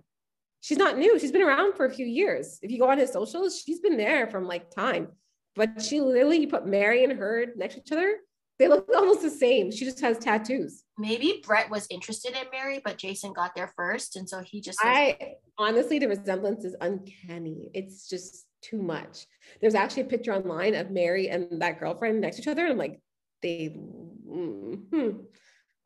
she's 0.60 0.78
not 0.78 0.98
new. 0.98 1.18
She's 1.18 1.32
been 1.32 1.42
around 1.42 1.74
for 1.74 1.86
a 1.86 1.90
few 1.90 2.06
years. 2.06 2.58
If 2.62 2.70
you 2.70 2.78
go 2.78 2.88
on 2.90 2.98
his 2.98 3.12
socials, 3.12 3.60
she's 3.60 3.80
been 3.80 3.96
there 3.96 4.26
from 4.28 4.46
like 4.46 4.70
time. 4.70 5.08
But 5.56 5.82
she 5.82 6.00
literally, 6.00 6.46
put 6.46 6.66
Mary 6.66 7.02
and 7.02 7.12
her 7.12 7.46
next 7.56 7.74
to 7.74 7.80
each 7.80 7.92
other, 7.92 8.18
they 8.60 8.68
look 8.68 8.88
almost 8.94 9.22
the 9.22 9.30
same. 9.30 9.72
She 9.72 9.84
just 9.86 10.00
has 10.00 10.18
tattoos. 10.18 10.84
Maybe 10.98 11.42
Brett 11.44 11.70
was 11.70 11.86
interested 11.90 12.32
in 12.32 12.44
Mary, 12.52 12.80
but 12.84 12.98
Jason 12.98 13.32
got 13.32 13.54
there 13.56 13.72
first. 13.74 14.16
And 14.16 14.28
so 14.28 14.40
he 14.40 14.60
just. 14.60 14.78
Was- 14.84 14.92
I 14.94 15.34
honestly, 15.58 15.98
the 15.98 16.08
resemblance 16.08 16.64
is 16.64 16.76
uncanny. 16.80 17.70
It's 17.74 18.06
just 18.06 18.46
too 18.62 18.82
much. 18.82 19.26
There's 19.60 19.74
actually 19.74 20.02
a 20.02 20.06
picture 20.06 20.34
online 20.34 20.74
of 20.74 20.90
Mary 20.90 21.30
and 21.30 21.60
that 21.62 21.80
girlfriend 21.80 22.20
next 22.20 22.36
to 22.36 22.42
each 22.42 22.48
other. 22.48 22.62
And 22.62 22.72
I'm 22.72 22.78
like, 22.78 23.00
they, 23.40 23.74
mm, 23.74 24.82
hmm, 24.90 25.10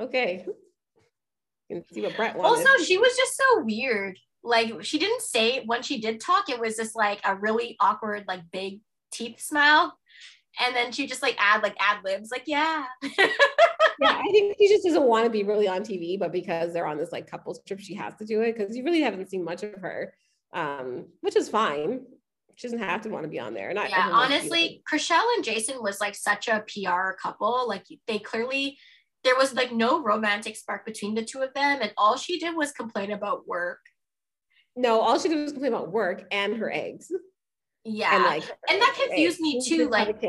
okay. 0.01 0.45
You 1.69 1.85
see 1.93 2.03
what 2.03 2.17
Brett 2.17 2.37
wanted. 2.37 2.67
Also, 2.67 2.85
she 2.85 2.99
was 2.99 3.17
just 3.17 3.37
so 3.37 3.63
weird 3.63 4.19
like 4.47 4.85
she 4.85 4.99
didn't 4.99 5.23
say 5.23 5.65
when 5.65 5.83
she 5.83 6.03
did 6.03 6.21
talk 6.21 6.51
it 6.51 6.61
was 6.61 6.77
just 6.77 6.95
like 6.95 7.19
a 7.25 7.35
really 7.35 7.77
awkward 7.81 8.25
like 8.29 8.43
big 8.53 8.81
teeth 9.11 9.41
smile 9.41 9.97
and 10.61 10.75
then 10.75 10.93
she 10.93 11.07
just 11.07 11.23
like 11.23 11.37
add 11.39 11.63
like 11.63 11.77
ad 11.81 11.99
libs 12.05 12.31
like 12.31 12.45
yeah 12.47 12.85
yeah 13.03 13.11
i 14.03 14.23
think 14.31 14.57
she 14.59 14.69
just 14.69 14.85
doesn't 14.85 15.05
want 15.05 15.25
to 15.25 15.31
be 15.31 15.43
really 15.43 15.69
on 15.69 15.83
tv 15.83 16.19
but 16.19 16.33
because 16.33 16.73
they're 16.73 16.87
on 16.87 16.99
this 16.99 17.13
like 17.13 17.27
couple 17.27 17.55
trip 17.67 17.81
she 17.81 17.95
has 17.95 18.15
to 18.17 18.25
do 18.25 18.43
it 18.43 18.57
because 18.57 18.77
you 18.77 18.85
really 18.85 19.01
haven't 19.01 19.29
seen 19.29 19.45
much 19.45 19.63
of 19.63 19.75
her 19.75 20.13
um 20.53 21.07
which 21.21 21.37
is 21.37 21.49
fine 21.49 22.01
she 22.57 22.69
doesn't 22.69 22.79
have 22.79 23.03
to 23.03 23.09
want 23.09 23.25
to 23.25 23.29
be 23.29 23.41
on 23.41 23.53
there. 23.53 23.75
Not 23.75 23.91
yeah, 23.91 24.11
honestly, 24.13 24.81
Chrishell 24.89 25.25
and 25.35 25.43
Jason 25.43 25.83
was 25.83 26.01
like 26.01 26.15
such 26.15 26.47
a 26.47 26.63
PR 26.69 27.11
couple. 27.21 27.67
Like 27.67 27.85
they 28.07 28.21
clearly 28.21 28.79
there 29.25 29.35
was 29.35 29.55
like 29.55 29.73
no 29.73 30.05
romantic 30.05 30.55
spark 30.55 30.87
between 30.87 31.17
the 31.17 31.25
two 31.25 31.43
of 31.43 31.53
them, 31.53 31.81
and 31.83 31.93
all 31.99 32.17
she 32.17 32.39
did 32.39 32.55
was 32.55 32.71
complain 32.71 33.11
about 33.11 33.49
work 33.49 33.81
no, 34.77 35.01
all 35.01 35.19
she 35.19 35.29
did 35.29 35.41
was 35.41 35.53
complain 35.53 35.73
about 35.73 35.93
work 35.93 36.25
and 36.31 36.57
her 36.57 36.71
eggs. 36.71 37.11
Yeah. 37.85 38.15
And, 38.15 38.25
like, 38.25 38.45
and 38.71 38.81
that 38.81 38.97
confused 38.99 39.41
me 39.41 39.61
too. 39.65 39.89
Like, 39.89 40.23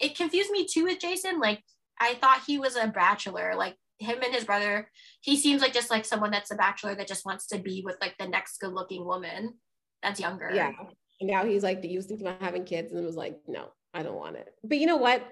it 0.00 0.16
confused 0.16 0.50
me 0.50 0.66
too 0.66 0.84
with 0.84 1.00
Jason. 1.00 1.40
Like, 1.40 1.62
I 2.00 2.14
thought 2.14 2.42
he 2.46 2.58
was 2.58 2.76
a 2.76 2.86
bachelor. 2.86 3.54
Like, 3.56 3.76
him 3.98 4.18
and 4.22 4.34
his 4.34 4.44
brother, 4.44 4.90
he 5.20 5.36
seems 5.36 5.60
like 5.60 5.72
just 5.72 5.90
like 5.90 6.04
someone 6.04 6.30
that's 6.30 6.52
a 6.52 6.56
bachelor 6.56 6.94
that 6.94 7.08
just 7.08 7.26
wants 7.26 7.48
to 7.48 7.58
be 7.58 7.82
with 7.84 7.96
like 8.00 8.16
the 8.18 8.28
next 8.28 8.58
good 8.58 8.72
looking 8.72 9.04
woman 9.04 9.54
that's 10.02 10.20
younger. 10.20 10.50
Yeah. 10.54 10.72
And 11.20 11.28
now 11.28 11.44
he's 11.44 11.64
like, 11.64 11.82
he 11.82 11.96
was 11.96 12.06
thinking 12.06 12.26
about 12.26 12.40
having 12.40 12.64
kids 12.64 12.92
and 12.92 13.04
was 13.04 13.16
like, 13.16 13.36
no, 13.48 13.72
I 13.92 14.04
don't 14.04 14.14
want 14.14 14.36
it. 14.36 14.48
But 14.62 14.78
you 14.78 14.86
know 14.86 14.98
what? 14.98 15.26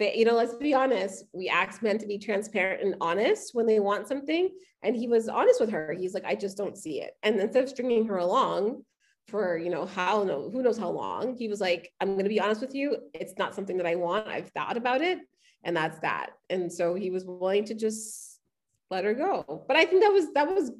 you 0.00 0.24
know, 0.24 0.34
let's 0.34 0.54
be 0.54 0.74
honest. 0.74 1.24
We 1.32 1.48
ask 1.48 1.82
men 1.82 1.98
to 1.98 2.06
be 2.06 2.18
transparent 2.18 2.82
and 2.82 2.96
honest 3.00 3.54
when 3.54 3.66
they 3.66 3.80
want 3.80 4.08
something. 4.08 4.48
And 4.82 4.96
he 4.96 5.06
was 5.06 5.28
honest 5.28 5.60
with 5.60 5.70
her. 5.70 5.92
He's 5.92 6.14
like, 6.14 6.24
I 6.24 6.34
just 6.34 6.56
don't 6.56 6.76
see 6.76 7.00
it. 7.00 7.12
And 7.22 7.38
instead 7.38 7.64
of 7.64 7.68
stringing 7.68 8.06
her 8.06 8.16
along 8.16 8.84
for, 9.28 9.56
you 9.56 9.70
know, 9.70 9.86
how 9.86 10.24
no, 10.24 10.50
who 10.50 10.62
knows 10.62 10.78
how 10.78 10.90
long, 10.90 11.36
he 11.36 11.48
was 11.48 11.60
like, 11.60 11.92
I'm 12.00 12.14
going 12.14 12.24
to 12.24 12.28
be 12.28 12.40
honest 12.40 12.60
with 12.60 12.74
you. 12.74 12.96
It's 13.14 13.34
not 13.38 13.54
something 13.54 13.76
that 13.76 13.86
I 13.86 13.94
want. 13.94 14.28
I've 14.28 14.50
thought 14.50 14.76
about 14.76 15.00
it. 15.00 15.18
And 15.64 15.76
that's 15.76 15.98
that. 16.00 16.30
And 16.50 16.72
so 16.72 16.94
he 16.94 17.10
was 17.10 17.24
willing 17.24 17.64
to 17.66 17.74
just 17.74 18.40
let 18.90 19.04
her 19.04 19.14
go. 19.14 19.64
But 19.68 19.76
I 19.76 19.84
think 19.84 20.02
that 20.02 20.12
was 20.12 20.32
that 20.34 20.48
was 20.48 20.72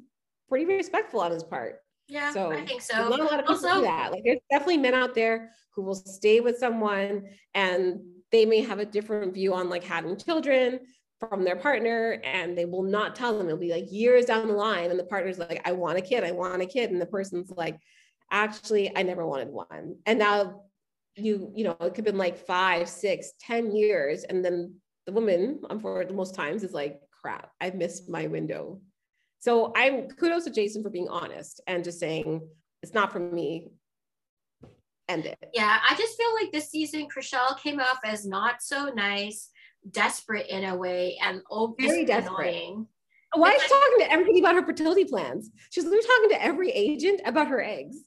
pretty 0.49 0.65
respectful 0.65 1.21
on 1.21 1.31
his 1.31 1.43
part. 1.43 1.79
Yeah, 2.09 2.31
so 2.33 2.51
I 2.51 2.65
think 2.65 2.81
so. 2.81 3.09
Not 3.09 3.19
a 3.19 3.23
lot 3.23 3.39
of 3.39 3.47
people 3.47 3.55
also, 3.55 3.75
do 3.75 3.81
that. 3.83 4.11
Like 4.11 4.23
there's 4.25 4.39
definitely 4.51 4.77
men 4.77 4.93
out 4.93 5.15
there 5.15 5.51
who 5.73 5.83
will 5.83 5.95
stay 5.95 6.41
with 6.41 6.57
someone 6.57 7.23
and 7.55 8.01
they 8.31 8.45
may 8.45 8.61
have 8.61 8.79
a 8.79 8.85
different 8.85 9.33
view 9.33 9.53
on 9.53 9.69
like 9.69 9.83
having 9.83 10.17
children 10.17 10.81
from 11.19 11.43
their 11.43 11.55
partner 11.55 12.19
and 12.23 12.57
they 12.57 12.65
will 12.65 12.83
not 12.83 13.15
tell 13.15 13.37
them 13.37 13.47
it'll 13.47 13.57
be 13.57 13.71
like 13.71 13.91
years 13.91 14.25
down 14.25 14.47
the 14.47 14.53
line 14.53 14.89
and 14.89 14.99
the 14.99 15.05
partner's 15.05 15.39
like 15.39 15.61
i 15.65 15.71
want 15.71 15.97
a 15.97 16.01
kid 16.01 16.23
i 16.23 16.31
want 16.31 16.61
a 16.61 16.65
kid 16.65 16.91
and 16.91 16.99
the 16.99 17.05
person's 17.05 17.49
like 17.51 17.79
actually 18.33 18.95
i 18.97 19.03
never 19.03 19.25
wanted 19.25 19.47
one 19.47 19.95
and 20.05 20.19
now 20.19 20.63
you 21.15 21.51
you 21.55 21.63
know 21.63 21.77
it 21.79 21.89
could 21.93 21.97
have 21.97 22.05
been 22.05 22.17
like 22.17 22.37
five 22.37 22.89
six 22.89 23.33
ten 23.39 23.75
years 23.75 24.23
and 24.23 24.43
then 24.43 24.75
the 25.05 25.11
woman 25.11 25.59
for 25.79 26.05
most 26.11 26.35
times 26.35 26.63
is 26.63 26.73
like 26.73 26.99
crap 27.21 27.51
I've 27.61 27.75
missed 27.75 28.09
my 28.09 28.27
window 28.27 28.81
so 29.39 29.71
i'm 29.75 30.07
kudos 30.09 30.43
to 30.45 30.49
jason 30.49 30.83
for 30.83 30.89
being 30.89 31.07
honest 31.07 31.61
and 31.67 31.83
just 31.83 31.99
saying 31.99 32.41
it's 32.81 32.93
not 32.93 33.13
for 33.13 33.19
me 33.19 33.69
end 35.09 35.25
it. 35.25 35.37
Yeah, 35.53 35.79
I 35.87 35.95
just 35.95 36.17
feel 36.17 36.33
like 36.41 36.51
this 36.51 36.69
season, 36.69 37.07
Chrishell 37.07 37.59
came 37.59 37.79
off 37.79 37.99
as 38.05 38.25
not 38.25 38.61
so 38.61 38.91
nice, 38.95 39.49
desperate 39.91 40.47
in 40.47 40.63
a 40.63 40.75
way, 40.75 41.17
and 41.21 41.41
very 41.79 42.05
desperate. 42.05 42.47
Annoying. 42.47 42.87
Why 43.35 43.53
is 43.53 43.63
she 43.63 43.69
talking 43.69 43.99
to 43.99 44.11
everybody 44.11 44.39
about 44.39 44.55
her 44.55 44.65
fertility 44.65 45.05
plans? 45.05 45.49
She's 45.71 45.85
literally 45.85 46.05
talking 46.05 46.29
to 46.29 46.43
every 46.43 46.69
agent 46.69 47.21
about 47.25 47.47
her 47.47 47.61
eggs. 47.61 47.97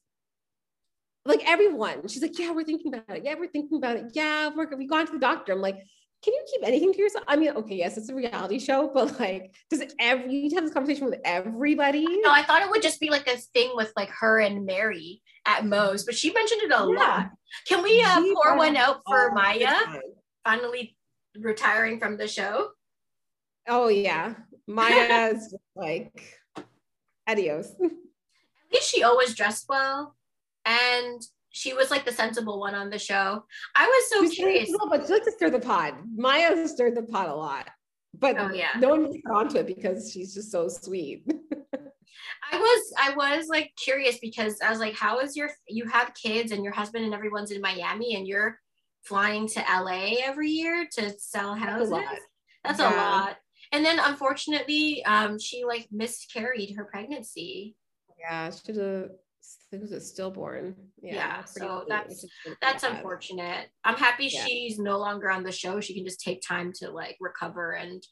Like 1.26 1.42
everyone. 1.46 2.06
She's 2.08 2.22
like, 2.22 2.38
yeah, 2.38 2.52
we're 2.52 2.64
thinking 2.64 2.94
about 2.94 3.16
it. 3.16 3.24
Yeah, 3.24 3.34
we're 3.38 3.48
thinking 3.48 3.78
about 3.78 3.96
it. 3.96 4.06
Yeah, 4.14 4.50
we're, 4.54 4.74
we've 4.76 4.88
gone 4.88 5.06
to 5.06 5.12
the 5.12 5.18
doctor. 5.18 5.52
I'm 5.52 5.60
like, 5.60 5.78
can 6.22 6.34
you 6.34 6.44
keep 6.52 6.66
anything 6.66 6.92
to 6.92 6.98
yourself? 6.98 7.24
I 7.28 7.36
mean, 7.36 7.50
okay, 7.50 7.76
yes, 7.76 7.96
it's 7.96 8.08
a 8.08 8.14
reality 8.14 8.58
show, 8.58 8.90
but 8.92 9.18
like, 9.20 9.54
does 9.70 9.80
it 9.80 9.92
every 10.00 10.32
you 10.32 10.42
need 10.42 10.48
to 10.50 10.54
have 10.56 10.64
this 10.64 10.72
conversation 10.72 11.04
with 11.04 11.20
everybody? 11.24 12.04
No, 12.04 12.30
I 12.30 12.42
thought 12.42 12.62
it 12.62 12.70
would 12.70 12.82
just 12.82 13.00
be 13.00 13.10
like 13.10 13.28
a 13.28 13.36
thing 13.36 13.72
with 13.74 13.92
like 13.96 14.08
her 14.10 14.40
and 14.40 14.66
Mary 14.66 15.22
at 15.46 15.66
Moe's, 15.66 16.04
but 16.04 16.16
she 16.16 16.32
mentioned 16.32 16.62
it 16.62 16.72
a 16.72 16.78
yeah. 16.78 16.84
lot. 16.84 17.30
Can 17.68 17.82
we 17.82 18.02
uh, 18.02 18.20
pour 18.34 18.56
one 18.56 18.76
out 18.76 19.02
for 19.06 19.30
Maya 19.32 19.72
finally 20.44 20.96
retiring 21.38 21.98
from 22.00 22.16
the 22.16 22.26
show? 22.26 22.70
Oh 23.68 23.88
yeah, 23.88 24.34
Maya's 24.66 25.54
like 25.76 26.12
adios. 27.28 27.72
At 27.82 27.90
least 28.72 28.90
she 28.92 29.02
always 29.02 29.34
dressed 29.34 29.66
well, 29.68 30.16
and 30.66 31.22
she 31.50 31.72
was 31.72 31.90
like 31.90 32.04
the 32.04 32.12
sensible 32.12 32.60
one 32.60 32.74
on 32.74 32.90
the 32.90 32.98
show. 32.98 33.44
I 33.74 33.86
was 33.86 34.10
so 34.10 34.22
She's 34.22 34.34
curious. 34.34 34.70
But 34.90 35.06
she 35.06 35.12
likes 35.12 35.24
to 35.24 35.32
stir 35.32 35.48
the 35.48 35.60
pot. 35.60 35.94
Maya 36.14 36.68
stirred 36.68 36.96
the 36.96 37.02
pot 37.02 37.30
a 37.30 37.34
lot, 37.34 37.70
but 38.18 38.36
oh, 38.38 38.52
yeah. 38.52 38.78
no 38.78 38.90
one 38.90 39.10
gets 39.10 39.24
onto 39.32 39.58
it 39.58 39.66
because 39.66 40.12
she's 40.12 40.34
just 40.34 40.52
so 40.52 40.68
sweet. 40.68 41.24
I 42.52 42.58
was 42.58 42.92
I 42.98 43.14
was 43.14 43.48
like 43.48 43.72
curious 43.82 44.18
because 44.18 44.58
I 44.60 44.70
was 44.70 44.80
like, 44.80 44.94
how 44.94 45.20
is 45.20 45.36
your 45.36 45.50
you 45.68 45.86
have 45.86 46.14
kids 46.14 46.52
and 46.52 46.62
your 46.62 46.72
husband 46.72 47.04
and 47.04 47.14
everyone's 47.14 47.50
in 47.50 47.60
Miami 47.60 48.16
and 48.16 48.26
you're 48.26 48.58
flying 49.04 49.48
to 49.48 49.60
LA 49.60 50.16
every 50.22 50.50
year 50.50 50.86
to 50.98 51.18
sell 51.18 51.54
houses? 51.54 51.90
That's 51.90 52.02
a 52.02 52.10
lot. 52.10 52.18
That's 52.64 52.78
yeah. 52.80 52.94
a 52.94 52.96
lot. 52.96 53.36
And 53.72 53.84
then 53.84 53.98
unfortunately, 53.98 55.04
um, 55.04 55.38
she 55.38 55.64
like 55.64 55.88
miscarried 55.90 56.76
her 56.76 56.84
pregnancy. 56.84 57.76
Yeah, 58.18 58.50
should 58.50 58.76
have 58.76 59.08
was 59.72 59.92
it 59.92 60.00
stillborn? 60.00 60.74
Yeah, 61.00 61.14
yeah 61.14 61.44
so 61.44 61.84
that's 61.88 62.24
that's 62.60 62.82
bad. 62.82 62.96
unfortunate. 62.96 63.68
I'm 63.84 63.96
happy 63.96 64.30
yeah. 64.32 64.44
she's 64.44 64.78
no 64.78 64.98
longer 64.98 65.30
on 65.30 65.42
the 65.42 65.52
show. 65.52 65.80
She 65.80 65.94
can 65.94 66.04
just 66.04 66.20
take 66.20 66.42
time 66.46 66.72
to 66.80 66.90
like 66.90 67.16
recover 67.20 67.72
and 67.72 68.02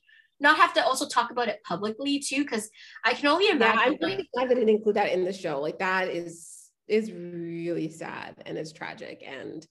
not 0.40 0.56
have 0.56 0.72
to 0.74 0.84
also 0.84 1.08
talk 1.08 1.30
about 1.30 1.48
it 1.48 1.62
publicly 1.66 2.18
too 2.18 2.42
because 2.42 2.70
i 3.04 3.14
can 3.14 3.28
only 3.28 3.48
imagine 3.48 3.78
yeah, 3.78 3.86
i'm 3.86 3.96
really 4.00 4.16
like, 4.16 4.26
glad 4.34 4.48
they 4.48 4.54
didn't 4.54 4.68
include 4.68 4.96
that 4.96 5.12
in 5.12 5.24
the 5.24 5.32
show 5.32 5.60
like 5.60 5.78
that 5.78 6.08
is 6.08 6.70
is 6.88 7.12
really 7.12 7.88
sad 7.88 8.34
and 8.46 8.58
it's 8.58 8.72
tragic 8.72 9.22
and 9.26 9.66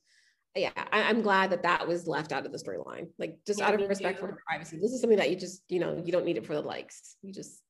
yeah 0.55 0.72
I, 0.91 1.09
am 1.09 1.22
glad 1.22 1.51
that 1.51 1.64
that 1.64 1.88
was 1.88 2.07
left 2.07 2.32
out 2.32 2.45
of 2.45 2.51
the 2.51 2.57
storyline 2.57 3.07
like 3.20 3.38
just 3.45 3.59
yeah, 3.59 3.68
out 3.68 3.80
of 3.80 3.88
respect 3.88 4.20
too. 4.20 4.26
for 4.26 4.32
her 4.32 4.39
privacy 4.47 4.78
this 4.78 4.91
is 4.91 5.01
something 5.01 5.18
that 5.18 5.30
you 5.30 5.36
just 5.36 5.64
you 5.70 5.80
know 5.80 6.01
you 6.03 6.11
don't 6.11 6.26
need 6.26 6.38
it 6.38 6.45
for 6.45 6.53
the 6.53 6.61
likes 6.61 7.18
you 7.22 7.34
just 7.34 7.62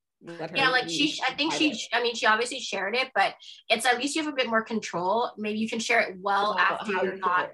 yeah 0.56 0.70
like 0.70 0.90
she 0.90 1.20
i 1.28 1.34
think 1.34 1.52
she 1.54 1.76
i 1.92 2.02
mean 2.02 2.16
she 2.16 2.26
obviously 2.26 2.60
shared 2.60 2.96
it 2.96 3.10
but 3.14 3.34
it's 3.70 3.86
at 3.86 3.98
least 3.98 4.16
you 4.16 4.24
have 4.24 4.32
a 4.32 4.36
bit 4.36 4.48
more 4.48 4.62
control 4.62 5.32
maybe 5.38 5.60
you 5.60 5.68
can 5.68 5.80
share 5.80 6.00
it 6.00 6.16
well 6.22 6.58
after 6.58 6.92
you're 6.92 7.18
not 7.18 7.50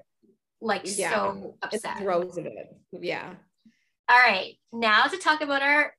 like 0.61 0.81
yeah. 0.97 1.11
so 1.11 1.55
upset 1.61 1.97
throws 1.97 2.37
of 2.37 2.45
it 2.45 2.75
yeah 2.91 3.33
all 4.09 4.17
right, 4.17 4.55
now 4.73 5.03
to 5.05 5.17
talk 5.17 5.41
about 5.41 5.61
our 5.61 5.93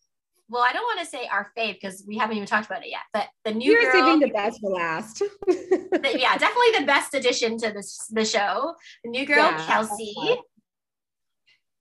well, 0.48 0.64
I 0.64 0.72
don't 0.72 0.82
want 0.82 0.98
to 0.98 1.06
say 1.06 1.28
our 1.30 1.52
fave 1.56 1.74
because 1.74 2.02
we 2.08 2.18
haven't 2.18 2.36
even 2.36 2.48
talked 2.48 2.66
about 2.66 2.84
it 2.84 2.90
yet, 2.90 3.02
but 3.12 3.28
the 3.44 3.52
new 3.54 3.70
You're 3.70 3.82
girl, 3.82 3.92
saving 3.92 4.18
the 4.18 4.34
best 4.34 4.60
for 4.60 4.72
last. 4.72 5.18
the, 5.46 6.16
yeah, 6.18 6.36
definitely 6.36 6.80
the 6.80 6.86
best 6.86 7.14
addition 7.14 7.56
to 7.58 7.70
this 7.70 8.08
the 8.10 8.24
show. 8.24 8.74
The 9.04 9.10
new 9.10 9.24
girl, 9.26 9.36
yeah, 9.36 9.64
Kelsey. 9.64 10.16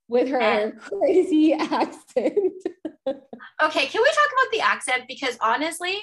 With 0.06 0.28
her 0.28 0.40
and, 0.40 0.78
crazy 0.78 1.52
accent. 1.58 2.38
Okay, 3.62 3.86
can 3.86 4.02
we 4.02 4.08
talk 4.08 4.30
about 4.32 4.52
the 4.52 4.60
accent? 4.60 5.04
Because 5.08 5.36
honestly, 5.40 5.98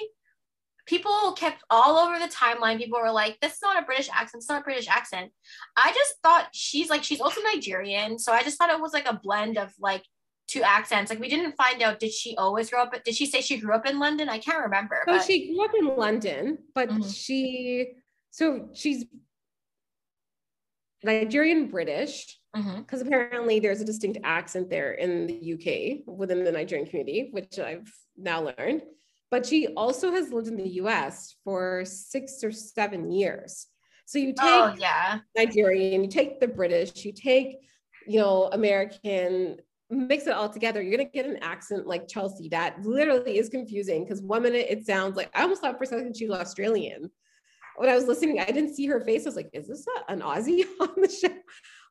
people 0.86 1.32
kept 1.32 1.62
all 1.70 1.98
over 1.98 2.18
the 2.18 2.32
timeline. 2.32 2.78
People 2.78 3.00
were 3.00 3.12
like, 3.12 3.38
this 3.40 3.54
is 3.54 3.62
not 3.62 3.80
a 3.80 3.84
British 3.84 4.08
accent. 4.10 4.42
It's 4.42 4.48
not 4.48 4.62
a 4.62 4.64
British 4.64 4.88
accent. 4.88 5.30
I 5.76 5.92
just 5.92 6.14
thought 6.22 6.48
she's 6.52 6.88
like, 6.88 7.04
she's 7.04 7.20
also 7.20 7.40
Nigerian. 7.42 8.18
So 8.18 8.32
I 8.32 8.42
just 8.42 8.58
thought 8.58 8.70
it 8.70 8.80
was 8.80 8.94
like 8.94 9.08
a 9.08 9.20
blend 9.22 9.58
of 9.58 9.72
like 9.78 10.02
two 10.46 10.62
accents. 10.62 11.10
Like 11.10 11.20
we 11.20 11.28
didn't 11.28 11.56
find 11.56 11.82
out, 11.82 12.00
did 12.00 12.12
she 12.12 12.36
always 12.36 12.70
grow 12.70 12.82
up? 12.82 13.04
Did 13.04 13.14
she 13.14 13.26
say 13.26 13.42
she 13.42 13.58
grew 13.58 13.74
up 13.74 13.86
in 13.86 13.98
London? 13.98 14.28
I 14.28 14.38
can't 14.38 14.62
remember. 14.62 15.02
So 15.06 15.16
but... 15.16 15.24
she 15.24 15.52
grew 15.52 15.64
up 15.64 15.72
in 15.78 15.96
London, 15.96 16.58
but 16.74 16.88
mm-hmm. 16.88 17.08
she, 17.08 17.92
so 18.30 18.70
she's 18.72 19.04
Nigerian 21.04 21.68
British 21.68 22.37
because 22.54 23.00
mm-hmm. 23.00 23.06
apparently 23.06 23.60
there's 23.60 23.80
a 23.80 23.84
distinct 23.84 24.18
accent 24.24 24.70
there 24.70 24.92
in 24.92 25.26
the 25.26 25.54
UK 25.54 26.06
within 26.06 26.44
the 26.44 26.52
Nigerian 26.52 26.86
community, 26.86 27.28
which 27.32 27.58
I've 27.58 27.92
now 28.16 28.42
learned 28.42 28.82
but 29.30 29.46
she 29.46 29.68
also 29.68 30.10
has 30.12 30.32
lived 30.32 30.48
in 30.48 30.56
the 30.56 30.68
US 30.82 31.36
for 31.44 31.84
six 31.84 32.42
or 32.42 32.52
seven 32.52 33.10
years. 33.10 33.66
So 34.06 34.18
you 34.18 34.28
take 34.28 34.36
oh, 34.42 34.74
yeah. 34.78 35.18
Nigerian, 35.36 36.02
you 36.02 36.08
take 36.08 36.40
the 36.40 36.48
British, 36.48 37.04
you 37.04 37.12
take, 37.12 37.58
you 38.06 38.20
know, 38.20 38.48
American, 38.52 39.58
mix 39.90 40.26
it 40.26 40.32
all 40.32 40.48
together, 40.48 40.80
you're 40.80 40.96
gonna 40.96 41.10
get 41.10 41.26
an 41.26 41.38
accent 41.42 41.86
like 41.86 42.08
Chelsea 42.08 42.48
that 42.50 42.80
literally 42.82 43.36
is 43.38 43.50
confusing 43.50 44.04
because 44.04 44.22
one 44.22 44.42
minute 44.42 44.66
it 44.70 44.86
sounds 44.86 45.16
like 45.16 45.30
I 45.34 45.42
almost 45.42 45.60
thought 45.60 45.76
for 45.76 45.84
a 45.84 45.86
second 45.86 46.16
she 46.16 46.26
was 46.26 46.38
Australian. 46.38 47.10
When 47.76 47.88
I 47.88 47.94
was 47.94 48.06
listening, 48.06 48.40
I 48.40 48.46
didn't 48.46 48.74
see 48.74 48.86
her 48.86 49.00
face. 49.00 49.24
I 49.24 49.28
was 49.28 49.36
like, 49.36 49.50
is 49.52 49.68
this 49.68 49.86
a, 49.86 50.12
an 50.12 50.20
Aussie 50.20 50.64
on 50.80 50.88
the 50.96 51.08
show? 51.08 51.28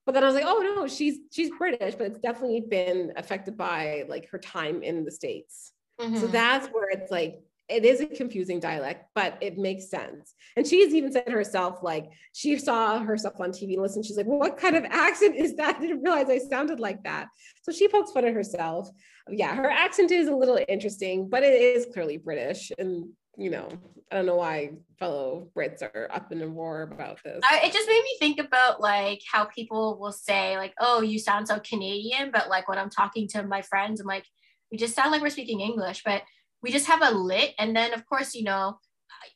But 0.07 0.13
then 0.13 0.23
I 0.23 0.27
was 0.27 0.35
like, 0.35 0.45
oh 0.47 0.73
no, 0.75 0.87
she's 0.87 1.19
she's 1.33 1.51
British, 1.51 1.95
but 1.95 2.07
it's 2.07 2.19
definitely 2.19 2.61
been 2.61 3.11
affected 3.17 3.57
by 3.57 4.05
like 4.07 4.29
her 4.29 4.39
time 4.39 4.81
in 4.81 5.03
the 5.03 5.11
States. 5.11 5.73
Mm-hmm. 5.99 6.17
So 6.17 6.27
that's 6.27 6.67
where 6.69 6.89
it's 6.89 7.11
like, 7.11 7.41
it 7.67 7.83
is 7.83 7.99
a 7.99 8.05
confusing 8.05 8.61
dialect, 8.61 9.09
but 9.13 9.37
it 9.41 9.57
makes 9.57 9.89
sense. 9.89 10.33
And 10.55 10.65
she's 10.65 10.93
even 10.93 11.11
said 11.11 11.27
herself, 11.27 11.83
like, 11.83 12.05
she 12.31 12.57
saw 12.57 12.99
herself 12.99 13.33
on 13.41 13.51
TV 13.51 13.73
and 13.73 13.81
listened. 13.81 14.05
She's 14.05 14.15
like, 14.15 14.27
well, 14.27 14.39
what 14.39 14.57
kind 14.57 14.77
of 14.77 14.85
accent 14.85 15.35
is 15.35 15.55
that? 15.57 15.75
I 15.75 15.79
didn't 15.81 16.01
realize 16.01 16.29
I 16.29 16.37
sounded 16.37 16.79
like 16.79 17.03
that. 17.03 17.27
So 17.63 17.73
she 17.73 17.89
pokes 17.89 18.13
fun 18.13 18.23
at 18.23 18.33
herself. 18.33 18.89
Yeah, 19.29 19.53
her 19.55 19.69
accent 19.69 20.11
is 20.11 20.29
a 20.29 20.35
little 20.35 20.57
interesting, 20.69 21.27
but 21.27 21.43
it 21.43 21.61
is 21.61 21.87
clearly 21.91 22.15
British. 22.15 22.71
And, 22.79 23.09
you 23.37 23.49
know, 23.49 23.69
I 24.11 24.15
don't 24.15 24.25
know 24.25 24.35
why 24.35 24.71
fellow 24.99 25.49
Brits 25.55 25.81
are 25.81 26.07
up 26.11 26.31
in 26.31 26.41
a 26.41 26.47
roar 26.47 26.83
about 26.83 27.19
this. 27.23 27.41
I, 27.49 27.61
it 27.65 27.73
just 27.73 27.87
made 27.87 28.01
me 28.01 28.15
think 28.19 28.39
about 28.39 28.81
like 28.81 29.21
how 29.29 29.45
people 29.45 29.97
will 29.99 30.11
say, 30.11 30.57
like, 30.57 30.73
oh, 30.79 31.01
you 31.01 31.19
sound 31.19 31.47
so 31.47 31.59
Canadian. 31.59 32.31
But 32.31 32.49
like 32.49 32.67
when 32.67 32.77
I'm 32.77 32.89
talking 32.89 33.27
to 33.29 33.43
my 33.43 33.61
friends, 33.61 33.99
I'm 33.99 34.07
like, 34.07 34.25
we 34.71 34.77
just 34.77 34.95
sound 34.95 35.11
like 35.11 35.21
we're 35.21 35.29
speaking 35.29 35.59
English, 35.59 36.03
but 36.03 36.23
we 36.63 36.71
just 36.71 36.87
have 36.87 37.01
a 37.03 37.15
lit. 37.15 37.53
And 37.59 37.75
then, 37.75 37.93
of 37.93 38.05
course, 38.05 38.33
you 38.33 38.43
know, 38.43 38.79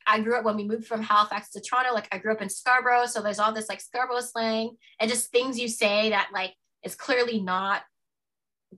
I 0.08 0.20
grew 0.20 0.38
up 0.38 0.46
when 0.46 0.56
we 0.56 0.64
moved 0.64 0.88
from 0.88 1.02
Halifax 1.02 1.52
to 1.52 1.62
Toronto, 1.62 1.94
like 1.94 2.08
I 2.12 2.18
grew 2.18 2.32
up 2.32 2.42
in 2.42 2.50
Scarborough. 2.50 3.06
So 3.06 3.22
there's 3.22 3.40
all 3.40 3.54
this 3.54 3.70
like 3.70 3.82
Scarborough 3.82 4.22
slang 4.22 4.78
and 5.00 5.10
just 5.10 5.32
things 5.32 5.60
you 5.60 5.68
say 5.68 6.10
that 6.10 6.30
like 6.34 6.54
is 6.84 6.96
clearly 6.96 7.42
not 7.42 7.82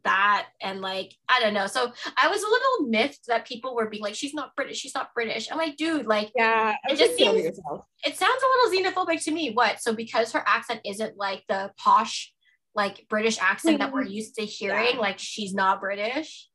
that. 0.04 0.48
And 0.62 0.82
like, 0.82 1.16
I 1.30 1.40
don't 1.40 1.54
know. 1.54 1.68
So 1.68 1.92
I 2.18 2.28
was 2.28 2.42
a 2.42 2.48
little 2.48 2.90
miffed 2.90 3.28
that 3.28 3.48
people 3.48 3.76
were 3.76 3.90
being 3.90 4.04
like, 4.04 4.16
she's 4.16 4.34
not 4.34 4.56
British, 4.56 4.78
she's 4.78 4.96
not 4.96 5.14
British. 5.14 5.52
I'm 5.52 5.58
like, 5.58 5.78
dude, 5.78 6.06
like, 6.06 6.32
yeah, 6.36 6.76
it 6.90 6.98
just 6.98 7.16
seems, 7.16 7.36
it 7.38 8.18
sounds 8.18 8.44
a 8.44 8.76
little 8.76 8.92
xenophobic 8.92 9.24
to 9.26 9.32
me. 9.32 9.52
What? 9.52 9.82
So 9.82 9.94
because 9.94 10.32
her 10.32 10.44
accent 10.46 10.82
isn't 10.86 11.18
like 11.18 11.44
the 11.48 11.72
posh 11.78 12.34
like 12.76 13.06
British 13.10 13.40
accent 13.40 13.80
that 13.80 13.92
we're 13.92 14.04
mm-hmm. 14.04 14.14
used 14.14 14.36
to 14.36 14.46
hearing. 14.46 14.96
Yeah. 14.96 15.00
Like 15.00 15.20
she's 15.20 15.54
not 15.54 15.80
British. 15.80 16.50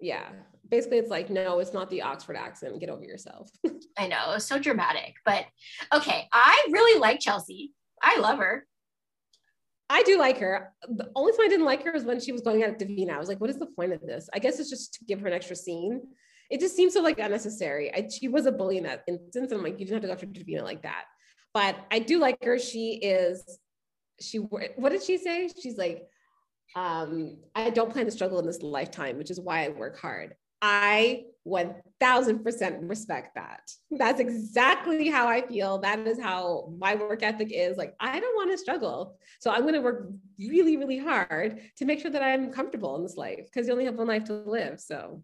Yeah. 0.00 0.28
Basically, 0.68 0.98
it's 0.98 1.10
like, 1.10 1.30
no, 1.30 1.60
it's 1.60 1.72
not 1.72 1.88
the 1.88 2.02
Oxford 2.02 2.36
accent. 2.36 2.78
Get 2.78 2.90
over 2.90 3.02
yourself. 3.02 3.50
I 3.98 4.06
know. 4.06 4.34
It's 4.34 4.44
so 4.44 4.58
dramatic. 4.58 5.14
But 5.24 5.46
okay. 5.94 6.28
I 6.30 6.66
really 6.70 7.00
like 7.00 7.20
Chelsea. 7.20 7.72
I 8.02 8.20
love 8.20 8.38
her. 8.38 8.66
I 9.90 10.02
do 10.02 10.18
like 10.18 10.38
her. 10.38 10.72
The 10.88 11.10
only 11.16 11.32
time 11.32 11.46
I 11.46 11.48
didn't 11.48 11.64
like 11.64 11.84
her 11.84 11.92
was 11.92 12.04
when 12.04 12.20
she 12.20 12.32
was 12.32 12.42
going 12.42 12.62
out 12.62 12.70
at 12.70 12.78
Davina. 12.78 13.10
I 13.10 13.18
was 13.18 13.28
like, 13.28 13.40
what 13.40 13.50
is 13.50 13.58
the 13.58 13.66
point 13.66 13.92
of 13.92 14.00
this? 14.02 14.28
I 14.34 14.38
guess 14.38 14.60
it's 14.60 14.70
just 14.70 14.94
to 14.94 15.04
give 15.04 15.20
her 15.20 15.26
an 15.26 15.32
extra 15.32 15.56
scene. 15.56 16.02
It 16.50 16.60
just 16.60 16.76
seems 16.76 16.94
so 16.94 17.00
like 17.00 17.18
unnecessary. 17.18 17.92
I, 17.94 18.08
she 18.08 18.28
was 18.28 18.46
a 18.46 18.52
bully 18.52 18.76
in 18.76 18.84
that 18.84 19.04
instance. 19.06 19.50
And 19.50 19.58
I'm 19.58 19.62
like, 19.62 19.78
you 19.80 19.86
didn't 19.86 19.94
have 19.94 20.02
to 20.02 20.08
go 20.08 20.12
after 20.12 20.26
Davina 20.26 20.62
like 20.62 20.82
that. 20.82 21.04
But 21.54 21.76
I 21.90 22.00
do 22.00 22.18
like 22.18 22.42
her. 22.44 22.58
She 22.58 22.96
is 22.96 23.58
she 24.20 24.38
what 24.38 24.90
did 24.90 25.02
she 25.02 25.16
say? 25.16 25.48
She's 25.60 25.78
like, 25.78 26.02
um, 26.76 27.38
I 27.54 27.70
don't 27.70 27.92
plan 27.92 28.04
to 28.06 28.10
struggle 28.10 28.38
in 28.38 28.46
this 28.46 28.62
lifetime, 28.62 29.16
which 29.16 29.30
is 29.30 29.40
why 29.40 29.64
I 29.64 29.68
work 29.70 29.98
hard. 29.98 30.34
I 30.62 31.24
1000% 31.46 32.88
respect 32.88 33.34
that. 33.34 33.70
That's 33.90 34.20
exactly 34.20 35.08
how 35.08 35.26
I 35.26 35.46
feel. 35.46 35.78
That 35.78 36.00
is 36.06 36.20
how 36.20 36.72
my 36.78 36.94
work 36.94 37.22
ethic 37.22 37.50
is. 37.52 37.76
Like, 37.76 37.94
I 38.00 38.20
don't 38.20 38.36
want 38.36 38.50
to 38.50 38.58
struggle. 38.58 39.16
So 39.40 39.50
I'm 39.50 39.62
going 39.62 39.74
to 39.74 39.80
work 39.80 40.10
really, 40.38 40.76
really 40.76 40.98
hard 40.98 41.60
to 41.76 41.84
make 41.84 42.00
sure 42.00 42.10
that 42.10 42.22
I'm 42.22 42.52
comfortable 42.52 42.96
in 42.96 43.02
this 43.02 43.16
life 43.16 43.46
because 43.46 43.66
you 43.66 43.72
only 43.72 43.86
have 43.86 43.96
one 43.96 44.08
life 44.08 44.24
to 44.24 44.34
live. 44.34 44.80
So, 44.80 45.22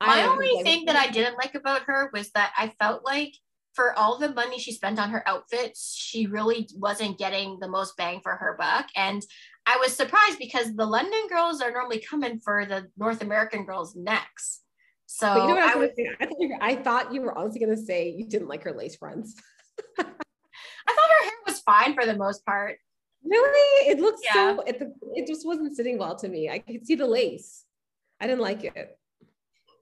my 0.00 0.26
only 0.26 0.62
thing 0.62 0.86
that 0.86 0.96
I 0.96 1.08
didn't 1.08 1.36
like 1.36 1.54
about 1.54 1.82
her 1.82 2.10
was 2.12 2.30
that 2.32 2.52
I 2.56 2.72
felt 2.78 3.04
like 3.04 3.34
for 3.74 3.96
all 3.96 4.18
the 4.18 4.32
money 4.32 4.58
she 4.58 4.72
spent 4.72 4.98
on 4.98 5.10
her 5.10 5.26
outfits, 5.28 5.94
she 5.96 6.26
really 6.26 6.68
wasn't 6.76 7.18
getting 7.18 7.58
the 7.60 7.68
most 7.68 7.96
bang 7.96 8.20
for 8.22 8.32
her 8.32 8.56
buck. 8.58 8.86
And 8.96 9.22
I 9.70 9.76
was 9.76 9.96
surprised 9.96 10.38
because 10.38 10.74
the 10.74 10.84
London 10.84 11.28
girls 11.28 11.60
are 11.60 11.70
normally 11.70 12.00
coming 12.00 12.40
for 12.40 12.66
the 12.66 12.88
North 12.98 13.22
American 13.22 13.64
girls 13.64 13.94
next. 13.94 14.62
So 15.06 15.26
you 15.42 15.48
know 15.48 15.54
what 15.54 15.76
I, 15.76 15.76
was, 15.76 15.90
I, 16.20 16.26
thought 16.26 16.38
I, 16.60 16.76
thought 16.76 17.14
you 17.14 17.20
were 17.20 17.36
honestly 17.36 17.60
going 17.60 17.76
to 17.76 17.82
say 17.82 18.10
you 18.10 18.26
didn't 18.26 18.48
like 18.48 18.64
her 18.64 18.72
lace 18.72 18.96
fronts. 18.96 19.34
I 19.98 20.02
thought 20.02 20.08
her 20.86 21.24
hair 21.24 21.32
was 21.46 21.60
fine 21.60 21.94
for 21.94 22.04
the 22.04 22.16
most 22.16 22.44
part. 22.44 22.78
Really? 23.24 23.88
It 23.88 24.00
looks 24.00 24.20
yeah. 24.24 24.56
so, 24.56 24.62
it, 24.62 24.82
it 25.14 25.26
just 25.26 25.46
wasn't 25.46 25.76
sitting 25.76 25.98
well 25.98 26.16
to 26.16 26.28
me. 26.28 26.48
I 26.48 26.58
could 26.58 26.86
see 26.86 26.96
the 26.96 27.06
lace. 27.06 27.64
I 28.20 28.26
didn't 28.26 28.40
like 28.40 28.64
it. 28.64 28.98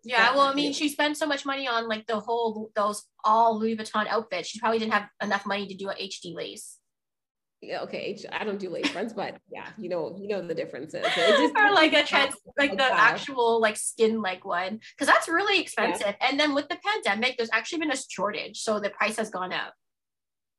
Yeah, 0.04 0.34
well, 0.34 0.46
I 0.46 0.54
mean, 0.54 0.72
she 0.72 0.88
spent 0.88 1.16
so 1.16 1.26
much 1.26 1.44
money 1.44 1.66
on 1.68 1.88
like 1.88 2.06
the 2.06 2.20
whole 2.20 2.70
those 2.74 3.04
all 3.24 3.58
Louis 3.58 3.76
Vuitton 3.76 4.06
outfits. 4.06 4.48
She 4.48 4.60
probably 4.60 4.78
didn't 4.78 4.94
have 4.94 5.08
enough 5.22 5.44
money 5.44 5.66
to 5.66 5.74
do 5.74 5.90
a 5.90 5.94
HD 5.94 6.34
lace. 6.34 6.77
Yeah, 7.60 7.80
okay. 7.82 8.16
I 8.32 8.44
don't 8.44 8.58
do 8.58 8.70
lace 8.70 8.88
fronts, 8.88 9.12
but 9.12 9.36
yeah, 9.50 9.66
you 9.76 9.88
know, 9.88 10.16
you 10.20 10.28
know 10.28 10.46
the 10.46 10.54
differences. 10.54 11.04
It's 11.04 11.14
just, 11.16 11.54
or 11.56 11.72
like 11.72 11.92
a 11.92 12.04
trans, 12.04 12.34
like 12.58 12.76
the 12.76 12.84
actual 12.84 13.60
like 13.60 13.76
skin 13.76 14.22
like 14.22 14.44
one, 14.44 14.80
because 14.94 15.12
that's 15.12 15.28
really 15.28 15.60
expensive. 15.60 16.14
Yeah. 16.20 16.28
And 16.28 16.38
then 16.38 16.54
with 16.54 16.68
the 16.68 16.78
pandemic, 16.84 17.36
there's 17.36 17.50
actually 17.52 17.80
been 17.80 17.90
a 17.90 17.96
shortage, 17.96 18.58
so 18.58 18.78
the 18.78 18.90
price 18.90 19.16
has 19.16 19.30
gone 19.30 19.52
up. 19.52 19.74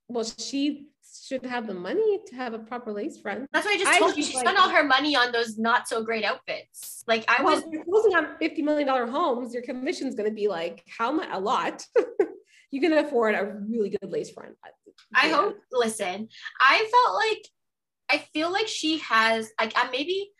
Well, 0.10 0.26
she 0.26 0.88
should 1.24 1.45
have 1.45 1.68
the 1.68 1.74
money 1.74 2.20
to 2.28 2.36
have 2.36 2.54
a 2.54 2.60
proper 2.60 2.91
lace 2.91 3.20
front. 3.22 3.47
That's 3.54 3.66
why 3.66 3.74
I 3.74 3.78
just 3.78 4.00
told 4.00 4.14
I 4.14 4.16
you 4.16 4.24
she 4.24 4.36
like, 4.36 4.45
spent 4.45 4.60
all 4.60 4.70
her 4.70 4.84
money 4.84 5.16
on 5.16 5.32
those 5.32 5.58
not 5.58 5.88
so 5.88 6.04
great 6.04 6.26
outfits. 6.26 7.04
Like 7.08 7.24
I 7.30 7.43
well, 7.43 7.56
was 7.56 7.64
you're 7.72 7.86
closing 7.86 8.16
on 8.16 8.38
fifty 8.39 8.62
million 8.62 8.88
dollar 8.88 9.06
homes. 9.08 9.54
Your 9.54 9.64
commission's 9.64 10.16
going 10.16 10.30
to 10.30 10.36
be 10.36 10.50
like 10.50 10.84
how 10.97 11.14
much? 11.14 11.30
A 11.32 11.39
lot. 11.39 11.86
you 12.72 12.82
can 12.82 12.94
afford 12.94 13.36
a 13.36 13.46
really 13.68 13.90
good 13.90 14.10
lace 14.10 14.32
front. 14.32 14.56
I 15.16 15.28
yeah. 15.28 15.36
hope. 15.36 15.58
Listen, 15.72 16.28
I 16.60 16.78
felt 16.78 17.16
like 17.16 17.48
I 18.12 18.26
feel 18.34 18.52
like 18.52 18.68
she 18.68 19.00
has 19.00 19.50
like 19.60 19.74
I 19.76 19.90
maybe 19.92 20.32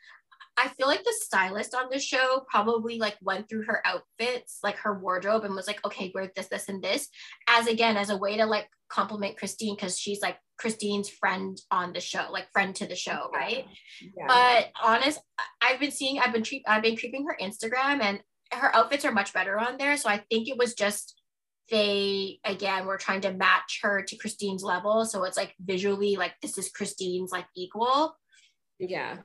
I 0.58 0.68
feel 0.70 0.88
like 0.88 1.04
the 1.04 1.14
stylist 1.18 1.74
on 1.74 1.86
the 1.90 2.00
show 2.00 2.46
probably 2.50 3.00
like 3.00 3.16
went 3.22 3.48
through 3.48 3.64
her 3.64 3.82
outfits, 3.86 4.60
like 4.62 4.76
her 4.78 5.00
wardrobe, 5.00 5.46
and 5.46 5.56
was 5.56 5.68
like, 5.68 5.84
okay, 5.86 6.12
wear 6.14 6.30
this, 6.36 6.48
this, 6.48 6.68
and 6.68 6.84
this, 6.84 7.08
as 7.48 7.68
again 7.68 7.96
as 7.96 8.10
a 8.10 8.18
way 8.18 8.36
to 8.36 8.46
like 8.46 8.68
compliment 8.90 9.38
Christine 9.38 9.76
because 9.76 9.98
she's 9.98 10.22
like 10.22 10.38
Christine's 10.58 11.10
friend 11.10 11.58
on 11.72 11.94
the 11.94 12.02
show, 12.02 12.26
like 12.30 12.52
friend 12.52 12.76
to 12.76 12.88
the 12.88 12.96
show, 12.96 13.30
right? 13.34 13.66
Yeah. 14.02 14.26
But 14.28 14.72
honest, 14.84 15.22
I've 15.62 15.80
been 15.80 15.92
seeing, 15.92 16.20
I've 16.20 16.34
been 16.34 16.44
tre- 16.44 16.64
I've 16.68 16.84
been 16.84 16.98
creeping 16.98 17.26
her 17.26 17.38
Instagram, 17.42 18.02
and 18.02 18.20
her 18.52 18.76
outfits 18.76 19.06
are 19.06 19.14
much 19.14 19.34
better 19.34 19.58
on 19.58 19.78
there. 19.78 19.96
So 19.96 20.10
I 20.10 20.24
think 20.30 20.50
it 20.50 20.58
was 20.58 20.74
just 20.74 21.19
they 21.70 22.40
again 22.46 22.86
were 22.86 22.98
trying 22.98 23.22
to 23.22 23.34
match 23.34 23.80
her 23.84 24.02
to 24.04 24.18
Christine's 24.18 24.64
level, 24.64 25.06
so 25.06 25.24
it's 25.24 25.38
like 25.38 25.56
visually 25.60 26.16
like 26.16 26.34
this 26.42 26.58
is 26.58 26.70
Christine's 26.70 27.32
like 27.32 27.46
equal. 27.56 28.16
Yeah. 28.80 29.18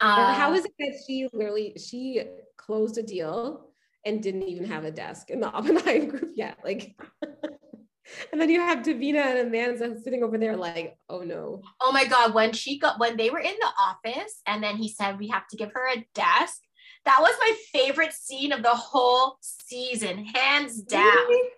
Um, 0.00 0.34
how 0.34 0.52
is 0.52 0.64
it 0.64 0.72
that 0.78 0.94
she 1.06 1.28
literally 1.32 1.74
she 1.78 2.22
closed 2.56 2.98
a 2.98 3.02
deal 3.02 3.70
and 4.04 4.22
didn't 4.22 4.42
even 4.42 4.66
have 4.66 4.84
a 4.84 4.90
desk 4.90 5.30
in 5.30 5.40
the 5.40 5.50
Oppenheim 5.52 6.08
group 6.08 6.32
yet? 6.34 6.58
Like, 6.62 6.94
and 8.32 8.40
then 8.40 8.50
you 8.50 8.60
have 8.60 8.84
Davina 8.84 9.24
and 9.24 9.48
Amanda 9.48 9.98
sitting 10.00 10.22
over 10.22 10.36
there 10.36 10.56
like, 10.56 10.98
oh 11.08 11.20
no. 11.20 11.62
Oh 11.80 11.92
my 11.92 12.04
god, 12.04 12.34
when 12.34 12.52
she 12.52 12.78
got 12.78 13.00
when 13.00 13.16
they 13.16 13.30
were 13.30 13.40
in 13.40 13.54
the 13.58 13.70
office 13.80 14.42
and 14.46 14.62
then 14.62 14.76
he 14.76 14.88
said 14.90 15.18
we 15.18 15.28
have 15.28 15.46
to 15.48 15.56
give 15.56 15.72
her 15.72 15.88
a 15.88 16.06
desk. 16.14 16.60
That 17.06 17.20
was 17.20 17.34
my 17.40 17.52
favorite 17.72 18.12
scene 18.12 18.52
of 18.52 18.62
the 18.62 18.74
whole 18.74 19.38
season, 19.40 20.26
hands 20.26 20.82
down. 20.82 21.02
Really? 21.04 21.50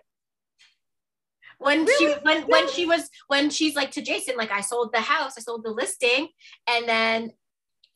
when 1.59 1.85
really? 1.85 2.13
she 2.13 2.19
when 2.21 2.41
when 2.43 2.69
she 2.69 2.85
was 2.85 3.09
when 3.27 3.49
she's 3.49 3.75
like 3.75 3.91
to 3.91 4.01
Jason, 4.01 4.35
like 4.37 4.51
I 4.51 4.61
sold 4.61 4.91
the 4.93 5.01
house, 5.01 5.33
I 5.37 5.41
sold 5.41 5.63
the 5.63 5.71
listing, 5.71 6.29
and 6.67 6.87
then 6.87 7.31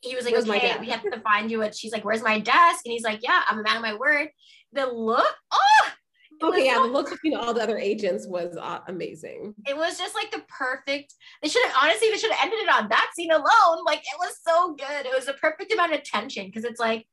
he 0.00 0.14
was 0.14 0.26
like, 0.26 0.34
where's 0.34 0.48
okay, 0.48 0.76
we 0.78 0.90
have 0.90 1.02
to 1.02 1.20
find 1.20 1.50
you. 1.50 1.62
And 1.62 1.74
she's 1.74 1.92
like, 1.92 2.04
where's 2.04 2.22
my 2.22 2.38
desk? 2.38 2.82
And 2.84 2.92
he's 2.92 3.04
like, 3.04 3.20
yeah, 3.22 3.42
I'm 3.48 3.58
a 3.58 3.62
man 3.62 3.76
of 3.76 3.82
my 3.82 3.94
word. 3.94 4.28
The 4.74 4.86
look, 4.86 5.34
oh, 5.50 5.90
okay, 6.42 6.66
yeah, 6.66 6.74
the 6.74 6.84
look 6.84 7.08
between 7.10 7.34
all 7.34 7.54
the 7.54 7.62
other 7.62 7.78
agents 7.78 8.26
was 8.26 8.54
uh, 8.60 8.80
amazing. 8.86 9.54
It 9.66 9.76
was 9.76 9.96
just 9.96 10.14
like 10.14 10.30
the 10.30 10.42
perfect. 10.46 11.14
They 11.42 11.48
should 11.48 11.64
have 11.64 11.74
honestly, 11.82 12.10
they 12.10 12.18
should 12.18 12.32
have 12.32 12.44
ended 12.44 12.58
it 12.60 12.68
on 12.68 12.88
that 12.90 13.10
scene 13.16 13.30
alone. 13.30 13.84
Like 13.86 14.00
it 14.00 14.18
was 14.18 14.36
so 14.46 14.74
good. 14.74 15.06
It 15.06 15.14
was 15.14 15.24
the 15.24 15.34
perfect 15.34 15.72
amount 15.72 15.94
of 15.94 16.02
tension 16.02 16.46
because 16.46 16.64
it's 16.64 16.80
like, 16.80 17.06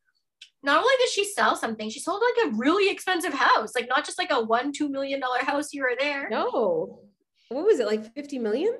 not 0.63 0.77
only 0.77 0.93
did 0.99 1.09
she 1.09 1.25
sell 1.25 1.55
something, 1.55 1.89
she 1.89 1.99
sold 1.99 2.21
like 2.21 2.51
a 2.51 2.55
really 2.55 2.91
expensive 2.91 3.33
house, 3.33 3.73
like 3.75 3.89
not 3.89 4.05
just 4.05 4.19
like 4.19 4.31
a 4.31 4.41
one 4.43 4.71
two 4.71 4.89
million 4.89 5.19
dollar 5.19 5.39
house 5.39 5.69
here 5.71 5.85
or 5.85 5.95
there. 5.99 6.29
No, 6.29 7.01
what 7.49 7.65
was 7.65 7.79
it 7.79 7.87
like 7.87 8.13
fifty 8.13 8.37
million? 8.37 8.73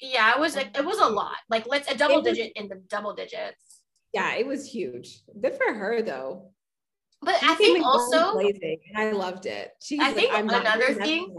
Yeah, 0.00 0.34
it 0.34 0.40
was 0.40 0.56
a, 0.56 0.66
it 0.78 0.84
was 0.84 0.98
a 0.98 1.08
lot. 1.08 1.36
Like 1.48 1.66
let's 1.66 1.90
a 1.90 1.96
double 1.96 2.22
was, 2.22 2.24
digit 2.36 2.52
in 2.56 2.68
the 2.68 2.76
double 2.88 3.14
digits. 3.14 3.82
Yeah, 4.12 4.34
it 4.34 4.46
was 4.46 4.70
huge. 4.70 5.22
Good 5.40 5.54
for 5.54 5.72
her 5.72 6.02
though. 6.02 6.50
But 7.20 7.40
she 7.40 7.48
I 7.48 7.54
think 7.54 7.84
also 7.84 8.38
and 8.38 8.78
I 8.96 9.10
loved 9.10 9.46
it. 9.46 9.72
She's 9.80 10.00
I 10.00 10.12
think 10.12 10.32
like, 10.32 10.44
another 10.44 10.94
thing 10.94 11.34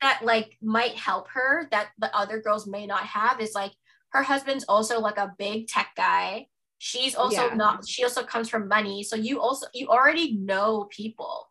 that 0.00 0.20
like 0.22 0.56
might 0.62 0.92
help 0.92 1.28
her 1.30 1.66
that 1.72 1.88
the 1.98 2.14
other 2.16 2.40
girls 2.40 2.66
may 2.66 2.86
not 2.86 3.02
have 3.02 3.40
is 3.40 3.54
like 3.54 3.72
her 4.10 4.22
husband's 4.22 4.64
also 4.68 5.00
like 5.00 5.18
a 5.18 5.34
big 5.38 5.66
tech 5.66 5.88
guy. 5.96 6.46
She's 6.78 7.14
also 7.14 7.48
yeah. 7.48 7.54
not. 7.54 7.86
She 7.86 8.04
also 8.04 8.22
comes 8.22 8.48
from 8.48 8.68
money, 8.68 9.02
so 9.02 9.16
you 9.16 9.40
also 9.40 9.66
you 9.74 9.88
already 9.88 10.36
know 10.36 10.88
people. 10.90 11.48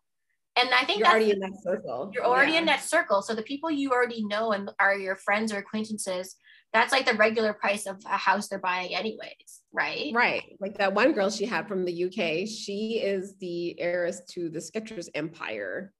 And 0.58 0.70
I 0.70 0.84
think 0.84 0.98
you're 0.98 1.08
already 1.08 1.30
in 1.30 1.38
that 1.40 1.62
circle. 1.62 2.10
You're 2.12 2.24
already 2.24 2.52
yeah. 2.52 2.60
in 2.60 2.66
that 2.66 2.82
circle. 2.82 3.22
So 3.22 3.34
the 3.34 3.42
people 3.42 3.70
you 3.70 3.90
already 3.92 4.24
know 4.24 4.52
and 4.52 4.70
are 4.80 4.96
your 4.96 5.14
friends 5.14 5.52
or 5.52 5.58
acquaintances, 5.58 6.34
that's 6.72 6.92
like 6.92 7.06
the 7.06 7.14
regular 7.14 7.52
price 7.52 7.86
of 7.86 7.96
a 8.06 8.16
house 8.16 8.48
they're 8.48 8.58
buying 8.58 8.94
anyways, 8.94 9.62
right? 9.72 10.10
Right. 10.12 10.56
Like 10.60 10.76
that 10.78 10.94
one 10.94 11.12
girl 11.12 11.30
she 11.30 11.46
had 11.46 11.68
from 11.68 11.84
the 11.84 12.04
UK, 12.06 12.48
she 12.48 13.00
is 13.02 13.36
the 13.40 13.78
heiress 13.80 14.22
to 14.30 14.48
the 14.48 14.58
Skechers 14.58 15.08
empire. 15.14 15.92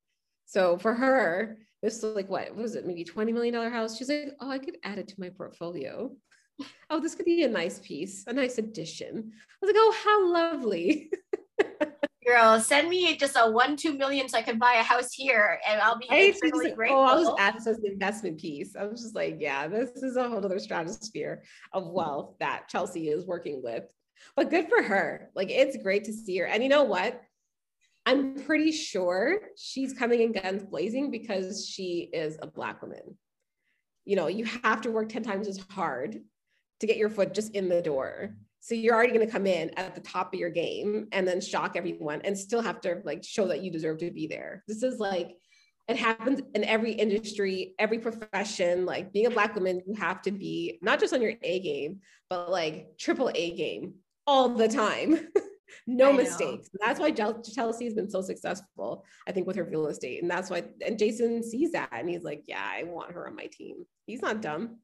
So 0.47 0.77
for 0.77 0.95
her, 0.95 1.59
this 1.83 2.03
was 2.03 2.17
like 2.17 2.29
what 2.29 2.55
was 2.57 2.75
it, 2.75 2.87
maybe 2.87 3.05
$20 3.05 3.33
million 3.33 3.55
house? 3.71 3.97
She's 3.97 4.09
like, 4.09 4.35
oh, 4.41 4.51
I 4.51 4.59
could 4.59 4.79
add 4.83 4.99
it 4.99 5.09
to 5.09 5.15
my 5.19 5.31
portfolio. 5.31 6.11
Oh, 6.91 6.99
this 7.01 7.15
could 7.15 7.27
be 7.27 7.43
a 7.43 7.49
nice 7.49 7.81
piece, 7.81 8.25
a 8.27 8.33
nice 8.33 8.57
addition. 8.57 9.31
I 9.31 9.67
was 9.67 9.69
like, 9.69 9.77
oh, 9.77 9.95
how 10.05 10.33
lovely. 10.33 11.11
girl, 12.29 12.61
send 12.61 12.91
me 12.91 13.17
just 13.17 13.37
a 13.37 13.51
one, 13.51 13.75
two 13.75 13.95
million 13.95 14.29
so 14.29 14.39
I 14.39 14.43
can 14.43 14.59
buy 14.59 14.75
a 14.75 14.83
house 14.83 15.13
here 15.13 15.59
and 15.67 15.81
I'll 15.81 15.99
be 15.99 16.07
instantly 16.11 16.73
oh, 16.73 16.75
grateful. 16.75 16.99
Oh, 16.99 17.05
I 17.05 17.15
was 17.15 17.35
at 17.39 17.55
this 17.55 17.67
as 17.67 17.79
an 17.79 17.87
investment 17.87 18.39
piece. 18.39 18.77
I 18.77 18.85
was 18.85 19.03
just 19.03 19.15
like, 19.15 19.39
yeah, 19.41 19.67
this 19.67 19.91
is 20.03 20.17
a 20.17 20.29
whole 20.29 20.45
other 20.45 20.59
stratosphere 20.59 21.43
of 21.73 21.89
wealth 21.89 22.35
that 22.41 22.69
Chelsea 22.69 23.09
is 23.09 23.27
working 23.27 23.63
with. 23.63 23.85
But 24.37 24.51
good 24.51 24.69
for 24.69 24.83
her. 24.83 25.31
Like 25.35 25.51
it's 25.51 25.83
great 25.83 26.05
to 26.05 26.13
see 26.13 26.37
her. 26.39 26.47
And 26.47 26.63
you 26.63 26.69
know 26.69 26.85
what? 26.85 27.21
I'm 28.05 28.35
pretty 28.35 28.73
sure 28.73 29.41
she's 29.57 29.93
coming 29.93 30.21
in 30.21 30.33
guns 30.33 30.63
blazing 30.65 31.11
because 31.11 31.67
she 31.67 32.11
is 32.13 32.39
a 32.41 32.47
black 32.47 32.83
woman. 32.83 33.17
You 34.05 34.17
know, 34.17 34.27
you 34.27 34.45
have 34.65 34.83
to 34.83 34.91
work 34.91 35.09
10 35.09 35.23
times 35.23 35.49
as 35.49 35.59
hard 35.71 36.21
to 36.81 36.87
get 36.87 36.97
your 36.97 37.11
foot 37.11 37.35
just 37.35 37.55
in 37.55 37.69
the 37.69 37.83
door. 37.83 38.35
So 38.61 38.75
you're 38.75 38.95
already 38.95 39.13
going 39.13 39.27
to 39.27 39.33
come 39.33 39.47
in 39.47 39.71
at 39.79 39.95
the 39.95 40.01
top 40.01 40.35
of 40.35 40.41
your 40.41 40.51
game 40.51 41.09
and 41.13 41.27
then 41.27 41.41
shock 41.41 41.77
everyone 41.77 42.21
and 42.23 42.37
still 42.37 42.61
have 42.61 42.81
to 42.83 43.01
like 43.05 43.25
show 43.25 43.47
that 43.49 43.63
you 43.63 43.71
deserve 43.71 43.99
to 43.99 44.11
be 44.11 44.27
there. 44.27 44.65
This 44.67 44.83
is 44.83 44.99
like 44.99 45.37
it 45.89 45.97
happens 45.97 46.43
in 46.55 46.65
every 46.65 46.93
industry, 46.93 47.75
every 47.79 47.99
profession. 47.99 48.85
Like 48.85 49.13
being 49.13 49.27
a 49.27 49.31
black 49.31 49.55
woman, 49.55 49.81
you 49.87 49.95
have 49.95 50.21
to 50.23 50.31
be 50.31 50.79
not 50.83 51.01
just 51.01 51.15
on 51.15 51.23
your 51.23 51.35
A 51.43 51.61
game, 51.61 52.01
but 52.29 52.51
like 52.51 52.99
triple 52.99 53.31
A 53.35 53.57
game 53.57 53.95
all 54.27 54.51
the 54.51 54.69
time. 54.69 55.29
no 55.87 56.11
I 56.11 56.13
mistakes. 56.13 56.69
That's 56.79 57.01
why 57.01 57.11
Chelsea 57.11 57.87
has 57.87 57.95
been 57.95 58.11
so 58.11 58.21
successful, 58.21 59.05
I 59.27 59.33
think, 59.33 59.47
with 59.47 59.57
her 59.57 59.65
real 59.65 59.87
estate. 59.87 60.21
And 60.21 60.31
that's 60.31 60.51
why, 60.51 60.65
and 60.85 60.99
Jason 60.99 61.43
sees 61.43 61.73
that 61.73 61.89
and 61.93 62.09
he's 62.09 62.25
like, 62.25 62.43
yeah, 62.47 62.63
I 62.63 62.83
want 62.85 63.13
her 63.13 63.27
on 63.27 63.35
my 63.35 63.47
team. 63.47 63.87
He's 64.07 64.21
not 64.21 64.43
dumb. 64.43 64.81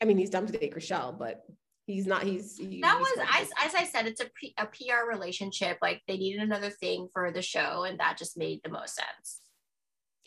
I 0.00 0.06
mean, 0.06 0.18
he's 0.18 0.30
dumb 0.30 0.46
to 0.46 0.52
date 0.52 0.74
Chrishell, 0.74 1.18
but 1.18 1.44
he's 1.90 2.06
not 2.06 2.22
he's 2.22 2.56
he, 2.56 2.80
that 2.80 2.98
was 2.98 3.10
as, 3.40 3.50
as 3.64 3.74
i 3.74 3.84
said 3.84 4.06
it's 4.06 4.20
a, 4.20 4.26
P, 4.34 4.54
a 4.58 4.66
pr 4.66 5.08
relationship. 5.08 5.78
Like 5.82 6.02
they 6.06 6.16
needed 6.16 6.42
another 6.42 6.70
thing 6.70 7.08
for 7.12 7.30
the 7.30 7.42
show 7.42 7.84
and 7.84 7.98
that 8.00 8.16
just 8.16 8.38
made 8.38 8.60
the 8.62 8.70
most 8.70 8.94
sense. 8.94 9.40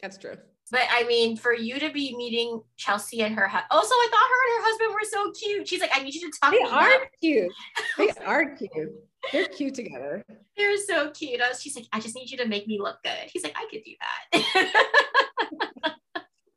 That's 0.01 0.17
true. 0.17 0.35
But 0.71 0.81
i 0.91 1.03
mean 1.03 1.37
for 1.37 1.53
you 1.53 1.79
to 1.79 1.91
be 1.91 2.15
meeting 2.15 2.61
chelsea 2.77 3.21
and 3.21 3.35
her 3.35 3.47
hu- 3.47 3.57
also 3.71 3.93
i 3.93 4.07
thought 4.11 4.29
her 4.29 4.43
and 4.47 4.63
her 4.63 4.69
husband 4.69 4.93
were 4.93 5.09
so 5.09 5.31
cute. 5.31 5.67
She's 5.67 5.81
like 5.81 5.91
i 5.93 6.03
need 6.03 6.13
you 6.13 6.29
to 6.29 6.37
talk 6.41 6.51
they 6.51 6.59
are 6.59 6.89
up. 6.89 7.01
cute. 7.21 7.51
They 7.97 8.09
are 8.25 8.55
cute. 8.55 8.89
They're 9.31 9.45
cute 9.45 9.75
together. 9.75 10.25
They're 10.57 10.77
so 10.77 11.11
cute. 11.11 11.41
I 11.41 11.49
was, 11.49 11.61
she's 11.61 11.75
like 11.75 11.85
i 11.93 11.99
just 11.99 12.15
need 12.15 12.29
you 12.29 12.37
to 12.37 12.47
make 12.47 12.67
me 12.67 12.79
look 12.79 12.97
good. 13.03 13.29
He's 13.31 13.43
like 13.43 13.55
i 13.55 13.67
could 13.71 13.83
do 13.83 13.93
that 14.33 15.95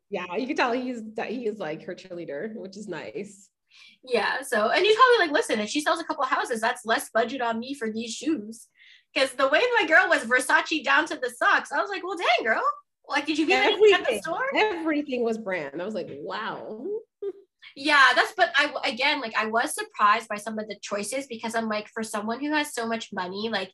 yeah 0.09 0.35
you 0.35 0.47
can 0.47 0.55
tell 0.55 0.71
he's 0.71 1.01
that 1.15 1.29
he 1.29 1.45
is 1.47 1.59
like 1.59 1.83
her 1.83 1.95
cheerleader 1.95 2.53
which 2.55 2.77
is 2.77 2.87
nice 2.87 3.49
yeah. 4.03 4.41
So, 4.41 4.69
and 4.69 4.81
you 4.81 4.87
he's 4.87 4.95
probably 4.95 5.27
like, 5.27 5.31
listen, 5.31 5.59
if 5.59 5.69
she 5.69 5.81
sells 5.81 5.99
a 5.99 6.03
couple 6.03 6.23
houses, 6.25 6.61
that's 6.61 6.85
less 6.85 7.09
budget 7.09 7.41
on 7.41 7.59
me 7.59 7.73
for 7.73 7.91
these 7.91 8.13
shoes. 8.13 8.67
Because 9.13 9.31
the 9.31 9.47
way 9.47 9.61
my 9.79 9.87
girl 9.87 10.07
was 10.07 10.23
Versace 10.23 10.83
down 10.83 11.05
to 11.07 11.15
the 11.15 11.29
socks, 11.29 11.71
I 11.71 11.81
was 11.81 11.89
like, 11.89 12.03
well, 12.03 12.17
dang, 12.17 12.45
girl. 12.45 12.63
Like, 13.09 13.25
did 13.25 13.37
you 13.37 13.47
get 13.47 13.65
anything 13.65 13.93
at 13.93 14.07
the 14.07 14.19
store? 14.19 14.45
Everything 14.55 15.23
was 15.23 15.37
brand. 15.37 15.81
I 15.81 15.85
was 15.85 15.95
like, 15.95 16.09
wow. 16.11 16.85
yeah, 17.75 18.03
that's, 18.15 18.33
but 18.35 18.51
I, 18.55 18.73
again, 18.85 19.21
like, 19.21 19.35
I 19.37 19.45
was 19.45 19.73
surprised 19.73 20.27
by 20.27 20.35
some 20.35 20.59
of 20.59 20.67
the 20.67 20.77
choices 20.81 21.25
because 21.25 21.55
I'm 21.55 21.69
like, 21.69 21.87
for 21.87 22.03
someone 22.03 22.41
who 22.41 22.51
has 22.51 22.73
so 22.73 22.85
much 22.85 23.13
money, 23.13 23.49
like, 23.49 23.71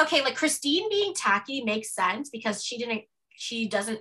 okay, 0.00 0.22
like 0.22 0.36
Christine 0.36 0.88
being 0.88 1.14
tacky 1.14 1.64
makes 1.64 1.92
sense 1.92 2.30
because 2.30 2.64
she 2.64 2.78
didn't, 2.78 3.02
she 3.30 3.68
doesn't, 3.68 4.00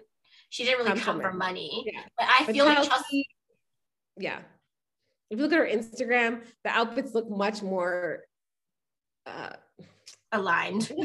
she 0.50 0.64
didn't 0.64 0.80
really 0.86 1.00
come, 1.00 1.20
come 1.20 1.22
from 1.22 1.38
money. 1.38 1.84
Yeah. 1.86 2.02
But 2.18 2.28
I 2.28 2.46
but 2.46 2.54
feel 2.54 2.66
Chelsea, 2.66 2.80
like 2.80 2.90
Chelsea, 2.90 3.28
yeah 4.18 4.40
if 5.30 5.38
you 5.38 5.44
look 5.44 5.54
at 5.54 5.60
her 5.60 5.66
Instagram, 5.66 6.42
the 6.64 6.70
outfits 6.70 7.14
look 7.14 7.30
much 7.30 7.62
more 7.62 8.24
uh, 9.26 9.54
aligned. 10.32 10.92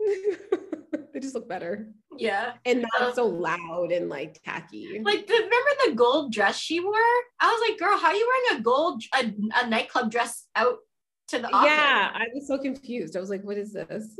they 1.12 1.20
just 1.20 1.34
look 1.34 1.48
better. 1.48 1.88
Yeah. 2.16 2.52
And 2.64 2.84
not 2.92 3.08
um, 3.08 3.14
so 3.14 3.26
loud 3.26 3.92
and 3.92 4.08
like 4.08 4.40
tacky. 4.44 5.00
Like 5.02 5.26
the, 5.26 5.34
remember 5.34 5.70
the 5.86 5.92
gold 5.94 6.32
dress 6.32 6.58
she 6.58 6.80
wore? 6.80 6.94
I 7.40 7.46
was 7.46 7.68
like, 7.68 7.78
girl, 7.78 7.98
how 7.98 8.08
are 8.08 8.14
you 8.14 8.28
wearing 8.28 8.60
a 8.60 8.62
gold 8.62 9.02
a, 9.14 9.32
a 9.62 9.68
nightclub 9.68 10.10
dress 10.10 10.46
out 10.56 10.78
to 11.28 11.38
the 11.38 11.48
office? 11.48 11.70
Yeah, 11.70 12.10
I 12.12 12.26
was 12.34 12.48
so 12.48 12.58
confused. 12.58 13.16
I 13.16 13.20
was 13.20 13.30
like, 13.30 13.44
what 13.44 13.58
is 13.58 13.72
this? 13.72 14.18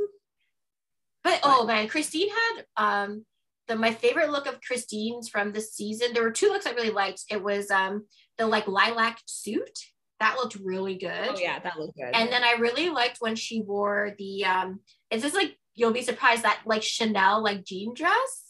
But 1.23 1.39
oh 1.43 1.65
man, 1.65 1.87
Christine 1.87 2.29
had 2.29 2.65
um 2.77 3.25
the 3.71 3.77
my 3.77 3.93
favorite 3.93 4.31
look 4.31 4.47
of 4.47 4.59
Christine's 4.61 5.29
from 5.29 5.53
this 5.53 5.73
season. 5.73 6.13
There 6.13 6.23
were 6.23 6.31
two 6.31 6.49
looks 6.49 6.67
I 6.67 6.71
really 6.71 6.89
liked. 6.89 7.23
It 7.29 7.41
was 7.41 7.71
um 7.71 8.05
the 8.37 8.45
like 8.45 8.67
lilac 8.67 9.19
suit. 9.25 9.79
That 10.19 10.35
looked 10.35 10.55
really 10.55 10.97
good. 10.97 11.29
Oh 11.29 11.37
yeah, 11.39 11.59
that 11.59 11.79
looked 11.79 11.95
good. 11.95 12.13
And 12.13 12.29
then 12.31 12.43
I 12.43 12.53
really 12.59 12.89
liked 12.89 13.17
when 13.21 13.35
she 13.35 13.61
wore 13.61 14.13
the 14.17 14.43
um 14.45 14.81
is 15.09 15.21
this 15.21 15.33
like 15.33 15.57
you'll 15.73 15.93
be 15.93 16.01
surprised 16.01 16.43
that 16.43 16.59
like 16.65 16.83
Chanel 16.83 17.41
like 17.41 17.63
jean 17.63 17.93
dress. 17.93 18.43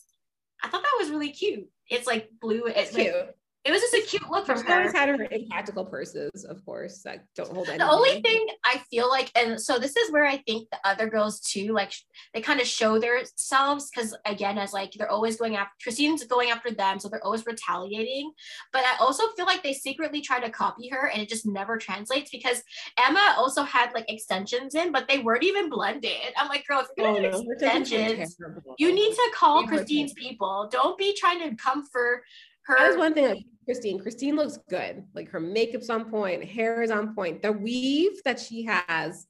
I 0.64 0.70
thought 0.70 0.82
that 0.82 0.98
was 1.00 1.12
really 1.12 1.32
cute. 1.32 1.68
It's 1.88 2.08
like 2.08 2.30
blue. 2.42 2.66
It's 2.66 2.96
cute. 2.96 3.14
Like, 3.14 3.36
it 3.64 3.72
was 3.72 3.82
just 3.82 3.94
a 3.94 4.02
cute 4.02 4.28
look 4.32 4.48
from 4.48 4.60
her. 4.60 4.74
always 4.74 4.92
had 4.92 5.10
her 5.10 5.24
in 5.24 5.48
practical 5.48 5.86
purses, 5.86 6.46
of 6.46 6.66
course, 6.66 7.04
that 7.04 7.26
don't 7.36 7.52
hold 7.52 7.68
anything. 7.68 7.88
The 7.88 7.94
only 7.94 8.20
thing 8.22 8.48
I 8.66 8.80
feel 8.90 9.08
like, 9.08 9.32
and 9.36 9.62
so 9.62 9.78
this 9.78 9.96
is 9.96 10.12
where 10.12 10.26
I 10.26 10.38
think 10.38 10.68
the 10.72 10.80
other 10.84 11.08
girls 11.08 11.40
too, 11.42 11.72
like 11.72 11.94
they 12.34 12.42
kind 12.42 12.60
of 12.60 12.66
show 12.66 12.98
themselves 12.98 13.92
because 13.94 14.18
again, 14.26 14.58
as 14.58 14.74
like 14.74 14.94
they're 14.94 15.12
always 15.12 15.38
going 15.38 15.58
after 15.58 15.74
Christine's 15.84 16.24
going 16.24 16.50
after 16.50 16.72
them, 16.72 17.00
so 17.00 17.08
they're 17.08 17.24
always 17.24 17.46
retaliating. 17.46 18.32
But 18.74 18.84
I 18.84 18.96
also 19.00 19.28
feel 19.38 19.46
like 19.46 19.62
they 19.62 19.74
secretly 19.74 20.22
try 20.22 20.40
to 20.40 20.50
copy 20.50 20.90
her, 20.90 21.10
and 21.10 21.22
it 21.22 21.30
just 21.30 21.46
never 21.46 21.78
translates 21.78 22.32
because 22.32 22.64
Emma 22.98 23.36
also 23.38 23.62
had 23.62 23.94
like 23.94 24.12
extensions 24.12 24.74
in, 24.74 24.92
but 24.92 25.08
they 25.08 25.20
weren't 25.20 25.44
even 25.44 25.70
blended. 25.70 26.34
I'm 26.36 26.48
like, 26.48 26.66
girl, 26.66 26.80
if 26.80 26.88
you're 26.98 27.14
gonna 27.14 27.28
oh, 27.28 27.42
no, 27.44 27.52
extensions, 27.52 28.38
you 28.80 28.92
need 28.92 29.14
to 29.14 29.32
call 29.36 29.68
Christine's 29.68 30.14
people. 30.14 30.68
Don't 30.72 30.98
be 30.98 31.16
trying 31.16 31.48
to 31.48 31.56
come 31.56 31.86
for 31.86 32.24
her. 32.72 32.78
That 32.78 32.92
is 32.92 32.98
one 32.98 33.14
thing 33.14 33.44
Christine. 33.66 34.00
Christine 34.00 34.36
looks 34.36 34.58
good. 34.70 35.04
Like 35.14 35.30
her 35.30 35.40
makeup's 35.40 35.90
on 35.90 36.10
point, 36.10 36.44
hair 36.44 36.82
is 36.82 36.92
on 36.92 37.16
point. 37.16 37.42
The 37.42 37.52
weave 37.52 38.24
that 38.26 38.40
she 38.40 38.64
has 38.64 39.28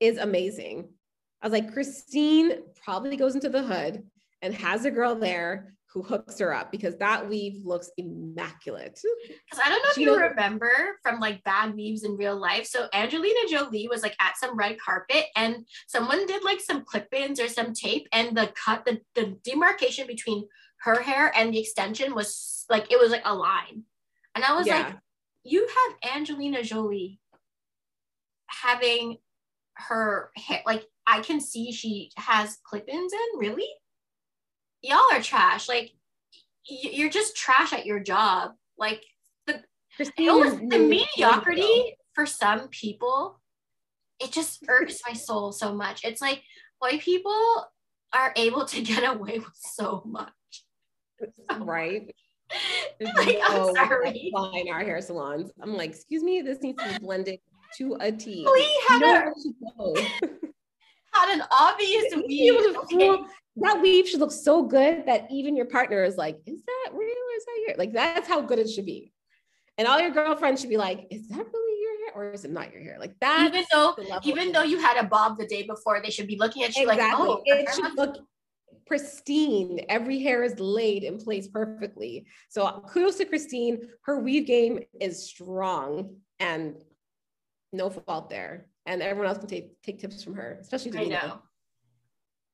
is 0.00 0.18
amazing. 0.18 0.88
I 1.42 1.46
was 1.46 1.52
like, 1.52 1.72
Christine 1.72 2.62
probably 2.82 3.16
goes 3.16 3.34
into 3.34 3.48
the 3.48 3.62
hood 3.62 4.02
and 4.42 4.54
has 4.54 4.84
a 4.84 4.90
girl 4.90 5.14
there 5.14 5.74
who 5.92 6.02
hooks 6.02 6.38
her 6.38 6.52
up 6.52 6.70
because 6.70 6.96
that 6.96 7.28
weave 7.28 7.64
looks 7.64 7.90
immaculate. 7.96 9.00
Because 9.26 9.64
I 9.64 9.68
don't 9.68 9.82
know 9.82 9.90
if 9.90 9.98
you 9.98 10.18
remember 10.18 10.70
from 11.02 11.18
like 11.18 11.42
bad 11.44 11.74
weaves 11.74 12.04
in 12.04 12.16
real 12.16 12.36
life. 12.36 12.66
So 12.66 12.88
Angelina 12.92 13.48
Jolie 13.48 13.88
was 13.88 14.02
like 14.02 14.14
at 14.20 14.36
some 14.36 14.56
red 14.56 14.78
carpet 14.78 15.26
and 15.34 15.66
someone 15.86 16.26
did 16.26 16.44
like 16.44 16.60
some 16.60 16.84
clip-ins 16.84 17.40
or 17.40 17.48
some 17.48 17.72
tape 17.72 18.06
and 18.12 18.36
the 18.36 18.52
cut, 18.54 18.84
the, 18.84 19.00
the 19.14 19.36
demarcation 19.44 20.06
between 20.06 20.46
her 20.80 21.00
hair 21.00 21.32
and 21.34 21.54
the 21.54 21.58
extension 21.58 22.14
was 22.14 22.57
like 22.68 22.90
it 22.92 22.98
was 22.98 23.10
like 23.10 23.22
a 23.24 23.34
line. 23.34 23.84
And 24.34 24.44
I 24.44 24.54
was 24.56 24.66
yeah. 24.66 24.78
like, 24.78 24.96
you 25.44 25.66
have 25.66 26.14
Angelina 26.16 26.62
Jolie 26.62 27.18
having 28.46 29.18
her 29.74 30.30
hair 30.36 30.62
like 30.66 30.84
I 31.06 31.20
can 31.20 31.40
see 31.40 31.72
she 31.72 32.10
has 32.16 32.58
clip-ins 32.64 33.12
in, 33.12 33.38
really? 33.38 33.68
Y'all 34.82 35.00
are 35.12 35.22
trash. 35.22 35.68
Like 35.68 35.92
you're 36.68 37.10
just 37.10 37.36
trash 37.36 37.72
at 37.72 37.86
your 37.86 38.00
job. 38.00 38.52
Like 38.76 39.02
the, 39.46 39.62
the 40.68 40.78
mediocrity 40.78 41.96
for 42.14 42.26
some 42.26 42.68
people, 42.68 43.40
it 44.20 44.32
just 44.32 44.62
irks 44.68 45.00
my 45.06 45.14
soul 45.14 45.52
so 45.52 45.74
much. 45.74 46.04
It's 46.04 46.20
like 46.20 46.42
white 46.78 47.00
people 47.00 47.66
are 48.12 48.32
able 48.36 48.64
to 48.66 48.82
get 48.82 49.02
away 49.14 49.38
with 49.38 49.54
so 49.54 50.02
much. 50.04 50.32
right? 51.58 52.14
like, 53.00 53.38
I'm 53.44 53.60
oh, 53.60 53.74
sorry. 53.74 54.30
Line 54.32 54.68
our 54.68 54.80
hair 54.80 55.00
salons. 55.00 55.50
I'm 55.60 55.76
like, 55.76 55.90
excuse 55.90 56.22
me, 56.22 56.40
this 56.42 56.62
needs 56.62 56.82
to 56.82 56.92
be 56.92 56.98
blended 56.98 57.40
to 57.76 57.96
a 58.00 58.10
T. 58.10 58.46
We 58.50 58.80
had, 58.88 59.02
a, 59.02 59.32
had 61.12 61.34
an 61.34 61.42
obvious 61.50 62.14
weave. 62.26 62.76
Okay. 62.84 63.18
That 63.56 63.80
weave 63.82 64.08
should 64.08 64.20
look 64.20 64.32
so 64.32 64.62
good 64.62 65.04
that 65.06 65.26
even 65.30 65.56
your 65.56 65.66
partner 65.66 66.04
is 66.04 66.16
like, 66.16 66.38
is 66.46 66.62
that 66.64 66.90
real 66.92 67.00
or 67.00 67.36
is 67.36 67.44
that 67.44 67.64
your? 67.66 67.76
Like, 67.76 67.92
that's 67.92 68.28
how 68.28 68.40
good 68.40 68.58
it 68.58 68.68
should 68.68 68.86
be. 68.86 69.12
And 69.78 69.86
all 69.86 70.00
your 70.00 70.10
girlfriends 70.10 70.60
should 70.60 70.70
be 70.70 70.76
like, 70.76 71.06
is 71.10 71.28
that 71.28 71.46
really 71.52 71.82
your 71.82 71.98
hair 71.98 72.12
or 72.14 72.32
is 72.32 72.44
it 72.44 72.52
not 72.52 72.72
your 72.72 72.82
hair? 72.82 72.96
Like 73.00 73.14
that. 73.20 73.48
Even 73.48 73.64
though, 73.72 73.94
even 74.24 74.52
though 74.52 74.62
you 74.62 74.80
had 74.80 74.96
a 74.96 75.06
bob 75.06 75.38
the 75.38 75.46
day 75.46 75.64
before, 75.64 76.00
they 76.02 76.10
should 76.10 76.26
be 76.26 76.36
looking 76.36 76.62
at 76.62 76.76
you 76.76 76.88
exactly. 76.88 77.28
like, 77.28 77.38
oh, 77.38 77.42
it 77.44 77.68
should 77.74 77.96
look 77.96 78.16
pristine. 78.88 79.80
Every 79.88 80.18
hair 80.20 80.42
is 80.42 80.58
laid 80.58 81.04
in 81.04 81.18
place 81.18 81.46
perfectly. 81.46 82.26
So 82.48 82.82
kudos 82.88 83.16
to 83.16 83.26
Christine. 83.26 83.88
Her 84.02 84.20
weave 84.20 84.46
game 84.46 84.80
is 85.00 85.24
strong 85.24 86.16
and 86.40 86.74
no 87.72 87.90
fault 87.90 88.30
there. 88.30 88.66
And 88.86 89.02
everyone 89.02 89.28
else 89.28 89.38
can 89.38 89.48
take 89.48 89.80
take 89.82 90.00
tips 90.00 90.24
from 90.24 90.34
her, 90.34 90.58
especially 90.60 90.98
I 90.98 91.04
know. 91.04 91.42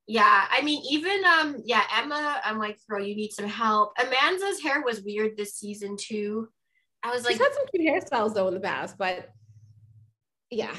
Yeah, 0.07 0.47
I 0.51 0.61
mean, 0.61 0.83
even 0.91 1.23
um, 1.25 1.57
yeah, 1.65 1.83
Emma, 1.97 2.41
I'm 2.45 2.59
like, 2.59 2.79
bro, 2.87 2.99
you 2.99 3.17
need 3.17 3.31
some 3.31 3.49
help. 3.49 3.95
Amanza's 3.99 4.61
hair 4.61 4.83
was 4.83 5.03
weird 5.03 5.37
this 5.37 5.55
season 5.55 5.97
too. 5.97 6.49
I 7.03 7.11
was 7.11 7.25
like, 7.25 7.33
she's 7.33 7.41
had 7.41 7.55
some 7.55 7.67
cute 7.75 7.87
hairstyles 7.87 8.35
though 8.35 8.49
in 8.49 8.55
the 8.55 8.61
past, 8.61 8.99
but 8.99 9.31
yeah, 10.51 10.75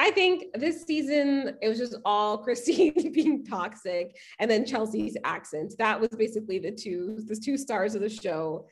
I 0.00 0.10
think 0.12 0.44
this 0.54 0.84
season 0.84 1.58
it 1.60 1.68
was 1.68 1.76
just 1.76 1.94
all 2.06 2.38
Christine 2.44 3.12
being 3.12 3.44
toxic 3.44 4.16
and 4.38 4.50
then 4.50 4.64
Chelsea's 4.64 5.14
accent. 5.24 5.74
That 5.78 6.00
was 6.00 6.08
basically 6.08 6.58
the 6.58 6.70
two 6.72 7.18
the 7.26 7.36
two 7.36 7.58
stars 7.58 7.94
of 7.94 8.00
the 8.00 8.08
show. 8.08 8.66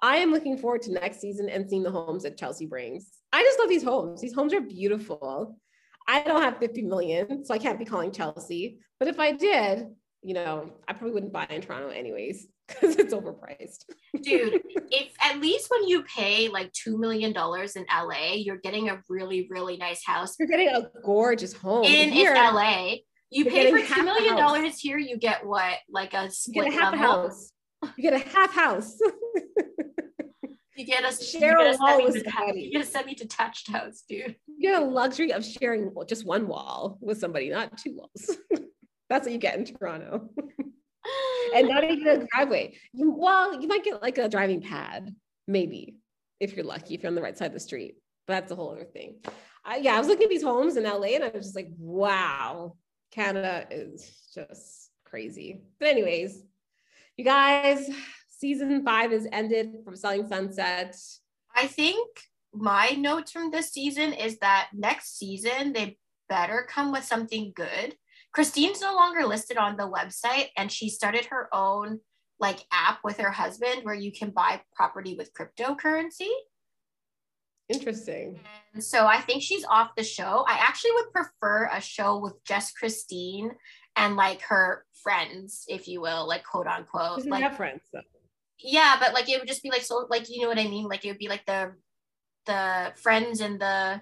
I 0.00 0.18
am 0.18 0.30
looking 0.30 0.56
forward 0.56 0.82
to 0.82 0.92
next 0.92 1.20
season 1.20 1.48
and 1.48 1.68
seeing 1.68 1.82
the 1.82 1.90
homes 1.90 2.22
that 2.22 2.38
Chelsea 2.38 2.66
brings. 2.66 3.10
I 3.32 3.42
just 3.42 3.58
love 3.58 3.68
these 3.68 3.82
homes. 3.82 4.20
These 4.20 4.32
homes 4.32 4.54
are 4.54 4.60
beautiful. 4.60 5.58
I 6.06 6.22
don't 6.22 6.40
have 6.40 6.58
50 6.58 6.82
million, 6.82 7.44
so 7.44 7.52
I 7.52 7.58
can't 7.58 7.78
be 7.78 7.84
calling 7.84 8.12
Chelsea. 8.12 8.78
But 9.00 9.08
if 9.08 9.18
I 9.18 9.32
did, 9.32 9.88
you 10.22 10.34
know, 10.34 10.72
I 10.86 10.92
probably 10.92 11.14
wouldn't 11.14 11.32
buy 11.32 11.46
in 11.50 11.62
Toronto 11.62 11.88
anyways 11.88 12.46
because 12.70 12.96
it's 12.96 13.14
overpriced. 13.14 13.84
Dude, 14.22 14.60
if 14.90 15.12
at 15.20 15.40
least 15.40 15.70
when 15.70 15.88
you 15.88 16.02
pay 16.04 16.48
like 16.48 16.72
$2 16.72 16.98
million 16.98 17.30
in 17.30 17.86
LA, 17.92 18.34
you're 18.34 18.56
getting 18.56 18.88
a 18.88 19.02
really, 19.08 19.46
really 19.50 19.76
nice 19.76 20.04
house. 20.04 20.36
You're 20.38 20.48
getting 20.48 20.68
a 20.68 20.90
gorgeous 21.04 21.52
home. 21.52 21.84
In 21.84 22.10
here, 22.10 22.34
LA. 22.34 22.96
You 23.30 23.44
pay 23.44 23.70
for 23.70 23.78
$2 23.78 24.04
million 24.04 24.72
here, 24.76 24.98
you 24.98 25.16
get 25.16 25.46
what? 25.46 25.74
Like 25.88 26.14
a 26.14 26.30
split 26.30 26.66
you 26.66 26.72
get 26.72 26.80
a 26.80 26.84
half 26.84 26.94
house. 26.94 27.52
You 27.96 28.02
get 28.02 28.12
a 28.12 28.18
half 28.18 28.52
house. 28.52 28.98
you 30.76 30.84
get 30.84 31.04
a, 31.04 31.24
Share 31.24 31.58
you, 31.60 31.64
get 31.64 31.74
a 31.74 32.12
semi 32.12 32.54
you 32.54 32.72
get 32.72 32.82
a 32.82 32.86
semi-detached 32.86 33.70
house, 33.70 34.02
dude. 34.08 34.34
You 34.46 34.70
get 34.70 34.82
a 34.82 34.84
luxury 34.84 35.32
of 35.32 35.44
sharing 35.44 35.92
just 36.08 36.26
one 36.26 36.48
wall 36.48 36.98
with 37.00 37.18
somebody, 37.18 37.50
not 37.50 37.78
two 37.78 37.96
walls. 37.96 38.38
That's 39.08 39.26
what 39.26 39.32
you 39.32 39.38
get 39.38 39.56
in 39.56 39.64
Toronto 39.64 40.28
and 41.54 41.68
not 41.68 41.84
even 41.84 42.06
a 42.06 42.26
driveway. 42.26 42.76
You, 42.92 43.12
well, 43.12 43.60
you 43.60 43.68
might 43.68 43.84
get 43.84 44.02
like 44.02 44.18
a 44.18 44.28
driving 44.28 44.60
pad, 44.60 45.14
maybe, 45.46 45.96
if 46.38 46.54
you're 46.54 46.64
lucky, 46.64 46.94
if 46.94 47.02
you're 47.02 47.10
on 47.10 47.14
the 47.14 47.22
right 47.22 47.36
side 47.36 47.48
of 47.48 47.54
the 47.54 47.60
street. 47.60 47.96
But 48.26 48.34
that's 48.34 48.52
a 48.52 48.56
whole 48.56 48.70
other 48.70 48.84
thing. 48.84 49.16
Uh, 49.64 49.76
yeah, 49.80 49.94
I 49.94 49.98
was 49.98 50.08
looking 50.08 50.24
at 50.24 50.30
these 50.30 50.42
homes 50.42 50.76
in 50.76 50.84
LA 50.84 51.14
and 51.14 51.24
I 51.24 51.28
was 51.28 51.46
just 51.46 51.56
like, 51.56 51.70
wow, 51.78 52.76
Canada 53.10 53.66
is 53.70 54.28
just 54.34 54.90
crazy. 55.04 55.62
But, 55.78 55.88
anyways, 55.88 56.42
you 57.16 57.24
guys, 57.24 57.90
season 58.28 58.82
five 58.84 59.12
is 59.12 59.28
ended 59.30 59.76
from 59.84 59.96
Selling 59.96 60.26
Sunset. 60.26 60.96
I 61.54 61.66
think 61.66 62.08
my 62.52 62.90
notes 62.90 63.32
from 63.32 63.50
this 63.50 63.70
season 63.70 64.12
is 64.12 64.38
that 64.38 64.68
next 64.72 65.18
season 65.18 65.72
they 65.72 65.98
better 66.28 66.66
come 66.68 66.92
with 66.92 67.04
something 67.04 67.52
good 67.54 67.94
Christine's 68.32 68.80
no 68.80 68.94
longer 68.94 69.26
listed 69.26 69.56
on 69.56 69.76
the 69.76 69.90
website 69.90 70.48
and 70.56 70.70
she 70.70 70.88
started 70.88 71.26
her 71.26 71.48
own 71.52 72.00
like 72.38 72.64
app 72.72 73.00
with 73.04 73.18
her 73.18 73.30
husband 73.30 73.84
where 73.84 73.94
you 73.94 74.12
can 74.12 74.30
buy 74.30 74.60
property 74.74 75.14
with 75.16 75.32
cryptocurrency. 75.34 76.30
Interesting. 77.68 78.40
And 78.74 78.82
so 78.82 79.06
I 79.06 79.20
think 79.20 79.42
she's 79.42 79.64
off 79.64 79.94
the 79.96 80.02
show. 80.02 80.44
I 80.48 80.54
actually 80.54 80.92
would 80.92 81.12
prefer 81.12 81.68
a 81.72 81.80
show 81.80 82.18
with 82.18 82.42
just 82.44 82.76
Christine 82.76 83.52
and 83.96 84.16
like 84.16 84.42
her 84.42 84.84
friends, 85.02 85.64
if 85.68 85.86
you 85.86 86.00
will, 86.00 86.26
like 86.26 86.44
quote 86.44 86.66
unquote. 86.66 87.22
She 87.22 87.30
like 87.30 87.42
have 87.42 87.56
friends 87.56 87.82
though. 87.92 88.00
Yeah, 88.58 88.96
but 88.98 89.14
like 89.14 89.28
it 89.28 89.38
would 89.38 89.48
just 89.48 89.62
be 89.62 89.70
like 89.70 89.82
so 89.82 90.06
like 90.10 90.28
you 90.28 90.42
know 90.42 90.48
what 90.48 90.58
I 90.58 90.68
mean? 90.68 90.86
Like 90.86 91.04
it 91.04 91.08
would 91.08 91.18
be 91.18 91.28
like 91.28 91.46
the 91.46 91.74
the 92.46 92.92
friends 92.96 93.40
and 93.40 93.60
the 93.60 94.00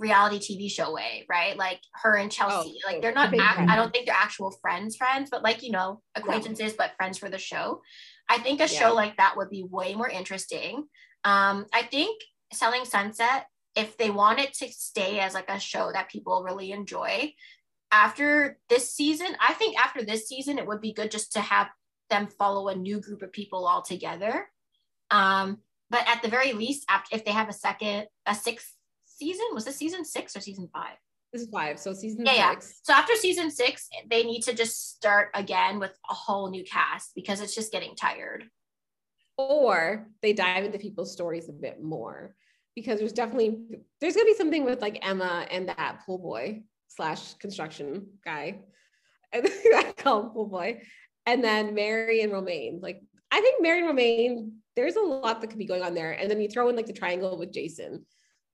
reality 0.00 0.38
TV 0.38 0.70
show 0.70 0.92
way, 0.92 1.26
right? 1.28 1.56
Like 1.56 1.80
her 2.02 2.16
and 2.16 2.32
Chelsea, 2.32 2.78
oh, 2.84 2.90
like 2.90 3.02
they're 3.02 3.12
not, 3.12 3.32
act- 3.38 3.68
I 3.68 3.76
don't 3.76 3.92
think 3.92 4.06
they're 4.06 4.14
actual 4.14 4.50
friends, 4.50 4.96
friends, 4.96 5.28
but 5.30 5.42
like, 5.42 5.62
you 5.62 5.70
know, 5.70 6.00
acquaintances, 6.16 6.72
yeah. 6.72 6.76
but 6.78 6.96
friends 6.96 7.18
for 7.18 7.28
the 7.28 7.38
show. 7.38 7.82
I 8.28 8.38
think 8.38 8.60
a 8.60 8.62
yeah. 8.62 8.68
show 8.68 8.94
like 8.94 9.18
that 9.18 9.36
would 9.36 9.50
be 9.50 9.62
way 9.62 9.94
more 9.94 10.08
interesting. 10.08 10.86
Um, 11.24 11.66
I 11.72 11.82
think 11.82 12.18
Selling 12.52 12.86
Sunset, 12.86 13.46
if 13.76 13.98
they 13.98 14.10
wanted 14.10 14.54
to 14.54 14.68
stay 14.68 15.20
as 15.20 15.34
like 15.34 15.50
a 15.50 15.60
show 15.60 15.90
that 15.92 16.08
people 16.08 16.42
really 16.42 16.72
enjoy, 16.72 17.34
after 17.92 18.58
this 18.68 18.92
season, 18.92 19.28
I 19.40 19.52
think 19.52 19.78
after 19.78 20.02
this 20.02 20.28
season, 20.28 20.58
it 20.58 20.66
would 20.66 20.80
be 20.80 20.94
good 20.94 21.10
just 21.10 21.32
to 21.32 21.40
have 21.40 21.68
them 22.08 22.26
follow 22.38 22.68
a 22.68 22.74
new 22.74 23.00
group 23.00 23.22
of 23.22 23.32
people 23.32 23.66
all 23.66 23.82
together. 23.82 24.48
Um, 25.10 25.58
but 25.90 26.08
at 26.08 26.22
the 26.22 26.28
very 26.28 26.52
least, 26.52 26.84
after 26.88 27.16
if 27.16 27.24
they 27.24 27.32
have 27.32 27.48
a 27.48 27.52
second, 27.52 28.06
a 28.26 28.34
sixth 28.34 28.72
season? 29.20 29.46
Was 29.52 29.64
this 29.66 29.76
season 29.76 30.04
six 30.04 30.34
or 30.34 30.40
season 30.40 30.68
five? 30.72 30.96
This 31.32 31.42
is 31.42 31.48
five. 31.50 31.78
So 31.78 31.92
season 31.92 32.26
yeah, 32.26 32.50
six. 32.50 32.66
Yeah. 32.66 32.94
So 32.94 33.00
after 33.00 33.14
season 33.14 33.50
six, 33.50 33.88
they 34.10 34.24
need 34.24 34.42
to 34.42 34.54
just 34.54 34.96
start 34.96 35.28
again 35.34 35.78
with 35.78 35.96
a 36.10 36.14
whole 36.14 36.50
new 36.50 36.64
cast 36.64 37.12
because 37.14 37.40
it's 37.40 37.54
just 37.54 37.70
getting 37.70 37.94
tired. 37.94 38.44
Or 39.36 40.08
they 40.22 40.32
dive 40.32 40.64
into 40.64 40.78
people's 40.78 41.12
stories 41.12 41.48
a 41.48 41.52
bit 41.52 41.82
more 41.82 42.34
because 42.74 42.98
there's 42.98 43.12
definitely 43.12 43.58
there's 44.00 44.14
gonna 44.14 44.26
be 44.26 44.34
something 44.34 44.64
with 44.64 44.80
like 44.82 45.06
Emma 45.06 45.46
and 45.50 45.68
that 45.68 46.00
pool 46.04 46.18
boy 46.18 46.62
slash 46.88 47.34
construction 47.34 48.06
guy. 48.24 48.60
I 49.32 49.94
call 49.96 50.24
him 50.24 50.30
pool 50.30 50.46
boy. 50.46 50.82
And 51.26 51.44
then 51.44 51.74
Mary 51.74 52.22
and 52.22 52.32
Romain. 52.32 52.80
Like 52.82 53.02
I 53.30 53.40
think 53.40 53.62
Mary 53.62 53.78
and 53.78 53.86
Romain, 53.86 54.52
there's 54.74 54.96
a 54.96 55.00
lot 55.00 55.40
that 55.40 55.46
could 55.48 55.58
be 55.58 55.64
going 55.64 55.82
on 55.82 55.94
there. 55.94 56.12
And 56.12 56.28
then 56.28 56.40
you 56.40 56.48
throw 56.48 56.68
in 56.68 56.76
like 56.76 56.86
the 56.86 56.92
triangle 56.92 57.38
with 57.38 57.52
Jason. 57.52 58.04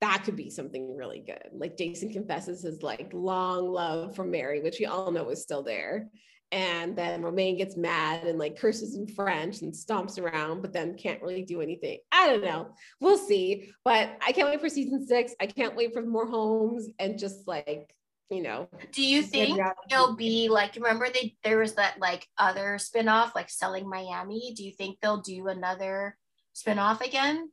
That 0.01 0.23
could 0.23 0.35
be 0.35 0.49
something 0.49 0.95
really 0.95 1.23
good. 1.25 1.49
Like 1.53 1.77
Jason 1.77 2.11
confesses 2.11 2.61
his 2.61 2.83
like 2.83 3.11
long 3.13 3.69
love 3.69 4.15
for 4.15 4.23
Mary, 4.23 4.61
which 4.61 4.77
we 4.79 4.85
all 4.85 5.11
know 5.11 5.29
is 5.29 5.41
still 5.41 5.63
there. 5.63 6.09
And 6.51 6.95
then 6.95 7.23
Romain 7.23 7.57
gets 7.57 7.75
mad 7.75 8.23
and 8.23 8.39
like 8.39 8.59
curses 8.59 8.95
in 8.95 9.07
French 9.07 9.61
and 9.61 9.73
stomps 9.73 10.17
around, 10.17 10.61
but 10.61 10.71
then 10.71 10.97
can't 10.97 11.21
really 11.21 11.43
do 11.43 11.61
anything. 11.61 11.97
I 12.11 12.27
don't 12.27 12.43
know. 12.43 12.69
We'll 13.01 13.17
see. 13.17 13.71
But 13.83 14.17
I 14.25 14.31
can't 14.31 14.49
wait 14.49 14.61
for 14.61 14.69
season 14.69 15.05
six. 15.05 15.33
I 15.41 15.47
can't 15.47 15.75
wait 15.75 15.93
for 15.93 16.05
more 16.05 16.27
homes 16.27 16.87
and 16.99 17.19
just 17.19 17.47
like 17.47 17.93
you 18.29 18.41
know. 18.41 18.67
Do 18.91 19.05
you 19.05 19.23
think 19.23 19.59
they'll 19.89 20.15
be 20.15 20.49
like 20.49 20.75
remember 20.75 21.07
they 21.09 21.35
there 21.43 21.59
was 21.59 21.75
that 21.75 21.99
like 21.99 22.27
other 22.37 22.77
spin-off 22.77 23.35
like 23.35 23.49
selling 23.49 23.89
Miami? 23.89 24.53
Do 24.55 24.63
you 24.63 24.71
think 24.71 24.99
they'll 25.01 25.21
do 25.21 25.47
another 25.47 26.17
spin-off 26.53 27.01
again? 27.01 27.49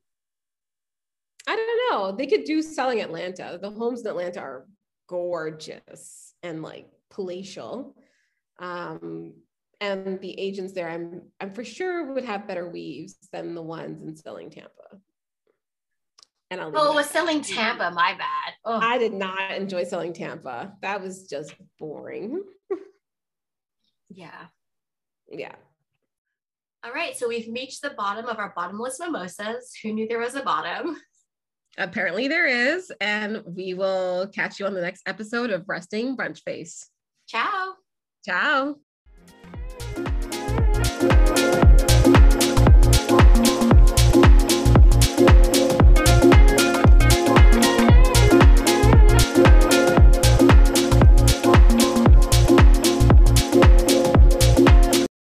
I 1.46 1.56
don't 1.56 1.90
know. 1.90 2.16
They 2.16 2.26
could 2.26 2.44
do 2.44 2.62
selling 2.62 3.00
Atlanta. 3.00 3.58
The 3.60 3.70
homes 3.70 4.00
in 4.00 4.06
Atlanta 4.06 4.40
are 4.40 4.66
gorgeous 5.08 6.34
and 6.42 6.62
like 6.62 6.88
palatial. 7.10 7.94
Um 8.58 9.34
and 9.80 10.20
the 10.20 10.38
agents 10.38 10.72
there 10.72 10.88
I'm 10.88 11.22
I'm 11.40 11.52
for 11.52 11.64
sure 11.64 12.12
would 12.14 12.24
have 12.24 12.48
better 12.48 12.68
weaves 12.68 13.16
than 13.32 13.54
the 13.54 13.62
ones 13.62 14.02
in 14.02 14.16
selling 14.16 14.50
Tampa. 14.50 14.70
And 16.50 16.60
I'll 16.60 16.72
oh, 16.74 16.94
was 16.94 17.10
selling 17.10 17.40
Tampa. 17.40 17.90
My 17.90 18.14
bad. 18.14 18.54
Oh. 18.64 18.78
I 18.78 18.98
did 18.98 19.12
not 19.12 19.50
enjoy 19.52 19.84
selling 19.84 20.12
Tampa. 20.12 20.72
That 20.82 21.00
was 21.00 21.26
just 21.26 21.54
boring. 21.78 22.42
yeah. 24.08 24.46
Yeah. 25.28 25.54
All 26.84 26.92
right. 26.92 27.16
So 27.16 27.28
we've 27.28 27.52
reached 27.52 27.82
the 27.82 27.90
bottom 27.90 28.26
of 28.26 28.38
our 28.38 28.52
bottomless 28.54 29.00
mimosas. 29.00 29.72
Who 29.82 29.92
knew 29.92 30.06
there 30.06 30.20
was 30.20 30.36
a 30.36 30.42
bottom? 30.42 30.96
Apparently 31.78 32.28
there 32.28 32.46
is. 32.46 32.92
And 33.00 33.42
we 33.46 33.74
will 33.74 34.28
catch 34.28 34.60
you 34.60 34.66
on 34.66 34.74
the 34.74 34.80
next 34.80 35.02
episode 35.06 35.50
of 35.50 35.68
Resting 35.68 36.16
Brunch 36.16 36.40
Face. 36.42 36.88
Ciao. 37.28 37.74
Ciao. 38.24 38.76